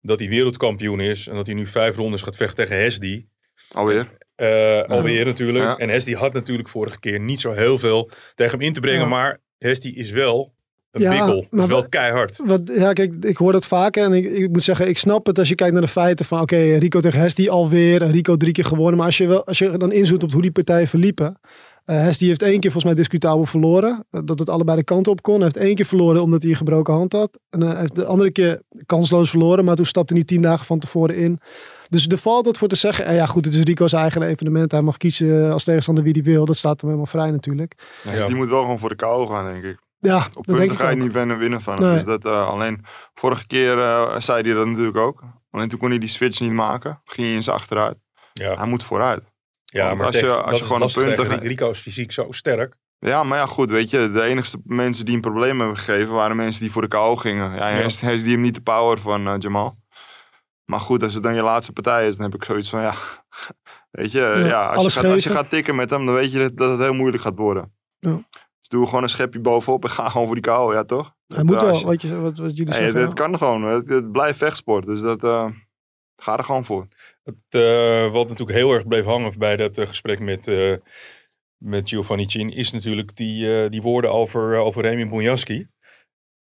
dat 0.01 0.21
hij 0.21 0.29
wereldkampioen 0.29 1.01
is 1.01 1.27
en 1.27 1.35
dat 1.35 1.47
hij 1.47 1.55
nu 1.55 1.67
vijf 1.67 1.97
rondes 1.97 2.23
gaat 2.23 2.37
vechten 2.37 2.57
tegen 2.57 2.83
Hesdy. 2.83 3.27
Alweer. 3.73 4.17
Eh, 4.39 4.83
alweer 4.83 5.25
natuurlijk. 5.25 5.65
Ja. 5.65 5.77
En 5.77 5.89
Hesdy 5.89 6.15
had 6.15 6.33
natuurlijk 6.33 6.69
vorige 6.69 6.99
keer 6.99 7.21
niet 7.21 7.41
zo 7.41 7.53
heel 7.53 7.79
veel 7.79 8.11
tegen 8.35 8.59
hem 8.59 8.67
in 8.67 8.73
te 8.73 8.81
brengen. 8.81 9.01
Ja. 9.01 9.07
Maar 9.09 9.41
Hesdy 9.59 9.89
is 9.89 10.11
wel 10.11 10.53
een 10.91 11.01
Ja, 11.01 11.43
maar 11.51 11.65
is 11.65 11.71
wel 11.71 11.89
keihard. 11.89 12.41
Wat, 12.45 12.61
ja, 12.65 12.93
kijk, 12.93 13.13
ik 13.25 13.37
hoor 13.37 13.53
dat 13.53 13.67
vaker 13.67 14.05
en 14.05 14.13
ik, 14.13 14.25
ik 14.25 14.51
moet 14.51 14.65
zeggen, 14.65 14.89
ik 14.89 14.99
snap 14.99 15.27
het 15.27 15.39
als 15.39 15.49
je 15.49 15.55
kijkt 15.55 15.73
naar 15.73 15.83
de 15.83 15.89
feiten 15.89 16.25
van, 16.25 16.41
oké, 16.41 16.57
Rico 16.57 17.01
tegen 17.01 17.21
Hesti 17.21 17.49
alweer 17.49 18.03
en 18.03 18.11
Rico 18.11 18.37
drie 18.37 18.53
keer 18.53 18.65
gewonnen. 18.65 18.97
Maar 18.97 19.07
als 19.07 19.17
je, 19.17 19.27
wel, 19.27 19.47
als 19.47 19.59
je 19.59 19.77
dan 19.77 19.93
inzoet 19.93 20.23
op 20.23 20.33
hoe 20.33 20.43
die 20.43 20.51
partijen 20.51 20.89
verliepen. 20.89 21.41
Hesti 21.85 22.27
heeft 22.27 22.43
één 22.43 22.61
keer 22.61 22.71
volgens 22.71 22.85
mij 22.85 22.95
discutabel 22.95 23.47
verloren. 23.47 24.07
eh, 24.11 24.21
dat 24.25 24.39
het 24.39 24.49
allebei 24.49 24.77
de 24.79 24.85
kanten 24.85 25.13
op 25.13 25.23
kon. 25.23 25.35
Hij 25.35 25.45
heeft 25.45 25.57
één 25.57 25.75
keer 25.75 25.85
verloren 25.87 26.23
omdat 26.23 26.43
hij 26.43 26.51
een 26.51 26.57
gebroken 26.57 26.95
hand 26.95 27.13
had. 27.13 27.39
En 27.51 27.61
hij 27.61 27.81
heeft 27.81 27.95
de 27.95 28.05
andere 28.05 28.31
keer 28.31 28.63
kansloos 28.87 29.31
verloren, 29.31 29.65
maar 29.65 29.77
toen 29.77 29.87
stapte 29.87 30.15
hij 30.15 30.25
tien 30.25 30.43
dagen 30.43 30.67
van 30.67 30.79
tevoren 30.79 31.17
in. 31.17 31.41
Dus 31.89 32.07
er 32.07 32.19
valt 32.19 32.45
wat 32.47 32.59
voor 32.59 32.69
te 32.69 32.77
zeggen. 32.77 33.05
En 33.05 33.15
ja, 33.15 33.27
goed, 33.27 33.45
het 33.45 33.55
is 33.55 33.63
Rico's 33.63 33.93
eigen 33.93 34.23
evenement. 34.23 34.73
Hij 34.73 34.83
mag 34.83 34.97
kiezen 34.97 35.53
als 35.53 35.65
tegenstander 35.65 36.05
wie 36.05 36.13
hij 36.13 36.23
wil. 36.23 36.45
Dat 36.45 36.57
staat 36.57 36.81
hem 36.81 36.91
helemaal 36.91 37.11
vrij 37.11 37.31
natuurlijk. 37.31 37.75
Dus 38.05 38.27
die 38.27 38.35
moet 38.37 38.49
wel 38.49 38.61
gewoon 38.61 38.79
voor 38.79 38.89
de 38.89 38.95
kou 38.97 39.29
gaan, 39.29 39.53
denk 39.53 39.65
ik. 39.65 39.79
Ja, 40.01 40.17
Op 40.17 40.23
dat 40.23 40.35
denk 40.35 40.59
punten 40.59 40.75
ik 40.75 40.81
ga 40.81 40.89
je 40.89 40.97
ook. 40.97 41.03
niet 41.03 41.13
winnen, 41.13 41.39
winnen 41.39 41.61
van. 41.61 41.75
Nee. 41.81 41.95
Dus 41.95 42.05
dat, 42.05 42.25
eh, 42.25 42.49
alleen 42.49 42.85
vorige 43.15 43.47
keer 43.47 43.79
eh, 43.79 44.21
zei 44.21 44.43
hij 44.43 44.53
dat 44.53 44.67
natuurlijk 44.67 44.97
ook. 44.97 45.23
Alleen 45.51 45.69
toen 45.69 45.79
kon 45.79 45.89
hij 45.89 45.99
die 45.99 46.09
switch 46.09 46.41
niet 46.41 46.53
maken. 46.53 47.01
Ging 47.05 47.27
hij 47.27 47.37
in 47.37 47.43
zijn 47.43 47.57
achteruit. 47.57 47.97
Ja, 48.33 48.55
Hij 48.57 48.67
moet 48.67 48.85
vooruit. 48.85 49.23
ja 49.65 49.85
want 49.87 49.97
maar 49.99 50.07
als 50.07 50.21
je- 50.21 50.27
als 50.35 50.45
dat 50.45 50.49
je 50.57 50.63
is 50.65 50.67
gewoon 50.71 50.83
een 50.83 50.93
punt 51.17 51.17
tegen 51.17 51.39
Rico 51.49 51.71
is 51.71 51.81
fysiek 51.81 52.13
zo 52.13 52.27
sterk. 52.31 52.75
Ja, 53.01 53.23
maar 53.23 53.39
ja, 53.39 53.47
goed, 53.47 53.71
weet 53.71 53.91
je, 53.91 54.11
de 54.13 54.23
enigste 54.23 54.59
mensen 54.65 55.05
die 55.05 55.15
een 55.15 55.21
probleem 55.21 55.59
hebben 55.59 55.77
gegeven 55.77 56.15
waren 56.15 56.37
mensen 56.37 56.63
die 56.63 56.73
voor 56.73 56.83
de 56.83 56.89
kou 56.89 57.19
gingen. 57.19 57.55
Ja, 57.55 57.69
en 57.69 57.77
Ja. 57.77 57.83
heeft, 57.83 58.01
heeft 58.01 58.25
die 58.25 58.33
hem 58.33 58.43
niet 58.43 58.55
de 58.55 58.61
power 58.61 58.99
van 58.99 59.27
eh, 59.29 59.35
Jamal. 59.39 59.77
Maar 60.71 60.81
goed, 60.81 61.03
als 61.03 61.15
het 61.15 61.23
dan 61.23 61.35
je 61.35 61.43
laatste 61.43 61.73
partij 61.73 62.09
is, 62.09 62.17
dan 62.17 62.25
heb 62.31 62.35
ik 62.41 62.45
zoiets 62.47 62.69
van, 62.71 62.81
ja, 62.81 62.95
weet 64.01 64.13
je, 64.13 64.43
ja, 64.47 64.67
als, 64.67 64.95
je 64.95 65.01
gaat, 65.01 65.11
als 65.13 65.23
je 65.25 65.31
gaat 65.31 65.51
tikken 65.51 65.75
met 65.77 65.91
hem, 65.91 66.07
dan 66.07 66.15
weet 66.15 66.33
je 66.33 66.53
dat, 66.55 66.71
het 66.71 66.81
heel 66.81 66.95
moeilijk 66.95 67.23
gaat 67.23 67.39
worden. 67.39 67.73
Ja. 67.99 68.15
Dus 68.31 68.69
doe 68.69 68.87
gewoon 68.87 69.03
een 69.03 69.09
schepje 69.09 69.41
bovenop 69.41 69.85
en 69.85 69.91
ga 69.91 70.09
gewoon 70.09 70.27
voor 70.27 70.35
die 70.35 70.45
kou, 70.45 70.75
ja 70.75 70.85
toch? 70.85 71.15
Hij 71.27 71.37
Dat, 71.37 71.47
moet 71.47 71.61
wel, 71.61 71.75
je- 71.79 71.85
wat, 71.87 72.03
je, 72.03 72.17
wat, 72.17 72.39
wat 72.39 72.57
jullie 72.57 72.73
zeggen. 72.75 72.95
dit 72.95 73.15
kan 73.15 73.39
gewoon, 73.39 73.63
het, 73.63 73.89
het 73.89 74.13
blijft 74.13 74.39
vechtsport, 74.39 74.87
dus 74.87 75.01
dat, 75.01 75.25
eh, 75.25 75.47
ga 76.23 76.39
er 76.39 76.45
gewoon 76.45 76.65
voor. 76.65 76.87
Het, 77.25 77.35
eh, 77.49 78.13
wat 78.13 78.29
natuurlijk 78.29 78.59
heel 78.59 78.73
erg 78.73 78.87
bleef 78.87 79.05
hangen 79.05 79.39
bij 79.39 79.57
dat 79.57 79.79
eh, 79.79 79.87
gesprek 79.87 80.21
met, 80.21 80.49
eh, 80.49 80.75
met 81.65 81.89
Giovanni 81.89 82.25
Chin, 82.27 82.51
is 82.51 82.71
natuurlijk 82.73 83.17
die, 83.17 83.63
eh, 83.63 83.71
die 83.71 83.83
woorden 83.83 84.13
over, 84.13 84.57
over 84.57 84.83
Remy 84.83 85.09
Bonjaski. 85.09 85.67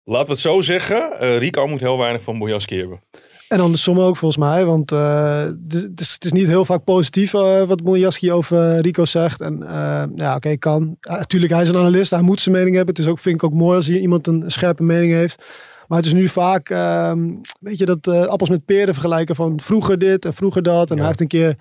Laten 0.03 0.25
we 0.27 0.31
het 0.31 0.41
zo 0.41 0.61
zeggen, 0.61 1.19
eh, 1.19 1.37
Rico 1.37 1.67
moet 1.67 1.79
heel 1.79 1.97
weinig 1.97 2.23
van 2.23 2.39
Bonjaski 2.39 2.77
hebben. 2.79 2.99
En 3.47 3.59
andersom 3.59 3.99
ook 3.99 4.17
volgens 4.17 4.43
mij, 4.43 4.65
want 4.65 4.91
eh, 4.91 5.43
het, 5.67 6.01
is, 6.01 6.13
het 6.13 6.25
is 6.25 6.31
niet 6.31 6.47
heel 6.47 6.65
vaak 6.65 6.83
positief 6.83 7.33
eh, 7.33 7.63
wat 7.63 7.81
Monjaski 7.83 8.31
over 8.31 8.79
Rico 8.79 9.05
zegt. 9.05 9.41
En 9.41 9.63
eh, 9.67 10.03
ja, 10.15 10.35
oké, 10.35 10.57
kan. 10.57 10.97
Natuurlijk, 11.01 11.51
hij 11.51 11.61
is 11.61 11.69
een 11.69 11.77
analist, 11.77 12.11
hij 12.11 12.21
moet 12.21 12.41
zijn 12.41 12.55
mening 12.55 12.75
hebben. 12.75 12.95
Het 12.95 13.03
is 13.03 13.09
ook, 13.11 13.19
vind 13.19 13.35
ik 13.35 13.43
ook 13.43 13.53
mooi 13.53 13.75
als 13.75 13.89
iemand 13.89 14.27
een 14.27 14.43
scherpe 14.47 14.83
mening 14.83 15.11
heeft. 15.13 15.43
Maar 15.87 15.97
het 15.97 16.07
is 16.07 16.13
nu 16.13 16.27
vaak, 16.27 16.69
ehm, 16.69 17.29
weet 17.59 17.77
je, 17.77 17.85
dat 17.85 18.07
appels 18.07 18.49
met 18.49 18.65
peren 18.65 18.93
vergelijken 18.93 19.35
van 19.35 19.59
vroeger 19.61 19.97
dit 19.97 20.25
en 20.25 20.33
vroeger 20.33 20.63
dat. 20.63 20.89
En 20.89 20.95
Ja. 20.95 20.95
hij 20.95 21.05
heeft 21.07 21.21
een 21.21 21.27
keer 21.27 21.55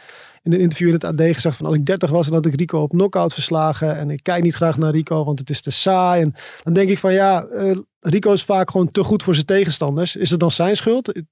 in 0.45 0.53
een 0.53 0.61
interview 0.61 0.89
in 0.89 0.95
het 0.95 1.05
AD 1.05 1.21
gezegd 1.21 1.57
van 1.57 1.67
als 1.67 1.75
ik 1.75 1.85
30 1.87 2.11
was, 2.11 2.27
dan 2.27 2.35
had 2.35 2.47
ik 2.47 2.55
Rico 2.55 2.81
op 2.83 2.91
knockout 2.91 3.33
verslagen. 3.35 3.97
En 3.97 4.11
ik 4.11 4.23
kijk 4.23 4.43
niet 4.43 4.55
graag 4.55 4.77
naar 4.77 4.91
Rico, 4.91 5.25
want 5.25 5.39
het 5.39 5.51
is 5.51 5.61
te 5.61 5.71
saai. 5.71 6.23
En 6.23 6.35
dan 6.63 6.73
denk 6.73 6.89
ik 6.89 6.99
van 6.99 7.13
ja, 7.13 7.45
eh, 7.45 7.77
Rico 8.01 8.33
is 8.33 8.45
vaak 8.45 8.71
gewoon 8.71 8.91
te 8.91 9.03
goed 9.05 9.23
voor 9.23 9.35
zijn 9.35 9.47
tegenstanders. 9.47 10.17
Is 10.17 10.31
het 10.31 10.41
dan 10.41 10.51
zijn 10.51 10.77
schuld? 10.77 11.17
Ik, 11.17 11.25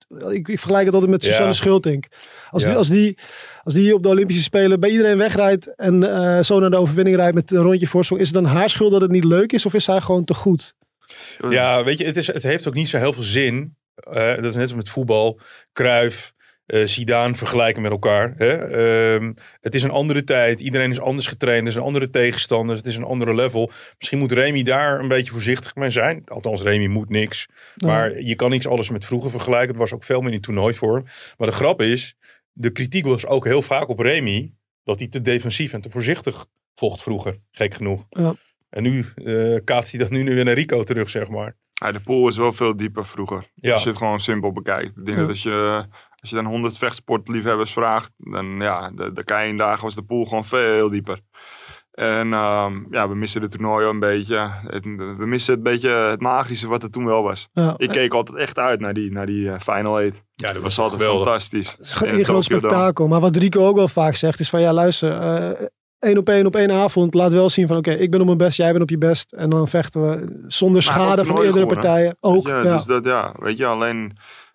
ik 0.48 0.58
vergelijk 0.58 0.84
het 0.84 0.94
altijd 0.94 1.12
met 1.12 1.24
Ja. 1.24 1.30
Susanne 1.30 1.52
Schultink. 1.52 2.06
Als, 2.50 2.62
Ja. 2.62 2.68
die, 2.68 2.76
als, 2.78 2.88
die, 2.88 3.18
als 3.62 3.74
die 3.74 3.94
op 3.94 4.02
de 4.02 4.08
Olympische 4.08 4.42
Spelen 4.42 4.80
bij 4.80 4.90
iedereen 4.90 5.18
wegrijdt 5.18 5.74
en 5.74 6.14
eh, 6.14 6.42
zo 6.42 6.58
naar 6.60 6.70
de 6.70 6.76
overwinning 6.76 7.16
rijdt 7.16 7.34
met 7.34 7.50
een 7.50 7.62
rondje 7.62 7.86
voorsprong, 7.86 8.20
is 8.20 8.26
het 8.26 8.42
dan 8.42 8.52
haar 8.52 8.70
schuld 8.70 8.90
dat 8.90 9.00
het 9.00 9.10
niet 9.10 9.24
leuk 9.24 9.52
is 9.52 9.66
of 9.66 9.74
is 9.74 9.84
zij 9.84 10.00
gewoon 10.00 10.24
te 10.24 10.34
goed? 10.34 10.74
Ja, 11.50 11.84
weet 11.84 11.98
je, 11.98 12.04
het, 12.04 12.16
is, 12.16 12.26
het 12.26 12.42
heeft 12.42 12.68
ook 12.68 12.74
niet 12.74 12.88
zo 12.88 12.98
heel 12.98 13.12
veel 13.12 13.22
zin. 13.22 13.76
Eh, 13.94 14.34
dat 14.36 14.44
is 14.44 14.54
net 14.54 14.62
als 14.62 14.74
met 14.74 14.88
voetbal. 14.88 15.40
Cruijff, 15.72 16.32
eh 16.72 16.86
Zidane 16.86 17.34
vergelijken 17.34 17.82
met 17.82 17.90
elkaar. 17.90 18.32
Hè? 18.36 18.52
Ehm, 18.56 19.32
het 19.60 19.74
is 19.74 19.82
een 19.82 19.90
andere 19.90 20.24
tijd. 20.24 20.60
Iedereen 20.60 20.90
is 20.90 21.00
anders 21.00 21.26
getraind. 21.26 21.66
Er 21.66 21.72
zijn 21.72 21.84
andere 21.84 22.10
tegenstanders. 22.10 22.78
Het 22.78 22.88
is 22.88 22.96
een 22.96 23.04
andere 23.04 23.34
level. 23.34 23.70
Misschien 23.98 24.18
moet 24.18 24.32
Remy 24.32 24.62
daar 24.62 25.00
een 25.00 25.08
beetje 25.08 25.32
voorzichtig 25.32 25.74
mee 25.74 25.90
zijn. 25.90 26.22
Althans, 26.26 26.62
Remy 26.62 26.86
moet 26.86 27.08
niks. 27.08 27.46
Maar 27.86 28.20
je 28.20 28.34
kan 28.34 28.50
niks 28.50 28.66
alles 28.66 28.90
met 28.90 29.04
vroeger 29.04 29.30
vergelijken. 29.30 29.68
Het 29.68 29.78
was 29.78 29.92
ook 29.92 30.04
veel 30.04 30.20
meer 30.20 30.32
in 30.32 30.40
toernooivorm. 30.40 31.04
Maar 31.38 31.48
de 31.48 31.54
grap 31.54 31.80
is, 31.82 32.14
de 32.52 32.70
kritiek 32.70 33.04
was 33.04 33.26
ook 33.26 33.44
heel 33.44 33.62
vaak 33.62 33.88
op 33.88 33.98
Remy. 33.98 34.52
Dat 34.84 34.98
hij 34.98 35.08
te 35.08 35.20
defensief 35.20 35.72
en 35.72 35.80
te 35.80 35.90
voorzichtig 35.90 36.46
vocht 36.74 37.02
vroeger. 37.02 37.38
Gek 37.50 37.74
genoeg. 37.74 38.04
Ja. 38.10 38.34
En 38.70 38.82
nu 38.82 39.04
eh 39.24 39.56
kaatst 39.64 39.92
hij 39.92 40.00
dat 40.00 40.10
nu 40.10 40.24
weer 40.34 40.44
naar 40.44 40.54
Rico 40.54 40.82
terug, 40.82 41.10
zeg 41.10 41.28
maar. 41.28 41.56
Ja, 41.72 41.92
de 41.92 42.00
pool 42.00 42.28
is 42.28 42.36
wel 42.36 42.52
veel 42.52 42.76
dieper 42.76 43.06
vroeger. 43.06 43.44
Ja. 43.54 43.72
Als 43.72 43.82
je 43.82 43.88
het 43.88 43.98
gewoon 43.98 44.20
simpel 44.20 44.52
bekijkt. 44.52 44.96
Ik 44.96 45.04
denk 45.04 45.08
Ja. 45.16 45.20
dat 45.20 45.28
als 45.28 45.42
je, 45.42 45.50
eh, 45.50 45.96
als 46.22 46.30
je 46.30 46.36
dan 46.36 46.44
100 46.46 46.78
vechtsportliefhebbers 46.78 47.72
vraagt, 47.72 48.12
dan 48.16 48.46
ja, 48.60 48.90
de, 48.90 49.12
de 49.12 49.52
dagen 49.56 49.84
was 49.84 49.94
de 49.94 50.02
pool 50.02 50.24
gewoon 50.24 50.44
veel 50.44 50.90
dieper. 50.90 51.20
En 51.92 52.32
ehm, 52.32 52.80
ja, 52.90 53.08
we 53.08 53.14
missen 53.14 53.40
de 53.40 53.48
toernooien 53.48 53.88
een 53.88 53.98
beetje. 54.00 54.50
Het- 54.66 54.84
we 55.18 55.26
missen 55.26 55.54
het 55.54 55.62
beetje 55.62 55.88
het 55.88 56.20
magische 56.20 56.68
wat 56.68 56.82
er 56.82 56.90
toen 56.90 57.04
wel 57.04 57.22
was. 57.22 57.48
Ja. 57.52 57.74
Ik 57.76 57.88
keek 57.90 58.12
altijd 58.14 58.38
echt 58.38 58.58
uit 58.58 58.80
naar 58.80 58.94
die, 58.94 59.12
naar 59.12 59.26
die 59.26 59.50
eh, 59.50 59.60
Final 59.60 60.00
Eight. 60.00 60.22
Ja, 60.34 60.46
dat 60.52 60.54
was 60.54 60.62
was 60.62 60.78
altijd 60.78 61.00
geweldig. 61.00 61.26
fantastisch. 61.28 61.70
Het 61.78 61.86
is 61.86 62.00
een 62.18 62.24
groot 62.24 62.44
spektakel. 62.44 63.06
Maar 63.06 63.20
wat 63.20 63.36
Rico 63.36 63.66
ook 63.66 63.76
wel 63.76 63.88
vaak 63.88 64.14
zegt 64.14 64.40
is 64.40 64.50
van 64.50 64.60
ja 64.60 64.72
luister, 64.72 65.12
eh, 65.12 65.66
één 65.98 66.18
op 66.18 66.28
één 66.28 66.46
op 66.46 66.56
één 66.56 66.70
avond 66.72 67.14
laat 67.14 67.32
wel 67.32 67.50
zien 67.50 67.66
van 67.66 67.76
oké, 67.76 67.90
ik 67.92 68.10
ben 68.10 68.20
op 68.20 68.26
mijn 68.26 68.38
best, 68.38 68.56
jij 68.56 68.70
bent 68.70 68.82
op 68.82 68.90
je 68.90 68.98
best. 68.98 69.32
En 69.32 69.50
dan 69.50 69.68
vechten 69.68 70.02
we 70.10 70.44
zonder 70.46 70.82
Maar 70.84 70.92
schade 70.92 71.16
van 71.16 71.24
toernooi 71.24 71.46
eerdere 71.46 71.64
gewonnen. 71.64 71.82
partijen. 71.90 72.16
Ook, 72.20 72.46
je, 72.46 72.52
ja. 72.52 72.76
Dus 72.76 72.84
dat, 72.84 73.04
ja, 73.04 73.32
weet 73.38 73.58
je, 73.58 73.66
alleen 73.66 74.12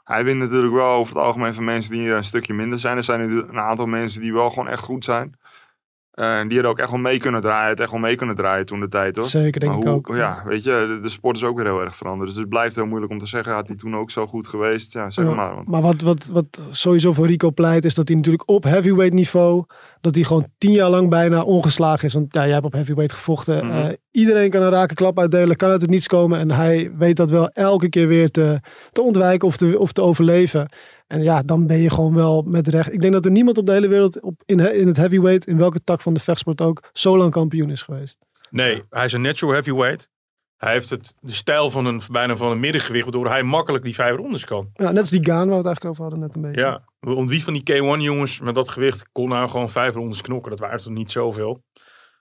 hij 0.08 0.24
wint 0.24 0.40
natuurlijk 0.40 0.74
wel 0.74 0.94
over 0.94 1.16
het 1.16 1.24
algemeen 1.24 1.54
van 1.54 1.64
mensen 1.64 1.92
die 1.92 2.10
een 2.10 2.24
stukje 2.24 2.54
minder 2.54 2.80
zijn. 2.80 2.98
Er 2.98 3.04
zijn 3.04 3.20
natuurlijk 3.20 3.50
een 3.50 3.60
aantal 3.60 3.86
mensen 3.86 4.22
die 4.22 4.34
wel 4.34 4.50
gewoon 4.50 4.68
echt 4.68 4.84
goed 4.84 5.04
zijn. 5.04 5.36
Eh, 6.18 6.40
En 6.40 6.48
die 6.48 6.60
er 6.60 6.66
ook 6.66 6.80
echt 6.80 6.92
wel 6.92 7.00
mee 7.00 7.18
kunnen 7.20 7.42
draaien. 7.42 7.70
Het 7.70 7.80
echt 7.80 7.92
wel 7.92 8.00
mee 8.00 8.16
kunnen 8.16 8.36
draaien 8.36 8.66
toen 8.66 8.80
de 8.80 8.88
tijd 8.90 9.16
hoor. 9.18 9.26
Zeker, 9.26 9.60
denk 9.60 9.72
Maar 9.72 9.82
ik 9.82 9.88
hoe- 9.88 9.96
ook. 9.98 10.16
Ja, 10.16 10.44
weet 10.46 10.64
je, 10.64 10.86
de, 10.90 11.00
de 11.00 11.10
sport 11.10 11.36
is 11.36 11.44
ook 11.44 11.56
weer 11.58 11.66
heel 11.66 11.82
erg 11.82 11.96
veranderd. 11.96 12.30
Dus 12.30 12.40
het 12.40 12.50
blijft 12.50 12.76
heel 12.76 12.86
moeilijk 12.86 13.12
om 13.12 13.20
te 13.20 13.28
zeggen, 13.28 13.54
had 13.54 13.68
hij 13.68 13.76
toen 13.78 13.96
ook 13.96 14.12
zo 14.12 14.28
goed 14.28 14.48
geweest? 14.48 14.94
Ja, 14.94 15.10
zeg 15.10 15.26
Ja, 15.26 15.34
maar. 15.34 15.56
Want, 15.56 15.68
Maar 15.68 15.82
wat, 15.82 16.02
wat, 16.02 16.30
wat 16.34 16.66
sowieso 16.70 17.14
voor 17.14 17.28
Rico 17.28 17.52
pleit, 17.52 17.86
is 17.86 17.94
dat 17.96 18.08
hij 18.08 18.18
natuurlijk 18.18 18.50
op 18.50 18.64
heavyweight 18.64 19.14
niveau, 19.14 19.64
dat 20.02 20.16
hij 20.16 20.24
gewoon 20.24 20.48
tien 20.58 20.72
jaar 20.72 20.90
lang 20.90 21.10
bijna 21.10 21.42
ongeslagen 21.44 22.06
is. 22.08 22.14
Want 22.14 22.34
ja, 22.34 22.44
jij 22.44 22.54
hebt 22.54 22.66
op 22.66 22.74
heavyweight 22.74 23.14
gevochten. 23.14 23.66
Mhm. 23.66 23.76
Eh, 23.78 23.86
iedereen 24.12 24.50
kan 24.50 24.62
een 24.62 24.70
rake 24.70 24.94
klap 24.94 25.20
uitdelen, 25.20 25.56
kan 25.56 25.70
uit 25.70 25.82
het 25.82 25.90
niets 25.90 26.08
komen. 26.08 26.40
En 26.40 26.52
hij 26.52 26.92
weet 26.98 27.16
dat 27.18 27.30
wel 27.30 27.50
elke 27.50 27.90
keer 27.90 28.08
weer 28.08 28.32
te, 28.32 28.60
te 28.92 29.02
ontwijken 29.02 29.48
of 29.48 29.58
te, 29.58 29.80
of 29.80 29.92
te 29.92 30.02
overleven. 30.02 30.70
En 31.08 31.24
ja, 31.24 31.42
dan 31.42 31.68
ben 31.68 31.78
je 31.78 31.90
gewoon 31.90 32.14
wel 32.14 32.42
met 32.42 32.68
recht. 32.68 32.94
Ik 32.94 33.02
denk 33.02 33.14
dat 33.14 33.26
er 33.26 33.32
niemand 33.32 33.58
op 33.58 33.66
de 33.66 33.72
hele 33.72 33.88
wereld 33.88 34.22
op, 34.22 34.42
in, 34.46 34.60
in 34.60 34.88
het 34.88 34.98
heavyweight, 34.98 35.48
in 35.48 35.58
welke 35.58 35.84
tak 35.84 36.02
van 36.02 36.14
de 36.14 36.20
vechtsport 36.20 36.62
ook, 36.62 36.90
zo 36.94 37.18
lang 37.18 37.32
kampioen 37.32 37.70
is 37.70 37.82
geweest. 37.82 38.18
Nee, 38.50 38.84
hij 38.90 39.06
is 39.06 39.14
een 39.14 39.22
natural 39.22 39.54
heavyweight. 39.54 40.10
Hij 40.58 40.72
heeft 40.72 40.90
het, 40.90 41.16
de 41.20 41.34
stijl 41.34 41.70
van 41.70 41.86
een, 41.86 42.02
bijna 42.12 42.38
van 42.38 42.52
een 42.52 42.60
middengewicht, 42.60 43.04
waardoor 43.04 43.30
hij 43.30 43.44
makkelijk 43.44 43.84
die 43.84 43.94
vijf 43.94 44.16
rondes 44.16 44.46
kan. 44.46 44.70
Ja, 44.74 44.92
net 44.92 45.00
als 45.00 45.10
die 45.10 45.26
Gaan 45.26 45.38
waar 45.38 45.48
we 45.48 45.56
het 45.56 45.66
eigenlijk 45.66 45.86
over 45.86 46.02
hadden 46.02 46.20
net 46.20 46.36
een 46.36 46.42
beetje. 46.42 46.62
Ja, 46.62 46.84
want 47.00 47.30
wie 47.30 47.44
van 47.44 47.54
die 47.54 47.64
K1 47.72 48.02
jongens 48.02 48.40
met 48.42 48.56
dat 48.56 48.70
gewicht 48.70 49.10
kon 49.12 49.30
nou 49.30 49.50
gewoon 49.50 49.70
vijf 49.70 49.94
rondes 49.94 50.22
knokken? 50.22 50.52
Dat 50.52 50.60
waren 50.60 50.84
er 50.84 50.92
niet 50.92 51.12
zoveel. 51.12 51.64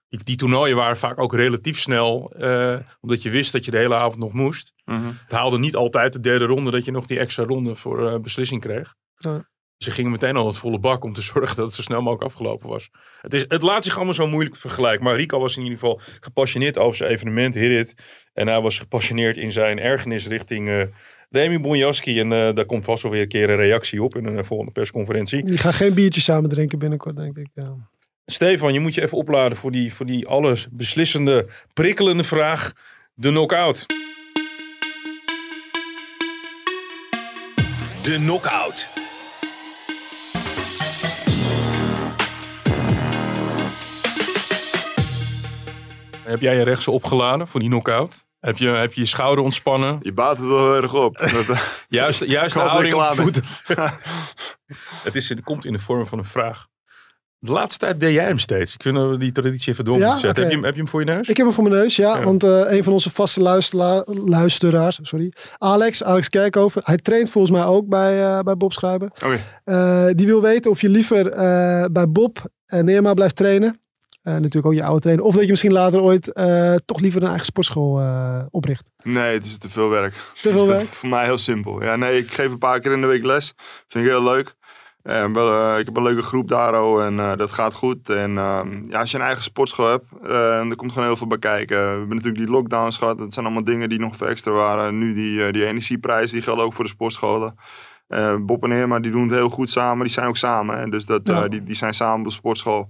Die, 0.08 0.24
die 0.24 0.36
toernooien 0.36 0.76
waren 0.76 0.96
vaak 0.96 1.18
ook 1.18 1.34
relatief 1.34 1.78
snel, 1.78 2.32
eh, 2.38 2.76
omdat 3.00 3.22
je 3.22 3.30
wist 3.30 3.52
dat 3.52 3.64
je 3.64 3.70
de 3.70 3.76
hele 3.76 3.94
avond 3.94 4.18
nog 4.18 4.32
moest. 4.32 4.72
Mhm. 4.84 5.06
Het 5.06 5.32
haalde 5.32 5.58
niet 5.58 5.76
altijd 5.76 6.12
de 6.12 6.20
derde 6.20 6.44
ronde 6.44 6.70
dat 6.70 6.84
je 6.84 6.90
nog 6.90 7.06
die 7.06 7.18
extra 7.18 7.44
ronde 7.44 7.74
voor 7.74 8.10
eh, 8.10 8.18
beslissing 8.18 8.60
kreeg. 8.60 8.94
Ja. 9.16 9.48
Ze 9.76 9.90
gingen 9.90 10.10
meteen 10.10 10.36
al 10.36 10.46
het 10.46 10.58
volle 10.58 10.78
bak 10.78 11.04
om 11.04 11.12
te 11.12 11.22
zorgen 11.32 11.56
dat 11.56 11.66
het 11.66 11.74
zo 11.74 11.82
snel 11.82 12.02
mogelijk 12.02 12.24
afgelopen 12.24 12.68
was. 12.68 12.90
Het, 13.20 13.34
is, 13.34 13.44
het 13.48 13.62
laat 13.62 13.84
zich 13.84 13.96
allemaal 13.96 14.14
zo 14.14 14.26
moeilijk 14.26 14.56
vergelijken. 14.56 15.04
Maar 15.04 15.16
Rico 15.16 15.40
was 15.40 15.56
in 15.56 15.62
ieder 15.62 15.78
geval 15.78 16.00
gepassioneerd 16.20 16.78
over 16.78 16.96
zijn 16.96 17.10
evenement, 17.10 17.54
Hit 17.54 17.88
It. 17.88 18.02
En 18.32 18.46
hij 18.46 18.60
was 18.60 18.78
gepassioneerd 18.78 19.36
in 19.36 19.52
zijn 19.52 19.78
ergernis 19.78 20.26
richting 20.26 20.68
eh 20.68 20.82
Remy 21.30 21.60
Bonjaski. 21.60 22.20
En 22.20 22.28
daar 22.28 22.66
komt 22.66 22.84
vast 22.84 23.02
wel 23.02 23.12
weer 23.12 23.20
een 23.20 23.28
keer 23.28 23.50
een 23.50 23.56
reactie 23.56 24.02
op 24.02 24.16
in 24.16 24.24
een 24.26 24.44
volgende 24.44 24.72
persconferentie. 24.72 25.42
Die 25.42 25.58
gaan 25.58 25.72
geen 25.72 25.94
biertje 25.94 26.20
samen 26.20 26.50
drinken 26.50 26.78
binnenkort, 26.78 27.16
denk 27.16 27.36
ik. 27.36 27.48
Ja. 27.54 27.76
Stefan, 28.28 28.72
je 28.72 28.80
moet 28.80 28.94
je 28.94 29.02
even 29.02 29.18
opladen 29.18 29.56
voor 29.56 29.70
die, 29.70 29.94
voor 29.94 30.06
die 30.06 30.26
alles 30.26 30.66
beslissende, 30.70 31.48
prikkelende 31.72 32.24
vraag. 32.24 32.72
De 33.14 33.28
knockout. 33.28 33.86
De 38.02 38.14
knockout. 38.16 38.88
Heb 46.24 46.40
jij 46.40 46.56
je 46.56 46.62
rechts 46.62 46.88
opgeladen 46.88 47.48
voor 47.48 47.60
die 47.60 47.68
knockout? 47.68 48.26
Heb 48.40 48.58
je, 48.58 48.68
heb 48.68 48.92
je 48.92 49.00
je 49.00 49.06
schouder 49.06 49.44
ontspannen? 49.44 49.98
Je 50.02 50.12
baat 50.12 50.38
het 50.38 50.46
wel 50.46 50.58
heel 50.72 50.82
erg 50.82 50.94
op. 50.94 51.16
Eh, 51.26 51.60
Juist, 51.88 52.24
juist 52.24 52.54
de 52.54 52.60
houding 52.60 52.94
op 52.94 53.14
voeten. 53.14 53.44
het, 55.06 55.14
is, 55.14 55.28
het 55.28 55.40
komt 55.40 55.64
in 55.64 55.72
de 55.72 55.78
vorm 55.78 56.06
van 56.06 56.18
een 56.18 56.24
vraag. 56.24 56.66
De 57.38 57.52
laatste 57.52 57.78
tijd 57.86 58.00
deed 58.00 58.12
jij 58.14 58.24
hem 58.24 58.38
steeds. 58.38 58.74
Ik 58.74 58.82
vind 58.82 59.20
die 59.20 59.32
traditie 59.32 59.72
even 59.72 59.84
door 59.84 59.98
Ja? 59.98 60.04
moeten 60.04 60.20
zetten. 60.20 60.42
Heb, 60.42 60.50
je, 60.52 60.56
hem- 60.56 60.66
heb 60.66 60.74
je 60.74 60.80
hem 60.80 60.90
voor 60.90 61.00
je 61.00 61.06
neus? 61.06 61.28
Ik 61.28 61.36
heb 61.36 61.46
hem 61.46 61.54
voor 61.54 61.64
mijn 61.64 61.74
neus, 61.76 61.96
ja. 61.96 62.16
Ja. 62.16 62.24
Want 62.24 62.44
eh, 62.44 62.60
een 62.66 62.82
van 62.82 62.92
onze 62.92 63.10
vaste 63.10 63.40
luistera- 63.40 64.04
luisteraars, 64.24 64.98
sorry, 65.02 65.32
Alex, 65.58 66.04
Alex 66.04 66.28
Kerkhoven, 66.28 66.82
hij 66.84 66.96
traint 66.96 67.30
volgens 67.30 67.52
mij 67.56 67.64
ook 67.64 67.88
bij, 67.88 68.24
eh, 68.24 68.40
bij 68.40 68.56
Bob 68.56 68.72
Schrijber. 68.72 69.08
Oké. 69.24 69.38
Eh, 69.64 70.06
die 70.12 70.26
wil 70.26 70.42
weten 70.42 70.70
of 70.70 70.80
je 70.80 70.88
liever 70.88 71.30
eh, 71.30 71.84
bij 71.92 72.08
Bob 72.08 72.38
en 72.66 72.84
Neerma 72.84 73.14
blijft 73.14 73.36
trainen. 73.36 73.80
Eh, 74.22 74.32
natuurlijk 74.34 74.66
ook 74.66 74.74
je 74.74 74.84
oude 74.84 75.00
trainer. 75.00 75.24
Of 75.24 75.34
dat 75.34 75.44
je 75.44 75.50
misschien 75.50 75.72
later 75.72 76.00
ooit 76.00 76.32
eh, 76.32 76.74
toch 76.84 77.00
liever 77.00 77.20
een 77.22 77.28
eigen 77.28 77.46
sportschool 77.46 77.98
eh, 78.00 78.38
opricht. 78.50 78.90
Nee, 79.02 79.34
het 79.34 79.44
is 79.44 79.58
te 79.58 79.70
veel 79.70 79.88
werk. 79.88 80.14
Te 80.42 80.50
veel 80.50 80.66
werk? 80.66 80.86
Voor 80.86 81.08
mij 81.08 81.24
heel 81.24 81.38
simpel. 81.38 81.82
Ja, 81.82 81.96
nee, 81.96 82.18
ik 82.18 82.32
geef 82.32 82.50
een 82.50 82.58
paar 82.58 82.80
keer 82.80 82.92
in 82.92 83.00
de 83.00 83.06
week 83.06 83.24
les. 83.24 83.52
Vind 83.88 84.04
ik 84.04 84.10
heel 84.10 84.22
leuk. 84.22 84.54
En 85.06 85.32
wel, 85.32 85.72
eh, 85.72 85.78
ik 85.78 85.86
heb 85.86 85.96
een 85.96 86.02
leuke 86.02 86.22
groep 86.22 86.48
daar 86.48 86.82
oh, 86.82 87.04
en 87.04 87.20
eh, 87.20 87.36
dat 87.36 87.52
gaat 87.52 87.74
goed. 87.74 88.10
En 88.10 88.38
ehm, 88.38 88.90
ja, 88.90 88.98
als 88.98 89.10
je 89.10 89.16
een 89.16 89.24
eigen 89.24 89.42
sportschool 89.42 89.90
hebt, 89.90 90.04
eh, 90.22 90.70
er 90.70 90.76
komt 90.76 90.92
gewoon 90.92 91.08
heel 91.08 91.16
veel 91.16 91.26
bij 91.26 91.38
kijken. 91.38 91.76
We 91.76 91.82
hebben 91.82 92.08
natuurlijk 92.16 92.44
die 92.44 92.54
lockdowns 92.54 92.96
gehad. 92.96 93.18
Dat 93.18 93.32
zijn 93.32 93.44
allemaal 93.46 93.64
dingen 93.64 93.88
die 93.88 93.98
nog 93.98 94.16
veel 94.16 94.26
extra 94.26 94.52
waren. 94.52 94.98
Nu 94.98 95.14
die, 95.14 95.52
die 95.52 95.66
energieprijzen, 95.66 96.34
die 96.34 96.42
gelden 96.42 96.64
ook 96.64 96.74
voor 96.74 96.84
de 96.84 96.90
sportscholen. 96.90 97.58
Bob 98.40 98.64
en 98.64 98.72
Irma, 98.72 99.00
die 99.00 99.10
doen 99.10 99.22
het 99.22 99.34
heel 99.34 99.48
goed 99.48 99.70
samen. 99.70 100.04
Die 100.04 100.12
zijn 100.12 100.26
ook 100.26 100.36
samen. 100.36 100.78
Hè? 100.78 100.88
Dus 100.88 101.06
dat, 101.06 101.20
Ja. 101.24 101.48
die, 101.48 101.64
die 101.64 101.74
zijn 101.74 101.94
samen 101.94 102.18
op 102.18 102.24
de 102.24 102.30
sportschool. 102.30 102.88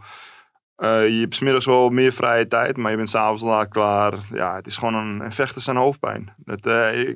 Je 0.78 1.18
hebt 1.20 1.34
smiddags 1.34 1.66
wel 1.66 1.90
meer 1.90 2.12
vrije 2.12 2.48
tijd, 2.48 2.76
maar 2.76 2.90
je 2.90 2.96
bent 2.96 3.10
s'avonds 3.10 3.42
laat 3.42 3.68
klaar. 3.68 4.14
Ja, 4.32 4.54
het 4.54 4.66
is 4.66 4.76
gewoon 4.76 4.94
een, 4.94 5.20
een 5.20 5.32
vechten 5.32 5.62
zijn 5.62 5.76
hoofdpijn. 5.76 6.34
Dat, 6.36 6.60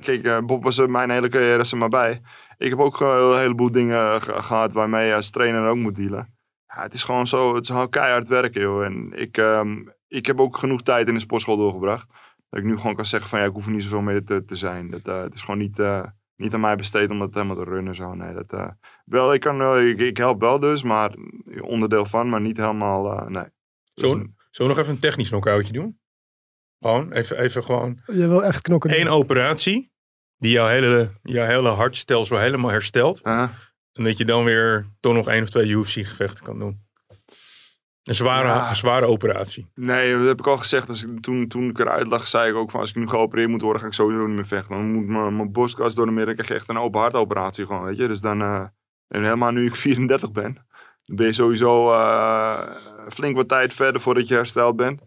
kijk, 0.01 0.47
Bob 0.47 0.65
was 0.65 0.79
er 0.79 0.91
mijn 0.91 1.11
hele 1.11 1.29
carrière 1.29 1.65
er 1.71 1.77
maar 1.77 1.89
bij. 1.89 2.21
Ik 2.61 2.69
heb 2.71 2.79
ook 2.79 3.01
een 3.01 3.39
heleboel 3.39 3.71
dingen 3.71 4.23
ge- 4.23 4.43
gehad 4.43 4.73
waarmee 4.73 5.07
je 5.07 5.15
als 5.15 5.31
trainer 5.31 5.69
ook 5.69 5.77
moet 5.77 5.97
dealen. 5.97 6.35
Ja, 6.67 6.83
het 6.83 6.95
is 6.95 7.05
gewoon 7.05 7.27
zo, 7.27 7.55
het 7.55 7.63
is 7.65 7.71
gewoon 7.71 7.89
keihard 7.91 8.29
werken, 8.29 8.61
joh. 8.61 8.85
En 8.85 9.13
ik, 9.15 9.37
ehm, 9.37 9.83
ik 10.09 10.27
heb 10.27 10.41
ook 10.41 10.57
genoeg 10.57 10.83
tijd 10.83 11.09
in 11.09 11.15
de 11.15 11.21
sportschool 11.21 11.57
doorgebracht. 11.57 12.09
Dat 12.49 12.61
ik 12.61 12.67
nu 12.67 12.77
gewoon 12.77 12.95
kan 12.95 13.07
zeggen 13.07 13.31
van, 13.31 13.39
ja, 13.39 13.45
ik 13.45 13.53
hoef 13.53 13.67
er 13.67 13.73
niet 13.73 13.83
zoveel 13.83 14.01
meer 14.01 14.25
te, 14.25 14.45
te 14.45 14.57
zijn. 14.57 14.91
Dat, 14.91 15.01
eh, 15.03 15.21
het 15.23 15.35
is 15.35 15.41
gewoon 15.41 15.61
niet, 15.61 15.79
eh, 15.79 16.03
niet 16.37 16.55
aan 16.55 16.61
mij 16.61 16.77
besteed 16.77 17.11
om 17.11 17.19
dat 17.19 17.35
helemaal 17.35 17.57
te 17.57 17.65
runnen, 17.65 17.95
zo. 17.95 18.15
Nee, 18.15 18.35
dat, 18.35 18.53
eh, 18.53 18.69
wel, 19.05 19.33
ik, 19.35 19.41
kan, 19.41 19.59
wel- 19.59 19.81
ik, 19.81 19.99
ik 19.99 20.17
help 20.17 20.41
wel 20.41 20.61
dus, 20.61 20.83
maar 20.83 21.15
onderdeel 21.61 22.05
van, 22.07 22.29
maar 22.29 22.41
niet 22.41 22.57
helemaal, 22.57 23.19
eh, 23.19 23.27
nee. 23.27 23.45
Dus, 23.95 24.11
Zo, 24.11 24.17
zullen 24.17 24.33
we 24.57 24.65
nog 24.67 24.79
even 24.79 24.93
een 24.93 24.99
technisch 24.99 25.29
knockoutje 25.29 25.73
doen? 25.73 25.99
Gewoon, 26.81 27.13
even, 27.13 27.39
even 27.39 27.65
gewoon 27.65 27.99
Je 28.07 28.29
wil 28.29 28.45
echt 28.45 28.61
knokken. 28.61 28.91
één 28.91 29.09
operatie. 29.09 29.90
Die 30.41 30.51
jouw 30.53 30.67
hele, 30.67 31.11
jouw 31.23 31.47
hele 31.47 31.69
hartstelsel 31.69 32.39
helemaal 32.39 32.71
herstelt. 32.71 33.21
eh, 33.23 33.49
En 33.93 34.05
dat 34.05 34.19
je 34.19 34.25
dan 34.25 34.45
weer 34.45 34.87
toch 35.01 35.15
nog 35.15 35.29
één 35.29 35.43
of 35.43 35.49
twee 35.49 35.67
UFC-gevechten 35.69 36.45
kan 36.45 36.59
doen. 36.59 36.89
Een 38.03 38.15
zware, 38.15 38.47
Ja. 38.49 38.69
een 38.69 38.77
zware 38.77 39.07
operatie. 39.07 39.71
Nee, 39.75 40.17
dat 40.17 40.27
heb 40.27 40.39
ik 40.39 40.47
al 40.47 40.57
gezegd. 40.59 40.89
Als 40.89 41.05
ik, 41.07 41.21
toen, 41.21 41.49
toen 41.49 41.69
ik 41.69 41.79
eruit 41.79 42.07
lag, 42.07 42.29
zei 42.29 42.51
ik 42.51 42.57
ook 42.57 42.71
van 42.71 42.81
als 42.81 42.91
ik 42.91 42.97
nu 42.97 43.09
geopereerd 43.09 43.49
moet 43.49 43.61
worden, 43.63 43.81
ga 43.81 43.87
ik 43.89 43.93
sowieso 43.93 44.27
niet 44.27 44.35
meer 44.37 44.47
vechten. 44.47 44.77
Dan 44.77 44.93
moet 44.93 45.07
mijn, 45.07 45.37
mijn 45.37 45.53
borstkas 45.53 45.95
door 45.95 46.07
de 46.07 46.13
midden, 46.13 46.37
dan 46.37 46.45
krijg 46.45 46.49
je 46.61 46.67
echt 46.67 46.77
een 46.77 46.83
open 46.85 47.01
hartoperatie 47.01 47.67
gewoon, 47.67 47.85
weet 47.85 47.97
je. 47.97 48.09
Dus 48.09 48.21
dan, 48.21 48.41
eh, 48.41 48.63
en 49.09 49.23
helemaal 49.23 49.51
nu 49.51 49.67
ik 49.67 49.77
34 49.87 50.33
ben, 50.33 50.55
dan 51.05 51.17
ben 51.17 51.27
je 51.27 51.33
sowieso 51.33 51.93
eh, 51.93 52.61
flink 53.09 53.37
wat 53.37 53.49
tijd 53.49 53.75
verder 53.75 54.01
voordat 54.01 54.29
je 54.29 54.35
hersteld 54.35 54.77
bent. 54.77 55.03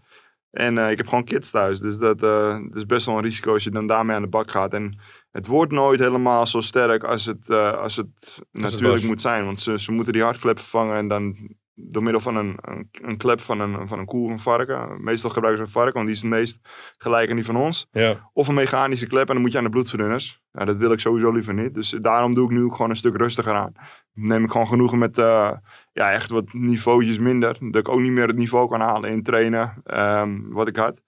En 0.51 0.77
eh, 0.77 0.91
ik 0.91 0.97
heb 0.97 1.07
gewoon 1.07 1.23
kids 1.25 1.51
thuis, 1.51 1.79
dus 1.79 1.97
dat, 1.97 2.19
dat 2.19 2.61
is 2.73 2.85
best 2.85 3.05
wel 3.05 3.15
een 3.17 3.23
risico 3.23 3.53
als 3.53 3.63
je 3.63 3.71
dan 3.71 3.87
daarmee 3.87 4.15
aan 4.15 4.21
de 4.21 4.27
bak 4.27 4.51
gaat. 4.51 4.73
En 4.73 4.99
het 5.33 5.47
wordt 5.47 5.71
nooit 5.71 5.99
helemaal 5.99 6.47
zo 6.47 6.61
sterk 6.61 7.03
als 7.03 7.25
het, 7.25 7.49
eh, 7.49 7.71
als 7.71 7.95
het 7.95 8.41
natuurlijk 8.51 9.03
moet 9.03 9.21
zijn. 9.21 9.45
Want 9.45 9.59
ze, 9.59 9.79
ze 9.79 9.91
moeten 9.91 10.13
die 10.13 10.21
hartklep 10.21 10.59
vervangen 10.59 10.97
en 10.97 11.07
dan 11.07 11.35
door 11.75 12.03
middel 12.03 12.21
van 12.21 12.35
een, 12.35 12.57
een, 12.61 12.89
een 12.91 13.17
klep 13.17 13.39
van 13.39 13.59
een, 13.59 13.87
van 13.87 13.99
een 13.99 14.05
koe 14.05 14.25
of 14.25 14.31
een 14.31 14.39
varken. 14.39 15.03
Meestal 15.03 15.29
gebruiken 15.29 15.61
ze 15.61 15.67
een 15.67 15.81
varken, 15.81 15.93
want 15.93 16.05
die 16.05 16.15
is 16.15 16.21
het 16.21 16.31
meest 16.31 16.59
gelijk 16.97 17.29
aan 17.29 17.35
die 17.35 17.45
van 17.45 17.55
ons. 17.55 17.87
Ja. 17.91 18.29
Of 18.33 18.47
een 18.47 18.53
mechanische 18.53 19.07
klep 19.07 19.27
en 19.27 19.33
dan 19.33 19.41
moet 19.41 19.51
je 19.51 19.57
aan 19.57 19.63
de 19.63 19.69
bloedverdunners. 19.69 20.41
Ja, 20.51 20.65
dat 20.65 20.77
wil 20.77 20.91
ik 20.91 20.99
sowieso 20.99 21.31
liever 21.31 21.53
niet. 21.53 21.73
Dus 21.73 21.89
daarom 21.89 22.33
doe 22.33 22.45
ik 22.45 22.51
nu 22.51 22.63
ook 22.63 22.75
gewoon 22.75 22.89
een 22.89 22.95
stuk 22.95 23.15
rustiger 23.17 23.53
aan. 23.53 23.73
Neem 24.13 24.43
ik 24.43 24.51
gewoon 24.51 24.67
genoegen 24.67 24.97
met 24.97 25.17
eh, 25.17 25.51
ja, 25.91 26.11
echt 26.11 26.29
wat 26.29 26.53
niveautjes 26.53 27.19
minder. 27.19 27.57
Dat 27.59 27.75
ik 27.75 27.89
ook 27.89 27.99
niet 27.99 28.11
meer 28.11 28.27
het 28.27 28.37
niveau 28.37 28.69
kan 28.69 28.81
halen 28.81 29.09
in 29.09 29.23
trainen 29.23 29.81
ehm, 29.83 30.41
wat 30.49 30.67
ik 30.67 30.75
had 30.75 31.03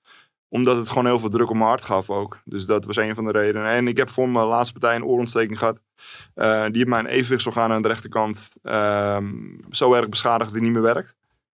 omdat 0.50 0.78
het 0.78 0.90
gewoon 0.90 1.06
heel 1.06 1.20
veel 1.20 1.30
druk 1.30 1.50
op 1.50 1.56
mijn 1.56 1.68
hart 1.68 1.84
gaf 1.84 2.10
ook. 2.10 2.38
Dus 2.44 2.66
dat 2.66 2.86
was 2.86 2.96
een 2.96 3.16
van 3.16 3.24
de 3.26 3.32
redenen. 3.32 3.68
En 3.70 3.88
ik 3.88 3.98
heb 3.98 4.10
voor 4.10 4.30
mijn 4.30 4.46
laatste 4.46 4.80
partij 4.80 4.96
een 4.96 5.06
oorontsteking 5.06 5.60
gehad. 5.60 5.80
Eh, 6.34 6.64
die 6.64 6.78
heeft 6.78 6.88
mijn 6.88 7.06
evenwichtsorgaan 7.06 7.72
aan 7.72 7.82
de 7.82 7.88
rechterkant 7.88 8.50
ehm, 8.64 9.26
zo 9.70 9.94
erg 9.94 10.10
beschadigd 10.10 10.50
dat 10.52 10.54
die 10.60 10.64
niet 10.64 10.74
meer 10.82 10.94
werkt. 10.94 11.16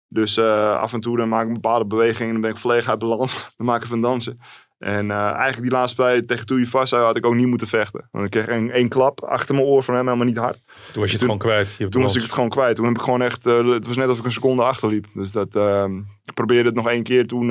Dus 0.08 0.36
eh, 0.36 0.78
af 0.78 0.92
en 0.92 1.00
toe 1.00 1.16
dan 1.16 1.28
maak 1.28 1.42
ik 1.42 1.48
een 1.48 1.54
bepaalde 1.54 1.84
beweging 1.86 2.26
en 2.26 2.32
dan 2.32 2.40
ben 2.40 2.50
ik 2.50 2.56
volledig 2.56 2.88
uit 2.88 2.98
balans. 2.98 3.46
Dan 3.56 3.66
maak 3.66 3.82
ik 3.82 3.88
van 3.88 4.00
dansen. 4.00 4.40
En 4.78 5.10
eh, 5.10 5.16
eigenlijk 5.16 5.62
die 5.62 5.70
laatste 5.70 5.96
partij 5.96 6.22
tegen 6.22 6.46
Toei 6.46 6.66
vast 6.66 6.92
had 6.92 7.16
ik 7.16 7.26
ook 7.26 7.34
niet 7.34 7.46
moeten 7.46 7.66
vechten. 7.66 8.08
Want 8.10 8.24
ik 8.24 8.30
kreeg 8.30 8.46
één, 8.46 8.70
één 8.70 8.88
klap 8.88 9.24
achter 9.24 9.54
mijn 9.54 9.66
oor 9.66 9.82
van 9.82 9.94
hem, 9.94 10.04
helemaal 10.06 10.26
niet 10.26 10.36
hard. 10.36 10.60
Toen 10.90 11.00
was 11.02 11.10
je 11.10 11.16
het 11.18 11.18
Toen- 11.18 11.20
gewoon 11.20 11.38
kwijt. 11.38 11.74
Je 11.78 11.88
Toen 11.88 12.02
was 12.02 12.16
ik 12.16 12.22
het 12.22 12.32
gewoon 12.32 12.48
kwijt. 12.48 12.76
Toen 12.76 12.84
heb 12.84 12.94
ik 12.96 13.02
gewoon 13.02 13.22
echt, 13.22 13.44
het 13.44 13.86
was 13.86 13.96
net 13.96 14.04
alsof 14.04 14.18
ik 14.18 14.24
een 14.24 14.32
seconde 14.32 14.62
achterliep. 14.62 15.06
Dus 15.14 15.32
dat, 15.32 15.56
ehm, 15.56 15.98
ik 16.24 16.34
probeerde 16.34 16.68
het 16.68 16.74
nog 16.76 16.88
één 16.88 17.02
keer 17.02 17.26
toen. 17.26 17.50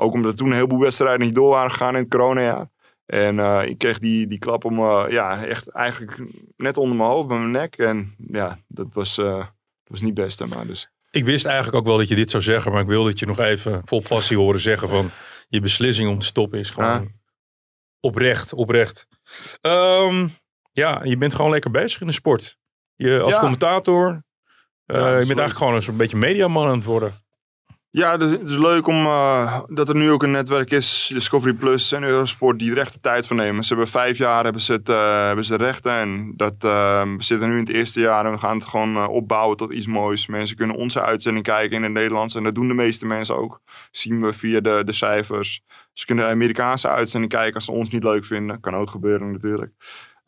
Ook 0.00 0.12
omdat 0.12 0.36
toen 0.36 0.46
een 0.46 0.54
heleboel 0.54 0.80
wedstrijden 0.80 1.26
niet 1.26 1.34
door 1.34 1.50
waren 1.50 1.70
gegaan 1.70 1.94
in 1.94 2.00
het 2.02 2.10
coronajaar. 2.10 2.68
En 3.06 3.38
eh, 3.38 3.62
ik 3.66 3.78
kreeg 3.78 3.98
die, 3.98 4.26
die 4.26 4.38
klap 4.38 4.64
om, 4.64 4.78
eh, 4.78 5.04
ja, 5.08 5.44
echt 5.44 5.68
eigenlijk 5.68 6.22
net 6.56 6.76
onder 6.76 6.96
mijn 6.96 7.08
hoofd, 7.10 7.28
bij 7.28 7.38
mijn 7.38 7.50
nek. 7.50 7.76
En 7.76 8.14
ja, 8.26 8.58
dat 8.68 8.86
was, 8.92 9.18
eh, 9.18 9.36
dat 9.36 9.48
was 9.84 10.00
niet 10.00 10.14
best. 10.14 10.46
Maar 10.46 10.66
dus. 10.66 10.90
Ik 11.10 11.24
wist 11.24 11.46
eigenlijk 11.46 11.76
ook 11.76 11.86
wel 11.86 11.96
dat 11.96 12.08
je 12.08 12.14
dit 12.14 12.30
zou 12.30 12.42
zeggen. 12.42 12.72
Maar 12.72 12.80
ik 12.80 12.86
wilde 12.86 13.08
het 13.08 13.18
je 13.18 13.26
nog 13.26 13.38
even 13.38 13.80
vol 13.84 14.02
passie 14.08 14.36
horen 14.36 14.60
zeggen 14.60 14.88
van... 14.88 15.10
Je 15.48 15.60
beslissing 15.60 16.08
om 16.08 16.18
te 16.18 16.26
stoppen 16.26 16.58
is 16.58 16.70
gewoon 16.70 17.12
oprecht, 18.00 18.52
oprecht. 18.52 19.06
Ehm, 19.60 20.28
ja, 20.72 21.00
je 21.04 21.16
bent 21.16 21.34
gewoon 21.34 21.50
lekker 21.50 21.70
bezig 21.70 22.00
in 22.00 22.06
de 22.06 22.12
sport. 22.12 22.58
Je 22.94 23.20
als 23.20 23.32
Ja. 23.32 23.38
commentator. 23.38 24.22
dat 24.86 24.96
je 24.96 25.02
bent 25.02 25.14
leuk. 25.14 25.26
eigenlijk 25.26 25.56
gewoon 25.56 25.74
een 25.74 25.82
soort 25.82 25.96
beetje 25.96 26.16
mediaman 26.16 26.68
aan 26.68 26.76
het 26.76 26.84
worden. 26.84 27.14
Ja, 27.92 28.18
het 28.18 28.48
is 28.48 28.56
leuk 28.56 28.86
om, 28.86 29.04
eh, 29.04 29.62
dat 29.68 29.88
er 29.88 29.94
nu 29.94 30.10
ook 30.10 30.22
een 30.22 30.30
netwerk 30.30 30.70
is, 30.70 31.10
Discovery 31.12 31.52
Plus 31.52 31.92
en 31.92 32.02
Eurosport, 32.02 32.58
die 32.58 32.80
echt 32.80 32.92
de 32.92 33.00
tijd 33.00 33.26
voor 33.26 33.36
nemen. 33.36 33.62
Ze 33.64 33.68
hebben 33.74 33.90
vijf 33.90 34.18
jaar 34.18 34.44
hebben 34.44 34.62
ze, 34.62 34.72
het, 34.72 34.88
eh, 34.88 35.26
hebben 35.26 35.44
ze 35.44 35.56
rechten 35.56 35.92
en 35.92 36.32
dat, 36.36 36.64
eh, 36.64 37.02
we 37.02 37.22
zitten 37.22 37.48
nu 37.48 37.54
in 37.54 37.64
het 37.64 37.74
eerste 37.74 38.00
jaar 38.00 38.26
en 38.26 38.32
we 38.32 38.38
gaan 38.38 38.56
het 38.56 38.66
gewoon 38.66 39.08
opbouwen 39.08 39.56
tot 39.56 39.72
iets 39.72 39.86
moois. 39.86 40.26
Mensen 40.26 40.56
kunnen 40.56 40.76
onze 40.76 41.02
uitzending 41.02 41.44
kijken 41.44 41.76
in 41.76 41.82
het 41.82 41.92
Nederlands 41.92 42.34
en 42.34 42.42
dat 42.42 42.54
doen 42.54 42.68
de 42.68 42.74
meeste 42.74 43.06
mensen 43.06 43.36
ook. 43.36 43.60
Zien 43.90 44.20
we 44.20 44.32
via 44.32 44.60
de, 44.60 44.82
de 44.84 44.92
cijfers. 44.92 45.62
Ze 45.92 46.06
kunnen 46.06 46.24
de 46.24 46.30
Amerikaanse 46.30 46.88
uitzending 46.88 47.32
kijken 47.32 47.54
als 47.54 47.64
ze 47.64 47.72
ons 47.72 47.90
niet 47.90 48.04
leuk 48.04 48.24
vinden. 48.24 48.60
Kan 48.60 48.74
ook 48.74 48.90
gebeuren 48.90 49.32
natuurlijk. 49.32 49.72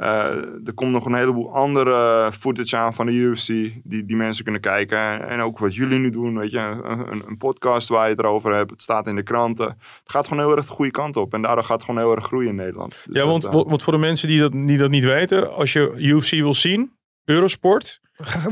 Eh, 0.02 0.66
er 0.66 0.72
komt 0.74 0.92
nog 0.92 1.06
een 1.06 1.14
heleboel 1.14 1.54
andere 1.54 2.30
footage 2.38 2.76
aan 2.76 2.94
van 2.94 3.06
de 3.06 3.12
UFC 3.12 3.46
die, 3.46 4.04
die 4.04 4.16
mensen 4.16 4.44
kunnen 4.44 4.60
kijken. 4.60 5.28
En, 5.28 5.40
ook 5.40 5.58
wat 5.58 5.74
jullie 5.74 5.98
nu 5.98 6.10
doen, 6.10 6.38
weet 6.38 6.50
je, 6.50 6.58
een, 6.58 7.12
een, 7.12 7.22
een 7.26 7.36
podcast 7.36 7.88
waar 7.88 8.04
je 8.04 8.10
het 8.14 8.18
erover 8.18 8.54
hebt. 8.54 8.70
Het 8.70 8.82
staat 8.82 9.06
in 9.06 9.16
de 9.16 9.22
kranten. 9.22 9.66
Het 9.66 9.78
gaat 10.04 10.28
gewoon 10.28 10.44
heel 10.44 10.56
erg 10.56 10.66
de 10.66 10.72
goede 10.72 10.90
kant 10.90 11.16
op. 11.16 11.34
En 11.34 11.42
daardoor 11.42 11.64
gaat 11.64 11.76
het 11.76 11.84
gewoon 11.84 12.00
heel 12.00 12.16
erg 12.16 12.24
groeien 12.24 12.48
in 12.48 12.54
Nederland. 12.54 12.90
Dus 12.90 13.04
ja, 13.04 13.12
dat, 13.12 13.28
want, 13.28 13.44
eh, 13.44 13.52
want 13.52 13.82
voor 13.82 13.92
de 13.92 13.98
mensen 13.98 14.28
die 14.28 14.40
dat, 14.40 14.52
die 14.52 14.78
dat 14.78 14.90
niet 14.90 15.04
weten. 15.04 15.54
Als 15.54 15.72
je 15.72 15.92
UFC 15.96 16.30
wil 16.30 16.54
zien, 16.54 16.92
Eurosport. 17.24 18.00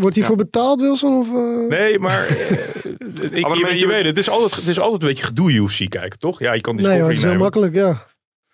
Wordt 0.00 0.16
hiervoor 0.16 0.36
betaald, 0.36 0.80
Wilson? 0.80 1.18
Of, 1.18 1.26
eh? 1.26 1.68
Nee, 1.78 1.98
maar 1.98 2.26
eh, 2.26 2.50
ik, 3.40 3.46
je, 3.46 3.78
je 3.78 3.86
weet 3.86 4.04
het. 4.04 4.16
Het 4.16 4.18
is, 4.18 4.30
altijd, 4.30 4.54
het 4.54 4.66
is 4.66 4.80
altijd 4.80 5.02
een 5.02 5.08
beetje 5.08 5.24
gedoe 5.24 5.52
UFC 5.52 5.88
kijken, 5.88 6.18
toch? 6.18 6.40
Ja, 6.40 6.52
je 6.52 6.60
kan 6.60 6.74
nee, 6.74 6.84
hoor, 6.84 6.92
Discovery 6.92 7.14
het 7.14 7.24
is 7.24 7.30
heel 7.30 7.42
makkelijk, 7.42 7.74
ja. 7.74 8.06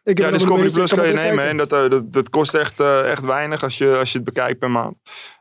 Ik 0.07 0.19
ja, 0.19 0.31
Discovery 0.31 0.71
Plus 0.71 0.95
kan 0.95 1.07
je 1.07 1.15
nemen. 1.15 1.45
En 1.45 1.57
dat, 1.57 1.73
eh, 1.73 1.91
dat, 1.91 2.13
dat 2.13 2.31
kost 2.31 2.55
echt, 2.55 2.81
eh, 2.81 3.11
echt 3.11 3.25
weinig 3.25 3.63
als 3.63 3.79
je, 3.79 3.97
als 3.97 4.13
je 4.13 4.17
het 4.19 4.27
bekijkt 4.27 4.59
per 4.59 4.71
maand. 4.71 4.97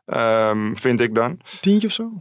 Ehm, 0.05 0.75
vind 0.75 0.99
ik 0.99 1.15
dan. 1.15 1.39
Tientje 1.61 1.87
of 1.87 1.93
zo? 1.93 2.11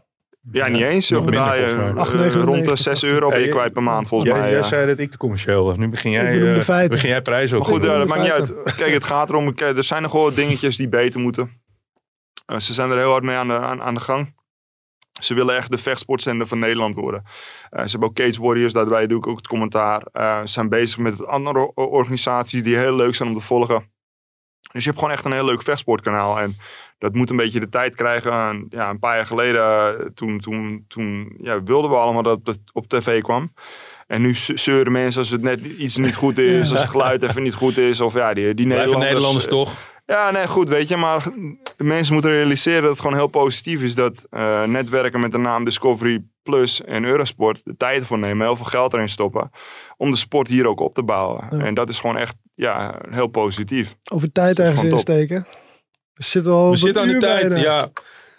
Ja, 0.52 0.68
niet 0.68 0.82
eens. 0.82 1.08
je 1.08 1.16
eh, 1.16 1.94
8,99 1.96 2.44
rond 2.44 2.64
de 2.64 2.76
6 2.76 3.04
euro 3.04 3.28
ben 3.28 3.40
je 3.40 3.46
Ja, 3.46 3.52
kwijt 3.52 3.72
per 3.72 3.82
maand 3.82 4.08
volgens 4.08 4.30
Jij, 4.30 4.40
mij. 4.40 4.50
jij 4.50 4.58
ja. 4.58 4.64
zei 4.66 4.86
dat 4.86 4.98
ik 4.98 5.10
de 5.10 5.16
commercieel 5.16 5.64
was. 5.64 5.76
Nu 5.76 5.88
begin 5.88 6.10
jij, 6.10 6.24
Ik 6.24 6.32
bedoel 6.32 6.52
de 6.54 6.58
eh, 6.58 6.64
feiten. 6.64 6.90
begin 6.90 7.08
jij 7.08 7.20
prijzen. 7.22 7.58
Maar 7.58 7.66
goed, 7.66 7.84
ja, 7.84 7.98
dat 7.98 8.08
maakt 8.08 8.20
niet 8.20 8.30
uit. 8.30 8.52
Kijk, 8.76 8.92
het 8.92 9.04
gaat 9.04 9.28
erom. 9.28 9.54
kijk, 9.54 9.76
Er 9.76 9.84
zijn 9.84 10.02
nog 10.02 10.12
wel 10.12 10.34
dingetjes 10.34 10.76
die 10.76 10.88
beter 10.88 11.20
moeten. 11.20 11.62
Eh, 12.46 12.58
ze 12.58 12.72
zijn 12.72 12.90
er 12.90 12.96
heel 12.96 13.10
hard 13.10 13.22
mee 13.22 13.36
aan 13.36 13.48
de, 13.48 13.58
aan, 13.58 13.82
aan 13.82 13.94
de 13.94 14.00
gang. 14.00 14.33
Ze 15.20 15.34
willen 15.34 15.56
echt 15.56 15.70
de 15.70 15.78
vechtsportzender 15.78 16.46
van 16.46 16.58
Nederland 16.58 16.94
worden. 16.94 17.22
Eh, 17.70 17.84
ze 17.84 17.90
hebben 17.90 18.08
ook 18.08 18.14
Cage 18.14 18.40
Warriors, 18.42 18.72
daarbij 18.72 19.06
doe 19.06 19.18
ik 19.18 19.26
ook 19.26 19.36
het 19.36 19.46
commentaar. 19.48 20.06
Eh, 20.12 20.40
ze 20.40 20.46
zijn 20.46 20.68
bezig 20.68 20.98
met 20.98 21.26
andere 21.26 21.74
organisaties 21.74 22.62
die 22.62 22.76
heel 22.76 22.94
leuk 22.96 23.14
zijn 23.14 23.28
om 23.28 23.34
te 23.34 23.40
volgen. 23.40 23.92
Dus 24.72 24.82
je 24.84 24.88
hebt 24.90 24.98
gewoon 24.98 25.14
echt 25.14 25.24
een 25.24 25.32
heel 25.32 25.44
leuk 25.44 25.62
vechtsportkanaal. 25.62 26.38
En 26.40 26.56
dat 26.98 27.14
moet 27.14 27.30
een 27.30 27.36
beetje 27.36 27.60
de 27.60 27.68
tijd 27.68 27.94
krijgen. 27.96 28.32
En 28.32 28.66
ja, 28.70 28.90
een 28.90 28.98
paar 28.98 29.16
jaar 29.16 29.26
geleden, 29.26 29.62
eh, 29.62 30.06
toen, 30.14 30.40
toen, 30.40 30.84
toen 30.88 31.34
ja, 31.42 31.62
wilden 31.62 31.90
we 31.90 31.96
allemaal 31.96 32.22
dat 32.22 32.40
het 32.44 32.60
op 32.72 32.88
tv 32.88 33.22
kwam. 33.22 33.52
En 34.06 34.20
nu 34.22 34.34
ze- 34.34 34.56
zeuren 34.56 34.92
mensen 34.92 35.20
als 35.20 35.30
het 35.30 35.42
net 35.42 35.60
iets 35.60 35.96
niet 35.96 36.14
goed 36.14 36.38
is, 36.38 36.70
als 36.70 36.80
het 36.80 36.90
geluid 36.90 37.22
even 37.22 37.42
niet 37.42 37.54
goed 37.54 37.76
is. 37.76 38.00
Of 38.00 38.14
ja, 38.14 38.34
die, 38.34 38.54
die 38.54 38.66
Nederlanders, 38.66 39.04
Nederlanders 39.04 39.46
toch? 39.46 39.92
Ja, 40.06 40.30
nee, 40.30 40.46
goed, 40.46 40.68
weet 40.68 40.88
je. 40.88 40.96
Maar 40.96 41.22
de 41.76 41.84
mensen 41.84 42.12
moeten 42.12 42.30
realiseren 42.30 42.80
dat 42.82 42.90
het 42.90 43.00
gewoon 43.00 43.16
heel 43.16 43.26
positief 43.26 43.82
is 43.82 43.94
dat 43.94 44.26
eh, 44.30 44.62
netwerken 44.64 45.20
met 45.20 45.32
de 45.32 45.38
naam 45.38 45.64
Discovery 45.64 46.24
Plus 46.42 46.82
en 46.84 47.04
Eurosport 47.04 47.60
de 47.64 47.76
tijd 47.76 48.06
voor 48.06 48.18
nemen, 48.18 48.46
heel 48.46 48.56
veel 48.56 48.64
geld 48.64 48.92
erin 48.92 49.08
stoppen, 49.08 49.50
om 49.96 50.10
de 50.10 50.16
sport 50.16 50.48
hier 50.48 50.66
ook 50.66 50.80
op 50.80 50.94
te 50.94 51.02
bouwen. 51.02 51.46
Ja. 51.50 51.58
En 51.64 51.74
dat 51.74 51.88
is 51.88 52.00
gewoon 52.00 52.16
echt, 52.16 52.36
ja, 52.54 53.00
heel 53.10 53.26
positief. 53.26 53.94
Over 54.12 54.32
tijd 54.32 54.58
ergens 54.58 54.82
insteken. 54.82 55.46
We 56.14 56.22
zitten 56.22 56.52
al 56.52 56.64
We 56.64 56.70
op 56.70 56.76
zitten 56.76 57.02
aan 57.02 57.08
de 57.08 57.16
tijd. 57.18 57.48
bijna. 57.48 57.62
Ja. 57.62 57.90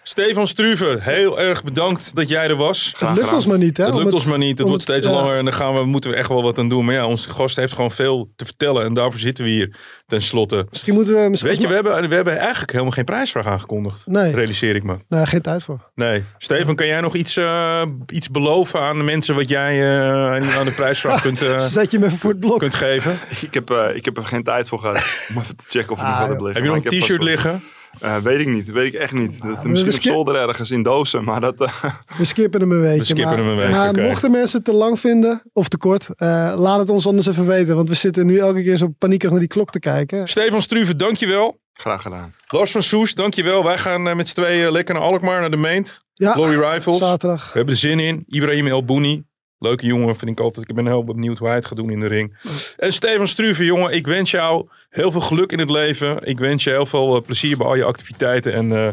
Stefan 0.07 0.47
Struve, 0.47 0.97
heel 1.01 1.39
erg 1.39 1.63
bedankt 1.63 2.15
dat 2.15 2.29
jij 2.29 2.47
er 2.47 2.55
was. 2.55 2.91
Graag 2.95 2.99
Het 2.99 3.09
lukt 3.09 3.19
gedaan. 3.19 3.35
ons 3.35 3.45
maar 3.45 3.57
niet, 3.57 3.77
hè? 3.77 3.85
Het 3.85 3.95
lukt 3.95 4.13
ons 4.13 4.25
maar 4.25 4.37
niet. 4.37 4.57
Het 4.57 4.67
wordt 4.67 4.83
steeds 4.83 5.05
ja. 5.07 5.11
langer 5.11 5.37
en 5.37 5.43
dan 5.45 5.53
gaan 5.53 5.73
we, 5.73 5.85
moeten 5.85 6.09
we 6.09 6.15
echt 6.15 6.29
wel 6.29 6.43
wat 6.43 6.59
aan 6.59 6.69
doen. 6.69 6.85
Maar 6.85 6.93
ja, 6.95 7.05
onze 7.05 7.29
gast 7.29 7.55
heeft 7.55 7.73
gewoon 7.73 7.91
veel 7.91 8.29
te 8.35 8.45
vertellen. 8.45 8.83
En 8.83 8.93
daarvoor 8.93 9.19
zitten 9.19 9.43
we 9.43 9.49
hier 9.49 9.75
ten 10.07 10.21
slotte. 10.21 10.65
Misschien 10.69 10.93
moeten 10.93 11.13
we... 11.23 11.29
Misschien 11.29 11.51
Weet 11.51 11.61
je, 11.61 11.67
we 11.67 11.73
hebben, 11.73 12.09
we 12.09 12.15
hebben 12.15 12.37
eigenlijk 12.37 12.71
helemaal 12.71 12.91
geen 12.93 13.03
prijsvraag 13.05 13.45
aangekondigd. 13.45 14.01
Nee, 14.05 14.33
Realiseer 14.33 14.75
ik 14.75 14.83
me. 14.83 14.95
nee, 15.09 15.25
geen 15.25 15.41
tijd 15.41 15.63
voor. 15.63 15.79
Nee. 15.95 16.23
Steven, 16.37 16.75
kan 16.75 16.87
jij 16.87 17.01
nog 17.01 17.15
iets, 17.15 17.37
eh, 17.37 17.81
iets 18.07 18.29
beloven 18.29 18.79
aan 18.79 18.97
de 18.97 19.03
mensen 19.03 19.35
wat 19.35 19.49
jij 19.49 19.99
eh, 19.99 20.57
aan 20.57 20.65
de 20.65 20.71
prijsvraag 20.75 21.21
kunt, 21.21 21.41
eh, 21.51 21.57
Zet 21.57 21.91
je 21.91 21.99
me 21.99 22.05
even 22.05 22.17
voor 22.17 22.29
het 22.31 22.39
blok. 22.39 22.59
kunt 22.59 22.75
geven? 22.75 23.19
Ik 23.41 23.53
heb, 23.53 23.69
eh, 23.69 23.95
ik 23.95 24.05
heb 24.05 24.17
er 24.17 24.25
geen 24.25 24.43
tijd 24.43 24.69
voor 24.69 24.79
gehad 24.79 25.25
om 25.29 25.37
even 25.41 25.55
te 25.55 25.63
checken 25.67 25.91
of 25.91 25.99
er 25.99 26.05
nog 26.05 26.13
Ah, 26.13 26.19
wat 26.19 26.29
heb 26.29 26.37
joh. 26.37 26.45
liggen. 26.45 26.63
Heb 26.63 26.71
je 26.73 26.81
nog 26.81 26.91
een 26.91 26.97
ik 26.99 27.03
t-shirt 27.03 27.23
liggen? 27.23 27.63
Eh, 27.99 28.17
weet 28.17 28.39
ik 28.39 28.47
niet, 28.47 28.71
weet 28.71 28.93
ik 28.93 28.99
echt 28.99 29.13
niet. 29.13 29.41
Dat, 29.41 29.61
we 29.61 29.69
misschien 29.69 29.91
op 29.93 29.95
skip- 29.99 30.11
zolder 30.13 30.35
ergens 30.35 30.71
in 30.71 30.83
dozen, 30.83 31.23
maar 31.23 31.41
dat... 31.41 31.61
eh, 31.61 31.83
We 32.17 32.25
skippen 32.25 32.61
hem 32.61 32.71
een 32.71 33.05
skippen 33.05 33.25
maar, 33.25 33.37
hem 33.37 33.47
een 33.47 33.55
weekje, 33.55 33.73
Maar 33.75 33.89
oké. 33.89 34.01
mochten 34.07 34.31
mensen 34.31 34.55
het 34.57 34.65
te 34.65 34.73
lang 34.73 34.99
vinden, 34.99 35.41
of 35.53 35.67
te 35.67 35.77
kort, 35.77 36.07
eh, 36.15 36.53
laat 36.57 36.79
het 36.79 36.89
ons 36.89 37.07
anders 37.07 37.27
even 37.27 37.45
weten. 37.47 37.75
Want 37.75 37.89
we 37.89 37.95
zitten 37.95 38.25
nu 38.25 38.37
elke 38.37 38.63
keer 38.63 38.77
zo 38.77 38.87
paniekerig 38.97 39.31
naar 39.31 39.39
die 39.39 39.49
klok 39.49 39.69
te 39.71 39.79
kijken. 39.79 40.27
Stefan 40.27 40.61
Struve, 40.61 40.95
dankjewel. 40.95 41.59
graag 41.73 42.01
gedaan. 42.01 42.33
Lars 42.47 42.71
van 42.71 42.83
Soes, 42.83 43.13
dankjewel. 43.13 43.63
Wij 43.63 43.77
gaan 43.77 44.01
met 44.15 44.27
z'n 44.27 44.35
tweeën 44.35 44.71
lekker 44.71 44.93
naar 44.95 45.03
Alkmaar, 45.03 45.39
naar 45.41 45.51
de 45.51 45.57
Meent. 45.57 46.01
Ja, 46.13 46.31
Glory 46.31 46.59
Rivals. 46.59 46.97
zaterdag. 46.97 47.45
We 47.45 47.57
hebben 47.57 47.73
er 47.73 47.79
zin 47.79 47.99
in. 47.99 48.23
Ibrahim 48.27 48.67
El 48.67 48.83
Bouni. 48.85 49.23
Leuke 49.59 49.85
jongen, 49.85 50.15
vind 50.15 50.31
ik 50.31 50.39
altijd. 50.39 50.69
Ik 50.69 50.75
ben 50.75 50.85
heel 50.85 51.03
benieuwd 51.03 51.37
hoe 51.37 51.47
hij 51.47 51.55
het 51.55 51.65
gaat 51.65 51.77
doen 51.77 51.89
in 51.89 51.99
de 51.99 52.07
ring. 52.07 52.37
En 52.77 52.93
Stefan 52.93 53.27
Struve, 53.27 53.65
jongen, 53.65 53.91
ik 53.93 54.07
wens 54.07 54.31
jou 54.31 54.67
heel 54.89 55.11
veel 55.11 55.21
geluk 55.21 55.51
in 55.51 55.59
het 55.59 55.69
leven. 55.69 56.17
Ik 56.23 56.39
wens 56.39 56.63
je 56.63 56.69
heel 56.69 56.85
veel 56.85 57.15
eh, 57.15 57.21
plezier 57.21 57.57
bij 57.57 57.67
al 57.67 57.75
je 57.75 57.83
activiteiten. 57.83 58.53
En 58.53 58.71
eh, 58.85 58.89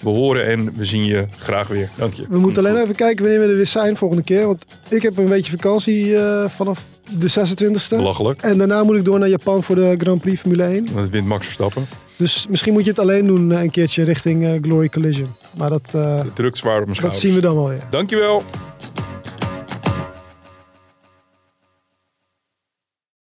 we 0.00 0.08
horen 0.08 0.46
en 0.46 0.72
we 0.76 0.84
zien 0.84 1.04
je 1.04 1.24
graag 1.38 1.68
weer. 1.68 1.88
Dank 1.96 2.14
je. 2.14 2.24
We 2.28 2.38
moeten 2.38 2.66
alleen 2.66 2.82
even 2.82 2.94
kijken 2.94 3.24
wanneer 3.24 3.42
we 3.42 3.48
er 3.50 3.56
weer 3.56 3.66
zijn 3.66 3.96
volgende 3.96 4.22
keer. 4.22 4.46
Want 4.46 4.64
ik 4.88 5.02
heb 5.02 5.16
een 5.16 5.28
beetje 5.28 5.50
vakantie 5.50 6.16
eh, 6.16 6.48
vanaf 6.48 6.84
de 7.18 7.30
26e. 7.30 7.88
Belachelijk. 7.96 8.42
En 8.42 8.58
daarna 8.58 8.82
moet 8.84 8.96
ik 8.96 9.04
door 9.04 9.18
naar 9.18 9.28
Japan 9.28 9.62
voor 9.62 9.74
de 9.74 9.94
Grand 9.98 10.20
Prix 10.20 10.40
Formule 10.40 10.64
1. 10.64 10.86
Dat 10.94 11.08
wint 11.08 11.26
Max 11.26 11.44
Verstappen. 11.44 11.86
Dus 12.16 12.46
misschien 12.48 12.72
moet 12.72 12.84
je 12.84 12.90
het 12.90 12.98
alleen 12.98 13.26
doen 13.26 13.50
een 13.50 13.70
keertje 13.70 14.04
richting 14.04 14.58
Glory 14.62 14.88
Collision. 14.88 15.28
Maar 15.56 15.68
dat, 15.68 15.82
Het 15.92 16.36
drukt 16.36 16.56
zwaar 16.58 16.80
op 16.80 16.86
mijn 16.86 17.00
dat 17.00 17.14
schouders. 17.14 17.20
zien 17.22 17.34
we 17.34 17.40
dan 17.40 17.54
wel 17.54 17.68
weer. 17.68 17.82
Dankjewel. 17.90 18.42